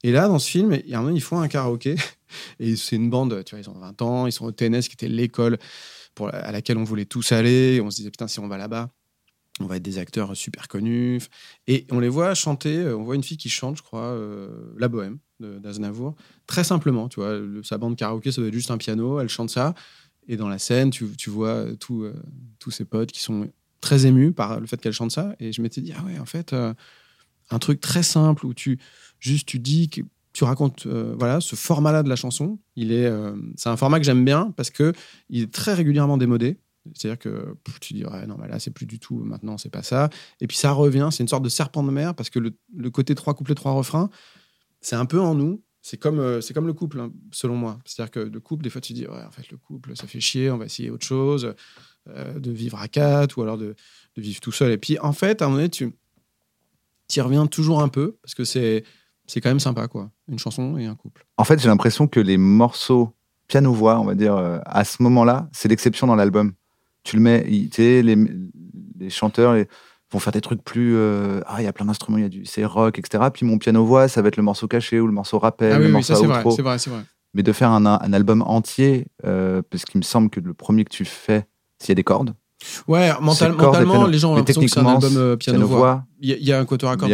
Et 0.03 0.11
là, 0.11 0.27
dans 0.27 0.39
ce 0.39 0.49
film, 0.49 0.79
il 0.83 0.89
y 0.89 0.95
a 0.95 0.97
un 0.97 1.03
moment, 1.03 1.15
ils 1.15 1.21
font 1.21 1.39
un 1.39 1.47
karaoké 1.47 1.95
et 2.59 2.75
c'est 2.75 2.95
une 2.95 3.11
bande. 3.11 3.43
Tu 3.45 3.53
vois, 3.53 3.63
ils 3.63 3.69
ont 3.69 3.77
20 3.77 4.01
ans, 4.01 4.25
ils 4.25 4.31
sont 4.31 4.45
au 4.45 4.51
TNS, 4.51 4.81
qui 4.81 4.93
était 4.93 5.07
l'école 5.07 5.59
pour 6.15 6.33
à 6.33 6.51
laquelle 6.51 6.79
on 6.79 6.83
voulait 6.83 7.05
tous 7.05 7.31
aller. 7.33 7.79
On 7.83 7.91
se 7.91 7.97
disait 7.97 8.09
putain, 8.09 8.27
si 8.27 8.39
on 8.39 8.47
va 8.47 8.57
là-bas, 8.57 8.89
on 9.59 9.67
va 9.67 9.75
être 9.77 9.83
des 9.83 9.99
acteurs 9.99 10.35
super 10.35 10.67
connus. 10.67 11.21
Et 11.67 11.85
on 11.91 11.99
les 11.99 12.09
voit 12.09 12.33
chanter. 12.33 12.77
euh, 12.79 12.97
On 12.97 13.03
voit 13.03 13.13
une 13.13 13.23
fille 13.23 13.37
qui 13.37 13.49
chante, 13.49 13.77
je 13.77 13.83
crois, 13.83 14.05
euh, 14.05 14.73
La 14.79 14.87
Bohème 14.87 15.19
d'Aznavour. 15.39 16.15
Très 16.47 16.63
simplement, 16.63 17.09
tu 17.09 17.19
vois. 17.19 17.39
sa 17.61 17.77
bande 17.77 17.95
karaoké, 17.95 18.31
ça 18.31 18.41
doit 18.41 18.47
être 18.47 18.55
juste 18.55 18.71
un 18.71 18.77
piano. 18.79 19.19
Elle 19.19 19.29
chante 19.29 19.51
ça. 19.51 19.75
Et 20.27 20.35
dans 20.35 20.49
la 20.49 20.57
scène, 20.57 20.89
tu, 20.89 21.05
tu 21.15 21.29
vois 21.29 21.49
euh, 21.49 21.75
tous 21.75 22.71
ses 22.71 22.85
potes 22.85 23.11
qui 23.11 23.21
sont 23.21 23.47
très 23.81 24.07
émus 24.07 24.31
par 24.31 24.59
le 24.59 24.65
fait 24.65 24.81
qu'elle 24.81 24.93
chante 24.93 25.11
ça. 25.11 25.35
Et 25.39 25.51
je 25.53 25.61
m'étais 25.61 25.81
dit, 25.81 25.93
ah 25.95 26.03
ouais, 26.05 26.17
en 26.17 26.25
fait, 26.25 26.55
un 27.49 27.59
truc 27.59 27.79
très 27.79 28.03
simple 28.03 28.45
où 28.45 28.53
tu 28.53 28.79
juste 29.19 29.47
tu 29.47 29.59
dis 29.59 29.89
que 29.89 30.01
tu 30.37 30.43
racontes 30.43 30.85
euh, 30.85 31.15
voilà 31.17 31.41
ce 31.41 31.55
format-là 31.55 32.03
de 32.03 32.09
la 32.09 32.15
chanson. 32.15 32.59
Il 32.75 32.91
est, 32.91 33.07
euh, 33.07 33.35
c'est 33.55 33.69
un 33.69 33.77
format 33.77 33.97
que 33.97 34.05
j'aime 34.05 34.23
bien 34.23 34.51
parce 34.55 34.69
que 34.69 34.93
il 35.29 35.41
est 35.41 35.51
très 35.51 35.73
régulièrement 35.73 36.17
démodé. 36.17 36.59
C'est-à-dire 36.93 37.17
que 37.17 37.57
tu 37.81 37.95
dis, 37.95 38.05
ouais, 38.05 38.27
non, 38.27 38.37
mais 38.39 38.47
là, 38.47 38.59
c'est 38.59 38.69
plus 38.71 38.85
du 38.85 38.99
tout, 38.99 39.17
maintenant, 39.17 39.57
c'est 39.57 39.71
pas 39.71 39.81
ça. 39.81 40.09
Et 40.39 40.47
puis 40.47 40.55
ça 40.55 40.71
revient, 40.71 41.09
c'est 41.11 41.23
une 41.23 41.27
sorte 41.27 41.43
de 41.43 41.49
serpent 41.49 41.83
de 41.83 41.89
mer 41.89 42.13
parce 42.13 42.29
que 42.29 42.37
le, 42.37 42.55
le 42.75 42.89
côté 42.91 43.15
trois 43.15 43.33
couplets, 43.33 43.55
trois 43.55 43.71
refrains, 43.71 44.09
c'est 44.79 44.95
un 44.95 45.05
peu 45.05 45.19
en 45.19 45.33
nous. 45.33 45.63
C'est 45.81 45.97
comme, 45.97 46.19
euh, 46.19 46.39
c'est 46.39 46.53
comme 46.53 46.67
le 46.67 46.73
couple, 46.73 46.99
hein, 46.99 47.11
selon 47.31 47.55
moi. 47.55 47.79
C'est-à-dire 47.83 48.11
que 48.11 48.19
le 48.19 48.39
couple, 48.39 48.63
des 48.63 48.69
fois, 48.69 48.79
tu 48.79 48.93
dis, 48.93 49.07
ouais, 49.07 49.23
en 49.27 49.31
fait, 49.31 49.49
le 49.49 49.57
couple, 49.57 49.95
ça 49.95 50.05
fait 50.05 50.19
chier, 50.19 50.51
on 50.51 50.57
va 50.57 50.65
essayer 50.65 50.91
autre 50.91 51.05
chose, 51.05 51.53
de 52.05 52.51
vivre 52.51 52.79
à 52.79 52.87
quatre 52.87 53.37
ou 53.37 53.41
alors 53.41 53.57
de, 53.57 53.75
de 54.15 54.21
vivre 54.21 54.39
tout 54.39 54.51
seul. 54.51 54.71
Et 54.71 54.77
puis, 54.77 54.99
en 54.99 55.13
fait, 55.13 55.41
à 55.41 55.45
un 55.45 55.47
moment 55.47 55.57
donné, 55.57 55.69
tu 55.69 55.93
y 57.15 57.21
reviens 57.21 57.47
toujours 57.47 57.81
un 57.81 57.87
peu 57.87 58.17
parce 58.21 58.35
que 58.35 58.43
c'est, 58.43 58.83
c'est 59.25 59.41
quand 59.41 59.49
même 59.49 59.59
sympa, 59.59 59.87
quoi. 59.87 60.09
Une 60.27 60.39
chanson 60.39 60.77
et 60.77 60.85
un 60.85 60.95
couple. 60.95 61.25
En 61.37 61.43
fait, 61.43 61.59
j'ai 61.59 61.67
l'impression 61.69 62.07
que 62.07 62.19
les 62.19 62.37
morceaux 62.37 63.13
piano-voix, 63.47 63.99
on 63.99 64.05
va 64.05 64.15
dire, 64.15 64.35
euh, 64.35 64.59
à 64.65 64.83
ce 64.83 65.01
moment-là, 65.03 65.49
c'est 65.53 65.67
l'exception 65.69 66.05
dans 66.07 66.15
l'album. 66.15 66.53
Tu 67.03 67.15
le 67.15 67.21
mets, 67.21 67.43
tu 67.45 67.69
sais, 67.71 68.01
les, 68.01 68.17
les 68.99 69.09
chanteurs 69.09 69.53
les- 69.53 69.67
vont 70.11 70.19
faire 70.19 70.33
des 70.33 70.41
trucs 70.41 70.63
plus. 70.63 70.95
euh, 70.95 71.41
ah, 71.45 71.61
il 71.61 71.63
y 71.63 71.67
a 71.67 71.73
plein 71.73 71.85
d'instruments, 71.85 72.17
il 72.17 72.23
y 72.23 72.25
a 72.25 72.29
du, 72.29 72.45
c'est 72.45 72.65
rock, 72.65 72.99
etc. 72.99 73.23
Puis 73.33 73.45
mon 73.45 73.57
piano-voix, 73.57 74.07
ça 74.07 74.21
va 74.21 74.27
être 74.27 74.37
le 74.37 74.43
morceau 74.43 74.67
caché 74.67 74.99
ou 74.99 75.07
le 75.07 75.13
morceau 75.13 75.39
rappel, 75.39 75.71
ah 75.71 75.75
le 75.77 75.81
oui, 75.81 75.87
oui, 75.87 75.91
morceau 75.93 76.13
ça, 76.15 76.19
c'est 76.19 76.27
vrai, 76.27 76.43
c'est 76.55 76.61
vrai, 76.61 76.79
c'est 76.79 76.89
vrai. 76.89 77.03
Mais 77.33 77.43
de 77.43 77.51
faire 77.53 77.71
un, 77.71 77.85
un 77.85 78.13
album 78.13 78.41
entier, 78.41 79.07
euh, 79.25 79.61
parce 79.69 79.85
qu'il 79.85 79.99
me 79.99 80.03
semble 80.03 80.29
que 80.29 80.39
le 80.39 80.53
premier 80.53 80.83
que 80.85 80.89
tu 80.89 81.05
fais, 81.05 81.45
s'il 81.79 81.89
y 81.89 81.91
a 81.91 81.95
des 81.95 82.03
cordes, 82.03 82.33
Ouais, 82.87 83.11
mental- 83.21 83.53
mentalement, 83.53 84.07
les 84.07 84.17
gens 84.17 84.31
ont 84.33 84.35
l'impression 84.35 84.61
que 84.61 84.67
c'est 84.67 84.79
un 84.79 84.85
album 84.85 85.17
euh, 85.17 85.35
piano-voix. 85.35 86.03
Il 86.19 86.29
y, 86.29 86.33
a- 86.33 86.37
il 86.37 86.45
y 86.45 86.51
a 86.53 86.59
un 86.59 86.61
a 86.63 86.65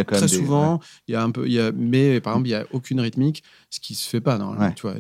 quand 0.04 0.16
très 0.16 0.28
souvent. 0.28 0.80
Il 1.08 1.14
y 1.14 1.16
a 1.16 1.24
un 1.24 1.32
peu, 1.32 1.48
y 1.48 1.60
a, 1.60 1.72
mais 1.74 2.22
par 2.22 2.34
exemple, 2.34 2.48
il 2.48 2.52
y 2.52 2.56
a 2.56 2.66
aucune 2.72 3.00
rythmique, 3.00 3.44
ce 3.70 3.80
qui 3.80 3.96
se 3.96 4.08
fait 4.08 4.22
pas. 4.22 4.38
Normalement, 4.38 4.66
Ouais. 4.68 4.74
tu 4.74 4.82
vois, 4.84 4.96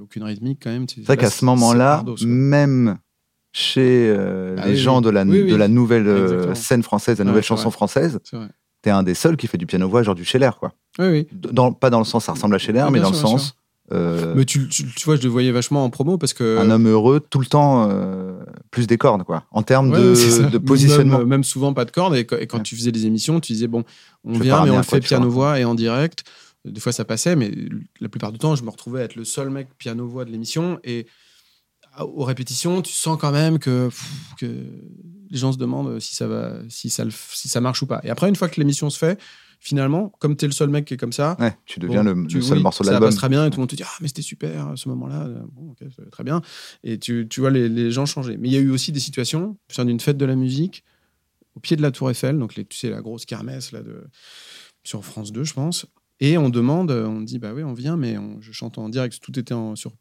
aucune 0.00 0.22
rythmique 0.24 0.60
quand 0.62 0.70
même. 0.70 0.86
C'est 0.88 1.02
vrai 1.04 1.16
qu'à 1.16 1.30
ce 1.30 1.44
moment-là, 1.44 2.04
même 2.26 2.98
chez 3.52 4.08
euh, 4.10 4.56
Ah 4.58 4.66
les 4.66 4.72
oui, 4.72 4.76
gens 4.78 4.98
oui. 4.98 5.04
de 5.04 5.10
la, 5.10 5.24
Oui, 5.24 5.46
de 5.50 5.56
la 5.56 5.68
nouvelle 5.68 6.06
euh, 6.08 6.54
scène 6.54 6.82
française, 6.82 7.18
la 7.18 7.24
nouvelle 7.24 7.42
chanson 7.42 7.70
française, 7.70 8.18
t'es 8.82 8.90
un 8.90 9.02
des 9.02 9.14
seuls 9.14 9.36
qui 9.36 9.46
fait 9.46 9.58
du 9.58 9.66
piano-voix, 9.66 10.02
genre 10.02 10.14
du 10.14 10.24
Scheller, 10.24 10.50
quoi. 10.58 10.72
Oui, 10.98 11.06
oui. 11.08 11.28
Dans, 11.32 11.72
pas 11.72 11.90
dans 11.90 11.98
le 11.98 12.04
sens 12.04 12.24
ça 12.26 12.32
ressemble 12.32 12.54
à 12.54 12.58
Scheller, 12.58 12.80
Ah, 12.86 12.90
mais 12.90 13.00
dans 13.00 13.10
le 13.10 13.16
sens 13.16 13.54
euh, 13.92 14.34
Mais 14.36 14.44
tu, 14.44 14.68
tu, 14.68 14.84
tu 14.84 15.04
vois, 15.04 15.16
je 15.16 15.22
le 15.22 15.28
voyais 15.28 15.52
vachement 15.52 15.84
en 15.84 15.90
promo 15.90 16.18
parce 16.18 16.32
que. 16.34 16.58
un 16.58 16.70
homme 16.70 16.88
heureux 16.88 17.20
tout 17.20 17.38
le 17.38 17.46
temps 17.46 17.88
euh, 17.90 18.38
plus 18.70 18.86
des 18.86 18.98
cordes, 18.98 19.22
quoi. 19.24 19.44
En 19.52 19.62
termes 19.62 19.90
Ouais, 19.92 19.98
de, 19.98 20.58
positionnement. 20.58 21.18
Même, 21.18 21.28
même 21.28 21.44
souvent 21.44 21.72
pas 21.74 21.84
de 21.84 21.90
cordes. 21.90 22.16
Et, 22.16 22.24
quand- 22.26 22.36
et 22.38 22.46
quand 22.46 22.58
Ouais. 22.58 22.62
tu 22.62 22.74
faisais 22.76 22.92
des 22.92 23.06
émissions, 23.06 23.38
tu 23.40 23.52
disais 23.52 23.68
bon, 23.68 23.84
on 24.24 24.34
Je 24.34 24.42
vient, 24.42 24.64
mais 24.64 24.70
on 24.70 24.76
le 24.78 24.82
fait 24.82 25.00
piano-voix 25.00 25.58
et 25.60 25.64
en 25.64 25.74
direct. 25.74 26.24
Des 26.64 26.80
fois, 26.80 26.90
ça 26.90 27.04
passait, 27.04 27.36
mais 27.36 27.52
la 28.00 28.08
plupart 28.08 28.32
du 28.32 28.38
temps, 28.38 28.56
je 28.56 28.64
me 28.64 28.70
retrouvais 28.70 29.02
à 29.02 29.04
être 29.04 29.14
le 29.14 29.24
seul 29.24 29.50
mec 29.50 29.68
piano-voix 29.78 30.24
de 30.24 30.30
l'émission. 30.32 30.80
Et 30.82 31.06
aux 32.00 32.24
répétitions, 32.24 32.82
tu 32.82 32.92
sens 32.92 33.16
quand 33.20 33.30
même 33.30 33.58
que, 33.60 33.86
pff, 33.86 34.04
que 34.40 34.46
les 35.30 35.38
gens 35.38 35.52
se 35.52 35.58
demandent 35.58 35.98
si 36.00 36.14
ça, 36.16 36.26
va, 36.26 36.54
si, 36.68 36.90
ça, 36.90 37.04
si 37.32 37.48
ça 37.48 37.60
marche 37.60 37.82
ou 37.82 37.86
pas. 37.86 38.00
Et 38.02 38.10
après, 38.10 38.28
une 38.28 38.36
fois 38.36 38.48
que 38.48 38.58
l'émission 38.60 38.90
se 38.90 38.98
fait, 38.98 39.18
finalement, 39.58 40.10
comme 40.18 40.36
tu 40.36 40.44
es 40.44 40.48
le 40.48 40.52
seul 40.52 40.68
mec 40.70 40.84
qui 40.84 40.94
est 40.94 40.96
comme 40.96 41.12
ça, 41.12 41.36
Ouais, 41.40 41.56
tu 41.66 41.80
deviens 41.80 42.04
Bon, 42.04 42.14
le, 42.14 42.26
tu- 42.26 42.36
le 42.36 42.42
seul 42.42 42.58
oui, 42.58 42.62
morceau 42.62 42.82
de 42.84 42.86
Ça 42.86 42.92
l'album. 42.92 43.08
passe 43.08 43.16
très 43.16 43.28
bien 43.28 43.44
et 43.46 43.50
tout 43.50 43.56
le 43.56 43.62
monde 43.62 43.70
te 43.70 43.76
dit 43.76 43.82
Ah, 43.84 43.90
mais 44.00 44.08
c'était 44.08 44.22
super 44.22 44.68
à 44.68 44.76
ce 44.76 44.88
moment-là. 44.90 45.24
Euh, 45.26 45.40
Bon, 45.52 45.74
très 46.10 46.24
bien. 46.24 46.40
Et 46.84 46.98
tu, 46.98 47.26
tu 47.28 47.40
vois 47.40 47.50
les, 47.50 47.68
les 47.68 47.90
gens 47.90 48.06
changer. 48.06 48.36
Mais 48.36 48.48
il 48.48 48.54
y 48.54 48.56
a 48.56 48.60
eu 48.60 48.70
aussi 48.70 48.92
des 48.92 49.00
situations, 49.00 49.56
sur 49.70 49.84
d'une 49.84 50.00
fête 50.00 50.16
de 50.18 50.24
la 50.26 50.36
musique, 50.36 50.84
au 51.54 51.60
pied 51.60 51.76
de 51.76 51.82
la 51.82 51.90
Tour 51.90 52.10
Eiffel, 52.10 52.38
donc 52.38 52.54
les, 52.54 52.64
tu 52.64 52.76
sais, 52.76 52.90
la 52.90 53.00
grosse 53.00 53.24
kermesse 53.24 53.72
là, 53.72 53.82
de, 53.82 54.04
sur 54.84 55.04
France 55.04 55.32
2, 55.32 55.44
je 55.44 55.54
pense. 55.54 55.86
Et 56.18 56.38
on 56.38 56.48
demande, 56.48 56.90
on 56.90 57.20
dit 57.20 57.38
Bah 57.38 57.52
oui, 57.54 57.62
on 57.62 57.74
vient, 57.74 57.96
mais 57.98 58.16
on- 58.16 58.40
je 58.40 58.50
chante 58.52 58.78
en 58.78 58.88
direct. 58.88 59.20
Tout 59.20 59.38
était 59.38 59.52
en, 59.52 59.76
sur, 59.76 59.92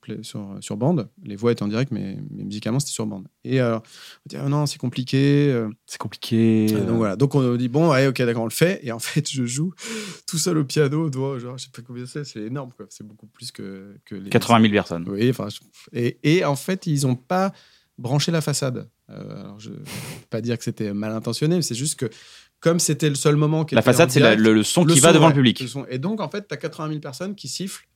sur 0.62 0.78
bande. 0.78 1.10
Les 1.24 1.36
voix 1.36 1.52
étaient 1.52 1.64
en 1.64 1.68
direct, 1.68 1.92
mais, 1.92 2.18
mais 2.32 2.44
musicalement, 2.46 2.80
c'était 2.80 2.94
sur 2.94 3.06
bande. 3.06 3.28
Et 3.44 3.60
alors, 3.60 3.84
on 4.26 4.30
dit 4.30 4.38
Ah 4.38 4.48
non, 4.48 4.66
c'est 4.66 4.78
compliqué. 4.78 5.50
euh, 5.52 5.70
C'est 5.86 5.98
compliqué. 5.98 6.68
euh, 6.74 6.86
Donc 6.86 6.98
voilà, 6.98 7.16
donc 7.18 7.36
on 7.36 7.56
dit 7.58 7.68
bon, 7.68 7.90
ouais, 7.92 8.08
ok, 8.08 8.18
d'accord, 8.22 8.44
on 8.44 8.48
le 8.48 8.52
fait. 8.52 8.80
Et 8.84 8.92
en 8.94 9.00
fait, 9.00 9.30
je 9.30 9.46
joue 9.46 9.74
tout 10.28 10.38
seul 10.38 10.58
au 10.58 10.64
piano, 10.64 11.10
doigt, 11.10 11.38
genre, 11.40 11.58
je 11.58 11.66
sais 11.66 11.72
pas 11.76 11.82
combien 11.82 12.06
c'est, 12.06 12.24
c'est 12.24 12.42
énorme, 12.42 12.72
quoi. 12.78 12.86
C'est 12.90 13.06
beaucoup 13.06 13.28
plus 13.28 13.52
que, 13.52 13.96
que 14.06 14.16
les. 14.16 14.30
80 14.30 14.62
000 14.62 14.72
personnes. 14.72 15.06
Oui, 15.10 15.30
enfin, 15.30 15.50
et, 15.92 16.18
et 16.24 16.46
en 16.46 16.56
fait, 16.56 16.88
ils 16.88 17.06
ont 17.06 17.16
pas 17.16 17.52
branché 17.98 18.32
la 18.32 18.42
façade. 18.42 18.90
Euh, 19.10 19.40
alors, 19.42 19.60
je 19.60 19.70
ne 19.70 19.76
pas 20.30 20.42
dire 20.42 20.58
que 20.58 20.64
c'était 20.64 20.94
mal 20.94 21.12
intentionné, 21.12 21.58
mais 21.58 21.62
c'est 21.62 21.76
juste 21.76 22.00
que 22.00 22.10
comme 22.66 22.80
c'était 22.80 23.10
le 23.10 23.16
seul 23.16 23.36
moment 23.36 23.64
qui 23.64 23.76
La 23.76 23.82
était 23.82 23.90
en 23.90 23.94
façade, 23.94 24.10
c'est 24.10 24.20
la- 24.20 24.30
direct, 24.36 24.42
le, 24.42 24.54
le 24.56 24.64
son 24.64 24.86
qui 24.86 25.00
va 25.00 25.14
devant 25.14 25.26
ouais, 25.28 25.34
le 25.34 25.36
public. 25.36 25.64
son. 25.68 25.86
Et 25.88 26.00
donc, 26.00 26.20
en 26.20 26.28
fait, 26.30 26.48
tu 26.48 26.54
as 26.56 26.58
80 26.58 26.88
000 26.90 27.00
personnes 27.00 27.36
qui 27.36 27.48
sifflent 27.48 27.88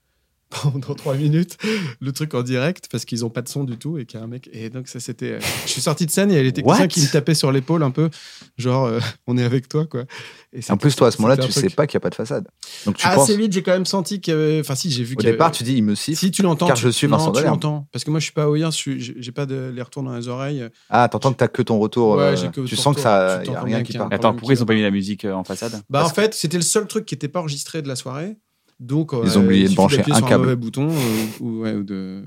pendant 0.64 0.96
trois 0.96 1.16
minutes 1.16 1.58
le 2.00 2.12
truc 2.12 2.34
en 2.34 2.42
direct 2.42 2.88
parce 2.92 3.06
qu'ils 3.06 3.24
ont 3.24 3.30
pas 3.30 3.42
de 3.42 3.50
son 3.50 3.64
du 3.64 3.78
tout 3.78 3.98
et 4.00 4.06
qu'il 4.06 4.20
y 4.20 4.22
a 4.22 4.26
un 4.26 4.28
mec. 4.28 4.50
Et 4.52 4.70
donc, 4.70 4.88
ça, 4.88 5.00
c'était. 5.00 5.34
euh, 5.34 5.40
Je 5.66 5.72
suis 5.72 5.82
sorti 5.82 6.06
de 6.06 6.12
scène 6.12 6.32
et 6.32 6.34
il 6.34 6.38
y 6.38 6.40
a 6.40 6.44
les 6.44 6.52
techniciens 6.54 6.84
What? 6.86 6.88
qui 6.88 7.02
me 7.02 7.08
tapaient 7.12 7.36
sur 7.36 7.52
l'épaule 7.52 7.84
un 7.84 7.92
peu, 7.92 8.10
genre, 8.58 8.86
euh, 8.86 9.00
on 9.28 9.38
est 9.38 9.44
avec 9.44 9.68
toi, 9.70 9.86
quoi. 9.86 10.06
Et 10.52 10.62
En 10.70 10.78
plus, 10.78 10.96
toi, 10.96 11.10
à 11.10 11.12
ce 11.12 11.22
moment-là, 11.22 11.38
tu 11.38 11.52
sais 11.52 11.70
pas 11.70 11.86
qu'il 11.86 11.98
n'y 11.98 12.02
a 12.02 12.02
pas 12.02 12.10
de 12.10 12.16
façade. 12.16 12.48
Donc 12.88 12.98
tu 12.98 13.06
Assez 13.06 13.16
penses. 13.16 13.30
vite, 13.32 13.54
j'ai 13.54 13.62
quand 13.62 13.72
même 13.74 13.86
senti 13.86 14.20
qu'il 14.22 14.34
y 14.34 14.38
avait. 14.38 14.60
Enfin, 14.60 14.74
si, 14.74 14.90
j'ai 14.90 15.04
vu 15.04 15.14
Au 15.14 15.18
qu'il 15.18 15.26
y 15.26 15.28
avait- 15.28 15.34
départ, 15.36 15.52
tu 15.52 15.64
dis, 15.64 15.76
il 15.76 15.84
me 15.84 15.94
siffle. 15.94 16.18
Si 16.20 16.32
tu 16.32 16.42
l'entends, 16.42 16.66
car 16.66 16.76
tu- 16.76 16.84
je 16.84 16.90
suis 16.90 17.08
non, 17.08 17.18
Vincent 17.18 17.32
tu 17.32 17.44
l'entends. 17.44 17.88
Parce 17.92 18.04
que 18.04 18.10
moi, 18.10 18.20
je 18.20 18.24
suis 18.26 18.34
pas 18.34 18.48
suis- 18.72 19.00
j'ai 19.22 19.32
pas 19.32 19.46
de, 19.46 19.72
les 19.74 19.82
retours 19.84 20.02
dans 20.02 20.16
les 20.16 20.28
oreilles. 20.28 20.68
Ah, 20.90 21.08
t'entends 21.10 21.32
que 21.32 21.38
t'as 21.38 21.48
que 21.48 21.62
ton 21.62 21.78
retour. 21.78 22.16
Ouais, 22.16 22.36
euh, 22.44 22.48
que 22.50 22.62
tu 22.62 22.76
sens 22.76 22.96
que 22.96 23.02
ça, 23.02 23.44
y 23.46 23.50
a 23.50 23.62
rien 23.62 23.84
qui 23.84 23.94
y 23.94 23.98
part. 23.98 24.08
Attends, 24.12 24.34
pourquoi 24.34 24.56
ils 24.56 24.64
ont 24.64 24.66
pas 24.66 24.74
mis 24.74 24.82
la 24.82 24.90
musique 24.92 25.26
en 25.26 25.44
façade? 25.44 25.80
Bah, 25.90 26.04
en 26.04 26.10
fait, 26.10 26.34
c'était 26.34 26.58
le 26.58 26.64
seul 26.64 26.88
truc 26.88 27.06
qui 27.06 27.14
était 27.14 27.28
pas 27.28 27.42
enregistré 27.42 27.82
de 27.84 27.88
la 27.88 27.96
soirée. 27.96 28.38
Donc, 28.80 29.12
Ils 29.24 29.38
ont 29.38 29.44
oublié 29.44 29.68
de 29.68 29.76
brancher 29.76 30.02
un 30.12 30.22
câble. 30.22 30.56
bouton. 30.56 30.90
euh, 30.90 30.96
ou, 31.42 31.60
ouais, 31.62 31.74
ou 31.74 31.84
de... 31.84 32.24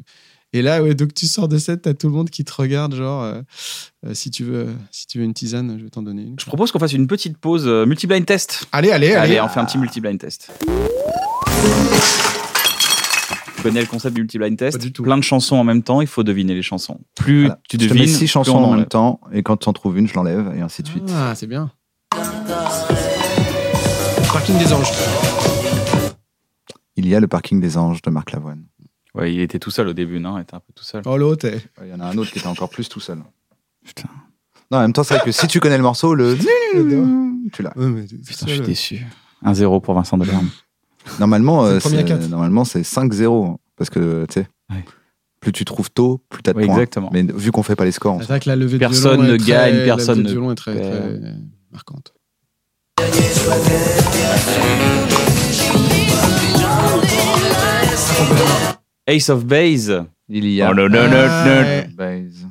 Et 0.54 0.60
là, 0.60 0.82
ouais, 0.82 0.94
donc 0.94 1.14
tu 1.14 1.24
sors 1.26 1.48
de 1.48 1.56
scène, 1.56 1.80
t'as 1.80 1.94
tout 1.94 2.08
le 2.08 2.12
monde 2.12 2.28
qui 2.28 2.44
te 2.44 2.52
regarde, 2.52 2.94
genre, 2.94 3.22
euh, 3.22 3.40
euh, 4.06 4.12
si, 4.12 4.30
tu 4.30 4.44
veux, 4.44 4.66
si 4.90 5.06
tu 5.06 5.16
veux 5.18 5.24
une 5.24 5.32
tisane, 5.32 5.76
je 5.78 5.84
vais 5.84 5.88
t'en 5.88 6.02
donner 6.02 6.24
une. 6.24 6.38
Je 6.38 6.44
propose 6.44 6.70
qu'on 6.70 6.78
fasse 6.78 6.92
une 6.92 7.06
petite 7.06 7.38
pause 7.38 7.64
euh, 7.66 7.86
multi-blind 7.86 8.26
test. 8.26 8.66
Allez, 8.70 8.90
allez, 8.90 9.14
allez. 9.14 9.30
Allez, 9.38 9.40
on 9.40 9.48
fait 9.48 9.60
un 9.60 9.64
petit 9.64 9.78
multi-blind 9.78 10.18
test. 10.20 10.50
Tu 13.56 13.62
connais 13.62 13.80
le 13.80 13.86
concept 13.86 14.14
du 14.14 14.20
multi-blind 14.20 14.58
test 14.58 14.76
Pas 14.76 14.84
du 14.84 14.92
tout. 14.92 15.04
Plein 15.04 15.16
de 15.16 15.22
chansons 15.22 15.56
en 15.56 15.64
même 15.64 15.82
temps, 15.82 16.02
il 16.02 16.06
faut 16.06 16.22
deviner 16.22 16.54
les 16.54 16.62
chansons. 16.62 17.00
Plus 17.14 17.42
Voilà. 17.46 17.58
tu 17.66 17.78
Je 17.80 17.86
te 17.86 17.88
devines, 17.94 18.02
mets 18.12 18.18
six 18.18 18.26
chansons 18.26 18.58
on 18.58 18.64
en 18.64 18.76
même 18.76 18.84
temps, 18.84 19.20
et 19.32 19.42
quand 19.42 19.56
tu 19.56 19.70
en 19.70 19.72
trouves 19.72 19.96
une, 19.96 20.06
je 20.06 20.12
l'enlève, 20.12 20.52
et 20.54 20.60
ainsi 20.60 20.82
de 20.82 20.88
suite. 20.88 21.10
Ah, 21.14 21.34
c'est 21.34 21.46
bien. 21.46 21.70
Parking 24.30 24.58
des 24.58 24.70
anges. 24.72 24.92
Il 26.96 27.08
y 27.08 27.14
a 27.14 27.20
le 27.20 27.26
parking 27.28 27.60
des 27.60 27.76
anges 27.78 28.02
de 28.02 28.10
Marc 28.10 28.32
Lavoine. 28.32 28.64
Ouais, 29.14 29.32
il 29.32 29.40
était 29.40 29.58
tout 29.58 29.70
seul 29.70 29.88
au 29.88 29.92
début, 29.92 30.20
non? 30.20 30.38
Il 30.38 30.42
était 30.42 30.54
un 30.54 30.60
peu 30.60 30.72
tout 30.74 30.84
seul. 30.84 31.02
Oh, 31.06 31.16
l'autre, 31.16 31.46
eh. 31.46 31.60
Il 31.82 31.90
y 31.90 31.94
en 31.94 32.00
a 32.00 32.06
un 32.06 32.16
autre 32.18 32.30
qui 32.30 32.38
était 32.38 32.48
encore 32.48 32.70
plus 32.70 32.88
tout 32.88 33.00
seul. 33.00 33.18
Putain, 33.84 34.08
Non, 34.70 34.78
en 34.78 34.80
même 34.82 34.92
temps, 34.92 35.02
c'est 35.02 35.14
vrai 35.14 35.24
que 35.24 35.32
si 35.32 35.46
tu 35.48 35.60
connais 35.60 35.76
le 35.76 35.82
morceau, 35.82 36.14
le. 36.14 36.36
Tu 37.52 37.62
l'as. 37.62 37.76
Ouais, 37.76 38.06
putain 38.26 38.46
je 38.46 38.52
suis 38.54 38.60
déçu. 38.62 39.06
1-0 39.44 39.80
pour 39.82 39.94
Vincent 39.94 40.16
Delerme. 40.16 40.48
Normalement, 41.18 41.64
euh, 41.66 41.78
normalement, 42.30 42.64
c'est 42.64 42.80
5-0. 42.82 43.56
Parce 43.76 43.90
que, 43.90 44.24
tu 44.30 44.34
sais, 44.34 44.48
Ouais. 44.70 44.84
plus 45.40 45.52
tu 45.52 45.64
trouves 45.66 45.90
tôt, 45.90 46.22
plus 46.30 46.42
t'as 46.42 46.52
de 46.52 46.58
Ouais, 46.58 46.66
points. 46.66 46.74
exactement. 46.76 47.10
Mais 47.12 47.22
vu 47.24 47.50
qu'on 47.50 47.62
fait 47.64 47.74
pas 47.76 47.84
les 47.84 47.90
scores, 47.92 48.14
on 48.14 48.20
C'est 48.20 48.26
vrai 48.26 48.40
que 48.40 48.48
la 48.48 48.56
levée 48.56 48.74
de 48.74 48.78
Personne 48.78 49.16
violon 49.20 49.28
ne 49.30 49.34
est 49.34 49.38
très- 49.38 49.46
gagne, 49.48 49.76
la 49.78 49.84
personne 49.84 50.18
levée 50.18 50.22
de 50.22 50.28
ne 50.28 50.32
violon 50.32 50.52
est 50.52 50.54
très, 50.54 50.74
très 50.80 51.20
marquante. 51.72 52.14
Ace 59.06 59.28
of 59.30 59.44
Base, 59.44 60.04
il 60.28 60.46
y 60.48 60.62
a. 60.62 60.70
Oh, 60.72 60.76
ouais. 60.76 61.88
Base. 61.94 62.46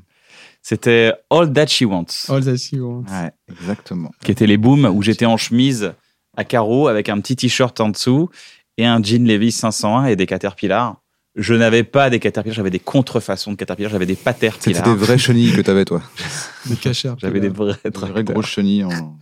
c'était 0.62 1.14
All 1.30 1.52
That 1.54 1.68
She 1.68 1.84
Wants, 1.84 2.28
All 2.30 2.44
that 2.44 2.58
she 2.58 2.74
wants. 2.74 3.06
Ouais, 3.12 3.32
exactement. 3.50 4.12
qui 4.24 4.32
était 4.32 4.48
les 4.48 4.58
booms 4.58 4.86
où 4.86 5.02
j'étais 5.02 5.26
en 5.26 5.38
chemise 5.38 5.94
à 6.38 6.44
carreaux 6.44 6.88
avec 6.88 7.10
un 7.10 7.20
petit 7.20 7.36
t-shirt 7.36 7.80
en 7.82 7.90
dessous 7.90 8.30
et 8.78 8.86
un 8.86 9.02
jean 9.02 9.26
Levi's 9.26 9.56
501 9.58 10.06
et 10.06 10.16
des 10.16 10.26
Caterpillar. 10.26 10.98
Je 11.36 11.54
n'avais 11.54 11.84
pas 11.84 12.10
des 12.10 12.20
Caterpillar, 12.20 12.54
j'avais 12.56 12.70
des 12.70 12.80
contrefaçons 12.80 13.52
de 13.52 13.56
Caterpillar, 13.58 13.90
j'avais 13.92 14.06
des 14.06 14.16
C'était 14.16 14.26
Paterpillar. 14.26 14.84
des 14.84 14.96
vraies 14.96 15.18
chenilles 15.18 15.54
que 15.54 15.62
t'avais, 15.62 15.86
toi. 15.86 16.02
Des 16.66 16.76
cachers. 16.76 17.14
J'avais 17.18 17.40
des 17.40 17.50
vrais 17.50 17.78
Des 17.84 17.90
vraies 17.90 18.24
grosses 18.24 18.48
chenilles. 18.48 18.84
En... 18.84 19.18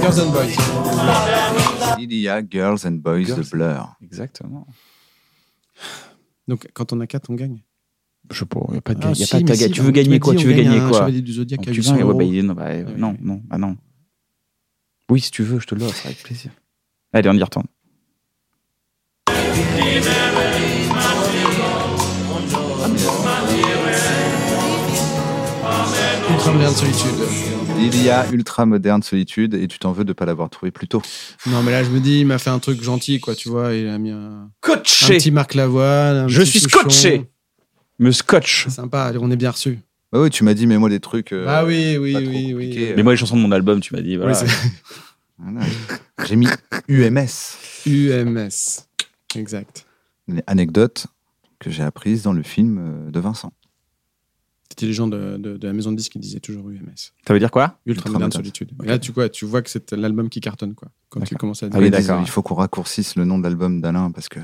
Girls 0.00 0.18
and 0.20 0.32
Boys. 0.32 0.56
Il 1.98 2.12
y 2.12 2.28
a 2.28 2.42
Girls 2.42 2.84
and 2.86 2.92
Boys 3.02 3.24
Girls. 3.24 3.38
de 3.44 3.48
Blur. 3.50 3.94
Exactement. 4.02 4.66
Donc, 6.48 6.68
quand 6.74 6.92
on 6.92 7.00
a 7.00 7.06
4, 7.06 7.30
on 7.30 7.34
gagne. 7.34 7.62
Je 8.30 8.38
sais 8.40 8.44
pas, 8.44 8.60
il 8.68 8.72
n'y 8.72 8.78
a 8.78 8.80
pas 8.82 8.94
de, 8.94 9.00
Ah, 9.04 9.08
y 9.08 9.22
a 9.22 9.26
si, 9.26 9.30
pas 9.30 9.40
de 9.40 9.54
si, 9.54 9.70
tu 9.70 9.80
veux 9.80 9.90
gagner 9.90 10.18
quoi? 10.20 10.34
Tu 10.34 10.46
veux 10.46 10.52
gagne 10.52 10.64
gagner 10.64 10.80
quoi? 10.88 10.98
Chevalier 11.00 11.22
du 11.22 11.32
Zodiac 11.32 11.60
à 11.60 11.70
Tu 11.70 11.76
800 11.78 11.92
veux, 11.92 11.96
ouais, 11.98 12.02
euros. 12.02 12.18
bah, 12.18 12.24
il- 12.24 12.42
non, 12.46 12.54
bah, 12.54 12.64
Ouais. 12.64 12.84
non, 12.96 13.16
non, 13.20 13.40
bah 13.44 13.58
non. 13.58 13.76
Oui, 15.10 15.20
si 15.20 15.30
tu 15.30 15.42
veux, 15.42 15.58
je 15.60 15.66
te 15.66 15.74
l'offre 15.74 16.06
avec 16.06 16.22
plaisir. 16.22 16.50
Allez, 17.12 17.28
on 17.28 17.34
y 17.34 17.42
retourne. 17.42 17.66
Ultra 26.30 26.52
moderne 26.52 26.74
solitude. 26.74 27.14
Il 27.78 28.02
y 28.04 28.10
a 28.10 28.26
Ultra 28.30 28.66
Moderne 28.66 29.02
Solitude 29.02 29.54
et 29.54 29.66
tu 29.66 29.78
t'en 29.78 29.92
veux 29.92 30.04
de 30.04 30.12
pas 30.12 30.24
l'avoir 30.26 30.50
trouvé 30.50 30.70
plus 30.70 30.86
tôt. 30.88 31.00
Non, 31.46 31.62
mais 31.62 31.72
là, 31.72 31.82
je 31.82 31.88
me 31.90 32.00
dis, 32.00 32.20
il 32.20 32.26
m'a 32.26 32.38
fait 32.38 32.50
un 32.50 32.58
truc 32.58 32.82
gentil, 32.82 33.18
quoi, 33.18 33.34
tu 33.34 33.48
vois. 33.48 33.72
Il 33.74 33.88
a 33.88 33.98
mis 33.98 34.10
un, 34.10 34.16
un 34.44 34.50
Coaché 34.60 35.16
petit 35.16 35.30
Marc 35.30 35.54
Lavoine. 35.54 36.16
un 36.16 36.28
Je 36.28 36.40
petit 36.42 36.50
suis 36.50 36.60
Souchon. 36.60 36.80
scotché 36.80 37.24
Me 37.98 38.12
scotch 38.12 38.64
C'est 38.64 38.70
sympa, 38.74 39.12
on 39.18 39.30
est 39.30 39.36
bien 39.36 39.50
reçu. 39.50 39.78
Bah 40.12 40.20
oui, 40.20 40.30
tu 40.30 40.44
m'as 40.44 40.54
dit, 40.54 40.66
mets-moi 40.66 40.90
des 40.90 41.00
trucs. 41.00 41.32
euh, 41.32 41.46
ah 41.48 41.64
oui, 41.64 41.96
oui, 41.96 42.12
pas 42.12 42.20
trop 42.20 42.28
oui, 42.30 42.50
compliqués. 42.52 42.88
oui. 42.88 42.92
Mais 42.96 43.02
moi, 43.02 43.12
les 43.14 43.16
chansons 43.16 43.36
de 43.36 43.42
mon 43.42 43.52
album, 43.52 43.80
tu 43.80 43.94
m'as 43.94 44.02
dit, 44.02 44.16
voilà. 44.16 44.32
Ouais, 44.32 44.38
c'est- 44.38 44.70
Voilà. 45.38 45.66
J'ai 46.26 46.36
mis 46.36 46.48
UMS. 46.88 47.26
UMS. 47.86 48.48
Exact. 49.34 49.86
Les 50.28 50.42
anecdotes 50.46 51.06
que 51.62 51.70
j'ai 51.70 51.82
apprises 51.82 52.22
dans 52.22 52.32
le 52.32 52.42
film 52.42 52.78
euh, 52.78 53.10
de 53.10 53.20
Vincent. 53.20 53.52
C'était 54.68 54.86
les 54.86 54.92
gens 54.94 55.06
de, 55.06 55.36
de- 55.36 55.56
de 55.58 55.66
la 55.66 55.72
maison 55.74 55.92
de 55.92 55.96
disques 55.96 56.12
qui 56.12 56.18
disaient 56.18 56.40
toujours 56.40 56.68
UMS. 56.70 56.80
Ça 57.26 57.32
veut 57.34 57.38
dire 57.38 57.50
quoi? 57.50 57.78
Ultra, 57.84 58.08
Ultra 58.08 58.10
moderne 58.10 58.22
moderne. 58.28 58.32
solitude. 58.32 58.72
Et 58.82 58.86
là, 58.86 58.98
tu, 58.98 59.12
quoi, 59.12 59.28
tu 59.28 59.44
vois 59.44 59.60
que 59.62 59.68
c'est 59.70 59.92
l'album 59.92 60.28
qui 60.30 60.40
cartonne, 60.40 60.74
quoi. 60.74 60.88
Quand 61.10 61.20
tu 61.20 61.36
commences 61.36 61.62
à 61.62 61.66
Ah 61.66 61.68
dire. 61.70 61.78
oui, 61.80 61.86
Ils 61.86 61.90
d'accord. 61.90 62.20
Il 62.22 62.28
faut 62.28 62.42
qu'on 62.42 62.54
raccourcisse 62.54 63.16
le 63.16 63.24
nom 63.26 63.38
de 63.38 63.42
l'album 63.44 63.80
d'Alain 63.82 64.10
parce 64.10 64.28
que 64.30 64.40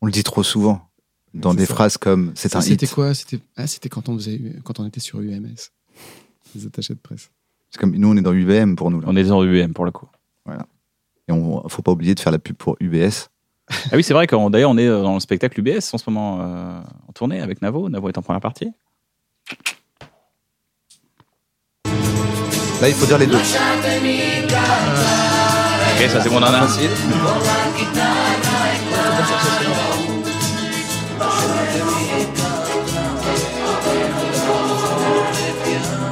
on 0.00 0.06
le 0.06 0.12
dit 0.12 0.24
trop 0.24 0.42
souvent 0.42 0.90
dans 1.32 1.54
des 1.54 1.64
ça. 1.64 1.74
phrases 1.74 1.96
comme 1.96 2.32
c'est 2.34 2.56
un 2.56 2.60
C'était 2.60 2.86
hit. 2.86 2.92
quoi? 2.92 3.14
C'était 3.14 3.38
ah, 3.56 3.66
c'était 3.68 3.88
quand 3.88 4.08
on 4.08 4.14
faisait 4.16 4.40
quand 4.64 4.80
on 4.80 4.86
était 4.86 5.00
sur 5.00 5.20
UMS. 5.20 5.54
Les 6.56 6.66
attachés 6.66 6.94
de 6.94 6.98
presse. 6.98 7.30
C'est 7.70 7.78
comme 7.80 7.94
nous, 7.94 8.08
on 8.08 8.16
est 8.16 8.22
dans 8.22 8.32
UVM 8.32 8.74
pour 8.76 8.90
nous. 8.90 9.00
Là. 9.00 9.06
On 9.10 9.16
est 9.16 9.24
dans 9.24 9.44
UM 9.44 9.72
pour 9.74 9.84
le 9.84 9.90
coup. 9.92 10.08
Et 11.28 11.32
on 11.32 11.68
faut 11.68 11.82
pas 11.82 11.92
oublier 11.92 12.14
de 12.14 12.20
faire 12.20 12.32
la 12.32 12.38
pub 12.38 12.56
pour 12.56 12.76
UBS. 12.80 13.28
Ah 13.92 13.96
oui, 13.96 14.02
c'est 14.02 14.14
vrai 14.14 14.26
qu'on 14.26 14.50
d'ailleurs 14.50 14.70
on 14.70 14.78
est 14.78 14.88
dans 14.88 15.14
le 15.14 15.20
spectacle 15.20 15.60
UBS 15.60 15.92
en 15.92 15.98
ce 15.98 16.08
moment 16.08 16.38
euh, 16.40 16.80
en 17.08 17.12
tournée 17.12 17.40
avec 17.40 17.62
Navo. 17.62 17.88
Navo 17.88 18.08
est 18.08 18.18
en 18.18 18.22
première 18.22 18.40
partie. 18.40 18.72
Là, 22.80 22.88
il 22.88 22.94
faut 22.94 23.06
dire 23.06 23.18
les 23.18 23.26
deux. 23.26 23.36
Ok, 23.36 23.42
ça 26.10 26.20
c'est 26.20 26.30
mon 26.30 26.40
nana. 26.40 26.60
Facile. 26.62 26.90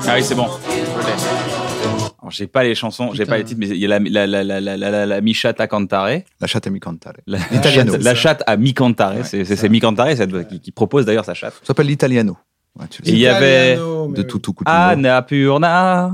Ah 0.07 0.15
oui, 0.15 0.23
c'est 0.23 0.35
bon. 0.35 0.49
J'ai 2.31 2.47
pas 2.47 2.63
les 2.65 2.75
chansons, 2.75 3.11
j'ai 3.13 3.27
pas 3.27 3.37
les 3.39 3.45
titres, 3.45 3.61
mais 3.61 3.69
il 3.69 3.77
y 3.77 3.85
a 3.85 3.89
la, 3.89 3.99
la, 3.99 4.27
la, 4.27 4.43
la, 4.45 4.61
la, 4.61 4.77
la, 4.77 4.91
la, 4.91 5.07
la 5.07 5.21
Mi 5.21 5.35
Chatte 5.35 5.61
à 5.61 5.67
Cantare. 5.67 6.21
La 6.41 6.47
chatte 6.47 6.67
à 6.67 6.71
mi 6.71 6.81
cantare. 6.81 7.15
La, 7.27 7.39
L'italiano. 7.51 7.97
la 8.01 8.15
chatte 8.15 8.43
à 8.47 8.57
Mi 8.57 8.73
Cantare. 8.75 9.17
Ouais, 9.17 9.25
c'est 9.25 9.45
c'est 9.45 9.57
c'est 9.57 9.69
Mi 9.69 9.81
Cantare 9.81 10.17
cette- 10.17 10.49
qui, 10.49 10.61
qui 10.61 10.73
propose 10.73 11.05
d'ailleurs 11.07 11.25
sa 11.25 11.35
chatte. 11.35 11.55
Ça 11.61 11.67
s'appelle 11.69 11.87
l'italiano. 11.87 12.37
Ouais, 12.79 12.87
tu 12.89 13.03
le 13.03 13.09
Et 13.09 13.11
sais. 13.11 13.17
il 13.17 13.21
y 13.21 13.27
avait 13.29 13.77
de 13.77 14.23
tout 14.23 14.39
tout 14.39 14.53
coup. 14.53 14.65
Anna 14.67 15.23
Purna, 15.23 16.13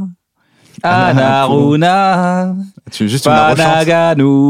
Anna 0.83 1.09
Anaruna, 1.09 2.55
Tu 2.91 3.09
juste. 3.09 3.25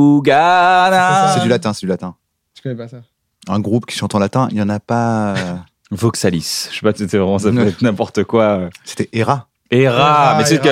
Panaganugana. 0.00 1.34
C'est 1.34 1.42
du 1.42 1.48
latin, 1.48 1.72
c'est 1.72 1.80
du 1.86 1.86
latin. 1.88 2.14
Je 2.56 2.62
connais 2.62 2.74
pas 2.76 2.88
ça. 2.88 2.98
Un 3.48 3.60
groupe 3.60 3.86
qui 3.86 3.96
chante 3.96 4.14
en 4.14 4.18
latin, 4.18 4.48
il 4.50 4.58
y 4.58 4.62
en 4.62 4.68
a 4.68 4.80
pas. 4.80 5.34
euh, 5.36 5.54
Voxalis. 5.92 6.68
Je 6.70 6.76
sais 6.76 6.82
pas, 6.82 6.92
c'était 6.96 7.18
vraiment, 7.18 7.38
ça 7.40 7.50
peut 7.50 7.66
être 7.66 7.82
n'importe 7.82 8.22
quoi. 8.24 8.68
C'était 8.84 9.08
Hera. 9.12 9.48
Hera, 9.70 10.34
mais 10.38 10.44
tu 10.44 10.50
sais 10.50 10.58
que 10.58 10.68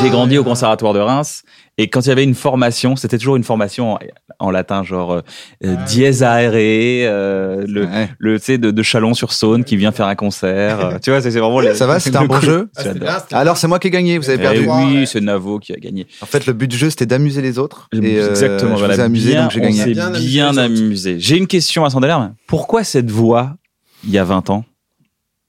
j'ai 0.00 0.08
grandi 0.08 0.38
au 0.38 0.44
conservatoire 0.44 0.94
de 0.94 1.00
Reims 1.00 1.42
et 1.76 1.88
quand 1.90 2.00
il 2.00 2.08
y 2.08 2.12
avait 2.12 2.24
une 2.24 2.34
formation, 2.34 2.96
c'était 2.96 3.18
toujours 3.18 3.36
une 3.36 3.44
formation 3.44 3.94
en, 3.94 3.98
en 4.38 4.50
latin, 4.50 4.82
genre 4.82 5.12
euh, 5.12 5.20
euh, 5.64 5.74
dièse 5.86 6.22
aere, 6.22 6.52
euh, 6.54 7.64
le, 7.68 7.84
Ouais. 7.84 8.08
le 8.18 8.38
tu 8.38 8.44
sais 8.46 8.58
de, 8.58 8.70
de 8.70 8.82
Chalon-sur-Saône 8.82 9.64
qui 9.64 9.76
vient 9.76 9.92
faire 9.92 10.06
un 10.06 10.14
concert. 10.14 10.80
euh, 10.80 10.98
tu 11.02 11.10
vois, 11.10 11.20
c'est 11.20 11.28
vraiment 11.30 11.60
les- 11.60 11.74
Ça 11.74 11.86
va, 11.86 12.00
c'était 12.00 12.16
un 12.16 12.24
bon 12.24 12.36
coup. 12.38 12.46
jeu 12.46 12.70
Ah, 12.76 12.82
bien, 12.94 13.18
Alors 13.32 13.58
c'est 13.58 13.68
moi 13.68 13.78
qui 13.78 13.88
ai 13.88 13.90
gagné, 13.90 14.16
vous 14.16 14.30
avez 14.30 14.38
Eh 14.38 14.42
perdu. 14.42 14.66
oui, 14.66 15.06
c'est 15.06 15.20
Navo 15.20 15.58
qui 15.58 15.74
a 15.74 15.76
gagné. 15.76 16.06
En 16.22 16.26
fait, 16.26 16.46
le 16.46 16.54
but 16.54 16.68
du 16.68 16.78
jeu 16.78 16.88
c'était 16.88 17.04
d'amuser 17.06 17.42
les 17.42 17.58
autres. 17.58 17.88
Et, 17.92 17.98
euh, 18.18 18.30
Exactement. 18.30 18.76
Je 18.76 18.78
voilà, 18.78 18.94
vous 18.94 19.00
ai 19.00 19.04
amusé, 19.04 19.30
bien, 19.32 19.42
donc 19.42 19.50
j'ai 19.50 19.60
on 19.60 19.64
gagné. 19.64 19.82
s'est 19.84 19.90
Bien 19.90 20.56
amusé 20.56 21.12
bien. 21.14 21.20
J'ai 21.20 21.36
une 21.36 21.46
question 21.48 21.84
à 21.84 21.90
Sandalerme. 21.90 22.34
Pourquoi 22.46 22.82
cette 22.84 23.10
voix 23.10 23.56
il 24.04 24.10
y 24.10 24.18
a 24.18 24.24
20 24.24 24.48
ans? 24.48 24.64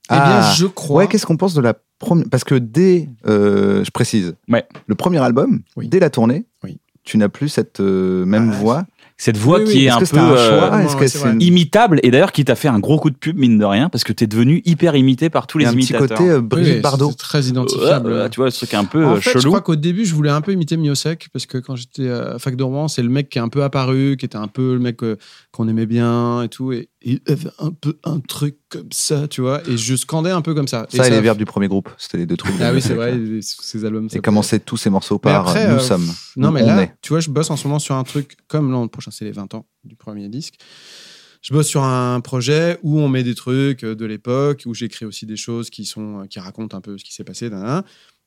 Eh 0.10 0.14
bien, 0.14 0.22
Ah. 0.42 0.54
je 0.58 0.66
crois. 0.66 1.04
Ouais, 1.04 1.08
qu'est-ce 1.08 1.26
qu'on 1.26 1.38
pense 1.38 1.54
de 1.54 1.62
la 1.62 1.74
Parce 2.30 2.44
que 2.44 2.56
dès, 2.56 3.10
euh, 3.28 3.84
je 3.84 3.92
précise, 3.92 4.36
Ouais. 4.50 4.66
le 4.86 4.96
premier 4.96 5.18
album, 5.20 5.62
Oui. 5.76 5.88
dès 5.88 6.00
la 6.00 6.10
tournée, 6.10 6.46
Oui. 6.64 6.78
tu 7.04 7.18
n'as 7.18 7.30
plus 7.30 7.50
cette 7.50 7.80
euh, 7.80 8.26
même 8.26 8.52
Ah, 8.54 8.58
voix 8.58 8.86
cette 9.20 9.38
voix 9.38 9.58
Oui, 9.58 9.64
oui, 9.66 9.72
qui 9.74 9.86
est 9.86 9.90
un 9.90 9.98
peu 10.00 10.16
un 10.20 10.32
euh, 10.32 11.32
une- 11.34 11.42
imitable 11.42 12.00
et 12.04 12.12
d'ailleurs 12.12 12.32
qui 12.32 12.46
t'a 12.46 12.54
fait 12.54 12.68
un 12.68 12.78
gros 12.78 13.00
coup 13.00 13.10
de 13.10 13.16
pub 13.16 13.36
mine 13.36 13.58
de 13.58 13.66
rien 13.66 13.90
parce 13.90 14.04
que 14.04 14.14
t'es 14.14 14.28
devenu 14.28 14.62
hyper 14.64 14.96
imité 14.96 15.32
par 15.32 15.48
tous 15.48 15.58
il 15.58 15.62
y 15.62 15.64
les 15.64 15.70
a 15.70 15.72
un 15.72 15.76
petit 15.76 15.88
imitateurs. 15.94 16.18
côté 16.20 16.40
Brigitte 16.40 16.76
oui, 16.76 16.82
Bardot 16.82 17.10
c'est 17.10 17.18
très 17.18 17.44
identifiable. 17.46 18.30
Tu 18.30 18.40
vois 18.40 18.52
ce 18.52 18.58
truc 18.58 18.76
un 18.76 18.86
peu 18.86 19.04
en 19.04 19.16
fait, 19.16 19.40
je 19.40 19.48
crois 19.48 19.62
qu'au 19.62 19.76
début, 19.76 20.06
je 20.06 20.14
voulais 20.14 20.30
un 20.30 20.42
peu 20.42 20.52
imiter 20.52 20.78
Miosek 20.78 21.30
parce 21.34 21.48
que 21.48 21.58
quand 21.58 21.76
j'étais 21.76 22.08
à 22.12 22.38
fac 22.38 22.56
de 22.56 22.62
Rouen, 22.64 22.88
c'est 22.88 23.02
le 23.02 23.10
mec 23.10 23.30
qui 23.30 23.40
est 23.40 23.42
un 23.42 23.50
peu 23.50 23.64
apparu, 23.64 24.18
qui 24.20 24.26
était 24.28 24.38
un 24.38 24.48
peu 24.48 24.74
le 24.74 24.80
mec 24.80 24.98
qu'on 25.52 25.68
aimait 25.68 25.88
bien 25.88 26.44
et 26.44 26.48
tout. 26.50 26.72
Et 26.72 26.88
il 27.02 27.22
avait 27.28 27.50
un 27.60 27.72
peu 27.72 27.98
un 28.04 28.20
truc 28.20 28.58
comme 28.70 28.92
ça, 28.92 29.28
tu 29.28 29.42
vois. 29.42 29.62
Et 29.68 29.78
je 29.78 29.96
scandais 29.96 30.32
un 30.32 30.42
peu 30.42 30.54
comme 30.54 30.68
ça. 30.68 30.88
Ça 30.90 31.08
et 31.08 31.10
les 31.10 31.22
verbes 31.22 31.38
du 31.38 31.46
premier 31.46 31.68
groupe, 31.68 31.90
c'était 31.98 32.18
les 32.18 32.26
deux 32.26 32.38
trucs. 32.38 32.56
Ah 32.60 32.74
oui, 32.74 32.82
c'est 32.82 32.96
vrai, 32.96 33.18
ces 33.42 33.86
albums. 33.86 34.10
Et 34.12 34.20
commençaient 34.20 34.60
tous 34.60 34.78
ces 34.78 34.90
morceaux 34.90 35.20
par 35.20 35.48
après, 35.48 35.68
Nous 35.68 35.76
euh, 35.76 35.80
sommes. 35.80 36.08
Non, 36.36 36.52
mais 36.52 36.64
là, 36.64 36.84
est. 36.84 36.94
tu 37.02 37.10
vois, 37.10 37.20
je 37.20 37.30
bosse 37.30 37.50
en 37.52 37.56
ce 37.58 37.68
moment 37.68 37.80
sur 37.80 37.96
un 37.96 38.04
truc 38.04 38.38
comme 38.48 38.72
l'an 38.72 38.88
prochain, 38.88 39.12
c'est 39.12 39.26
les 39.26 39.32
20 39.32 39.54
ans 39.54 39.66
du 39.84 39.96
premier 39.96 40.28
disque. 40.28 40.56
Je 41.42 41.54
bosse 41.54 41.68
sur 41.68 41.84
un 41.84 42.20
projet 42.20 42.80
où 42.82 43.00
on 43.00 43.08
met 43.10 43.24
des 43.24 43.36
trucs 43.36 43.86
de 43.86 44.06
l'époque, 44.06 44.64
où 44.66 44.74
j'écris 44.74 45.06
aussi 45.06 45.26
des 45.26 45.38
choses 45.38 45.70
qui, 45.70 45.86
sont, 45.86 46.26
qui 46.30 46.40
racontent 46.40 46.76
un 46.76 46.82
peu 46.82 46.98
ce 46.98 47.04
qui 47.04 47.14
s'est 47.14 47.24
passé. 47.24 47.50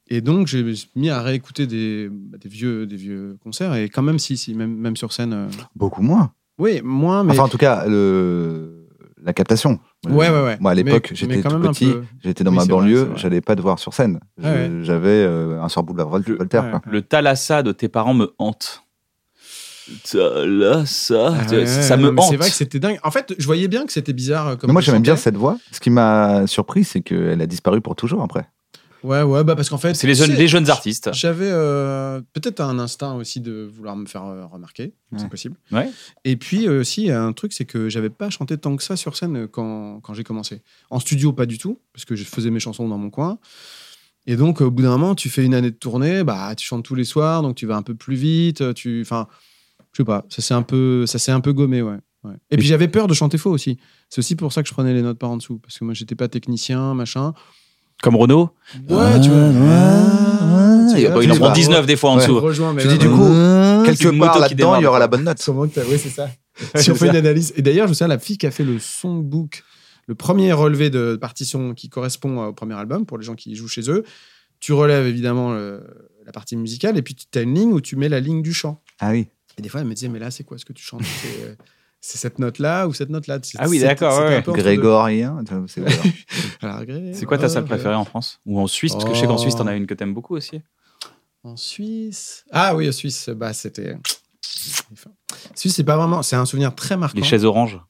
Et 0.08 0.20
donc, 0.20 0.46
j'ai 0.46 0.64
mis 0.96 1.10
à 1.10 1.22
réécouter 1.22 1.66
des, 1.66 2.08
bah, 2.10 2.38
des, 2.38 2.48
vieux, 2.48 2.86
des 2.86 2.96
vieux 2.96 3.36
concerts. 3.42 3.74
Et 3.74 3.88
quand 3.88 4.02
même, 4.02 4.18
si, 4.18 4.36
si 4.36 4.54
même, 4.54 4.74
même 4.74 4.96
sur 4.96 5.12
scène. 5.12 5.32
euh, 5.32 5.48
Beaucoup 5.76 6.02
moins. 6.02 6.32
Oui, 6.60 6.80
moins, 6.84 7.24
mais. 7.24 7.32
Enfin, 7.32 7.42
en 7.44 7.48
tout 7.48 7.58
cas, 7.58 7.86
le... 7.88 8.86
la 9.22 9.32
captation. 9.32 9.80
Ouais, 10.08 10.30
ouais, 10.30 10.42
ouais. 10.44 10.56
Moi, 10.60 10.70
à 10.70 10.74
l'époque, 10.74 11.10
j'étais 11.14 11.42
tout 11.42 11.58
petit, 11.60 11.86
peu. 11.92 12.04
j'étais 12.22 12.44
dans 12.44 12.52
Oui, 12.52 12.56
ma 12.58 12.64
banlieue, 12.66 13.10
j'allais 13.16 13.40
pas 13.40 13.56
te 13.56 13.60
voir 13.60 13.78
sur 13.78 13.92
scène. 13.94 14.20
Ah. 14.42 14.54
J'avais 14.82 15.08
euh, 15.10 15.60
un 15.60 15.68
sur 15.68 15.82
boulevard 15.82 16.08
Vol- 16.08 16.22
Le- 16.26 16.36
Voltaire. 16.36 16.64
ouais. 16.64 16.70
quoi. 16.70 16.80
Le 16.86 17.02
Thalassa 17.02 17.62
de 17.62 17.72
tes 17.72 17.88
parents 17.88 18.14
me 18.14 18.32
hante. 18.38 18.82
Thalassa, 20.10 21.34
Ah 21.36 21.50
ouais, 21.50 21.66
ça 21.66 21.96
ouais, 21.96 22.02
me 22.02 22.08
hante. 22.10 22.30
C'est 22.30 22.36
vrai 22.36 22.48
que 22.48 22.54
c'était 22.54 22.78
dingue. 22.78 22.98
En 23.02 23.10
fait, 23.10 23.34
je 23.38 23.44
voyais 23.46 23.68
bien 23.68 23.84
que 23.86 23.92
c'était 23.92 24.12
bizarre. 24.12 24.48
euh, 24.48 24.56
Comme 24.56 24.68
Mais 24.68 24.72
moi, 24.72 24.82
j'aimais 24.82 25.00
bien 25.00 25.16
cette 25.16 25.36
voix. 25.36 25.58
Ce 25.72 25.80
qui 25.80 25.90
m'a 25.90 26.46
surpris, 26.46 26.84
c'est 26.84 27.00
qu'elle 27.00 27.40
a 27.42 27.46
disparu 27.46 27.80
pour 27.80 27.96
toujours 27.96 28.22
après. 28.22 28.46
Ouais, 29.02 29.22
ouais, 29.22 29.44
bah 29.44 29.56
parce 29.56 29.68
qu'en 29.70 29.78
fait. 29.78 29.94
C'est 29.94 30.06
les 30.06 30.14
jeunes, 30.14 30.32
les 30.32 30.48
jeunes 30.48 30.68
artistes. 30.70 31.10
J'avais 31.12 31.48
euh, 31.50 32.20
peut-être 32.32 32.60
un 32.60 32.78
instinct 32.78 33.14
aussi 33.14 33.40
de 33.40 33.68
vouloir 33.72 33.96
me 33.96 34.06
faire 34.06 34.24
euh, 34.24 34.46
remarquer, 34.46 34.94
c'est 35.16 35.22
Ouais. 35.22 35.28
possible. 35.28 35.56
Ouais. 35.72 35.90
Et 36.24 36.36
puis 36.36 36.66
euh, 36.68 36.80
aussi, 36.80 37.10
un 37.10 37.32
truc, 37.32 37.52
c'est 37.52 37.64
que 37.64 37.88
j'avais 37.88 38.10
pas 38.10 38.28
chanté 38.30 38.58
tant 38.58 38.76
que 38.76 38.82
ça 38.82 38.96
sur 38.96 39.16
scène 39.16 39.48
quand, 39.48 40.00
quand 40.00 40.12
j'ai 40.14 40.24
commencé. 40.24 40.62
En 40.90 41.00
studio, 41.00 41.32
pas 41.32 41.46
du 41.46 41.56
tout, 41.58 41.80
parce 41.92 42.04
que 42.04 42.14
je 42.16 42.24
faisais 42.24 42.50
mes 42.50 42.60
chansons 42.60 42.88
dans 42.88 42.98
mon 42.98 43.10
coin. 43.10 43.38
Et 44.26 44.36
donc, 44.36 44.60
au 44.60 44.70
bout 44.70 44.82
d'un 44.82 44.90
moment, 44.90 45.14
tu 45.14 45.30
fais 45.30 45.44
une 45.44 45.54
année 45.54 45.70
de 45.70 45.76
tournée, 45.76 46.22
bah, 46.24 46.54
tu 46.54 46.66
chantes 46.66 46.84
tous 46.84 46.94
les 46.94 47.04
soirs, 47.04 47.40
donc 47.42 47.56
tu 47.56 47.64
vas 47.66 47.76
un 47.76 47.82
peu 47.82 47.94
plus 47.94 48.16
vite. 48.16 48.74
Tu, 48.74 49.00
enfin, 49.00 49.26
je 49.92 49.96
sais 49.98 50.04
pas, 50.04 50.26
ça 50.28 50.42
s'est 50.42 50.54
un 50.54 50.62
peu, 50.62 51.06
ça 51.06 51.18
s'est 51.18 51.32
un 51.32 51.40
peu 51.40 51.54
gommé, 51.54 51.80
ouais. 51.80 51.96
ouais. 52.24 52.34
Et 52.50 52.58
puis 52.58 52.66
j'avais 52.66 52.86
peur 52.86 53.06
de 53.06 53.14
chanter 53.14 53.38
faux 53.38 53.50
aussi. 53.50 53.78
C'est 54.10 54.18
aussi 54.18 54.36
pour 54.36 54.52
ça 54.52 54.62
que 54.62 54.68
je 54.68 54.74
prenais 54.74 54.92
les 54.92 55.00
notes 55.02 55.18
par 55.18 55.30
en 55.30 55.38
dessous, 55.38 55.58
parce 55.58 55.78
que 55.78 55.84
moi, 55.84 55.94
j'étais 55.94 56.14
pas 56.14 56.28
technicien, 56.28 56.92
machin. 56.94 57.32
Comme 58.02 58.16
Renaud. 58.16 58.50
Ouais, 58.88 59.20
tu 59.20 59.28
vois. 59.30 59.50
Ah, 59.52 61.12
vois, 61.12 61.24
il 61.24 61.32
en 61.32 61.36
prend 61.36 61.48
vas- 61.48 61.52
19 61.54 61.86
des 61.86 61.96
fois 61.96 62.10
en 62.10 62.16
dessous. 62.16 62.40
Tu 62.82 62.88
dis 62.88 62.98
du 62.98 63.08
coup, 63.08 63.16
quelque 63.84 64.18
part 64.18 64.34
qui 64.34 64.40
là-dedans, 64.40 64.76
il 64.76 64.82
y 64.82 64.86
aura 64.86 64.98
la 64.98 65.06
bonne 65.08 65.24
note. 65.24 65.38
Oui, 65.88 65.98
c'est 65.98 66.08
ça. 66.08 66.28
si 66.76 66.90
on 66.90 66.94
fait 66.94 67.08
une 67.08 67.16
analyse. 67.16 67.52
Et 67.56 67.62
d'ailleurs, 67.62 67.88
je 67.88 67.92
sais, 67.94 68.06
la 68.08 68.18
fille 68.18 68.36
qui 68.38 68.46
a 68.46 68.50
fait 68.50 68.64
le 68.64 68.78
songbook, 68.78 69.62
le 70.06 70.14
premier 70.14 70.52
relevé 70.52 70.90
de 70.90 71.16
partition 71.16 71.74
qui 71.74 71.88
correspond 71.88 72.44
au 72.46 72.52
premier 72.52 72.74
album 72.74 73.06
pour 73.06 73.18
les 73.18 73.24
gens 73.24 73.34
qui 73.34 73.54
jouent 73.54 73.68
chez 73.68 73.88
eux, 73.90 74.04
tu 74.58 74.72
relèves 74.72 75.06
évidemment 75.06 75.52
le- 75.52 75.82
la 76.26 76.32
partie 76.32 76.56
musicale 76.56 76.98
et 76.98 77.02
puis 77.02 77.14
tu 77.14 77.38
as 77.38 77.42
une 77.42 77.54
ligne 77.54 77.72
où 77.72 77.80
tu 77.80 77.96
mets 77.96 78.08
la 78.08 78.20
ligne 78.20 78.42
du 78.42 78.52
chant. 78.52 78.82
Ah 78.98 79.10
oui. 79.10 79.28
Et 79.58 79.62
des 79.62 79.68
fois, 79.68 79.80
elle 79.80 79.86
me 79.86 79.94
disait, 79.94 80.08
mais 80.08 80.18
là, 80.18 80.30
c'est 80.30 80.44
quoi 80.44 80.58
ce 80.58 80.64
que 80.64 80.72
tu 80.72 80.82
chantes? 80.84 81.02
C'est 82.02 82.16
cette 82.18 82.38
note-là 82.38 82.88
ou 82.88 82.94
cette 82.94 83.10
note-là? 83.10 83.38
Ah 83.58 83.68
oui, 83.68 83.78
c'est- 83.78 83.84
d'accord, 83.86 84.18
ouais. 84.20 84.42
Grégorien. 84.46 85.42
c'est- 85.68 87.26
quoi 87.26 87.36
ta 87.38 87.48
salle 87.48 87.64
oh, 87.64 87.68
préférée 87.68 87.94
en 87.94 88.04
France? 88.06 88.40
Ou 88.46 88.58
en 88.58 88.66
Suisse 88.66 88.92
Parce 88.92 89.04
que 89.04 89.14
je 89.14 89.20
sais 89.20 89.26
qu'en 89.26 89.36
Suisse, 89.38 89.54
t'en 89.56 89.66
as 89.66 89.76
une 89.76 89.86
que 89.86 89.94
t'aimes 89.94 90.14
beaucoup 90.14 90.34
aussi. 90.34 90.62
En 91.44 91.56
Suisse? 91.56 92.44
Ah 92.52 92.74
oui, 92.74 92.88
en 92.88 92.92
Suisse, 92.92 93.28
bah, 93.30 93.52
c'était. 93.52 93.96
Suisse, 95.54 95.74
c'est 95.74 95.84
pas 95.84 95.96
vraiment. 95.96 96.22
C'est 96.22 96.36
un 96.36 96.46
souvenir 96.46 96.74
très 96.74 96.96
marquant. 96.96 97.18
Les 97.20 97.24
chaises 97.26 97.44
oranges. 97.44 97.80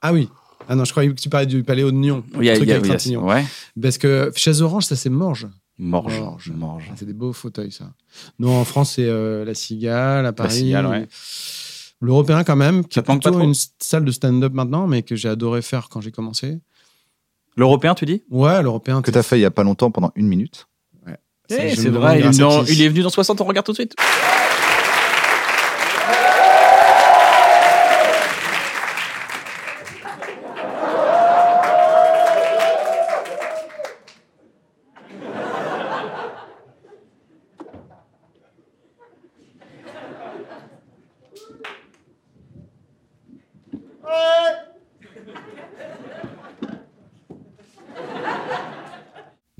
Ah 0.00 0.12
oui. 0.12 0.28
Ah 0.68 0.74
non, 0.76 0.84
je 0.84 0.92
croyais 0.92 1.10
que 1.10 1.14
tu 1.20 1.28
parlais 1.28 1.46
du 1.46 1.62
Paléo 1.62 1.90
de 1.90 1.96
Nyon. 1.96 2.24
Il 2.36 2.44
y 2.44 2.48
a, 2.50 2.52
Le 2.52 2.58
truc 2.58 2.68
y 2.68 2.72
a- 2.72 2.76
avec 2.76 3.04
il 3.06 3.12
y 3.12 3.16
a- 3.16 3.18
ouais. 3.20 3.44
Parce 3.80 3.98
que 3.98 4.32
chaise 4.34 4.62
orange, 4.62 4.84
ça 4.84 4.96
c'est 4.96 5.10
Morge. 5.10 5.48
Morge. 5.78 6.18
Morge. 6.20 6.52
Morge. 6.54 6.84
Ah, 6.90 6.94
C'est 6.96 7.04
des 7.04 7.12
beaux 7.12 7.32
fauteuils, 7.32 7.72
ça. 7.72 7.92
Non, 8.38 8.56
en 8.56 8.64
France, 8.64 8.92
c'est 8.94 9.06
euh, 9.08 9.44
la 9.44 9.54
Cigale, 9.54 10.24
à 10.24 10.32
Paris. 10.32 10.54
Cigale, 10.54 10.86
ouais. 10.86 11.08
L'Européen, 12.00 12.44
quand 12.44 12.56
même, 12.56 12.84
qui 12.84 12.94
Ça 12.94 13.00
est 13.00 13.04
pas 13.04 13.12
plutôt 13.14 13.30
trop 13.30 13.40
une 13.42 13.54
salle 13.78 14.04
de 14.04 14.10
stand-up 14.10 14.52
maintenant, 14.52 14.86
mais 14.86 15.02
que 15.02 15.16
j'ai 15.16 15.28
adoré 15.28 15.62
faire 15.62 15.88
quand 15.88 16.00
j'ai 16.00 16.10
commencé. 16.12 16.58
L'Européen, 17.56 17.94
tu 17.94 18.04
dis? 18.04 18.22
Ouais, 18.30 18.62
l'Européen. 18.62 19.00
Que 19.00 19.10
t'as 19.10 19.22
fait 19.22 19.38
il 19.38 19.42
y 19.42 19.44
a 19.46 19.50
pas 19.50 19.62
longtemps 19.62 19.90
pendant 19.90 20.10
une 20.16 20.26
minute. 20.26 20.66
Eh, 21.50 21.74
C'est 21.76 21.88
vrai, 21.90 22.16
il 22.20 22.22
demande 22.22 22.34
est, 22.34 22.38
dans- 22.38 22.64
il 22.64 22.80
est 22.82 22.88
venu 22.88 23.02
dans 23.02 23.10
60, 23.10 23.38
on 23.40 23.44
regarde 23.44 23.66
tout 23.66 23.72
de 23.72 23.76
suite. 23.76 23.94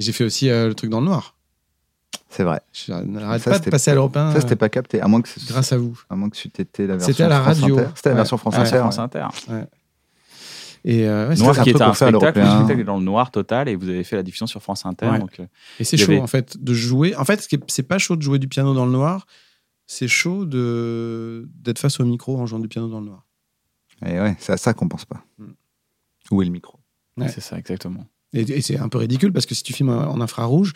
J'ai 0.04 0.12
fait 0.12 0.24
aussi 0.24 0.48
euh, 0.50 0.68
le 0.68 0.74
truc 0.74 0.90
dans 0.90 1.00
le 1.00 1.06
noir. 1.06 1.34
C'est 2.30 2.42
vrai. 2.42 2.60
Ça, 2.72 3.00
pas 3.02 3.58
de 3.60 3.70
passer 3.70 3.90
à 3.92 3.94
l'Européen. 3.94 4.32
Ça, 4.32 4.40
c'était 4.40 4.56
pas 4.56 4.68
capté. 4.68 5.00
À 5.00 5.06
moins 5.08 5.22
que, 5.22 5.28
ce- 5.28 5.38
euh, 5.40 5.44
grâce 5.48 5.72
à 5.72 5.78
vous. 5.78 6.00
à 6.10 6.16
moins 6.16 6.28
que 6.30 6.36
tu 6.36 6.50
t'étais 6.50 6.86
la 6.86 6.96
version 6.96 7.12
C'était 7.12 7.22
à 7.24 7.28
la 7.28 7.40
France 7.42 7.60
radio. 7.60 7.78
C'était 7.94 8.08
la 8.08 8.14
Ouais. 8.14 8.16
version 8.18 8.36
France 8.38 8.54
Ouais. 8.54 8.60
Inter. 8.60 8.78
France 8.78 8.96
ouais. 8.96 9.02
Inter. 9.04 9.26
Et, 10.86 11.06
euh, 11.06 11.28
ouais, 11.30 11.36
Noir 11.36 11.54
c'était- 11.54 11.64
qui 11.64 11.70
était 11.70 11.82
un 11.82 11.94
spectacle, 11.94 12.40
un 12.40 12.56
spectacle 12.64 12.84
dans 12.84 12.98
le 12.98 13.04
noir 13.04 13.30
total 13.30 13.68
et 13.70 13.76
vous 13.76 13.88
avez 13.88 14.04
fait 14.04 14.16
la 14.16 14.22
diffusion 14.22 14.46
sur 14.46 14.60
France 14.62 14.84
Inter. 14.84 15.08
Ouais. 15.08 15.18
Donc, 15.18 15.40
euh, 15.40 15.46
Et 15.80 15.84
c'est 15.84 15.96
chaud, 15.96 16.12
avait- 16.12 16.20
en 16.20 16.26
fait, 16.26 16.62
de 16.62 16.74
jouer. 16.74 17.14
En 17.16 17.24
fait, 17.24 17.46
c'est 17.68 17.82
pas 17.84 17.98
chaud 17.98 18.16
de 18.16 18.22
jouer 18.22 18.38
du 18.38 18.48
piano 18.48 18.74
dans 18.74 18.84
le 18.84 18.92
noir. 18.92 19.26
C'est 19.86 20.08
chaud 20.08 20.44
de 20.44 21.48
d'être 21.54 21.78
face 21.78 22.00
au 22.00 22.04
micro 22.04 22.38
en 22.38 22.46
jouant 22.46 22.58
du 22.58 22.68
piano 22.68 22.88
dans 22.88 23.00
le 23.00 23.06
noir. 23.06 23.24
Et 24.04 24.18
ouais, 24.20 24.36
c'est 24.40 24.52
à 24.52 24.56
ça 24.56 24.74
qu'on 24.74 24.88
pense 24.88 25.04
pas. 25.04 25.22
Mm. 25.38 25.44
Où 26.32 26.42
est 26.42 26.46
le 26.46 26.50
micro? 26.50 26.78
Ouais. 27.16 27.28
C'est 27.28 27.40
ça, 27.40 27.56
exactement. 27.58 28.04
Et, 28.34 28.40
et 28.40 28.60
c'est 28.60 28.78
un 28.78 28.88
peu 28.88 28.98
ridicule 28.98 29.32
parce 29.32 29.46
que 29.46 29.54
si 29.54 29.62
tu 29.62 29.72
filmes 29.72 29.90
en 29.90 30.20
infrarouge, 30.20 30.72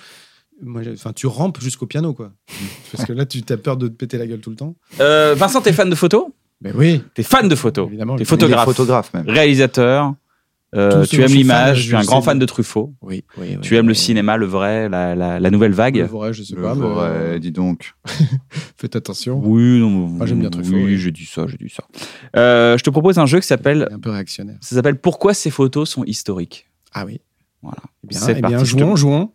enfin, 0.95 1.13
tu 1.13 1.27
rampes 1.27 1.61
jusqu'au 1.61 1.87
piano, 1.87 2.15
quoi. 2.15 2.33
parce 2.93 3.05
que 3.07 3.13
là, 3.13 3.27
tu 3.27 3.43
as 3.49 3.57
peur 3.57 3.77
de 3.77 3.89
te 3.89 3.95
péter 3.95 4.17
la 4.19 4.27
gueule 4.27 4.41
tout 4.41 4.51
le 4.51 4.57
temps. 4.57 4.75
Euh, 5.01 5.35
Vincent, 5.37 5.61
t'es 5.61 5.73
fan 5.73 5.91
de 5.91 5.95
photos? 5.95 6.27
Mais 6.61 6.73
oui, 6.75 7.03
T'es 7.15 7.23
fan 7.23 7.49
de 7.49 7.55
photos 7.55 7.87
évidemment. 7.87 8.17
T'es 8.17 8.25
le- 8.25 8.29
photographe. 8.29 8.65
Photographe 8.65 9.15
même. 9.15 9.29
Réalisateur. 9.29 10.15
euh, 10.75 11.05
tu 11.07 11.23
aimes 11.23 11.29
l'image, 11.29 11.83
je 11.83 11.89
tu 11.91 11.95
es 11.95 11.97
un 11.97 12.01
le 12.01 12.07
grand 12.07 12.21
fan 12.21 12.37
de 12.39 12.45
Truffaut. 12.47 12.95
Oui, 13.01 13.25
oui, 13.39 13.47
oui, 13.51 13.59
Tu 13.63 13.77
aimes 13.77 13.87
le 13.87 13.93
oui. 13.93 13.97
cinéma, 13.97 14.37
le 14.37 14.47
vrai, 14.47 14.89
la, 14.89 15.15
la, 15.15 15.39
la 15.39 15.51
nouvelle 15.51 15.71
Le 15.71 15.77
vague. 15.77 15.99
vrai, 16.11 16.33
je 16.33 16.43
sais 16.43 16.57
Le 16.57 16.63
pas, 16.63 16.75
mais 16.75 16.81
vrai, 16.81 17.09
euh, 17.11 17.39
dis 17.39 17.53
donc. 17.53 17.93
faites 18.77 18.97
attention. 18.97 19.41
Oui, 19.43 19.79
non, 19.81 19.89
Moi, 19.89 20.27
j'aime 20.27 20.41
bien 20.41 20.51
Truffaut, 20.51 20.73
Oui, 20.75 20.83
oui. 20.85 20.99
j'ai 20.99 21.11
dit 21.13 21.27
ça, 21.27 21.47
j'ai 21.47 21.57
dit 21.57 21.73
ça. 21.73 21.85
Euh, 22.37 22.77
je 22.77 22.83
te 22.83 22.91
propose 22.91 23.19
un 23.19 23.27
jeu 23.27 23.39
qui 23.41 23.47
s'appelle, 23.47 23.89
un 23.93 23.99
peu 24.01 24.11
réactionnaire. 24.11 24.59
ça 24.61 24.75
s'appelle 24.75 24.99
Pourquoi 24.99 25.33
ces 25.33 25.51
photos 25.51 25.89
sont 25.89 26.05
historiques? 26.05 26.69
Ah 26.93 27.05
oui. 27.07 27.21
Voilà. 27.63 27.79
Eh 28.05 28.07
bien, 28.09 28.19
C'est 28.21 28.33
eh 28.33 28.35
bien 28.41 28.51
parti, 28.51 28.65
te- 28.65 28.79
jouons, 28.79 28.97
jouons. 28.97 29.33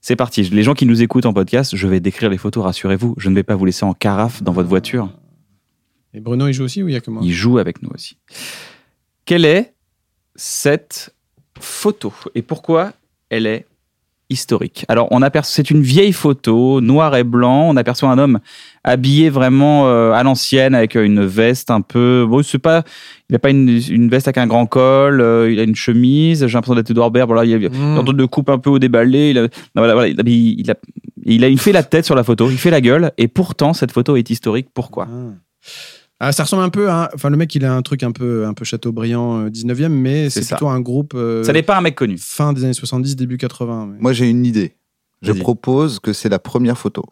C'est 0.00 0.16
parti. 0.16 0.42
Les 0.42 0.62
gens 0.62 0.74
qui 0.74 0.84
nous 0.86 1.00
écoutent 1.02 1.26
en 1.26 1.32
podcast, 1.32 1.76
je 1.76 1.86
vais 1.86 2.00
décrire 2.00 2.28
les 2.28 2.38
photos, 2.38 2.64
rassurez-vous. 2.64 3.14
Je 3.18 3.28
ne 3.28 3.34
vais 3.34 3.44
pas 3.44 3.54
vous 3.54 3.64
laisser 3.64 3.84
en 3.84 3.94
carafe 3.94 4.42
dans 4.42 4.52
votre 4.52 4.68
voiture. 4.68 5.10
Et 6.12 6.20
Bruno, 6.20 6.48
il 6.48 6.52
joue 6.52 6.64
aussi 6.64 6.82
ou 6.82 6.88
il 6.88 6.92
y 6.94 6.96
a 6.96 7.00
que 7.00 7.10
moi? 7.10 7.22
Il 7.24 7.32
joue 7.32 7.58
avec 7.58 7.82
nous 7.82 7.90
aussi. 7.94 8.18
Quelle 9.24 9.44
est 9.44 9.74
cette 10.34 11.14
photo? 11.58 12.12
Et 12.34 12.42
pourquoi 12.42 12.92
elle 13.30 13.46
est 13.46 13.66
historique 14.32 14.84
Alors, 14.88 15.06
on 15.12 15.22
aperçoit, 15.22 15.52
c'est 15.54 15.70
une 15.70 15.82
vieille 15.82 16.12
photo, 16.12 16.80
noir 16.80 17.14
et 17.16 17.22
blanc. 17.24 17.68
On 17.68 17.76
aperçoit 17.76 18.08
un 18.10 18.18
homme 18.18 18.40
habillé 18.84 19.30
vraiment 19.30 19.86
euh, 19.86 20.12
à 20.12 20.22
l'ancienne 20.24 20.74
avec 20.74 20.96
euh, 20.96 21.04
une 21.04 21.24
veste 21.24 21.70
un 21.70 21.80
peu. 21.82 22.26
Bon, 22.28 22.42
c'est 22.42 22.58
pas, 22.58 22.82
il 23.28 23.34
n'a 23.34 23.38
pas 23.38 23.50
une, 23.50 23.80
une 23.90 24.08
veste 24.08 24.26
avec 24.26 24.38
un 24.38 24.46
grand 24.46 24.66
col. 24.66 25.20
euh, 25.20 25.52
il 25.52 25.60
a 25.60 25.62
une 25.62 25.76
chemise. 25.76 26.46
J'ai 26.46 26.52
l'impression 26.54 26.74
d'être 26.74 26.90
Edouard 26.90 27.10
Baird. 27.10 27.28
Voilà, 27.28 27.44
il 27.44 27.50
y 27.50 27.54
a 27.66 27.68
Mmh. 27.68 27.98
une 28.06 28.16
de 28.16 28.24
coupe 28.24 28.50
un 28.50 28.58
peu 28.58 28.70
au 28.70 28.78
déballé. 28.78 29.30
Il 29.30 29.38
a, 29.38 29.42
non, 29.42 29.48
voilà, 29.76 29.92
voilà, 29.94 30.08
il, 30.08 30.18
a, 30.18 30.22
il, 30.26 30.70
a, 30.70 30.74
il 31.24 31.44
a- 31.44 31.48
il 31.48 31.58
fait 31.60 31.72
la 31.72 31.82
tête 31.84 32.04
sur 32.04 32.14
la 32.16 32.24
photo. 32.24 32.50
Il 32.50 32.58
fait 32.58 32.70
la 32.70 32.80
gueule. 32.80 33.12
Et 33.18 33.28
pourtant, 33.28 33.72
cette 33.74 33.92
photo 33.92 34.16
est 34.16 34.28
historique. 34.30 34.66
Pourquoi? 34.74 35.06
Ah. 35.10 35.32
Ah, 36.24 36.30
ça 36.30 36.44
ressemble 36.44 36.62
un 36.62 36.68
peu 36.68 36.88
à. 36.88 37.10
Enfin, 37.14 37.30
le 37.30 37.36
mec, 37.36 37.52
il 37.56 37.64
a 37.64 37.74
un 37.74 37.82
truc 37.82 38.04
un 38.04 38.12
peu, 38.12 38.46
un 38.46 38.54
peu 38.54 38.64
Chateaubriand 38.64 39.40
euh, 39.40 39.48
19e, 39.50 39.88
mais 39.88 40.30
C'est 40.30 40.42
c'est 40.42 40.54
plutôt 40.54 40.68
un 40.68 40.80
groupe 40.80 41.14
euh, 41.16 41.42
Ça 41.42 41.52
n'est 41.52 41.62
pas 41.64 41.76
un 41.76 41.80
mec 41.80 41.96
connu. 41.96 42.16
fin 42.16 42.52
des 42.52 42.62
années 42.62 42.72
70, 42.74 43.16
début 43.16 43.38
80. 43.38 43.88
mais- 43.92 43.98
Moi, 43.98 44.12
j'ai 44.12 44.30
une 44.30 44.46
idée. 44.46 44.76
Je 45.20 45.32
propose 45.32 45.98
que 45.98 46.12
c'est 46.12 46.28
la 46.28 46.38
première 46.38 46.78
photo. 46.78 47.04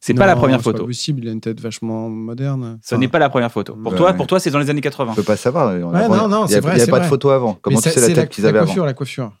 C'est 0.00 0.12
pas 0.12 0.26
la 0.26 0.36
première 0.36 0.58
c'est 0.58 0.64
photo. 0.64 0.82
pas 0.82 0.86
possible, 0.88 1.20
il 1.24 1.28
a 1.30 1.32
une 1.32 1.40
tête 1.40 1.58
vachement 1.60 2.10
moderne. 2.10 2.78
Ce 2.82 2.94
Enfin, 2.94 3.00
n'est 3.00 3.08
pas 3.08 3.18
la 3.18 3.30
première 3.30 3.50
photo. 3.50 3.74
Pour 3.74 3.94
toi, 3.94 4.10
ouais. 4.10 4.16
pour 4.16 4.26
toi, 4.26 4.38
c'est 4.38 4.50
dans 4.50 4.58
les 4.58 4.68
années 4.68 4.82
80. 4.82 5.12
On 5.12 5.14
peut 5.14 5.22
pas 5.22 5.36
savoir. 5.38 5.68
a- 5.68 5.72
Ouais, 5.78 6.08
non, 6.08 6.28
non, 6.28 6.46
c'est 6.46 6.56
a- 6.56 6.60
vrai, 6.60 6.72
Il 6.72 6.76
n'y 6.76 6.82
a 6.82 6.84
c'est 6.84 6.90
pas 6.90 7.00
de 7.00 7.06
photo 7.06 7.30
avant. 7.30 7.56
Comment 7.62 7.78
mais 7.78 7.82
tu 7.82 7.88
sais 7.88 8.00
la 8.00 8.06
c'est 8.08 8.12
tête 8.12 8.28
qu'ils 8.28 8.44
la 8.44 8.50
avaient 8.50 8.58
avant 8.58 8.66
coiffure, 8.66 8.84
la 8.84 8.92
coiffure. 8.92 9.32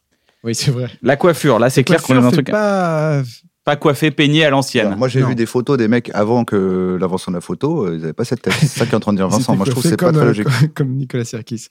Oui, 0.42 0.54
c'est 0.54 0.70
vrai. 0.70 0.88
La 1.02 1.16
coiffure, 1.16 1.58
là, 1.58 1.68
c'est 1.68 1.84
clair 1.84 2.02
qu'on 2.02 2.14
est 2.14 2.20
dans 2.22 2.28
un 2.28 2.30
truc 2.30 2.46
c'est 2.46 2.52
pas. 2.52 3.20
Pas 3.64 3.76
coiffé, 3.76 4.10
peigné 4.10 4.44
à 4.44 4.50
l'ancienne. 4.50 4.94
Moi, 4.96 5.08
j'ai 5.08 5.22
vu 5.22 5.34
des 5.34 5.46
photos 5.46 5.78
des 5.78 5.88
mecs 5.88 6.10
avant 6.14 6.44
que 6.44 6.98
l'invention 7.00 7.32
de 7.32 7.36
la 7.36 7.40
photo. 7.40 7.86
euh, 7.86 7.94
Ils 7.94 8.00
n'avaient 8.02 8.12
pas 8.12 8.24
cette 8.24 8.42
tête. 8.42 8.52
C'est 8.60 8.66
ça 8.66 8.84
qu'est 8.86 8.94
en 8.94 9.00
train 9.00 9.12
de 9.12 9.18
dire 9.18 9.28
Vincent. 9.30 9.56
Moi, 9.56 9.64
je 9.66 9.70
trouve 9.70 9.82
que 9.82 9.88
c'est 9.88 9.96
pas 9.96 10.12
très 10.12 10.22
euh, 10.22 10.26
logique. 10.26 10.46
Comme, 10.74 10.90
Nicolas 10.96 11.24
Sirkis. 11.24 11.68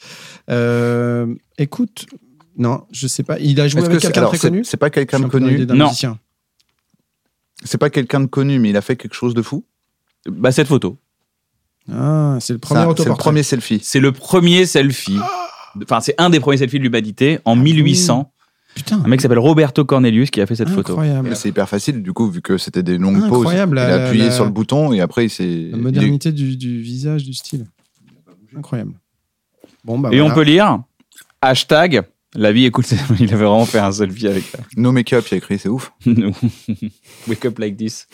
Euh, 0.50 1.34
écoute, 1.58 2.08
non, 2.58 2.84
je 2.92 3.08
sais 3.08 3.24
pas. 3.24 3.38
Il 3.40 3.60
a 3.62 3.68
joué 3.68 3.80
Est-ce 3.82 3.86
avec 3.90 3.98
que 4.00 4.02
c'est- 4.08 4.12
quelqu'un 4.12 4.28
très 4.30 4.38
connu? 4.40 4.64
C'est 4.64 4.78
pas 4.78 4.90
quelqu'un 4.90 5.20
de 5.20 5.28
connu? 5.28 5.66
Non. 5.68 5.92
C'est 7.64 7.78
pas 7.78 7.90
quelqu'un 7.90 8.20
de 8.22 8.26
connu, 8.26 8.60
mais 8.60 8.72
il 8.72 8.78
a 8.78 8.82
fait 8.82 8.96
quelque 8.96 9.14
chose 9.16 9.34
de 9.34 9.42
fou? 9.42 9.64
Bah, 10.28 10.52
cette 10.52 10.68
photo. 10.68 10.98
Ah, 11.92 12.38
c'est 12.40 12.54
le 12.54 12.60
premier 12.60 12.86
C'est 12.98 13.06
le 13.10 13.16
premier 13.16 13.44
selfie. 13.44 13.80
C'est 13.84 14.00
le 14.00 14.12
premier 14.12 14.66
selfie. 14.66 15.20
Enfin, 15.84 16.02
c'est 16.02 16.16
un 16.18 16.30
des 16.30 16.40
premiers 16.40 16.58
selfies 16.58 16.78
de 16.80 16.84
l'humanité 16.84 17.40
en 17.46 17.56
1800. 17.56 18.32
Putain. 18.76 19.02
Un 19.04 19.08
mec 19.08 19.20
qui 19.20 19.24
s'appelle 19.24 19.40
Roberto 19.40 19.86
Cornelius 19.86 20.32
qui 20.32 20.42
a 20.42 20.46
fait 20.48 20.56
cette 20.56 20.70
photo. 20.70 20.94
Incroyable. 20.94 21.30
Mais 21.30 21.36
C'est 21.36 21.50
hyper 21.50 21.70
facile, 21.70 22.02
du 22.02 22.12
coup, 22.14 22.30
vu 22.30 22.42
que 22.42 22.58
c'était 22.58 22.82
des 22.84 22.98
longues 22.98 23.20
pauses. 23.30 23.40
Incroyable, 23.42 23.78
Il 23.78 23.88
la- 23.88 24.04
a 24.04 24.08
appuyé 24.08 24.26
la- 24.26 24.32
sur 24.32 24.46
le 24.46 24.52
bouton 24.52 24.94
et 24.94 25.00
après, 25.02 25.26
il 25.26 25.30
s'est. 25.30 25.70
La 25.72 25.78
modernité 25.78 26.32
du, 26.32 26.58
du 26.58 26.82
visage, 26.82 27.24
du 27.24 27.34
style. 27.34 27.66
Incroyable. 28.56 28.94
Bon, 29.86 30.00
bah 30.00 30.10
Et 30.12 30.22
on 30.22 30.32
peut 30.34 30.44
lire 30.44 30.80
hashtag 31.42 32.04
la 32.36 32.52
vie 32.52 32.66
écoute. 32.66 32.92
Il 33.20 33.34
avait 33.34 33.46
vraiment 33.46 33.66
fait 33.66 33.80
un 33.80 33.92
selfie 33.92 34.28
avec 34.28 34.44
No 34.78 34.92
make-up, 34.92 35.26
il 35.30 35.36
a 35.36 35.38
écrit, 35.38 35.60
c'est 35.60 35.70
ouf. 35.70 35.92
nous. 36.06 36.34
Wake 37.28 37.46
up 37.46 37.60
like 37.60 37.78
this. 37.78 38.08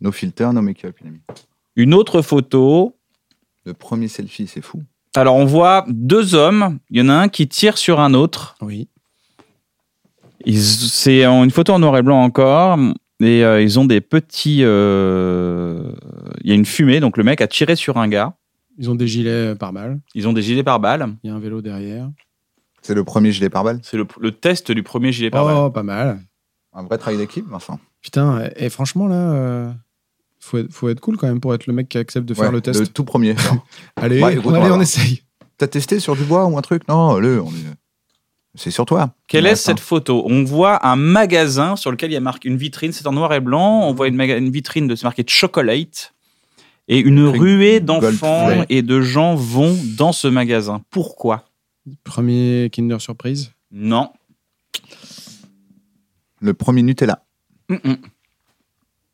No 0.00 0.12
filter, 0.12 0.50
no 0.54 0.62
make-up, 0.62 0.96
il 1.02 1.08
a 1.08 1.10
mis. 1.10 1.20
Une 1.76 1.92
autre 1.92 2.22
photo. 2.22 2.96
Le 3.64 3.74
premier 3.74 4.08
selfie, 4.08 4.46
c'est 4.46 4.62
fou. 4.62 4.82
Alors 5.14 5.36
on 5.36 5.44
voit 5.44 5.84
deux 5.88 6.34
hommes. 6.34 6.78
Il 6.90 6.98
y 6.98 7.02
en 7.02 7.08
a 7.08 7.14
un 7.14 7.28
qui 7.28 7.48
tire 7.48 7.76
sur 7.78 8.00
un 8.00 8.14
autre. 8.14 8.56
Oui. 8.62 8.88
Ils- 10.46 10.62
C'est 10.62 11.24
une 11.24 11.50
photo 11.50 11.72
en 11.74 11.78
noir 11.78 11.96
et 11.98 12.02
blanc 12.02 12.22
encore. 12.22 12.78
Et 13.20 13.44
euh, 13.44 13.60
ils 13.62 13.78
ont 13.78 13.84
des 13.84 14.00
petits. 14.00 14.60
euh, 14.62 15.90
Il 16.42 16.48
y 16.50 16.52
a 16.52 16.54
une 16.54 16.64
fumée, 16.66 17.00
donc 17.00 17.16
le 17.16 17.24
mec 17.24 17.40
a 17.40 17.46
tiré 17.46 17.76
sur 17.76 17.96
un 17.98 18.08
gars. 18.08 18.34
Ils 18.78 18.90
ont 18.90 18.94
des 18.94 19.06
gilets 19.08 19.54
par 19.54 19.72
balle. 19.72 20.00
Ils 20.14 20.28
ont 20.28 20.32
des 20.34 20.42
gilets 20.42 20.62
pare-balles. 20.62 21.14
Il 21.24 21.30
y 21.30 21.32
a 21.32 21.34
un 21.36 21.38
vélo 21.38 21.62
derrière. 21.62 22.10
C'est 22.82 22.94
le 22.94 23.04
premier 23.04 23.32
gilet 23.32 23.48
pare-balles. 23.48 23.80
C'est 23.82 23.96
le, 23.96 24.06
le 24.20 24.32
test 24.32 24.70
du 24.70 24.82
premier 24.82 25.12
gilet 25.12 25.30
pare-balles. 25.30 25.56
Oh, 25.56 25.70
pas 25.70 25.82
mal. 25.82 26.20
Un 26.74 26.82
vrai 26.82 26.98
travail 26.98 27.18
d'équipe, 27.18 27.48
Vincent. 27.48 27.80
Putain, 28.02 28.44
et, 28.56 28.66
et 28.66 28.68
franchement, 28.68 29.06
là, 29.08 29.32
euh, 29.32 29.72
faut, 30.40 30.58
être, 30.58 30.70
faut 30.70 30.90
être 30.90 31.00
cool 31.00 31.16
quand 31.16 31.26
même 31.26 31.40
pour 31.40 31.54
être 31.54 31.66
le 31.66 31.72
mec 31.72 31.88
qui 31.88 31.96
accepte 31.96 32.26
de 32.28 32.34
faire 32.34 32.52
le 32.52 32.60
test. 32.60 32.92
tout 32.92 33.04
premier. 33.04 33.34
Allez, 33.96 34.22
Ouais, 34.22 34.34
écoute, 34.34 34.54
allez, 34.54 34.70
on 34.70 34.80
essaye. 34.80 35.22
T'as 35.56 35.68
testé 35.68 35.98
sur 35.98 36.14
du 36.14 36.24
bois 36.24 36.44
ou 36.44 36.58
un 36.58 36.62
truc? 36.62 36.86
Non, 36.86 37.16
le, 37.16 37.40
on 37.42 37.48
est- 37.48 37.74
c'est 38.56 38.70
sur 38.70 38.84
toi. 38.86 39.10
Quelle 39.28 39.44
Ouais, 39.44 39.50
est 39.50 39.56
cette 39.56 39.80
photo? 39.80 40.24
On 40.26 40.42
voit 40.44 40.84
un 40.86 40.96
magasin 40.96 41.76
sur 41.76 41.90
lequel 41.90 42.10
il 42.10 42.14
y 42.14 42.16
a 42.16 42.20
marqué 42.20 42.48
une 42.48 42.56
vitrine, 42.56 42.92
c'est 42.92 43.06
en 43.06 43.12
noir 43.12 43.32
et 43.34 43.40
blanc. 43.40 43.82
On 43.88 43.92
voit 43.92 44.08
une, 44.08 44.16
maga- 44.16 44.36
une 44.38 44.50
vitrine 44.50 44.86
de 44.88 44.94
c'est 44.96 45.04
marqué 45.04 45.24
Chocolate 45.26 46.14
et 46.88 46.98
une 46.98 47.24
ruée 47.26 47.80
d'enfants 47.80 48.64
et 48.68 48.82
de 48.82 49.00
gens 49.00 49.34
vont 49.34 49.76
dans 49.96 50.12
ce 50.12 50.28
magasin. 50.28 50.82
Pourquoi? 50.90 51.44
Premier 52.04 52.70
Kinder 52.72 53.00
Surprise? 53.00 53.52
Non. 53.70 54.10
Le 56.40 56.54
premier 56.54 56.82
Nutella. 56.82 57.24
Mm-mm. 57.70 57.96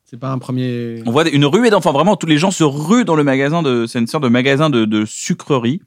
C'est 0.05 0.19
pas 0.19 0.31
un 0.31 0.39
premier. 0.39 1.03
On 1.07 1.11
voit 1.11 1.29
une 1.31 1.47
ruée 1.47 1.71
d'enfants. 1.71 1.93
Vraiment, 1.93 2.17
tous 2.17 2.27
les 2.27 2.37
gens 2.37 2.51
se 2.51 2.65
ruent 2.65 3.05
dans 3.07 3.15
le 3.17 3.25
magasin 3.25 3.63
de. 3.63 3.87
C'est 3.87 3.99
une 3.99 4.07
sorte 4.07 4.25
de 4.25 4.29
magasin 4.29 4.69
de, 4.69 4.85
de 4.85 5.07
sucrerie. 5.07 5.81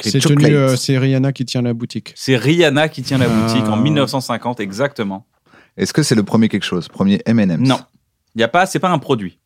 C'est 0.00 0.24
euh, 0.30 0.76
c'est 0.76 0.96
Rihanna 0.98 1.32
qui 1.32 1.44
tient 1.44 1.62
la 1.62 1.74
boutique. 1.74 2.12
C'est 2.16 2.36
Rihanna 2.36 2.88
qui 2.88 3.02
tient 3.02 3.18
la 3.18 3.26
Ah. 3.26 3.46
boutique 3.46 3.68
en 3.68 3.76
1950 3.76 4.60
exactement. 4.60 5.26
Est-ce 5.76 5.92
que 5.92 6.02
c'est 6.02 6.14
le 6.14 6.22
premier 6.22 6.48
quelque 6.48 6.64
chose 6.64 6.88
Premier 6.88 7.20
M&M's? 7.26 7.68
Non. 7.68 7.78
Il 8.34 8.40
y 8.40 8.44
a 8.44 8.48
pas. 8.48 8.64
C'est 8.66 8.78
pas 8.78 8.90
un 8.90 8.98
produit. 8.98 9.38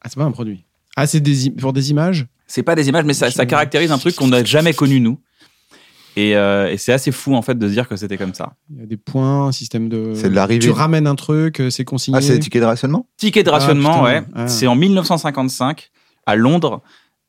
Ah, 0.00 0.08
c'est 0.08 0.16
pas 0.16 0.24
un 0.24 0.32
produit. 0.32 0.64
Ah, 0.96 1.06
c'est 1.06 1.20
des, 1.20 1.50
pour 1.50 1.72
des 1.72 1.90
images? 1.90 2.26
C'est 2.46 2.62
pas 2.62 2.74
des 2.74 2.88
images, 2.88 3.04
mais 3.04 3.14
ça, 3.14 3.30
ça 3.30 3.44
caractérise 3.46 3.90
un 3.90 3.98
truc 3.98 4.14
qu'on 4.16 4.28
n'a 4.28 4.44
jamais 4.44 4.72
connu 4.74 5.00
nous. 5.00 5.18
Et, 6.18 6.34
euh, 6.36 6.70
et 6.70 6.78
c'est 6.78 6.92
assez 6.92 7.12
fou 7.12 7.34
en 7.34 7.42
fait 7.42 7.58
de 7.58 7.68
se 7.68 7.72
dire 7.72 7.88
que 7.88 7.96
c'était 7.96 8.16
comme 8.16 8.32
ça. 8.32 8.54
Il 8.70 8.80
y 8.80 8.82
a 8.82 8.86
des 8.86 8.96
points, 8.96 9.46
un 9.48 9.52
système 9.52 9.88
de. 9.88 10.12
C'est 10.14 10.30
de 10.30 10.34
l'arrivée. 10.34 10.60
Tu 10.60 10.70
ramènes 10.70 11.06
un 11.06 11.14
truc, 11.14 11.60
euh, 11.60 11.70
c'est 11.70 11.84
consigné. 11.84 12.16
Ah, 12.18 12.20
c'est 12.22 12.34
les 12.34 12.38
tickets 12.38 12.62
de 12.62 12.66
rationnement? 12.66 13.06
Ticket 13.16 13.42
de 13.42 13.50
rationnement, 13.50 13.92
putain. 14.04 14.04
ouais. 14.04 14.22
Ah. 14.34 14.48
C'est 14.48 14.66
en 14.66 14.76
1955 14.76 15.90
à 16.26 16.36
Londres. 16.36 16.82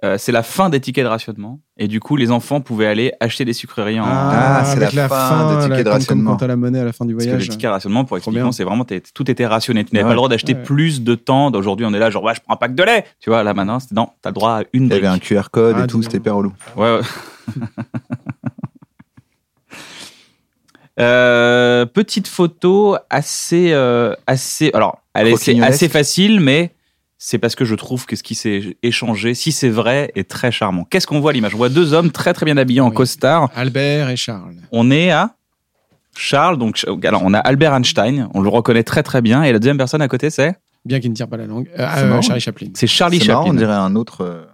Euh, 0.05 0.15
c'est 0.19 0.31
la 0.31 0.43
fin 0.43 0.69
des 0.69 0.79
tickets 0.79 1.03
de 1.03 1.09
rationnement. 1.09 1.59
Et 1.77 1.87
du 1.87 1.99
coup, 1.99 2.17
les 2.17 2.29
enfants 2.29 2.61
pouvaient 2.61 2.85
aller 2.85 3.13
acheter 3.19 3.45
des 3.45 3.53
sucreries 3.53 3.99
en. 3.99 4.05
Ah, 4.07 4.61
c'est 4.63 4.79
la 4.79 5.09
fin 5.09 5.55
des 5.55 5.63
tickets 5.63 5.85
de 5.85 5.89
rationnement. 5.89 6.23
Comme 6.23 6.33
quand 6.33 6.37
t'as 6.37 6.47
la 6.47 6.55
monnaie 6.55 6.79
à 6.81 6.83
la 6.85 6.93
fin 6.93 7.03
du 7.03 7.15
Parce 7.15 7.25
que 7.25 7.29
voyage. 7.31 7.47
les 7.47 7.49
tickets 7.49 7.67
de 7.69 7.73
rationnement, 7.73 8.05
pour 8.05 8.15
expliquer, 8.17 8.47
c'est 8.51 8.63
vraiment 8.63 8.85
tout 9.15 9.31
était 9.31 9.47
rationné. 9.47 9.83
Tu 9.85 9.95
n'avais 9.95 10.03
Ouais. 10.03 10.09
pas 10.09 10.13
le 10.13 10.17
droit 10.17 10.29
d'acheter 10.29 10.53
Ouais. 10.53 10.61
plus 10.61 11.01
de 11.01 11.15
temps. 11.15 11.51
Aujourd'hui, 11.51 11.85
on 11.87 11.93
est 11.95 11.99
là, 11.99 12.11
genre, 12.11 12.23
ouais, 12.23 12.35
je 12.35 12.41
prends 12.41 12.53
un 12.53 12.57
pack 12.57 12.75
de 12.75 12.83
lait. 12.83 13.05
Tu 13.19 13.31
vois, 13.31 13.41
là 13.43 13.55
maintenant, 13.55 13.79
c'est 13.79 13.91
non, 13.93 14.09
t'as 14.21 14.29
le 14.29 14.35
droit 14.35 14.59
à 14.59 14.63
une 14.71 14.85
Il 14.85 14.91
y 14.91 14.93
avait 14.93 15.07
un 15.07 15.17
QR 15.17 15.49
code 15.51 15.75
Ah, 15.79 15.85
et 15.85 15.87
tout, 15.87 15.97
dis 15.97 16.03
c'était 16.03 16.17
hyper 16.17 16.35
relou. 16.35 16.53
Ouais, 16.75 16.97
ouais. 16.99 17.01
Euh, 20.99 21.85
petite 21.85 22.27
photo 22.27 22.97
assez, 23.09 23.71
euh, 23.71 24.15
assez. 24.25 24.71
Alors, 24.73 24.99
elle 25.13 25.27
est 25.27 25.61
assez 25.61 25.89
facile, 25.89 26.39
mais 26.39 26.71
c'est 27.17 27.37
parce 27.39 27.55
que 27.55 27.65
je 27.65 27.75
trouve 27.75 28.05
que 28.05 28.15
ce 28.15 28.23
qui 28.23 28.35
s'est 28.35 28.77
échangé, 28.83 29.33
si 29.33 29.51
c'est 29.51 29.69
vrai, 29.69 30.11
est 30.15 30.29
très 30.29 30.51
charmant. 30.51 30.83
Qu'est-ce 30.83 31.07
qu'on 31.07 31.19
voit 31.19 31.31
à 31.31 31.33
l'image? 31.33 31.53
On 31.55 31.57
voit 31.57 31.69
deux 31.69 31.93
hommes 31.93 32.11
très 32.11 32.33
très 32.33 32.45
bien 32.45 32.57
habillés 32.57 32.81
en 32.81 32.89
Oui. 32.89 32.93
costard. 32.95 33.49
Albert 33.55 34.09
et 34.09 34.15
Charles. 34.15 34.55
On 34.71 34.91
est 34.91 35.09
à 35.11 35.31
Charles, 36.15 36.57
donc 36.57 36.83
alors 37.03 37.21
on 37.23 37.33
a 37.33 37.39
Albert 37.39 37.73
Einstein, 37.75 38.27
on 38.33 38.41
le 38.41 38.49
reconnaît 38.49 38.83
très 38.83 39.03
très 39.03 39.21
bien, 39.21 39.43
et 39.43 39.51
la 39.51 39.59
deuxième 39.59 39.77
personne 39.77 40.01
à 40.01 40.07
côté 40.07 40.29
c'est 40.29 40.55
Bien 40.85 40.99
qu'il 40.99 41.09
ne 41.11 41.15
tire 41.15 41.27
pas 41.27 41.37
la 41.37 41.45
langue. 41.47 41.67
Euh, 41.77 41.85
C'est 41.95 42.03
euh. 42.03 42.21
Charlie 42.21 42.41
Chaplin. 42.41 42.67
c'est 42.73 42.87
Charlie 42.87 43.19
marrant, 43.27 43.41
on 43.41 43.45
Chaplin. 43.47 43.57
dirait 43.59 43.73
un 43.73 43.95
autre. 43.95 44.21
euh, 44.23 44.45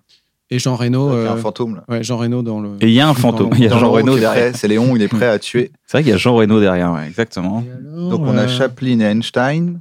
Et 0.49 0.57
Jean 0.59 0.75
Reno. 0.75 1.09
avec 1.09 1.27
euh, 1.27 1.31
un 1.33 1.37
fantôme 1.37 1.75
là. 1.75 1.83
ouais, 1.89 2.03
Jean 2.03 2.17
Reno 2.17 2.41
dans 2.41 2.59
le. 2.59 2.69
Et 2.81 2.87
il 2.87 2.93
y 2.93 2.99
a 2.99 3.07
un 3.07 3.13
fantôme, 3.13 3.49
Dans- 3.51 3.55
il 3.55 3.63
y 3.63 3.67
a 3.67 3.77
Jean 3.77 3.91
Reno 3.91 4.17
derrière. 4.17 4.31
prêt, 4.51 4.57
C'est 4.57 4.67
Léon, 4.67 4.95
il 4.95 5.01
est 5.03 5.07
prêt 5.07 5.27
à 5.27 5.37
tuer. 5.37 5.71
C'est 5.85 5.97
vrai 5.97 6.03
qu'il 6.03 6.11
y 6.11 6.15
a 6.15 6.17
Jean 6.17 6.33
Reno 6.35 6.59
derrière, 6.59 6.91
ouais, 6.93 7.05
exactement. 7.07 7.63
Donc 8.09 8.21
on 8.21 8.35
a 8.37 8.43
euh, 8.43 8.47
Chaplin 8.47 8.99
et 8.99 9.03
Einstein. 9.03 9.79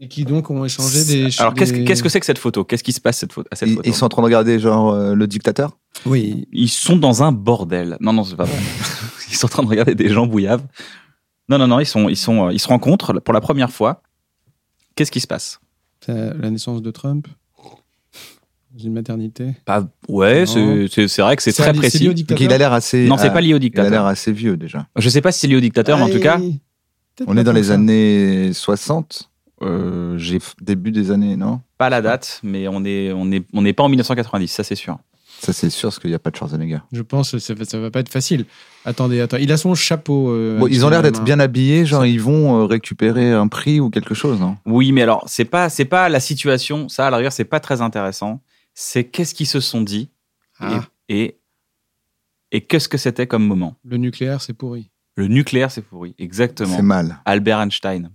Et 0.00 0.08
qui 0.08 0.24
donc 0.24 0.50
ont 0.50 0.64
échangé 0.64 1.04
des. 1.04 1.40
Alors 1.40 1.54
qu'est-ce 1.54 2.02
que 2.02 2.08
c'est 2.08 2.20
que 2.20 2.26
cette 2.26 2.38
photo? 2.38 2.64
Qu'est-ce 2.64 2.82
qui 2.82 2.92
se 2.92 3.00
passe 3.00 3.18
cette 3.18 3.32
photo, 3.32 3.48
à 3.52 3.56
cette 3.56 3.68
Ils, 3.68 3.74
photo? 3.76 3.88
ils 3.88 3.94
sont 3.94 4.06
en 4.06 4.08
train 4.08 4.22
de 4.22 4.26
regarder 4.26 4.58
genre 4.58 4.92
euh, 4.92 5.14
le 5.14 5.26
dictateur? 5.26 5.78
Oui. 6.04 6.48
Ils 6.52 6.68
sont 6.68 6.96
dans 6.96 7.22
un 7.22 7.30
bordel. 7.32 7.96
Non, 8.00 8.12
non, 8.12 8.24
c'est 8.24 8.36
pas 8.36 8.44
vrai. 8.44 8.58
Ils 9.30 9.36
sont 9.36 9.46
en 9.46 9.48
train 9.48 9.62
de 9.64 9.68
regarder 9.68 9.94
des 9.94 10.08
gens 10.10 10.26
bouillaves. 10.26 10.62
Non, 11.48 11.58
non, 11.58 11.66
non, 11.66 11.80
ils, 11.80 11.86
sont, 11.86 12.08
ils, 12.08 12.16
sont, 12.16 12.46
euh, 12.48 12.52
ils 12.52 12.58
se 12.60 12.68
rencontrent 12.68 13.18
pour 13.20 13.34
la 13.34 13.40
première 13.40 13.70
fois. 13.70 14.00
Qu'est-ce 14.94 15.10
qui 15.10 15.20
se 15.20 15.26
passe? 15.26 15.58
C'est 16.04 16.12
la 16.14 16.50
naissance 16.50 16.82
de 16.82 16.90
Trump. 16.92 17.26
Dans 18.76 18.84
une 18.84 18.92
maternité. 18.92 19.54
Pas, 19.64 19.86
Ouais, 20.08 20.44
c'est- 20.46 21.20
vrai 21.20 21.36
que 21.36 21.42
c'est 21.42 21.52
très 21.52 21.72
précis. 21.72 21.98
lié 22.00 22.14
dictateur 22.14 22.42
il 22.44 22.52
a 22.52 22.58
l'air 22.58 22.72
assez. 22.72 23.06
Non, 23.08 23.16
c'est 23.18 23.30
pas 23.32 23.40
lié 23.40 23.54
au 23.54 23.58
Il 23.58 23.60
a 23.60 23.60
l'air 23.60 23.60
dictateur. 23.60 24.06
assez 24.06 24.32
vieux 24.32 24.56
déjà. 24.56 24.86
Je 24.96 25.08
sais 25.08 25.20
pas 25.20 25.32
si 25.32 25.40
c'est 25.40 25.46
lié 25.48 25.56
au 25.56 25.60
dictateur, 25.60 25.96
mais 25.98 26.04
en 26.04 26.08
tout 26.08 26.20
cas, 26.20 26.38
On 27.26 27.36
est 27.36 27.44
dans 27.44 27.52
les 27.52 27.64
ça. 27.64 27.74
années 27.74 28.52
60, 28.52 29.30
euh, 29.64 30.16
j'ai 30.18 30.38
début 30.60 30.90
des 30.92 31.10
années, 31.10 31.36
non? 31.36 31.60
Pas 31.78 31.90
la 31.90 32.02
date, 32.02 32.40
mais 32.42 32.68
on 32.68 32.80
n'est 32.80 33.12
on 33.12 33.30
est, 33.32 33.44
on 33.52 33.62
n'est 33.62 33.72
pas 33.72 33.82
en 33.82 33.88
1990, 33.88 34.48
ça 34.48 34.62
c'est 34.64 34.74
sûr. 34.74 34.98
Ça 35.40 35.52
c'est 35.52 35.68
sûr, 35.68 35.88
parce 35.88 35.98
qu'il 35.98 36.10
n'y 36.10 36.14
a 36.16 36.18
pas 36.18 36.30
de 36.30 36.36
Schwarzenegger. 36.36 36.78
Je 36.92 37.02
pense 37.02 37.32
que 37.32 37.38
ça, 37.38 37.52
va- 37.54 37.64
ça 37.64 37.78
va 37.78 37.90
pas 37.90 38.00
être 38.00 38.08
facile. 38.08 38.46
Attendez, 38.84 39.20
attends. 39.20 39.36
Il 39.36 39.50
a 39.52 39.56
son 39.56 39.74
chapeau. 39.74 40.30
euh, 40.30 40.58
Bon, 40.58 40.66
ils 40.68 40.86
ont 40.86 40.88
l'air 40.88 41.02
d'être 41.02 41.22
bien 41.24 41.40
habillés, 41.40 41.84
genre 41.84 42.06
ils 42.06 42.20
vont 42.20 42.60
euh, 42.60 42.64
récupérer 42.66 43.32
un 43.32 43.48
prix 43.48 43.80
ou 43.80 43.90
quelque 43.90 44.14
chose, 44.14 44.38
non? 44.40 44.56
Oui, 44.64 44.92
mais 44.92 45.02
alors, 45.02 45.24
c'est 45.26 45.44
pas, 45.44 45.68
c'est 45.68 45.84
pas 45.84 46.08
la 46.08 46.20
situation, 46.20 46.88
ça 46.88 47.06
à 47.06 47.10
l'arrière, 47.10 47.32
c'est 47.32 47.44
pas 47.44 47.60
très 47.60 47.80
intéressant. 47.82 48.40
C'est 48.74 49.04
qu'est-ce 49.04 49.34
qu'ils 49.34 49.46
se 49.48 49.60
sont 49.60 49.82
dit 49.82 50.08
Ah, 50.60 50.82
et, 51.08 51.22
et, 51.22 51.36
et 52.52 52.60
qu'est-ce 52.60 52.88
que 52.88 52.98
c'était 52.98 53.26
comme 53.26 53.44
moment? 53.46 53.76
le 53.84 53.96
nucléaire, 53.96 54.40
c'est 54.40 54.52
pourri. 54.54 54.90
Le 55.16 55.26
nucléaire, 55.28 55.70
c'est 55.70 55.82
pourri, 55.82 56.14
exactement. 56.18 56.74
C'est 56.76 56.82
mal. 56.82 57.18
Albert 57.24 57.60
Einstein. 57.60 58.10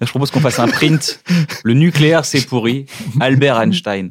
Là, 0.00 0.06
je 0.06 0.10
propose 0.10 0.30
qu'on 0.30 0.40
fasse 0.40 0.58
un 0.58 0.68
print. 0.68 1.22
Le 1.64 1.74
nucléaire, 1.74 2.24
c'est 2.24 2.44
pourri. 2.46 2.86
Albert 3.20 3.58
Einstein. 3.60 4.10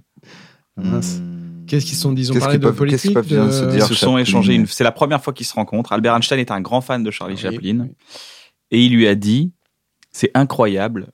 Mince. 0.78 1.20
Hmm. 1.20 1.66
Qu'est-ce 1.68 1.86
qu'ils 1.86 1.96
se 1.96 2.02
sont 2.02 2.14
dit 2.14 2.22
Ils 2.24 2.32
ont 2.32 2.34
Qu'est-ce 2.34 2.46
parlé 2.46 2.56
qu'ils 2.58 2.62
de 2.62 2.68
peuvent- 2.68 2.76
politique, 2.78 3.14
peuvent 3.14 3.28
bien 3.28 3.46
de- 3.48 3.52
se 3.52 3.64
Ils 3.64 3.70
dire 3.72 3.86
se 3.86 3.94
sont 3.96 4.18
échangés. 4.18 4.56
Une... 4.56 4.66
C'est 4.68 4.84
la 4.84 4.92
première 4.92 5.22
fois 5.24 5.34
qu'ils 5.34 5.46
se 5.46 5.54
rencontrent. 5.54 5.92
Albert 5.94 6.16
Einstein 6.16 6.40
est 6.40 6.52
un 6.52 6.62
grand 6.62 6.82
fan 6.82 7.04
de 7.04 7.12
Charlie 7.12 7.36
Oui, 7.36 7.42
Chaplin. 7.42 7.80
oui. 7.82 7.96
Et 8.72 8.84
il 8.86 8.94
lui 8.96 9.08
a 9.08 9.16
dit 9.16 9.52
C'est 10.12 10.32
incroyable. 10.34 11.08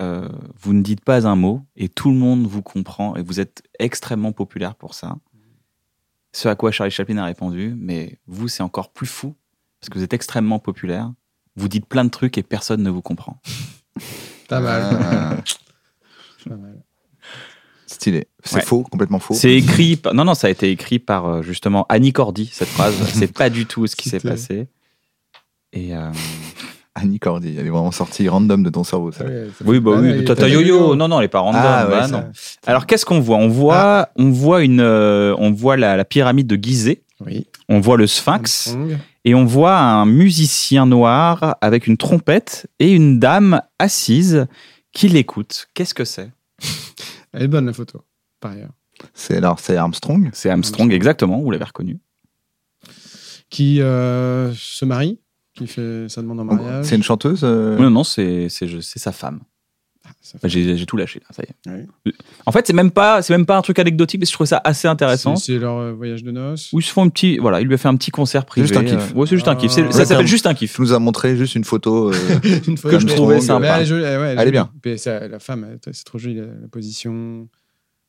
euh, 0.00 0.28
vous 0.60 0.72
ne 0.72 0.82
dites 0.82 1.04
pas 1.04 1.26
un 1.28 1.36
mot 1.36 1.62
et 1.76 1.88
tout 1.90 2.10
le 2.10 2.16
monde 2.16 2.46
vous 2.46 2.62
comprend 2.62 3.16
et 3.16 3.22
vous 3.22 3.38
êtes 3.40 3.62
extrêmement 3.78 4.32
populaire 4.32 4.74
pour 4.74 4.94
ça. 4.94 5.16
Ce 6.32 6.48
à 6.48 6.54
quoi 6.54 6.70
Charlie 6.70 6.90
Chaplin 6.92 7.18
a 7.18 7.24
répondu 7.26 7.74
Mais 7.78 8.18
vous, 8.26 8.48
c'est 8.48 8.62
encore 8.62 8.92
plus 8.92 9.06
fou 9.06 9.34
parce 9.80 9.90
que 9.90 9.98
vous 9.98 10.04
êtes 10.04 10.14
extrêmement 10.14 10.58
populaire. 10.58 11.12
Vous 11.56 11.68
dites 11.68 11.84
plein 11.86 12.04
de 12.04 12.10
trucs 12.10 12.38
et 12.38 12.42
personne 12.42 12.82
ne 12.82 12.90
vous 12.90 13.02
comprend. 13.02 13.40
Pas 14.48 14.60
mal. 14.60 14.82
Ah, 15.02 15.36
Pas 16.48 16.56
mal. 16.56 16.76
stylé. 17.86 18.28
C'est 18.44 18.56
Ouais. 18.56 18.62
faux, 18.62 18.82
complètement 18.82 19.18
faux. 19.18 19.34
C'est 19.34 19.52
écrit. 19.54 19.96
par- 19.96 20.14
Non, 20.14 20.24
non, 20.24 20.34
ça 20.34 20.46
a 20.46 20.50
été 20.50 20.70
écrit 20.70 20.98
par 20.98 21.26
euh, 21.26 21.42
justement 21.42 21.86
Annie 21.88 22.12
Cordy, 22.12 22.48
cette 22.52 22.68
phrase. 22.68 22.94
C'est 23.12 23.32
pas 23.32 23.50
du 23.50 23.66
tout 23.66 23.86
ce 23.86 23.96
qui 23.96 24.08
s'est 24.08 24.20
passé. 24.20 24.68
Et 25.72 25.94
euh, 25.94 26.10
Annie 26.94 27.18
Cordy, 27.18 27.56
elle 27.58 27.66
est 27.66 27.70
vraiment 27.70 27.90
sortie 27.92 28.28
random 28.28 28.62
de 28.62 28.70
ton 28.70 28.84
cerveau. 28.84 29.12
Ça. 29.12 29.24
Ouais, 29.24 29.48
ça 29.58 29.64
oui, 29.66 29.80
bah 29.80 29.92
Ah, 29.96 30.00
oui, 30.00 30.08
ouais, 30.10 30.18
Tata 30.24 30.42
Tata 30.42 30.48
Yo-Yo. 30.48 30.94
Non, 30.96 31.08
non, 31.08 31.20
les 31.20 31.28
parents 31.28 31.52
Ah, 31.54 31.84
ouais, 31.84 31.90
bah, 31.90 32.02
ça- 32.08 32.08
non. 32.08 32.30
Alors, 32.66 32.86
qu'est-ce 32.86 33.04
qu'on 33.04 33.20
voit? 33.20 33.36
On 33.36 33.48
voit, 33.48 34.08
on 34.16 34.30
voit 34.30 34.62
une, 34.62 34.80
euh, 34.80 35.34
on 35.38 35.50
voit 35.52 35.76
la, 35.76 35.96
la 35.96 36.04
pyramide 36.04 36.46
de 36.46 36.56
Gizeh. 36.56 37.02
Oui. 37.24 37.46
On 37.68 37.80
voit 37.80 37.96
le 37.98 38.06
Sphinx. 38.06 38.68
Armstrong. 38.68 38.98
Et 39.24 39.34
on 39.34 39.44
voit 39.44 39.78
un 39.78 40.06
musicien 40.06 40.86
noir 40.86 41.56
avec 41.60 41.86
une 41.86 41.96
trompette 41.98 42.66
et 42.78 42.90
une 42.92 43.18
dame 43.18 43.60
assise 43.78 44.46
qui 44.92 45.08
l'écoute. 45.08 45.68
Qu'est-ce 45.74 45.94
que 45.94 46.04
c'est? 46.04 46.30
Elle 47.32 47.42
est 47.42 47.48
bonne 47.48 47.66
la 47.66 47.72
photo, 47.72 48.02
par 48.40 48.52
ailleurs. 48.52 48.72
C'est 49.14 49.36
alors 49.36 49.60
c'est 49.60 49.76
Armstrong? 49.76 50.30
C'est 50.32 50.50
Armstrong, 50.50 50.92
exactement, 50.92 51.40
vous 51.40 51.50
l'avez 51.50 51.64
reconnu. 51.64 51.98
Qui 53.50 53.80
euh, 53.80 54.52
se 54.54 54.84
marie, 54.84 55.20
qui 55.54 55.66
fait 55.66 56.06
sa 56.08 56.22
demande 56.22 56.40
en 56.40 56.44
mariage. 56.44 56.84
C'est 56.86 56.96
une 56.96 57.02
chanteuse. 57.02 57.40
euh, 57.44 57.76
Non, 57.78 57.90
non, 57.90 58.04
c'est 58.04 58.48
c'est 58.48 58.98
sa 58.98 59.12
femme. 59.12 59.40
Bah, 60.42 60.48
fait- 60.48 60.76
J'ai 60.76 60.86
tout 60.86 60.96
lâché, 60.96 61.20
là, 61.20 61.26
ça 61.30 61.42
y 61.42 61.46
est. 61.46 61.70
Ouais. 62.06 62.12
En 62.46 62.52
fait, 62.52 62.66
c'est 62.66 62.72
même, 62.72 62.90
pas- 62.90 63.22
c'est 63.22 63.32
même 63.32 63.46
pas 63.46 63.56
un 63.56 63.62
truc 63.62 63.78
anecdotique, 63.78 64.20
mais 64.20 64.26
je 64.26 64.32
trouve 64.32 64.46
ça 64.46 64.60
assez 64.64 64.86
intéressant. 64.88 65.36
C'est 65.36 65.58
leur 65.58 65.78
euh, 65.78 65.92
voyage 65.92 66.22
de 66.22 66.30
noces. 66.30 66.70
Où 66.72 66.80
ils 66.80 66.82
se 66.82 66.92
font 66.92 67.02
un 67.04 67.08
petit. 67.08 67.38
Voilà, 67.38 67.60
il 67.60 67.66
lui 67.66 67.74
a 67.74 67.78
fait 67.78 67.88
un 67.88 67.96
petit 67.96 68.10
concert 68.10 68.44
privé. 68.46 68.66
Juste 68.66 68.78
un 68.78 68.84
kiff. 68.84 68.94
Euh, 69.12 69.14
ouais, 69.18 69.26
c'est 69.26 69.36
juste 69.36 69.48
un 69.48 69.56
kiff. 69.56 69.70
C'est- 69.72 69.84
Ah. 69.88 69.92
Ça 69.92 70.04
s'appelle 70.04 70.26
juste 70.26 70.46
un 70.46 70.54
kiff. 70.54 70.78
Nous 70.78 70.92
as 70.92 70.98
montré 70.98 71.36
juste 71.36 71.54
une 71.54 71.64
photo. 71.64 72.12
euh, 72.12 72.14
Une 72.68 72.76
fois, 72.76 72.90
Que 72.90 72.98
je 72.98 73.06
trouvais 73.06 73.40
sympa. 73.40 73.76
Elle 73.76 73.82
est, 73.82 73.86
jolie, 73.86 74.02
ouais, 74.02 74.08
elle 74.08 74.38
Elle 74.40 74.48
est 74.48 74.50
bien. 74.52 74.70
ça, 74.96 75.26
la 75.28 75.38
femme, 75.38 75.66
c'est 75.90 76.04
trop 76.04 76.18
joli, 76.18 76.34
la, 76.36 76.42
la 76.42 76.68
position, 76.70 77.48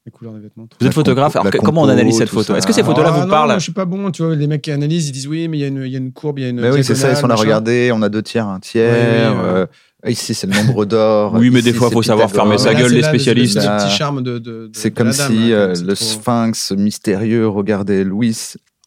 les 0.06 0.12
couleurs 0.12 0.34
des 0.34 0.40
vêtements. 0.40 0.66
tout 0.66 0.78
Vous 0.82 0.88
êtes 0.88 0.94
photographe, 0.94 1.34
compo- 1.36 1.48
alors 1.48 1.64
comment 1.64 1.84
on 1.84 1.88
analyse 1.90 2.18
cette 2.18 2.30
photo. 2.30 2.56
Est-ce 2.56 2.66
que 2.66 2.74
ces 2.74 2.84
photos-là 2.84 3.12
Ah, 3.14 3.20
vous 3.20 3.26
non, 3.26 3.30
parlent 3.32 3.50
moi, 3.50 3.58
Je 3.60 3.64
suis 3.64 3.72
pas 3.72 3.86
bon, 3.86 4.10
tu 4.12 4.24
vois, 4.24 4.36
les 4.36 4.48
mecs 4.48 4.62
qui 4.64 4.72
analysent, 4.72 5.10
ils 5.10 5.12
disent 5.12 5.28
oui, 5.28 5.48
mais 5.48 5.58
il 5.58 5.62
y, 5.62 5.64
a 5.64 5.68
une- 5.68 5.84
il 5.86 5.92
y 5.92 5.96
a 5.96 6.00
une 6.00 6.12
courbe, 6.12 6.40
il 6.40 6.44
y 6.44 6.46
a 6.46 6.50
une. 6.50 6.60
Mais 6.60 6.72
oui, 6.72 6.84
c'est 6.84 6.96
ça, 6.96 7.12
ils 7.12 7.16
sont 7.18 7.28
là, 7.28 7.36
regardez, 7.36 7.92
on 7.94 8.02
a 8.02 8.10
deux 8.10 8.24
tiers, 8.24 8.48
un 8.48 8.60
tiers. 8.60 9.34
Euh, 9.40 9.66
ici, 10.08 10.34
c'est 10.34 10.48
le 10.48 10.54
nombre 10.56 10.86
d'or. 10.86 11.34
Oui, 11.36 11.52
mais 11.52 11.60
ici, 11.60 11.72
des 11.72 11.78
fois, 11.78 11.90
c'est 11.90 11.94
faut 11.94 12.02
savoir 12.04 12.32
fermer 12.32 12.58
sa 12.58 12.74
gueule, 12.74 12.92
les 12.94 13.04
spécialistes. 13.04 13.58
Le, 13.58 13.62
Là, 13.64 13.78
petit 13.86 13.96
charme 13.96 14.24
de. 14.24 14.40
de- 14.40 14.40
de- 14.40 14.72
C'est 14.74 14.90
comme 14.92 15.08
la 15.10 15.14
dame, 15.14 15.32
si 15.32 15.54
euh, 15.54 15.68
le 15.86 15.94
trop- 15.94 16.06
sphinx 16.06 16.72
mystérieux 16.72 17.48
regardait 17.48 18.04
Louis 18.04 18.36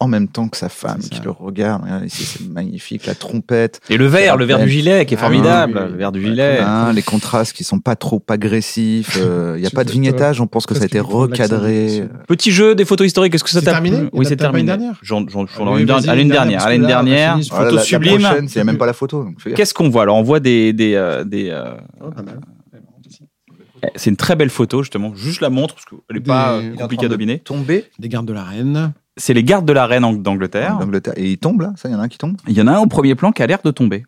en 0.00 0.08
même 0.08 0.26
temps 0.28 0.48
que 0.48 0.56
sa 0.56 0.68
femme 0.68 0.98
C'est 1.00 1.10
qui 1.10 1.20
le 1.22 1.30
regarde. 1.30 1.82
C'est 2.08 2.40
magnifique, 2.48 3.06
la 3.06 3.14
trompette. 3.14 3.80
Et 3.88 3.96
le 3.96 4.06
verre, 4.06 4.36
le 4.36 4.44
verre 4.44 4.58
du 4.58 4.68
gilet 4.68 5.06
qui 5.06 5.14
est 5.14 5.16
Ah 5.16 5.20
formidable. 5.20 5.80
oui. 5.86 5.92
Le 5.92 5.96
verre 5.96 6.12
du 6.12 6.18
Ouais, 6.18 6.26
gilet. 6.26 6.58
Les 6.94 7.02
contrastes 7.02 7.52
qui 7.54 7.62
sont 7.64 7.78
pas 7.78 7.94
trop 7.96 8.22
agressifs. 8.28 9.16
euh, 9.20 9.54
Il 9.56 9.60
n'y 9.60 9.66
a 9.66 9.70
pas 9.74 9.84
de 9.84 9.90
vignettage, 9.92 10.40
on 10.40 10.46
pense 10.46 10.66
que 10.66 10.74
ça 10.74 10.82
a 10.82 10.86
été 10.86 10.98
recadré. 11.00 12.08
Petit 12.26 12.50
jeu 12.50 12.74
des 12.74 12.84
photos 12.84 13.06
historiques, 13.06 13.34
est-ce 13.34 13.44
que 13.44 13.50
ça 13.50 13.60
C'est 13.60 13.66
t'a 13.66 13.72
terminé 13.72 14.08
Oui, 14.12 14.26
c'est 14.26 14.36
terminé. 14.36 14.64
dernière? 14.66 14.98
J'en- 15.02 15.26
j'en- 15.28 15.46
j'en- 15.46 15.72
Allez, 15.72 15.82
une 15.82 15.86
dernière- 15.86 16.02
vas-y, 16.02 16.10
allez, 16.10 16.20
une 16.22 16.26
une 16.26 16.32
dernière. 16.32 16.58
dernière, 16.58 16.66
Allez, 16.66 16.76
une 16.76 16.82
parce 16.82 16.88
que 16.88 16.92
là, 16.92 16.98
on 16.98 17.00
a 17.00 17.04
dernière. 17.04 17.64
Photo 17.64 17.76
la 17.76 17.82
sublime. 17.82 18.20
prochaine, 18.22 18.48
Il 18.50 18.54
n'y 18.56 18.60
a 18.60 18.64
même 18.64 18.78
pas 18.78 18.86
la 18.86 18.92
photo. 18.92 19.26
Qu'est-ce 19.54 19.74
qu'on 19.74 19.88
voit? 19.88 20.02
Alors, 20.02 20.16
on 20.16 20.22
voit 20.22 20.40
des. 20.40 20.72
des, 20.72 20.94
euh, 20.94 21.24
des 21.24 21.50
euh, 21.50 21.74
Oh, 22.00 22.10
mal. 22.16 22.40
c'est 23.96 24.10
une 24.10 24.16
très 24.16 24.34
belle 24.36 24.50
photo, 24.50 24.82
justement. 24.82 25.14
Juste 25.14 25.40
la 25.40 25.50
montre, 25.50 25.74
parce 25.74 25.86
qu'elle 25.86 26.16
n'est 26.16 26.20
pas 26.22 26.54
euh, 26.54 26.74
compliquée 26.76 27.06
à 27.06 27.08
dominer. 27.08 27.38
Tomber 27.38 27.84
Des 27.98 28.08
gardes 28.08 28.26
de 28.26 28.32
la 28.32 28.42
reine. 28.44 28.92
C'est 29.16 29.34
les 29.34 29.44
gardes 29.44 29.64
de 29.66 29.72
la 29.72 29.86
reine 29.86 30.22
d'Angleterre. 30.22 30.76
d'Angleterre. 30.78 31.14
Et 31.16 31.30
il 31.32 31.38
tombe 31.38 31.60
là? 31.60 31.72
Ça, 31.76 31.88
il 31.88 31.92
y 31.92 31.94
en 31.94 32.00
a 32.00 32.02
un 32.02 32.08
qui 32.08 32.18
tombe? 32.18 32.36
Il 32.48 32.54
y 32.54 32.60
en 32.60 32.66
a 32.66 32.72
un 32.72 32.78
au 32.80 32.86
premier 32.86 33.14
plan 33.14 33.30
qui 33.32 33.42
a 33.42 33.46
l'air 33.46 33.58
de 33.64 33.70
tomber. 33.70 34.04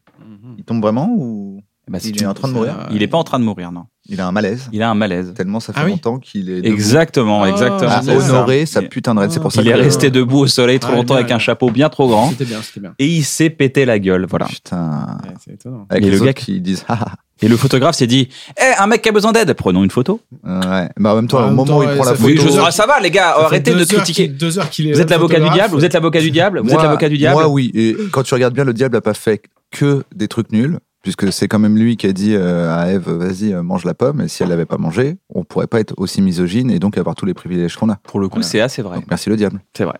Il 0.59 0.65
tombe 0.65 0.81
vraiment 0.83 1.09
ou 1.17 1.61
Bah, 1.89 2.01
si 2.01 2.09
il 2.11 2.21
est 2.23 2.27
en 2.27 2.35
train 2.35 2.49
de 2.49 2.55
mourir? 2.55 2.89
Il 2.91 2.99
n'est 2.99 3.07
pas 3.07 3.19
en 3.19 3.23
train 3.25 3.39
de 3.39 3.45
mourir, 3.45 3.71
non. 3.71 3.85
Il 4.09 4.21
a 4.21 4.27
un 4.27 4.33
malaise. 4.33 4.69
Il 4.73 4.83
a 4.83 4.91
un 4.91 4.95
malaise. 4.95 5.33
Tellement 5.35 5.61
ça 5.61 5.73
fait 5.73 5.81
Ah 5.81 5.85
oui 5.85 5.91
longtemps 5.93 6.19
qu'il 6.19 6.49
est 6.51 6.61
debout. 6.63 6.75
Exactement, 6.75 7.43
Ah, 7.45 7.51
exactement. 7.51 8.03
ça. 8.03 8.17
honorer 8.17 8.65
sa 8.67 8.83
putain 8.83 9.15
de 9.15 9.21
reine. 9.21 9.31
C'est 9.31 9.41
pour 9.41 9.53
ça 9.53 9.63
Il 9.63 9.69
est 9.69 9.75
resté 9.75 10.11
debout 10.11 10.39
au 10.39 10.47
soleil 10.47 10.79
trop 10.81 10.93
Ah, 10.93 10.97
longtemps 10.97 11.15
bien, 11.15 11.23
avec 11.25 11.33
un 11.33 11.39
chapeau 11.39 11.71
bien 11.71 11.89
trop 11.89 12.09
grand. 12.09 12.31
C'était 12.31 12.45
bien, 12.45 12.63
c'était 12.63 12.81
bien. 12.81 12.95
Et 12.99 13.07
il 13.07 13.23
s'est 13.25 13.51
pété 13.51 13.85
la 13.85 13.99
gueule, 13.99 14.27
voilà. 14.29 14.47
Putain. 14.47 15.19
Ouais, 15.25 15.31
c'est 15.45 15.53
étonnant. 15.55 15.87
Avec 15.89 16.05
Et 16.05 16.11
les 16.11 16.19
le 16.19 16.25
gars 16.25 16.33
qui 16.33 16.61
disent 16.61 16.85
Et 17.43 17.49
le 17.49 17.57
photographe 17.57 17.97
s'est 17.97 18.07
dit 18.07 18.29
Eh, 18.59 18.81
un 18.83 18.87
mec 18.87 19.03
qui 19.03 19.09
a 19.09 19.13
besoin 19.13 19.33
d'aide, 19.33 19.53
prenons 19.53 19.85
une 19.85 19.91
photo. 19.91 20.21
Ouais. 20.45 20.89
Mais 20.99 21.09
en 21.09 21.17
même 21.17 21.29
temps, 21.29 21.39
En 21.39 21.43
au 21.43 21.47
même 21.47 21.55
moment 21.55 21.65
temps, 21.67 21.79
où 21.79 21.83
il 21.83 21.89
ouais, 21.89 21.95
prend 21.97 22.05
ça 22.05 22.11
la 22.13 22.17
fait 22.17 22.23
photo. 22.23 22.35
Oui, 22.35 22.41
je- 22.41 22.47
deux 22.49 22.59
heures- 22.59 22.65
ah, 22.69 22.71
ça 22.71 22.87
va, 22.87 22.99
les 23.01 23.11
gars, 23.11 23.33
Ça 23.35 23.39
fait 23.41 23.45
arrêtez 23.45 23.71
deux 23.73 23.77
de 23.77 23.81
heures 23.83 24.03
critiquer. 24.03 24.29
Deux 24.29 24.59
heures 24.59 24.71
qu'il 24.71 24.89
est. 24.89 24.93
Vous 24.93 25.01
êtes 25.01 25.11
l'avocat 25.11 25.35
du 25.37 25.41
photographe. 25.43 25.55
diable 25.69 25.75
Vous 25.79 25.85
êtes 25.85 25.93
l'avocat 25.95 26.21
du 26.21 26.31
diable 26.31 26.61
Vous 26.61 26.69
êtes 26.69 26.75
Moi- 26.75 26.83
l'avocat 26.83 27.09
du 27.11 27.19
diable 27.19 27.35
Moi, 27.35 27.49
oui. 27.49 27.71
Et 27.75 27.97
quand 28.11 28.23
tu 28.23 28.33
regardes 28.35 28.55
bien, 28.55 28.65
le 28.65 28.73
diable 28.73 28.95
n'a 28.95 29.01
pas 29.03 29.13
fait 29.15 29.43
que 29.71 30.03
des 30.15 30.29
trucs 30.29 30.51
nuls, 30.51 30.79
puisque 31.03 31.31
c'est 31.33 31.47
quand 31.47 31.59
même 31.59 31.77
lui 31.77 31.97
qui 31.99 32.07
a 32.07 32.13
dit 32.13 32.35
euh, 32.35 32.75
à 32.75 32.87
Ève, 32.91 33.09
vas-y, 33.11 33.53
euh, 33.53 33.63
mange 33.63 33.85
la 33.85 33.93
pomme. 33.95 34.23
Et 34.23 34.29
si 34.29 34.43
elle 34.43 34.49
l'avait 34.49 34.65
pas 34.65 34.79
mangé, 34.79 35.17
on 35.35 35.45
pourrait 35.45 35.67
pas 35.67 35.81
être 35.81 35.93
aussi 35.99 36.23
misogyne 36.23 36.71
et 36.71 36.79
donc 36.79 36.97
avoir 36.97 37.15
tous 37.17 37.27
les 37.27 37.35
privilèges 37.35 37.77
qu'on 37.77 37.91
a. 37.91 37.97
Pour 38.03 38.19
le 38.19 38.29
coup, 38.29 38.37
Voilà. 38.37 38.47
c'est 38.49 38.61
assez 38.63 38.81
vrai. 38.81 38.97
Donc 38.97 39.05
merci 39.11 39.29
le 39.29 39.37
diable. 39.37 39.61
C'est 39.77 39.85
vrai. 39.85 39.99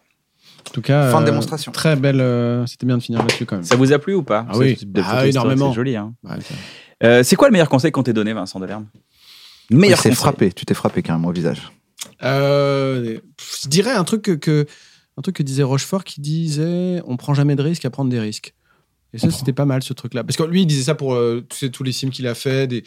En 0.69 0.73
tout 0.73 0.81
cas. 0.83 1.11
Fin 1.11 1.19
de 1.21 1.25
euh, 1.27 1.31
démonstration. 1.31 1.71
Très 1.71 1.95
belle. 1.97 2.21
euh, 2.21 2.65
C'était 2.67 2.87
bien 2.87 2.97
de 2.97 3.03
finir 3.03 3.21
là-dessus 3.21 3.45
quand 3.47 3.57
même. 3.57 3.65
Ça 3.65 3.77
vous 3.77 3.93
a 3.93 3.99
plu 3.99 4.15
ou 4.15 4.23
pas? 4.23 4.47
Ah 4.51 4.57
oui. 4.57 4.77
Ah, 5.05 5.27
énormément. 5.27 5.69
C'est 5.71 5.77
joli. 5.77 5.95
Hein. 5.97 6.13
Ouais, 6.25 6.37
ça- 6.41 6.55
Euh, 7.03 7.23
c'est 7.23 7.37
quoi 7.37 7.49
le 7.49 7.53
meilleur 7.53 7.69
conseil 7.69 7.93
qu'on 7.93 8.03
t'ait 8.03 8.13
donné, 8.13 8.33
Vincent 8.33 8.59
Delerme? 8.61 8.87
Il 9.71 9.77
Meilleur 9.77 9.99
conseil. 9.99 10.15
frappé. 10.15 10.53
Tu 10.53 10.65
t'es 10.65 10.75
frappé 10.75 11.03
carrément 11.03 11.29
au 11.29 11.33
visage. 11.33 11.71
Euh, 12.23 13.19
je 13.63 13.69
dirais 13.69 13.93
un 13.93 14.05
truc 14.05 14.23
que, 14.23 14.33
que- 14.33 14.67
un 15.19 15.23
truc 15.23 15.37
que 15.37 15.43
disait 15.43 15.63
Rochefort 15.63 16.05
qui 16.05 16.21
disait 16.21 17.03
on 17.07 17.17
prend 17.17 17.35
jamais 17.35 17.57
de 17.57 17.63
risques 17.63 17.85
à 17.85 17.91
prendre 17.91 18.11
des 18.11 18.21
risques. 18.21 18.55
Et 19.13 19.19
ça 19.19 19.31
c'était 19.31 19.53
pas 19.55 19.65
mal 19.65 19.83
ce 19.83 19.93
truc 19.95 20.13
là 20.15 20.23
parce 20.25 20.37
que 20.37 20.43
lui 20.43 20.63
il 20.63 20.67
disait 20.67 20.83
ça 20.85 20.95
pour 20.95 21.15
euh, 21.15 21.45
tu 21.49 21.57
sais, 21.57 21.71
tous 21.71 21.83
les 21.83 21.93
films 21.93 22.13
qu'il 22.13 22.27
a 22.27 22.35
fait 22.35 22.67
des 22.67 22.85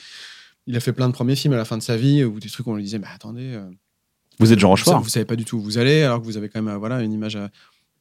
il 0.68 0.76
a 0.78 0.80
fait 0.80 0.94
plein 0.94 1.08
de 1.08 1.14
premiers 1.14 1.36
films 1.36 1.54
à 1.54 1.58
la 1.58 1.66
fin 1.66 1.76
de 1.78 1.82
sa 1.82 1.98
vie 1.98 2.24
ou 2.24 2.40
des 2.40 2.50
trucs 2.50 2.68
où 2.68 2.72
on 2.72 2.76
lui 2.76 2.84
disait 2.84 3.00
mais 3.00 3.08
attendez 3.14 3.54
euh, 3.56 3.68
Vous 4.40 4.54
êtes 4.54 4.60
Jean 4.60 4.70
Rochefort 4.70 5.02
vous 5.02 5.10
savez 5.10 5.26
pas 5.26 5.36
du 5.36 5.44
tout 5.46 5.58
où 5.58 5.62
vous 5.62 5.80
allez 5.80 6.04
alors 6.04 6.20
que 6.20 6.26
vous 6.26 6.38
avez 6.38 6.48
quand 6.50 6.62
même 6.62 6.74
euh, 6.76 6.78
voilà 6.78 7.02
une 7.02 7.14
image 7.14 7.36
à 7.36 7.50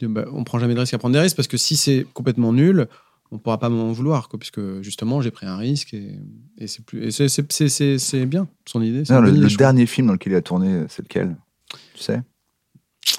de, 0.00 0.06
bah, 0.08 0.26
on 0.32 0.44
prend 0.44 0.58
jamais 0.58 0.74
de 0.74 0.80
risques 0.80 0.92
à 0.94 0.98
prendre 0.98 1.14
des 1.14 1.20
risques 1.20 1.36
parce 1.36 1.48
que 1.48 1.56
si 1.56 1.76
c'est 1.76 2.06
complètement 2.12 2.52
nul 2.52 2.86
on 3.30 3.38
pourra 3.38 3.58
pas 3.58 3.68
m'en 3.68 3.92
vouloir 3.92 4.28
quoi, 4.28 4.38
puisque 4.38 4.80
justement 4.82 5.20
j'ai 5.20 5.30
pris 5.30 5.46
un 5.46 5.56
risque 5.56 5.92
et, 5.94 6.18
et 6.56 6.66
c'est 6.66 6.84
plus 6.84 7.04
et 7.04 7.10
c'est- 7.10 7.28
c'est- 7.28 7.50
c'est 7.52 7.68
c'est- 7.68 7.98
c'est 7.98 8.26
bien 8.26 8.48
son 8.66 8.80
idée 8.82 9.04
c'est 9.04 9.12
Non, 9.12 9.20
le, 9.20 9.34
idée, 9.36 9.56
dernier 9.56 9.86
film 9.86 10.06
dans 10.06 10.14
lequel 10.14 10.32
il 10.32 10.36
a 10.36 10.42
tourné, 10.42 10.84
c'est 10.88 11.02
lequel? 11.02 11.36
Tu 11.94 12.02
sais? 12.02 12.22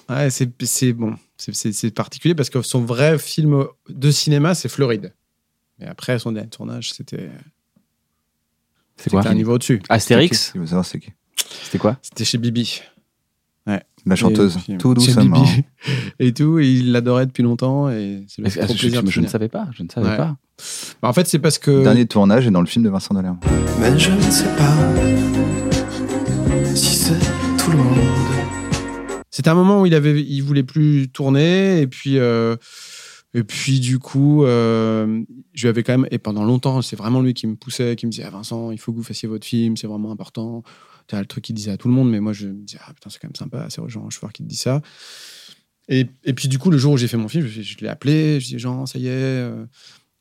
Ouais, 0.09 0.29
c'est 0.29 0.49
c'est- 0.65 0.93
bon, 0.93 1.15
c'est- 1.37 1.53
c'est 1.53 1.71
c'est 1.73 1.91
particulier 1.91 2.33
parce 2.35 2.49
que 2.49 2.61
son 2.61 2.81
vrai 2.83 3.17
film 3.19 3.65
de 3.89 4.11
cinéma, 4.11 4.55
c'est 4.55 4.69
Floride. 4.69 5.13
Mais 5.79 5.85
après, 5.87 6.17
son 6.19 6.31
dernier 6.31 6.49
tournage, 6.49 6.91
c'était 6.93 7.29
C'est 8.97 9.09
quoi 9.09 9.21
c'était 9.21 9.31
un? 9.31 9.35
niveau 9.35 9.53
au-dessus. 9.53 9.81
Astérix? 9.89 10.51
Il 10.55 10.61
veut 10.61 10.67
savoir 10.67 10.85
c'est 10.85 10.99
qui. 10.99 11.11
C'était 11.63 11.77
quoi? 11.77 11.97
C'était 12.01 12.25
chez 12.25 12.37
Bibi. 12.37 12.81
La 14.05 14.15
chanteuse. 14.15 14.55
Et 14.55 14.59
puis, 14.59 14.77
Tout 14.77 14.93
doucement. 14.93 15.43
Et 16.19 16.33
tout, 16.33 16.57
et 16.59 16.67
il 16.71 16.91
l'adorait 16.93 17.25
depuis 17.25 17.43
longtemps. 17.43 17.89
Et 17.89 18.23
c'est 18.27 18.41
trop 18.41 18.73
je, 18.73 18.79
plaisir 18.79 19.01
je- 19.05 19.11
je 19.11 19.21
ne 19.21 19.27
savais 19.27 19.49
pas. 19.49 19.67
Je 19.73 19.83
ne 19.83 19.89
savais 19.89 20.09
Ouais. 20.09 20.17
pas. 20.17 20.37
Bah, 21.01 21.09
en 21.09 21.13
fait, 21.13 21.27
c'est 21.27 21.39
parce 21.39 21.57
que. 21.59 21.69
Le 21.71 21.83
dernier 21.83 22.05
tournage 22.05 22.47
est 22.47 22.51
dans 22.51 22.61
le 22.61 22.65
film 22.67 22.83
de 22.85 22.89
Vincent 22.89 23.13
Delerme. 23.13 23.39
Mais 23.79 23.97
je 23.99 24.11
ne 24.11 24.21
sais 24.21 24.47
pas 24.57 24.73
si 26.75 26.95
c'est 26.95 27.19
tout 27.63 27.71
le 27.71 27.77
monde. 27.77 27.97
C'était 29.31 29.49
un 29.49 29.55
moment 29.55 29.81
où 29.81 29.85
il 29.85 29.93
avait, 29.93 30.21
il 30.21 30.41
voulait 30.41 30.63
plus 30.63 31.07
tourner 31.09 31.81
et 31.81 31.87
puis 31.87 32.17
euh, 32.17 32.55
et 33.33 33.43
puis 33.43 33.79
du 33.79 33.99
coup, 33.99 34.43
euh, 34.43 35.21
je 35.53 35.61
lui 35.63 35.69
avais 35.69 35.83
quand 35.83 35.93
même 35.97 36.07
et 36.11 36.17
pendant 36.17 36.43
longtemps, 36.43 36.81
c'est 36.81 36.95
vraiment 36.95 37.21
lui 37.21 37.33
qui 37.33 37.47
me 37.47 37.55
poussait, 37.55 37.95
qui 37.95 38.05
me 38.05 38.11
disait 38.11 38.23
ah, 38.25 38.31
Vincent, 38.31 38.71
il 38.71 38.79
faut 38.79 38.91
que 38.91 38.97
vous 38.97 39.03
fassiez 39.03 39.29
votre 39.29 39.45
film, 39.45 39.77
c'est 39.77 39.87
vraiment 39.87 40.11
important. 40.11 40.63
Le 41.17 41.25
truc 41.25 41.43
qu'il 41.45 41.55
disait 41.55 41.71
à 41.71 41.77
tout 41.77 41.87
le 41.87 41.93
monde, 41.93 42.09
mais 42.11 42.19
moi 42.19 42.33
je 42.33 42.47
me 42.47 42.53
disais 42.65 42.79
ah 42.85 42.93
putain 42.93 43.09
c'est 43.09 43.19
quand 43.19 43.27
même 43.27 43.35
sympa, 43.35 43.65
c'est 43.69 43.81
Jean 43.87 44.01
Rochefort 44.03 44.31
qui 44.31 44.43
te 44.43 44.47
dit 44.47 44.55
ça. 44.55 44.81
Et, 45.87 46.07
et 46.23 46.33
puis 46.33 46.47
du 46.47 46.59
coup, 46.59 46.69
le 46.69 46.77
jour 46.77 46.93
où 46.93 46.97
j'ai 46.97 47.07
fait 47.07 47.17
mon 47.17 47.27
film, 47.27 47.47
je, 47.47 47.61
je 47.63 47.77
l'ai 47.79 47.87
appelé, 47.87 48.39
je 48.39 48.47
dis 48.47 48.59
Jean, 48.59 48.85
ça 48.85 48.99
y 48.99 49.07
est. 49.07 49.09
euh, 49.09 49.65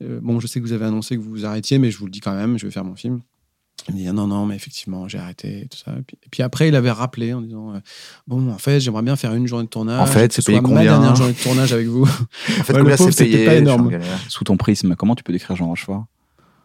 euh, 0.02 0.20
bon, 0.22 0.40
je 0.40 0.46
sais 0.46 0.60
que 0.60 0.64
vous 0.64 0.72
avez 0.72 0.86
annoncé 0.86 1.16
que 1.16 1.20
vous 1.20 1.28
vous 1.30 1.44
arrêtiez, 1.44 1.78
mais 1.78 1.90
je 1.90 1.98
vous 1.98 2.06
le 2.06 2.10
dis 2.10 2.20
quand 2.20 2.34
même, 2.34 2.58
je 2.58 2.64
vais 2.66 2.72
faire 2.72 2.84
mon 2.84 2.96
film. 2.96 3.20
Il 3.88 3.94
me 3.94 4.00
dit 4.00 4.06
non, 4.12 4.26
non, 4.26 4.46
mais 4.46 4.56
effectivement, 4.56 5.08
j'ai 5.08 5.18
arrêté, 5.18 5.60
et 5.62 5.68
tout 5.68 5.78
ça. 5.78 5.92
Et 5.98 6.02
puis, 6.02 6.16
et 6.24 6.28
puis 6.30 6.42
après, 6.42 6.68
il 6.68 6.74
avait 6.74 6.90
rappelé 6.90 7.32
en 7.34 7.42
disant 7.42 7.74
euh, 7.74 7.78
Bon, 8.26 8.48
en 8.50 8.58
fait, 8.58 8.80
j'aimerais 8.80 9.02
bien 9.02 9.14
faire 9.16 9.34
une 9.34 9.46
journée 9.46 9.64
de 9.66 9.70
tournage. 9.70 10.00
En 10.00 10.06
fait, 10.06 10.32
c'est 10.32 10.44
payé 10.44 10.58
soit 10.58 10.62
ma 10.62 10.68
combien 10.68 10.92
dernière 10.92 11.14
journée 11.16 11.32
de 11.34 11.38
tournage 11.42 11.72
avec 11.72 11.86
vous. 11.86 12.02
En 12.60 12.64
fait, 12.64 12.72
Ouais, 12.72 12.80
combien 12.80 12.96
c'est 12.96 13.24
payé 13.24 13.44
pas 13.44 13.54
énorme. 13.56 13.90
Sous 14.28 14.44
ton 14.44 14.56
prisme, 14.56 14.94
comment 14.96 15.14
tu 15.14 15.22
peux 15.22 15.32
décrire 15.32 15.54
Jean 15.56 15.66
Rochefort? 15.68 16.06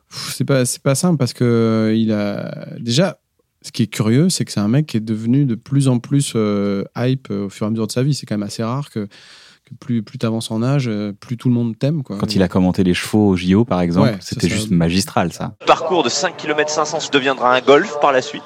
C'est 0.10 0.46
pas, 0.46 0.66
c'est 0.66 0.82
pas 0.82 0.96
simple 0.96 1.18
parce 1.18 1.34
que 1.34 1.94
il 1.96 2.12
a. 2.12 2.68
Déjà, 2.80 3.20
ce 3.64 3.72
qui 3.72 3.84
est 3.84 3.88
curieux, 3.88 4.30
c'est 4.30 4.46
que 4.46 4.52
c'est 4.52 4.60
un 4.60 4.68
mec 4.68 4.86
qui 4.88 4.98
est 4.98 5.02
devenu 5.02 5.46
de 5.46 5.56
plus 5.56 5.88
en 5.88 6.00
plus 6.00 6.34
euh, 6.36 6.84
hype 6.98 7.30
euh, 7.32 7.46
au 7.46 7.50
fur 7.50 7.66
et 7.66 7.68
à 7.68 7.72
mesure 7.72 7.88
de 7.88 7.92
sa 7.92 8.04
vie. 8.04 8.14
C'est 8.14 8.26
quand 8.26 8.36
même 8.36 8.44
assez 8.44 8.64
rare 8.64 8.90
que, 8.90 9.06
que 9.06 9.74
plus, 9.80 10.04
plus 10.04 10.18
tu 10.18 10.26
avances 10.26 10.52
en 10.52 10.62
âge, 10.62 10.88
euh, 10.88 11.14
plus 11.14 11.38
tout 11.38 11.48
le 11.48 11.54
monde 11.56 11.78
t'aime. 11.78 12.04
quoi. 12.04 12.18
Quand 12.18 12.36
il 12.36 12.44
a 12.44 12.48
commenté 12.48 12.84
les 12.84 12.94
chevaux 12.94 13.30
au 13.30 13.36
JO, 13.38 13.64
par 13.66 13.82
exemple, 13.82 14.10
Ouais, 14.10 14.18
c'était 14.20 14.48
ça, 14.48 14.54
ça- 14.56 14.60
juste 14.62 14.72
magistral, 14.72 15.32
ça. 15.34 15.56
Parcours 15.66 16.04
de 16.04 16.10
5 16.10 16.36
km 16.38 16.70
500 16.70 17.10
deviendra 17.12 17.56
un 17.56 17.62
golf 17.62 17.98
par 18.02 18.12
la 18.12 18.22
suite? 18.22 18.44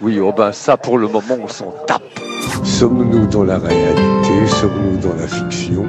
Oui, 0.00 0.18
oh 0.18 0.32
ben 0.36 0.50
ça 0.50 0.76
pour 0.76 0.98
le 0.98 1.06
moment 1.06 1.38
on 1.40 1.46
s'en 1.46 1.72
tape. 1.86 2.02
Sommes-nous 2.64 3.26
dans 3.28 3.44
la 3.44 3.58
réalité? 3.58 4.46
Sommes-nous 4.48 4.96
dans 4.98 5.14
la 5.14 5.28
fiction? 5.28 5.86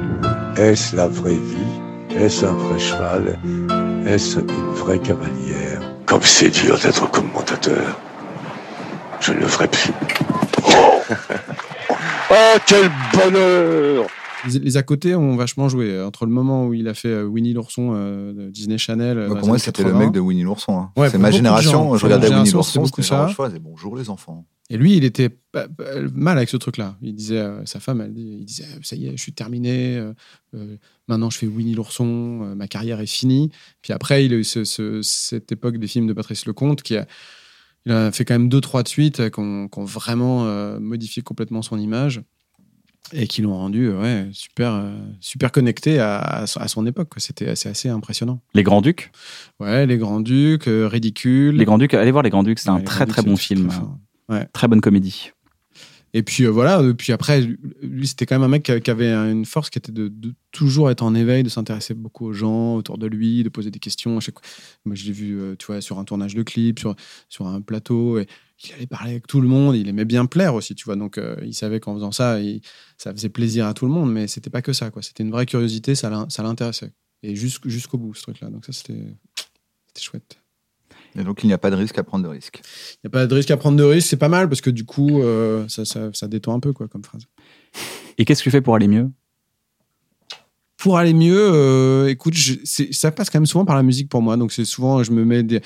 Est-ce 0.56 0.94
la 0.94 1.08
vraie 1.08 1.32
vie? 1.34 2.16
Est-ce 2.16 2.46
un 2.46 2.52
vrai 2.52 2.78
cheval? 2.78 3.38
Est-ce 4.06 4.38
une 4.38 4.46
vraie 4.76 5.00
cavalière? 5.00 5.73
Comme 6.14 6.22
c'est 6.22 6.50
dur 6.50 6.78
d'être 6.78 7.10
commentateur. 7.10 7.98
Je 9.18 9.32
ne 9.32 9.40
le 9.40 9.48
ferai 9.48 9.66
plus. 9.66 9.90
Oh, 10.68 11.02
oh 12.30 12.34
quel 12.68 12.88
bonheur 13.12 14.06
Les, 14.48 14.60
les 14.60 14.76
à 14.76 14.84
côté 14.84 15.16
ont 15.16 15.34
vachement 15.34 15.68
joué. 15.68 16.00
Entre 16.00 16.24
le 16.26 16.30
moment 16.30 16.66
où 16.68 16.72
il 16.74 16.86
a 16.86 16.94
fait 16.94 17.08
euh, 17.08 17.24
Winnie 17.24 17.52
l'ourson 17.52 17.94
euh, 17.94 18.32
de 18.32 18.50
Disney 18.50 18.78
Channel. 18.78 19.18
euh, 19.18 19.26
Moi, 19.26 19.34
dans 19.34 19.40
pour 19.40 19.48
moi, 19.48 19.58
c'était 19.58 19.82
le 19.82 19.88
80. 19.88 20.04
mec 20.04 20.14
de 20.14 20.20
Winnie 20.20 20.44
l'ourson. 20.44 20.78
hein. 20.78 20.92
Ouais, 20.96 21.10
c'est 21.10 21.18
ma 21.18 21.32
génération. 21.32 21.72
gens. 21.72 21.96
je 21.96 22.04
regardais 22.04 22.28
Winnie 22.28 22.48
l'ourson, 22.48 22.62
c'est 22.62 22.78
beaucoup 22.78 23.02
c'était 23.02 23.32
choix. 23.34 23.48
Bonjour 23.60 23.96
les 23.96 24.08
enfants. 24.08 24.44
Et 24.70 24.78
lui, 24.78 24.96
il 24.96 25.04
était 25.04 25.28
mal 26.14 26.38
avec 26.38 26.48
ce 26.48 26.56
truc-là. 26.56 26.96
Il 27.02 27.14
disait, 27.14 27.38
euh, 27.38 27.66
sa 27.66 27.80
femme, 27.80 28.00
elle, 28.00 28.16
il 28.16 28.44
disait, 28.46 28.64
ça 28.82 28.96
y 28.96 29.06
est, 29.06 29.12
je 29.16 29.20
suis 29.22 29.34
terminé. 29.34 29.96
euh, 29.98 30.14
euh, 30.54 30.76
maintenant, 31.06 31.28
je 31.28 31.36
fais 31.36 31.46
Winnie 31.46 31.74
l'ourson. 31.74 32.40
euh, 32.44 32.54
ma 32.54 32.66
carrière 32.66 32.98
est 33.00 33.06
finie. 33.06 33.50
Puis 33.82 33.92
après, 33.92 34.24
il 34.24 34.32
a 34.32 34.36
eu 34.36 34.44
ce- 34.44 34.64
ce- 34.64 35.02
cette 35.02 35.52
époque 35.52 35.76
des 35.76 35.86
films 35.86 36.06
de 36.06 36.14
Patrice 36.14 36.46
Lecomte 36.46 36.82
qui 36.82 36.96
a, 36.96 37.06
il 37.84 37.92
a 37.92 38.10
fait 38.10 38.24
quand 38.24 38.34
même 38.34 38.48
deux, 38.48 38.62
trois 38.62 38.82
de 38.82 38.88
suite 38.88 39.30
qui 39.30 39.38
ont, 39.40 39.68
vraiment 39.84 40.44
modifié 40.80 41.22
complètement 41.22 41.60
son 41.60 41.78
image 41.78 42.22
et 43.12 43.26
qui 43.26 43.42
l'ont 43.42 43.54
rendu 43.58 43.90
ouais, 43.92 44.28
super, 44.32 44.90
super 45.20 45.52
connecté 45.52 45.98
à, 45.98 46.20
à 46.20 46.46
son- 46.68 46.86
époque. 46.86 47.12
C'était 47.18 47.48
assez 47.48 47.90
impressionnant. 47.90 48.40
Les 48.54 48.62
Grands 48.62 48.80
Ducs? 48.80 49.12
Ouais, 49.60 49.84
les 49.84 49.98
Grands 49.98 50.20
Ducs, 50.20 50.64
Ridicule. 50.66 51.54
Les 51.56 51.66
Grands 51.66 51.76
Ducs. 51.76 51.92
Allez 51.92 52.10
voir 52.12 52.22
Les 52.22 52.30
Grands 52.30 52.42
Ducs. 52.42 52.58
C'est 52.60 52.70
Ouais, 52.70 52.78
un 52.80 52.80
très 52.80 53.04
très 53.04 53.20
bon 53.22 53.36
film. 53.36 53.68
très. 53.68 53.78
Ouais. 54.28 54.46
Très 54.52 54.68
bonne 54.68 54.80
comédie. 54.80 55.30
Et 56.16 56.22
puis 56.22 56.44
euh, 56.44 56.48
voilà, 56.48 56.80
euh, 56.80 56.94
puis 56.94 57.12
après, 57.12 57.40
lui, 57.82 58.06
c'était 58.06 58.24
quand 58.24 58.36
même 58.36 58.44
un 58.44 58.48
mec 58.48 58.62
qui 58.62 58.90
avait 58.90 59.12
une 59.12 59.44
force 59.44 59.68
qui 59.68 59.78
était 59.78 59.90
de, 59.90 60.06
de 60.06 60.32
toujours 60.52 60.88
être 60.88 61.02
en 61.02 61.12
éveil, 61.12 61.42
de 61.42 61.48
s'intéresser 61.48 61.92
beaucoup 61.92 62.26
aux 62.26 62.32
gens 62.32 62.76
autour 62.76 62.98
de 62.98 63.08
lui, 63.08 63.42
de 63.42 63.48
poser 63.48 63.72
des 63.72 63.80
questions. 63.80 64.16
À 64.16 64.20
chaque... 64.20 64.36
Moi, 64.84 64.94
je 64.94 65.06
l'ai 65.06 65.12
vu, 65.12 65.40
euh, 65.40 65.56
tu 65.58 65.66
vois, 65.66 65.80
sur 65.80 65.98
un 65.98 66.04
tournage 66.04 66.36
de 66.36 66.44
clip, 66.44 66.78
sur, 66.78 66.94
sur 67.28 67.48
un 67.48 67.60
plateau. 67.60 68.20
Et 68.20 68.28
il 68.64 68.72
allait 68.74 68.86
parler 68.86 69.10
avec 69.10 69.26
tout 69.26 69.40
le 69.40 69.48
monde. 69.48 69.74
Il 69.74 69.88
aimait 69.88 70.04
bien 70.04 70.24
plaire 70.26 70.54
aussi, 70.54 70.76
tu 70.76 70.84
vois. 70.84 70.94
Donc, 70.94 71.18
euh, 71.18 71.34
il 71.42 71.52
savait 71.52 71.80
qu'en 71.80 71.94
faisant 71.94 72.12
ça, 72.12 72.40
il- 72.40 72.60
ça 72.96 73.12
faisait 73.12 73.28
plaisir 73.28 73.66
à 73.66 73.74
tout 73.74 73.86
le 73.86 73.92
monde. 73.92 74.12
Mais 74.12 74.28
c'était 74.28 74.50
pas 74.50 74.62
que 74.62 74.72
ça, 74.72 74.90
quoi. 74.90 75.02
C'était 75.02 75.24
une 75.24 75.32
vraie 75.32 75.46
curiosité, 75.46 75.96
ça 75.96 76.10
l'in- 76.10 76.30
ça 76.30 76.44
l'intéressait. 76.44 76.92
Et 77.24 77.34
jusqu'- 77.34 77.68
jusqu'au 77.68 77.98
bout, 77.98 78.14
ce 78.14 78.22
truc-là. 78.22 78.50
Donc, 78.50 78.64
ça, 78.66 78.72
c'était 78.72 79.16
chouette. 79.98 80.38
Et 81.16 81.22
donc, 81.24 81.44
il 81.44 81.46
n'y 81.46 81.52
a 81.52 81.58
pas 81.58 81.70
de 81.70 81.76
risque 81.76 81.98
à 81.98 82.02
prendre 82.02 82.24
de 82.24 82.28
risque. 82.28 82.60
Il 82.94 82.98
n'y 83.06 83.08
a 83.08 83.10
pas 83.10 83.26
de 83.26 83.34
risque 83.34 83.50
à 83.50 83.56
prendre 83.56 83.76
de 83.76 83.84
risque, 83.84 84.08
c'est 84.08 84.16
pas 84.16 84.28
mal 84.28 84.48
parce 84.48 84.60
que 84.60 84.70
du 84.70 84.84
coup, 84.84 85.22
euh, 85.22 85.66
ça, 85.68 85.84
ça, 85.84 86.10
ça 86.12 86.26
détend 86.28 86.54
un 86.54 86.60
peu, 86.60 86.72
quoi, 86.72 86.88
comme 86.88 87.04
phrase. 87.04 87.22
Et 88.18 88.24
qu'est-ce 88.24 88.40
que 88.40 88.44
tu 88.44 88.50
fais 88.50 88.60
pour 88.60 88.74
aller 88.74 88.88
mieux? 88.88 89.10
Pour 90.76 90.98
aller 90.98 91.14
mieux, 91.14 91.38
euh, 91.38 92.08
écoute, 92.08 92.34
je- 92.34 92.54
ça 92.90 93.10
passe 93.10 93.30
quand 93.30 93.38
même 93.38 93.46
souvent 93.46 93.64
par 93.64 93.76
la 93.76 93.82
musique 93.82 94.08
pour 94.08 94.22
moi. 94.22 94.36
Donc 94.36 94.52
c'est 94.52 94.64
souvent, 94.64 95.02
je 95.02 95.12
me 95.12 95.24
mets 95.24 95.42
des- 95.42 95.60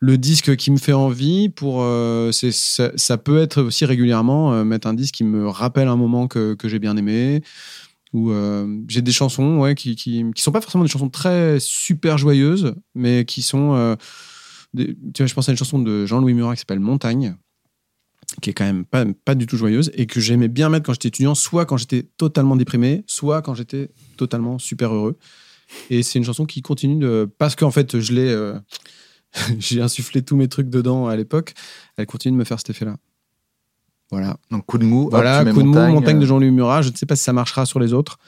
le 0.00 0.18
disque 0.18 0.56
qui 0.56 0.70
me 0.70 0.76
fait 0.78 0.92
envie. 0.92 1.48
Pour, 1.50 1.82
euh, 1.82 2.32
c'est- 2.32 2.52
ça, 2.52 2.90
ça 2.96 3.16
peut 3.18 3.38
être 3.38 3.62
aussi 3.62 3.84
régulièrement 3.84 4.54
euh, 4.54 4.64
mettre 4.64 4.88
un 4.88 4.94
disque 4.94 5.14
qui 5.14 5.24
me 5.24 5.48
rappelle 5.48 5.88
un 5.88 5.96
moment 5.96 6.26
que, 6.26 6.54
que 6.54 6.68
j'ai 6.68 6.78
bien 6.78 6.96
aimé. 6.96 7.42
Ou 8.12 8.30
euh, 8.30 8.66
j'ai 8.88 9.02
des 9.02 9.12
chansons 9.12 9.58
ouais, 9.58 9.74
qui, 9.74 9.94
qui, 9.94 10.24
qui 10.34 10.42
sont 10.42 10.52
pas 10.52 10.60
forcément 10.60 10.84
des 10.84 10.90
chansons 10.90 11.10
très 11.10 11.58
super 11.60 12.18
joyeuses, 12.18 12.74
mais 12.94 13.24
qui 13.24 13.42
sont. 13.42 13.74
euh, 13.74 13.94
des- 14.74 14.96
tu 15.14 15.22
vois, 15.22 15.26
je 15.26 15.34
pense 15.34 15.48
à 15.48 15.52
une 15.52 15.58
chanson 15.58 15.78
de 15.78 16.06
Jean-Louis 16.06 16.34
Murat 16.34 16.54
qui 16.54 16.60
s'appelle 16.60 16.80
Montagne 16.80 17.36
qui 18.42 18.50
est 18.50 18.52
quand 18.52 18.64
même 18.64 18.84
pas, 18.84 19.04
pas 19.24 19.34
du 19.34 19.46
tout 19.46 19.56
joyeuse 19.56 19.90
et 19.94 20.06
que 20.06 20.20
j'aimais 20.20 20.48
bien 20.48 20.68
mettre 20.68 20.84
quand 20.86 20.92
j'étais 20.92 21.08
étudiant, 21.08 21.34
soit 21.34 21.64
quand 21.64 21.76
j'étais 21.76 22.08
totalement 22.16 22.56
déprimé, 22.56 23.04
soit 23.06 23.40
quand 23.40 23.54
j'étais 23.54 23.90
totalement 24.16 24.58
super 24.58 24.92
heureux. 24.92 25.16
Et 25.90 26.02
c'est 26.02 26.18
une 26.18 26.24
chanson 26.24 26.44
qui 26.44 26.60
continue 26.60 26.98
de. 27.00 27.28
Parce 27.38 27.54
qu'en 27.56 27.70
fait, 27.70 27.98
je 28.00 28.12
l'ai. 28.12 28.28
euh, 28.28 28.58
J'ai 29.58 29.80
insufflé 29.80 30.22
tous 30.22 30.36
mes 30.36 30.48
trucs 30.48 30.68
dedans 30.70 31.06
à 31.08 31.16
l'époque. 31.16 31.54
Elle 31.96 32.06
continue 32.06 32.32
de 32.32 32.38
me 32.38 32.44
faire 32.44 32.58
cet 32.58 32.70
effet-là. 32.70 32.96
Voilà. 34.10 34.36
Donc, 34.50 34.64
coup 34.66 34.78
de 34.78 34.84
mou. 34.84 35.04
hop, 35.04 35.10
Voilà, 35.10 35.44
mets 35.44 35.50
coup 35.52 35.62
de 35.62 35.66
mou, 35.66 35.74
montagne, 35.74 35.94
montagne 35.94 36.18
de 36.18 36.24
euh, 36.24 36.26
Jean-Louis 36.26 36.50
Murat. 36.52 36.82
Je 36.82 36.90
ne 36.90 36.96
sais 36.96 37.06
pas 37.06 37.16
si 37.16 37.24
ça 37.24 37.32
marchera 37.32 37.66
sur 37.66 37.80
les 37.80 37.92
autres, 37.92 38.18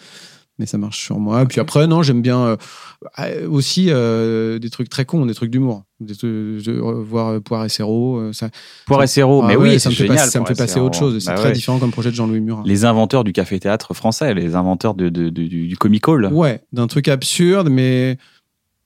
mais 0.58 0.66
ça 0.66 0.76
marche 0.78 1.02
sur 1.04 1.18
moi. 1.18 1.46
Puis 1.46 1.60
après, 1.60 1.86
non, 1.86 2.02
j'aime 2.02 2.20
bien 2.22 2.40
euh, 2.44 2.56
euh, 3.20 3.48
aussi 3.48 3.86
euh, 3.90 4.58
des 4.58 4.70
trucs 4.70 4.88
très 4.88 5.04
cons, 5.04 5.24
des 5.26 5.34
trucs 5.34 5.50
d'humour. 5.50 5.84
Des 6.00 6.14
trucs, 6.14 6.30
je- 6.30 6.80
voir 6.80 7.40
Poire 7.40 7.64
et 7.64 7.68
Serrault. 7.68 8.32
ça, 8.32 8.50
Poire 8.86 9.02
et 9.02 9.06
Serrault, 9.06 9.42
Ah 9.44 9.48
mais 9.48 9.56
ouais, 9.56 9.70
oui, 9.74 9.80
ça 9.80 9.88
me 9.88 9.94
fait 9.94 10.04
génial. 10.04 10.16
passer, 10.18 10.30
ça 10.30 10.40
me 10.40 10.46
fait 10.46 10.54
passer 10.56 10.78
à 10.80 10.82
autre 10.84 10.98
chose. 10.98 11.18
C'est 11.22 11.30
Bah 11.30 11.36
très 11.36 11.52
différent 11.52 11.78
comme 11.78 11.90
projet 11.92 12.10
de 12.10 12.14
Jean-Louis 12.16 12.40
Murat. 12.40 12.62
Les 12.66 12.84
inventeurs 12.84 13.24
du 13.24 13.32
café-théâtre 13.32 13.94
français, 13.94 14.34
les 14.34 14.54
inventeurs 14.54 14.94
de, 14.94 15.08
de- 15.08 15.30
de- 15.30 15.46
du, 15.46 15.66
du 15.68 15.76
comical. 15.76 16.26
Ouais, 16.32 16.60
d'un 16.72 16.86
truc 16.86 17.08
absurde, 17.08 17.68
mais, 17.68 18.18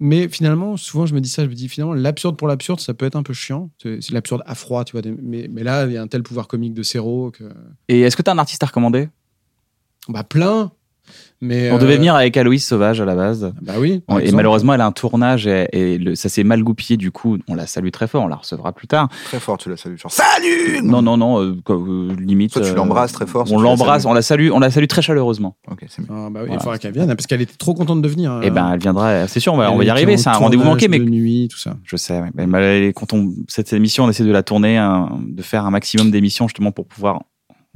mais 0.00 0.28
finalement, 0.28 0.76
souvent 0.76 1.06
je 1.06 1.14
me 1.14 1.20
dis 1.20 1.28
ça, 1.28 1.44
je 1.44 1.48
me 1.48 1.54
dis 1.54 1.68
finalement, 1.68 1.94
l'absurde 1.94 2.36
pour 2.36 2.48
l'absurde, 2.48 2.80
ça 2.80 2.92
peut 2.94 3.06
être 3.06 3.16
un 3.16 3.22
peu 3.22 3.32
chiant. 3.34 3.70
C'est 3.82 4.10
l'absurde 4.10 4.42
à 4.46 4.54
froid, 4.54 4.84
tu 4.84 4.92
vois. 4.92 5.02
Mais, 5.22 5.48
mais 5.50 5.62
là, 5.62 5.86
il 5.86 5.92
y 5.92 5.96
a 5.96 6.02
un 6.02 6.06
tel 6.08 6.22
pouvoir 6.22 6.48
comique 6.48 6.74
de 6.74 6.82
Serrault 6.82 7.30
que. 7.30 7.44
Et 7.88 8.00
est-ce 8.00 8.16
que 8.16 8.22
tu 8.22 8.30
as 8.30 8.32
un 8.34 8.38
artiste 8.38 8.62
à 8.62 8.66
recommander? 8.66 9.08
Bah, 10.08 10.24
plein. 10.24 10.72
Mais, 11.44 11.72
On 11.72 11.74
euh, 11.74 11.78
devait 11.78 11.96
venir 11.96 12.14
avec 12.14 12.36
Aloïs 12.36 12.64
Sauvage 12.64 13.00
à 13.00 13.04
la 13.04 13.16
base. 13.16 13.52
Bah 13.60 13.74
oui. 13.78 14.02
et 14.08 14.12
exemple. 14.14 14.36
malheureusement, 14.36 14.74
elle 14.74 14.80
a 14.80 14.86
un 14.86 14.92
tournage 14.92 15.48
et, 15.48 15.66
et 15.72 15.98
le- 15.98 16.14
ça 16.14 16.28
s'est 16.28 16.44
mal 16.44 16.62
goupillé. 16.62 16.96
Du 16.96 17.10
coup, 17.10 17.36
on 17.48 17.54
la 17.56 17.66
salue 17.66 17.88
très 17.90 18.06
fort. 18.06 18.22
On 18.22 18.28
la 18.28 18.36
recevra 18.36 18.72
plus 18.72 18.86
tard. 18.86 19.08
Très 19.24 19.40
fort, 19.40 19.58
tu 19.58 19.68
la 19.68 19.76
salues. 19.76 19.98
Genre, 19.98 20.10
salut 20.12 20.80
Non, 20.84 21.02
non, 21.02 21.16
non. 21.16 21.42
euh, 21.42 21.56
euh, 21.68 22.14
limite. 22.16 22.52
Soit 22.52 22.62
tu 22.62 22.70
euh, 22.70 22.74
l'embrasses 22.74 23.12
très 23.12 23.26
fort, 23.26 23.44
On 23.50 23.58
l'embrasse. 23.60 24.04
On 24.06 24.12
la 24.12 24.22
salue. 24.22 24.50
On 24.52 24.60
la 24.60 24.70
salue 24.70 24.86
très 24.86 25.02
chaleureusement. 25.02 25.56
Ok, 25.68 25.84
c'est 25.88 26.02
mieux. 26.02 26.08
Ah, 26.10 26.28
bah 26.30 26.40
oui, 26.42 26.46
Voilà. 26.46 26.54
il 26.54 26.58
faudra 26.60 26.78
qu'elle 26.78 26.92
vienne, 26.92 27.08
parce 27.08 27.26
qu'elle 27.26 27.42
était 27.42 27.56
trop 27.58 27.74
contente 27.74 28.00
de 28.02 28.08
venir. 28.08 28.38
Et 28.42 28.50
ben, 28.50 28.70
elle 28.72 28.80
viendra. 28.80 29.26
C'est 29.26 29.40
sûr. 29.40 29.52
On 29.52 29.56
va, 29.56 29.72
on 29.72 29.76
va 29.76 29.82
Elle 29.82 29.88
y 29.88 29.90
arriver. 29.90 30.16
C'est 30.16 30.28
un 30.28 30.34
rendez-vous 30.34 30.64
manqué, 30.64 30.86
mais 30.86 31.00
De 31.00 31.04
nuit, 31.04 31.48
tout 31.50 31.58
ça. 31.58 31.74
Je 31.84 31.96
sais. 31.96 32.20
Mais 32.36 32.92
quand 32.94 33.12
on, 33.12 33.32
cette 33.48 33.72
émission, 33.72 34.04
on 34.04 34.10
essaie 34.10 34.24
de 34.24 34.30
la 34.30 34.44
tourner, 34.44 34.76
hein, 34.76 35.08
de 35.26 35.42
faire 35.42 35.66
un 35.66 35.70
maximum 35.70 36.10
d'émissions 36.12 36.46
justement 36.46 36.70
pour 36.70 36.86
pouvoir 36.86 37.22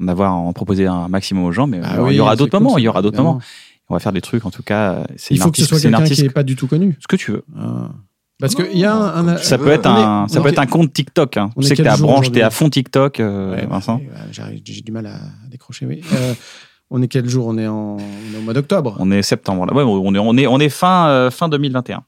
en 0.02 0.08
avoir, 0.08 0.34
en 0.34 0.52
proposer 0.52 0.86
un 0.86 1.08
maximum 1.08 1.44
aux 1.44 1.52
gens. 1.52 1.66
Mais 1.66 1.80
Ah 1.82 1.88
il 1.88 1.94
y 1.94 1.98
aura- 1.98 2.08
oui, 2.08 2.14
il 2.14 2.16
y 2.16 2.20
aura 2.20 2.30
c'est 2.32 2.36
d'autres 2.38 2.50
cool, 2.58 2.62
moments. 2.62 2.78
Il 2.78 2.82
y 2.84 2.88
aura 2.88 3.02
d'autres 3.02 3.16
moments. 3.22 3.40
On 3.88 3.94
va 3.94 4.00
faire 4.00 4.12
des 4.12 4.20
trucs, 4.20 4.44
en 4.44 4.50
tout 4.50 4.62
cas. 4.64 5.04
C'est 5.16 5.34
Il 5.34 5.36
une 5.38 5.42
faut 5.44 5.50
que 5.50 5.58
ce 5.58 5.62
artiste- 5.62 5.68
soit 5.68 5.80
quelqu'un 5.80 5.96
qui 5.98 6.02
artiste 6.02 6.22
n'est 6.22 6.30
pas 6.30 6.42
du 6.42 6.56
tout 6.56 6.66
connu. 6.66 6.96
Ce 7.00 7.06
que 7.06 7.16
tu 7.16 7.30
veux. 7.32 7.44
Ah. 7.56 7.90
Parce 8.38 8.54
qu'il 8.54 8.76
y 8.76 8.84
a 8.84 8.94
un. 8.94 9.28
un- 9.28 9.36
Ça 9.38 9.56
Tu 9.56 9.64
peut 9.64 9.70
être 9.70 9.86
On 9.86 9.96
est- 9.96 10.02
un, 10.02 10.28
ça 10.28 10.40
on 10.40 10.42
peut 10.42 10.48
est- 10.48 10.52
être 10.52 10.58
un 10.58 10.66
compte 10.66 10.92
TikTok. 10.92 11.36
Hein. 11.36 11.50
est 11.56 11.62
sais 11.62 11.70
que 11.70 11.76
quel 11.76 11.86
t'es 11.86 11.90
à 11.92 11.96
jour 11.96 12.08
branche, 12.10 12.30
t'es 12.32 12.42
à 12.42 12.50
fond 12.50 12.68
TikTok, 12.68 13.20
euh, 13.20 13.54
Ouais, 13.54 13.66
Vincent. 13.66 13.96
ouais, 13.96 14.60
J'ai 14.64 14.80
du 14.82 14.92
mal 14.92 15.06
à, 15.06 15.14
à 15.14 15.48
décrocher, 15.50 15.86
oui. 15.86 16.02
Euh, 16.12 16.34
on 16.90 17.00
est 17.00 17.08
quel 17.08 17.28
jour? 17.28 17.46
On 17.46 17.56
est, 17.56 17.66
en, 17.66 17.96
on 17.96 17.98
est 17.98 18.38
au 18.38 18.42
mois 18.42 18.52
d'octobre. 18.52 18.96
On 18.98 19.10
est 19.10 19.22
septembre. 19.22 19.64
Là. 19.66 19.72
Ouais, 19.72 19.82
on 19.84 20.14
est, 20.14 20.18
on 20.18 20.36
est, 20.36 20.46
on 20.46 20.58
est 20.58 20.68
fin, 20.68 21.06
euh, 21.08 21.30
fin 21.30 21.48
2021. 21.48 22.02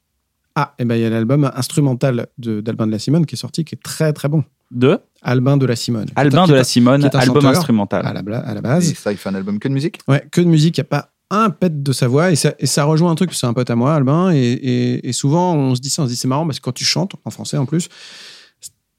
Ah, 0.57 0.75
et 0.81 0.85
ben 0.85 0.97
il 0.97 1.01
y 1.03 1.05
a 1.05 1.11
l'album 1.11 1.51
instrumental 1.55 2.27
de- 2.37 2.61
d'Albin 2.61 2.87
de 2.89 2.93
la 2.93 2.99
Simone 2.99 3.25
qui 3.25 3.37
est 3.37 3.39
sorti, 3.39 3.65
qui 3.65 3.77
est 3.77 3.83
très 3.83 4.13
très 4.13 4.29
bon. 4.29 4.43
De 4.71 4.99
Albin 5.23 5.57
de 5.57 5.67
la 5.67 5.77
Simone. 5.77 6.07
Qui 6.07 6.13
est 6.13 6.19
un- 6.19 6.23
Albin 6.23 6.47
de 6.47 6.55
la 6.55 6.65
Simone, 6.65 7.05
album 7.05 7.21
chanteur 7.43 7.51
instrumental. 7.51 8.07
À 8.07 8.13
la, 8.13 8.21
à 8.39 8.53
la 8.55 8.59
Et 8.59 8.63
base. 8.63 8.95
ça, 8.95 9.11
il 9.13 9.19
fait 9.19 9.29
un 9.31 9.35
album 9.35 9.59
que 9.59 9.69
de 9.69 9.73
musique 9.73 9.99
Ouais, 10.09 10.27
que 10.31 10.41
de 10.41 10.47
musique, 10.47 10.77
il 10.77 10.81
n'y 10.81 10.87
a 10.87 10.89
pas 10.91 11.11
un 11.31 11.51
pet 11.51 11.83
de 11.83 11.93
sa 11.93 12.07
voix. 12.09 12.31
Et 12.31 12.37
ça, 12.37 12.55
et 12.59 12.67
ça 12.67 12.85
rejoint 12.85 13.11
un 13.11 13.15
truc, 13.15 13.33
c'est 13.35 13.47
un 13.47 13.53
pote 13.55 13.69
à 13.71 13.75
moi, 13.77 13.95
Albin. 13.95 14.31
Et, 14.33 14.37
et- 14.39 15.09
et 15.09 15.13
souvent, 15.13 15.55
on 15.55 15.75
se 15.75 15.81
dit 15.81 15.91
ça, 15.91 16.03
on 16.03 16.05
se 16.07 16.11
dit 16.11 16.17
c'est 16.17 16.29
marrant, 16.29 16.47
parce 16.47 16.59
que 16.61 16.65
quand 16.65 16.73
tu 16.73 16.85
chantes, 16.85 17.13
en 17.25 17.31
français 17.31 17.57
en 17.57 17.67
plus, 17.67 17.89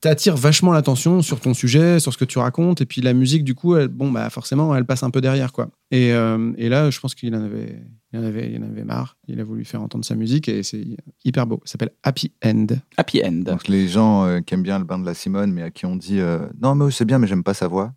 t'attires 0.01 0.37
vachement 0.37 0.71
l'attention 0.71 1.21
sur 1.21 1.39
ton 1.39 1.53
sujet, 1.53 1.99
sur 1.99 2.13
ce 2.13 2.17
que 2.17 2.25
tu 2.25 2.39
racontes. 2.39 2.81
Et 2.81 2.85
puis 2.85 3.01
la 3.01 3.13
musique, 3.13 3.43
du 3.43 3.53
coup, 3.55 3.75
elle, 3.75 3.87
bon, 3.89 4.11
bah, 4.11 4.29
forcément, 4.29 4.75
elle 4.75 4.85
passe 4.85 5.03
un 5.03 5.09
peu 5.09 5.21
derrière. 5.21 5.51
quoi. 5.51 5.69
Et, 5.91 6.13
euh, 6.13 6.51
et 6.57 6.69
là, 6.69 6.89
je 6.89 6.99
pense 6.99 7.15
qu'il 7.15 7.35
en 7.35 7.43
avait, 7.43 7.81
il 8.13 8.19
en 8.19 8.23
avait, 8.23 8.51
il 8.53 8.63
en 8.63 8.67
avait 8.67 8.83
marre. 8.83 9.17
Il 9.27 9.39
a 9.39 9.43
voulu 9.43 9.65
faire 9.65 9.81
entendre 9.81 10.05
sa 10.05 10.15
musique 10.15 10.47
et 10.47 10.63
c'est 10.63 10.85
hyper 11.25 11.45
beau. 11.47 11.61
Ça 11.65 11.73
s'appelle 11.73 11.91
Happy 12.03 12.31
End. 12.45 12.67
Happy 12.97 13.21
End. 13.25 13.43
Donc, 13.45 13.67
les 13.67 13.87
gens 13.87 14.25
euh, 14.25 14.39
qui 14.39 14.53
aiment 14.53 14.63
bien 14.63 14.79
le 14.79 14.85
bain 14.85 14.99
de 14.99 15.05
la 15.05 15.13
Simone, 15.13 15.51
mais 15.51 15.63
à 15.63 15.69
qui 15.71 15.85
on 15.85 15.95
dit 15.95 16.19
euh, 16.19 16.39
Non, 16.61 16.75
mais 16.75 16.91
c'est 16.91 17.05
bien, 17.05 17.19
mais 17.19 17.27
j'aime 17.27 17.43
pas 17.43 17.53
sa 17.53 17.67
voix, 17.67 17.93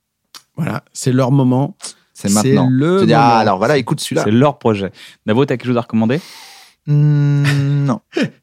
Voilà, 0.56 0.82
c'est 0.92 1.12
leur 1.12 1.30
moment. 1.30 1.76
c'est 2.14 2.32
maintenant. 2.32 2.68
le 2.70 3.00
Tu 3.00 3.06
dis, 3.06 3.12
moment. 3.12 3.24
ah, 3.24 3.38
alors 3.38 3.58
voilà, 3.58 3.78
écoute 3.78 4.00
celui-là. 4.00 4.24
C'est 4.24 4.30
leur 4.32 4.58
projet. 4.58 4.90
Navo, 5.26 5.44
t'as 5.44 5.56
quelque 5.56 5.66
chose 5.68 5.76
à 5.78 5.82
recommander? 5.82 6.20
Hmm, 6.86 7.84
non, 7.84 8.00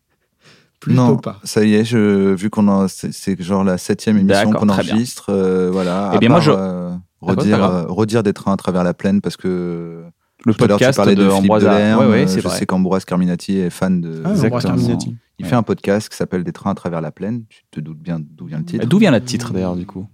Plutôt 0.80 1.02
non. 1.02 1.18
pas. 1.18 1.40
Ça 1.44 1.64
y 1.66 1.74
est, 1.76 1.84
je, 1.84 2.34
vu 2.34 2.50
qu'on 2.50 2.68
a, 2.70 2.88
c'est, 2.88 3.42
genre 3.42 3.64
la 3.66 3.78
septième 3.78 4.18
émission 4.18 4.52
qu'on 4.52 4.70
enregistre, 4.70 5.30
euh, 5.30 5.70
voilà. 5.72 6.12
Eh 6.14 6.16
à 6.16 6.20
bien, 6.20 6.30
moi, 6.30 6.40
je- 6.40 6.52
euh, 6.52 6.92
pas 7.20 7.34
redire, 7.34 7.64
euh, 7.64 7.86
redire 7.88 8.24
des 8.24 8.32
trains 8.34 8.54
à 8.54 8.58
travers 8.58 8.84
la 8.86 8.94
plaine 8.94 9.20
parce 9.20 9.36
que 9.36 10.06
Le 10.46 10.54
tout 10.54 10.64
à 10.64 10.68
l'heure, 10.68 10.78
tu 10.78 10.84
podcast 10.86 10.96
parlais 10.98 11.16
de, 11.16 11.24
de, 11.26 11.30
Ambroise. 11.30 11.64
Delerme, 11.64 12.00
Ouais, 12.00 12.08
ouais, 12.10 12.24
euh, 12.24 12.28
je 12.28 12.40
vrai. 12.40 12.58
sais 12.58 12.66
qu'Ambroise 12.66 13.04
Carminati 13.04 13.58
est 13.58 13.70
fan 13.70 14.00
de. 14.00 14.22
Ah, 14.24 14.30
Ambroise. 14.32 14.64
Carminati. 14.64 15.18
Il 15.38 15.44
Ouais. 15.44 15.50
fait 15.50 15.56
un 15.56 15.64
podcast 15.64 16.08
qui 16.10 16.16
s'appelle 16.16 16.44
Des 16.46 16.54
trains 16.54 16.72
à 16.72 16.76
travers 16.76 17.02
la 17.02 17.12
plaine. 17.12 17.44
Tu 17.50 17.64
te 17.72 17.80
doutes 17.82 18.00
bien 18.00 18.20
d'où 18.22 18.46
vient 18.46 18.60
le 18.60 18.66
titre. 18.66 18.86
D'où 18.86 19.00
vient 19.00 19.12
le 19.12 19.22
titre 19.24 19.52
d'ailleurs 19.52 19.76
du 19.76 19.86
coup? 19.86 20.08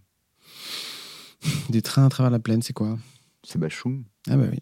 Des 1.70 1.82
trains 1.84 2.06
à 2.06 2.10
travers 2.10 2.32
la 2.32 2.40
plaine, 2.40 2.62
c'est 2.64 2.74
quoi? 2.74 2.98
C'est 3.44 3.60
Bachoum. 3.60 4.04
Ah 4.30 4.36
bah 4.36 4.46
oui, 4.52 4.60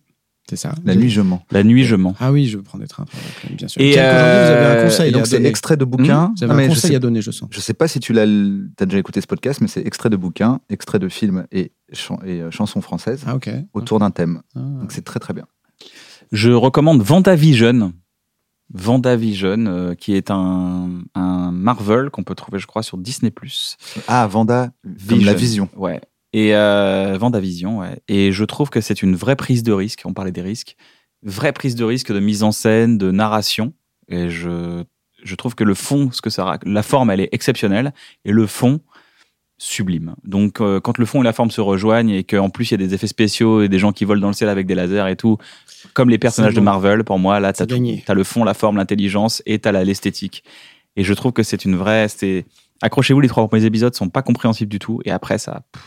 c'est 0.50 0.56
ça. 0.58 0.74
La 0.84 0.96
nuit, 0.96 1.10
je 1.10 1.22
mens. 1.22 1.42
La 1.52 1.64
nuit, 1.64 1.84
je 1.86 1.96
mens. 1.96 2.16
Ah 2.20 2.32
oui, 2.32 2.48
je 2.48 2.58
prends 2.58 2.78
des 2.78 2.88
trains 2.88 3.06
bien 3.52 3.68
sûr. 3.68 3.82
Et, 3.82 3.92
aujourd'hui, 3.92 4.02
vous 4.04 4.10
avez 4.10 4.66
euh, 4.66 4.80
un 4.82 4.84
conseil 4.86 5.10
Et 5.10 5.12
donc, 5.12 5.26
c'est 5.28 5.44
extrait 5.44 5.78
de 5.78 5.86
bouquin. 5.86 6.34
Vous 6.38 6.44
avez 6.44 6.54
Ah, 6.54 6.56
un 6.58 6.64
je 6.64 6.68
conseil 6.70 6.90
sais- 6.92 6.96
à 6.96 7.00
donner, 7.00 7.22
je 7.22 7.32
sens. 7.32 7.48
Je 7.52 7.60
sais 7.60 7.74
pas 7.74 7.88
si 7.88 8.00
tu 8.00 8.12
l'as, 8.14 8.24
as 8.24 8.86
déjà 8.86 8.98
écouté 9.00 9.22
ce 9.22 9.28
podcast, 9.28 9.62
mais 9.62 9.68
c'est 9.68 9.86
extrait 9.86 10.10
de 10.10 10.18
bouquin, 10.18 10.60
extrait 10.70 11.00
de 11.00 11.08
film 11.10 11.46
et, 11.52 11.72
chan- 11.94 12.20
et 12.26 12.42
euh, 12.42 12.52
chansons 12.52 12.82
françaises 12.82 13.24
Ah 13.26 13.36
ok. 13.36 13.50
autour 13.74 14.00
d'un 14.00 14.12
thème. 14.12 14.42
Ah. 14.56 14.60
Donc 14.82 14.92
c'est 14.92 15.04
très 15.06 15.20
très 15.20 15.34
bien. 15.34 15.46
Je 16.32 16.52
recommande 16.52 17.02
Vendavision. 17.02 17.94
Vendavision, 18.74 19.66
euh, 19.68 19.94
qui 19.94 20.16
est 20.16 20.32
un, 20.32 20.90
un 21.16 21.52
Marvel 21.52 22.10
qu'on 22.10 22.24
peut 22.24 22.34
trouver, 22.36 22.58
je 22.60 22.66
crois, 22.66 22.82
sur 22.82 22.98
Disney+. 22.98 23.32
Ah, 24.08 24.26
Vanda, 24.28 24.72
comme 25.08 25.22
la 25.24 25.34
vision. 25.34 25.70
Ouais. 25.76 26.02
Et 26.34 26.56
euh, 26.56 27.16
Vendavision, 27.20 27.80
ouais. 27.80 28.02
Et 28.08 28.32
je 28.32 28.44
trouve 28.44 28.70
que 28.70 28.82
c'est 28.82 29.02
une 29.04 29.16
vraie 29.16 29.36
prise 29.36 29.62
de 29.64 29.72
risque. 29.72 30.02
On 30.06 30.14
parlait 30.14 30.32
des 30.32 30.42
risques. 30.42 30.76
Vraie 31.22 31.54
prise 31.54 31.76
de 31.76 31.84
risque 31.84 32.12
de 32.12 32.20
mise 32.20 32.44
en 32.44 32.52
scène, 32.52 32.98
de 32.98 33.12
narration. 33.12 33.74
Et 34.10 34.30
je, 34.30 34.84
je 35.24 35.36
trouve 35.36 35.54
que 35.56 35.64
le 35.64 35.76
fond, 35.76 36.10
ce 36.12 36.22
que 36.22 36.30
ça, 36.30 36.58
la 36.66 36.84
forme, 36.84 37.12
elle 37.12 37.20
est 37.22 37.30
exceptionnelle. 37.32 37.94
Et 38.26 38.32
le 38.32 38.48
fond, 38.48 38.82
sublime. 39.60 40.16
Donc, 40.26 40.60
euh, 40.60 40.80
quand 40.80 40.98
le 40.98 41.06
fond 41.06 41.22
et 41.22 41.24
la 41.24 41.32
forme 41.34 41.52
se 41.52 41.62
rejoignent 41.62 42.10
et 42.10 42.24
qu'en 42.24 42.50
plus 42.50 42.72
il 42.72 42.82
y 42.82 42.84
a 42.84 42.86
des 42.88 42.94
effets 42.94 43.08
spéciaux 43.08 43.62
et 43.62 43.70
des 43.70 43.80
gens 43.80 43.94
qui 43.94 44.04
volent 44.04 44.20
dans 44.22 44.28
le 44.28 44.34
ciel 44.34 44.50
avec 44.50 44.66
des 44.66 44.76
lasers 44.76 45.08
et 45.10 45.16
tout, 45.16 45.38
comme 45.94 46.10
les 46.10 46.18
personnages 46.18 46.54
de. 46.56 46.60
Marvel, 46.66 47.04
pour 47.04 47.20
moi, 47.20 47.40
là, 47.40 47.54
t'as 47.54 47.66
tout. 47.66 47.76
T'as 48.06 48.14
le 48.16 48.24
fond, 48.24 48.44
la 48.44 48.54
forme, 48.56 48.78
l'intelligence 48.78 49.42
et 49.46 49.60
t'as 49.60 49.72
la- 49.72 49.84
l'esthétique. 49.86 50.44
Et 50.96 51.04
je 51.04 51.14
trouve 51.14 51.32
que 51.32 51.44
c'est 51.44 51.64
une 51.66 51.76
vraie. 51.76 52.08
c'est- 52.10 52.46
Accrochez-vous, 52.84 53.22
les 53.22 53.28
trois 53.30 53.48
premiers 53.48 53.66
épisodes 53.66 53.96
sont 53.96 54.10
pas 54.10 54.22
compréhensibles 54.22 54.70
du 54.72 54.78
tout. 54.80 55.00
Et 55.06 55.12
après, 55.12 55.38
ça. 55.38 55.64
pff, 55.72 55.84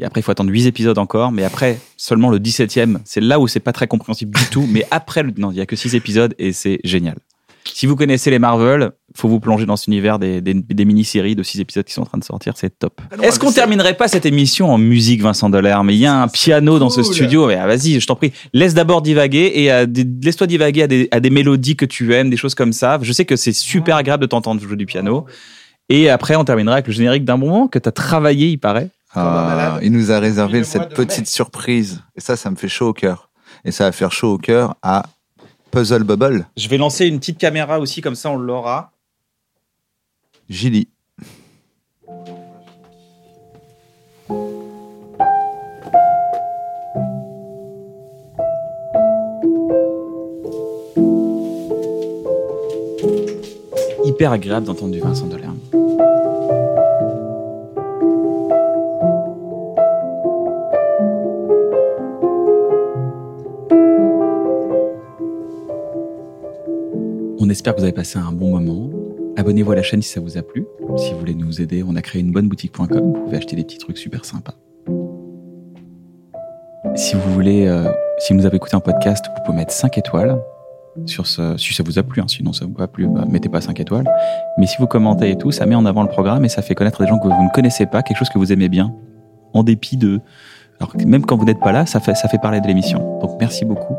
Et 0.00 0.04
après, 0.04 0.20
il 0.20 0.24
faut 0.24 0.32
attendre 0.32 0.50
8 0.50 0.66
épisodes 0.66 0.98
encore. 0.98 1.30
Mais 1.30 1.44
après, 1.44 1.78
seulement 1.96 2.30
le 2.30 2.38
17e, 2.38 2.98
c'est 3.04 3.20
là 3.20 3.38
où 3.38 3.46
c'est 3.48 3.60
pas 3.60 3.72
très 3.72 3.86
compréhensible 3.86 4.36
du 4.36 4.44
tout. 4.46 4.66
Mais 4.68 4.84
après, 4.90 5.22
le... 5.22 5.32
non, 5.36 5.50
il 5.52 5.56
y 5.58 5.60
a 5.60 5.66
que 5.66 5.76
6 5.76 5.94
épisodes 5.94 6.34
et 6.38 6.52
c'est 6.52 6.80
génial. 6.84 7.16
Si 7.74 7.84
vous 7.86 7.96
connaissez 7.96 8.30
les 8.30 8.38
Marvel, 8.38 8.92
faut 9.16 9.28
vous 9.28 9.40
plonger 9.40 9.66
dans 9.66 9.76
cet 9.76 9.88
univers 9.88 10.20
des, 10.20 10.40
des, 10.40 10.54
des 10.54 10.84
mini-séries 10.84 11.34
de 11.34 11.42
6 11.42 11.60
épisodes 11.60 11.84
qui 11.84 11.92
sont 11.92 12.02
en 12.02 12.06
train 12.06 12.16
de 12.18 12.22
sortir. 12.24 12.52
C'est 12.56 12.78
top. 12.78 13.00
Est-ce 13.22 13.40
qu'on 13.40 13.50
terminerait 13.50 13.96
pas 13.96 14.06
cette 14.06 14.24
émission 14.24 14.70
en 14.72 14.78
musique, 14.78 15.20
Vincent 15.20 15.50
Delerme 15.50 15.90
Il 15.90 15.96
y 15.96 16.06
a 16.06 16.14
un 16.22 16.28
piano 16.28 16.78
dans 16.78 16.90
ce 16.90 17.02
studio. 17.02 17.48
Mais, 17.48 17.56
ah, 17.56 17.66
Vas-y, 17.66 17.98
je 18.00 18.06
t'en 18.06 18.14
prie. 18.14 18.32
Laisse 18.52 18.72
d'abord 18.74 19.02
divaguer 19.02 19.50
et 19.56 19.86
des- 19.88 20.06
laisse-toi 20.22 20.46
divaguer 20.46 20.82
à 20.82 20.86
des, 20.86 21.08
à 21.10 21.18
des 21.18 21.30
mélodies 21.30 21.74
que 21.74 21.84
tu 21.84 22.14
aimes, 22.14 22.30
des 22.30 22.36
choses 22.36 22.54
comme 22.54 22.72
ça. 22.72 22.98
Je 23.02 23.12
sais 23.12 23.24
que 23.24 23.34
c'est 23.34 23.52
super 23.52 23.96
agréable 23.96 24.22
de 24.22 24.28
t'entendre 24.28 24.60
jouer 24.62 24.76
du 24.76 24.86
piano. 24.86 25.26
Et 25.88 26.10
après, 26.10 26.36
on 26.36 26.44
terminera 26.44 26.74
avec 26.76 26.86
le 26.86 26.92
générique 26.92 27.24
d'un 27.24 27.36
moment 27.36 27.68
que 27.68 27.78
tu 27.78 27.88
as 27.88 27.92
travaillé, 27.92 28.48
il 28.48 28.58
paraît. 28.58 28.90
Ah, 29.14 29.78
il 29.82 29.92
nous 29.92 30.10
a 30.10 30.18
réservé 30.18 30.62
cette 30.64 30.94
petite 30.94 31.20
mai. 31.20 31.26
surprise. 31.26 32.02
Et 32.16 32.20
ça, 32.20 32.36
ça 32.36 32.50
me 32.50 32.56
fait 32.56 32.68
chaud 32.68 32.88
au 32.88 32.92
cœur. 32.92 33.30
Et 33.64 33.70
ça 33.70 33.84
va 33.84 33.92
faire 33.92 34.12
chaud 34.12 34.34
au 34.34 34.38
cœur 34.38 34.74
à 34.82 35.04
Puzzle 35.70 36.04
Bubble, 36.04 36.46
Je 36.56 36.68
vais 36.68 36.78
lancer 36.78 37.06
une 37.06 37.18
petite 37.18 37.38
caméra 37.38 37.78
aussi, 37.80 38.00
comme 38.00 38.14
ça 38.14 38.30
on 38.30 38.36
l'aura. 38.36 38.92
Gilly. 40.48 40.88
Hyper 54.04 54.32
agréable 54.32 54.66
d'entendre 54.66 54.92
du 54.92 55.00
Vincent 55.00 55.26
Delerme. 55.26 55.55
On 67.46 67.48
espère 67.48 67.76
que 67.76 67.78
vous 67.78 67.84
avez 67.84 67.92
passé 67.92 68.18
un 68.18 68.32
bon 68.32 68.58
moment. 68.58 68.90
Abonnez-vous 69.36 69.70
à 69.70 69.76
la 69.76 69.82
chaîne 69.84 70.02
si 70.02 70.08
ça 70.08 70.20
vous 70.20 70.36
a 70.36 70.42
plu. 70.42 70.66
Si 70.96 71.12
vous 71.12 71.20
voulez 71.20 71.36
nous 71.36 71.60
aider, 71.60 71.84
on 71.86 71.94
a 71.94 72.02
créé 72.02 72.20
une 72.20 72.32
bonne 72.32 72.48
boutique.com. 72.48 72.88
Vous 72.98 73.12
pouvez 73.12 73.36
acheter 73.36 73.54
des 73.54 73.62
petits 73.62 73.78
trucs 73.78 73.98
super 73.98 74.24
sympas. 74.24 74.54
Si 76.96 77.14
vous 77.14 77.32
voulez, 77.32 77.68
euh, 77.68 77.88
si 78.18 78.34
vous 78.34 78.46
avez 78.46 78.56
écouté 78.56 78.74
en 78.74 78.80
podcast, 78.80 79.26
vous 79.28 79.44
pouvez 79.44 79.58
mettre 79.58 79.72
5 79.72 79.96
étoiles 79.96 80.42
sur 81.04 81.28
ce, 81.28 81.56
si 81.56 81.72
ça 81.72 81.84
vous 81.84 82.00
a 82.00 82.02
plu. 82.02 82.20
hein. 82.20 82.26
Sinon, 82.26 82.52
ça 82.52 82.64
vous 82.66 82.82
a 82.82 82.88
plu, 82.88 83.06
bah, 83.06 83.24
mettez 83.30 83.48
pas 83.48 83.60
5 83.60 83.78
étoiles. 83.78 84.10
Mais 84.58 84.66
si 84.66 84.74
vous 84.80 84.88
commentez 84.88 85.30
et 85.30 85.38
tout, 85.38 85.52
ça 85.52 85.66
met 85.66 85.76
en 85.76 85.86
avant 85.86 86.02
le 86.02 86.08
programme 86.08 86.44
et 86.44 86.48
ça 86.48 86.62
fait 86.62 86.74
connaître 86.74 87.00
des 87.00 87.06
gens 87.08 87.20
que 87.20 87.28
vous 87.28 87.44
ne 87.44 87.50
connaissez 87.54 87.86
pas, 87.86 88.02
quelque 88.02 88.18
chose 88.18 88.28
que 88.28 88.40
vous 88.40 88.52
aimez 88.52 88.68
bien, 88.68 88.92
en 89.54 89.62
dépit 89.62 89.96
de. 89.96 90.20
Alors 90.80 90.92
même 91.06 91.24
quand 91.24 91.36
vous 91.36 91.44
n'êtes 91.44 91.60
pas 91.60 91.70
là, 91.70 91.86
ça 91.86 92.00
fait, 92.00 92.16
ça 92.16 92.26
fait 92.26 92.40
parler 92.40 92.60
de 92.60 92.66
l'émission. 92.66 93.20
Donc 93.20 93.36
merci 93.38 93.64
beaucoup. 93.64 93.94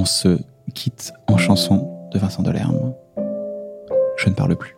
On 0.00 0.04
se 0.04 0.38
quitte 0.74 1.12
en 1.26 1.36
chanson 1.38 2.08
de 2.12 2.20
Vincent 2.20 2.44
Delerme. 2.44 2.94
Je 4.16 4.28
ne 4.28 4.34
parle 4.34 4.54
plus. 4.54 4.77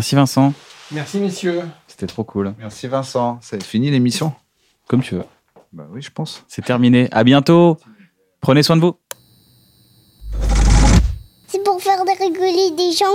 Merci 0.00 0.14
Vincent. 0.14 0.54
Merci, 0.92 1.18
messieurs. 1.18 1.60
C'était 1.86 2.06
trop 2.06 2.24
cool. 2.24 2.54
Merci 2.58 2.86
Vincent. 2.86 3.38
C'est 3.42 3.62
fini 3.62 3.90
l'émission? 3.90 4.32
Comme 4.88 5.02
tu 5.02 5.14
veux. 5.14 5.24
Bah 5.74 5.84
oui, 5.90 6.00
je 6.00 6.10
pense. 6.10 6.42
C'est 6.48 6.64
terminé. 6.64 7.06
À 7.12 7.22
bientôt. 7.22 7.76
Prenez 8.40 8.62
soin 8.62 8.78
de 8.78 8.80
vous. 8.80 8.96
C'est 11.48 11.62
pour 11.62 11.82
faire 11.82 12.02
de 12.02 12.18
rigoler 12.18 12.74
des 12.74 12.96
gens? 12.96 13.14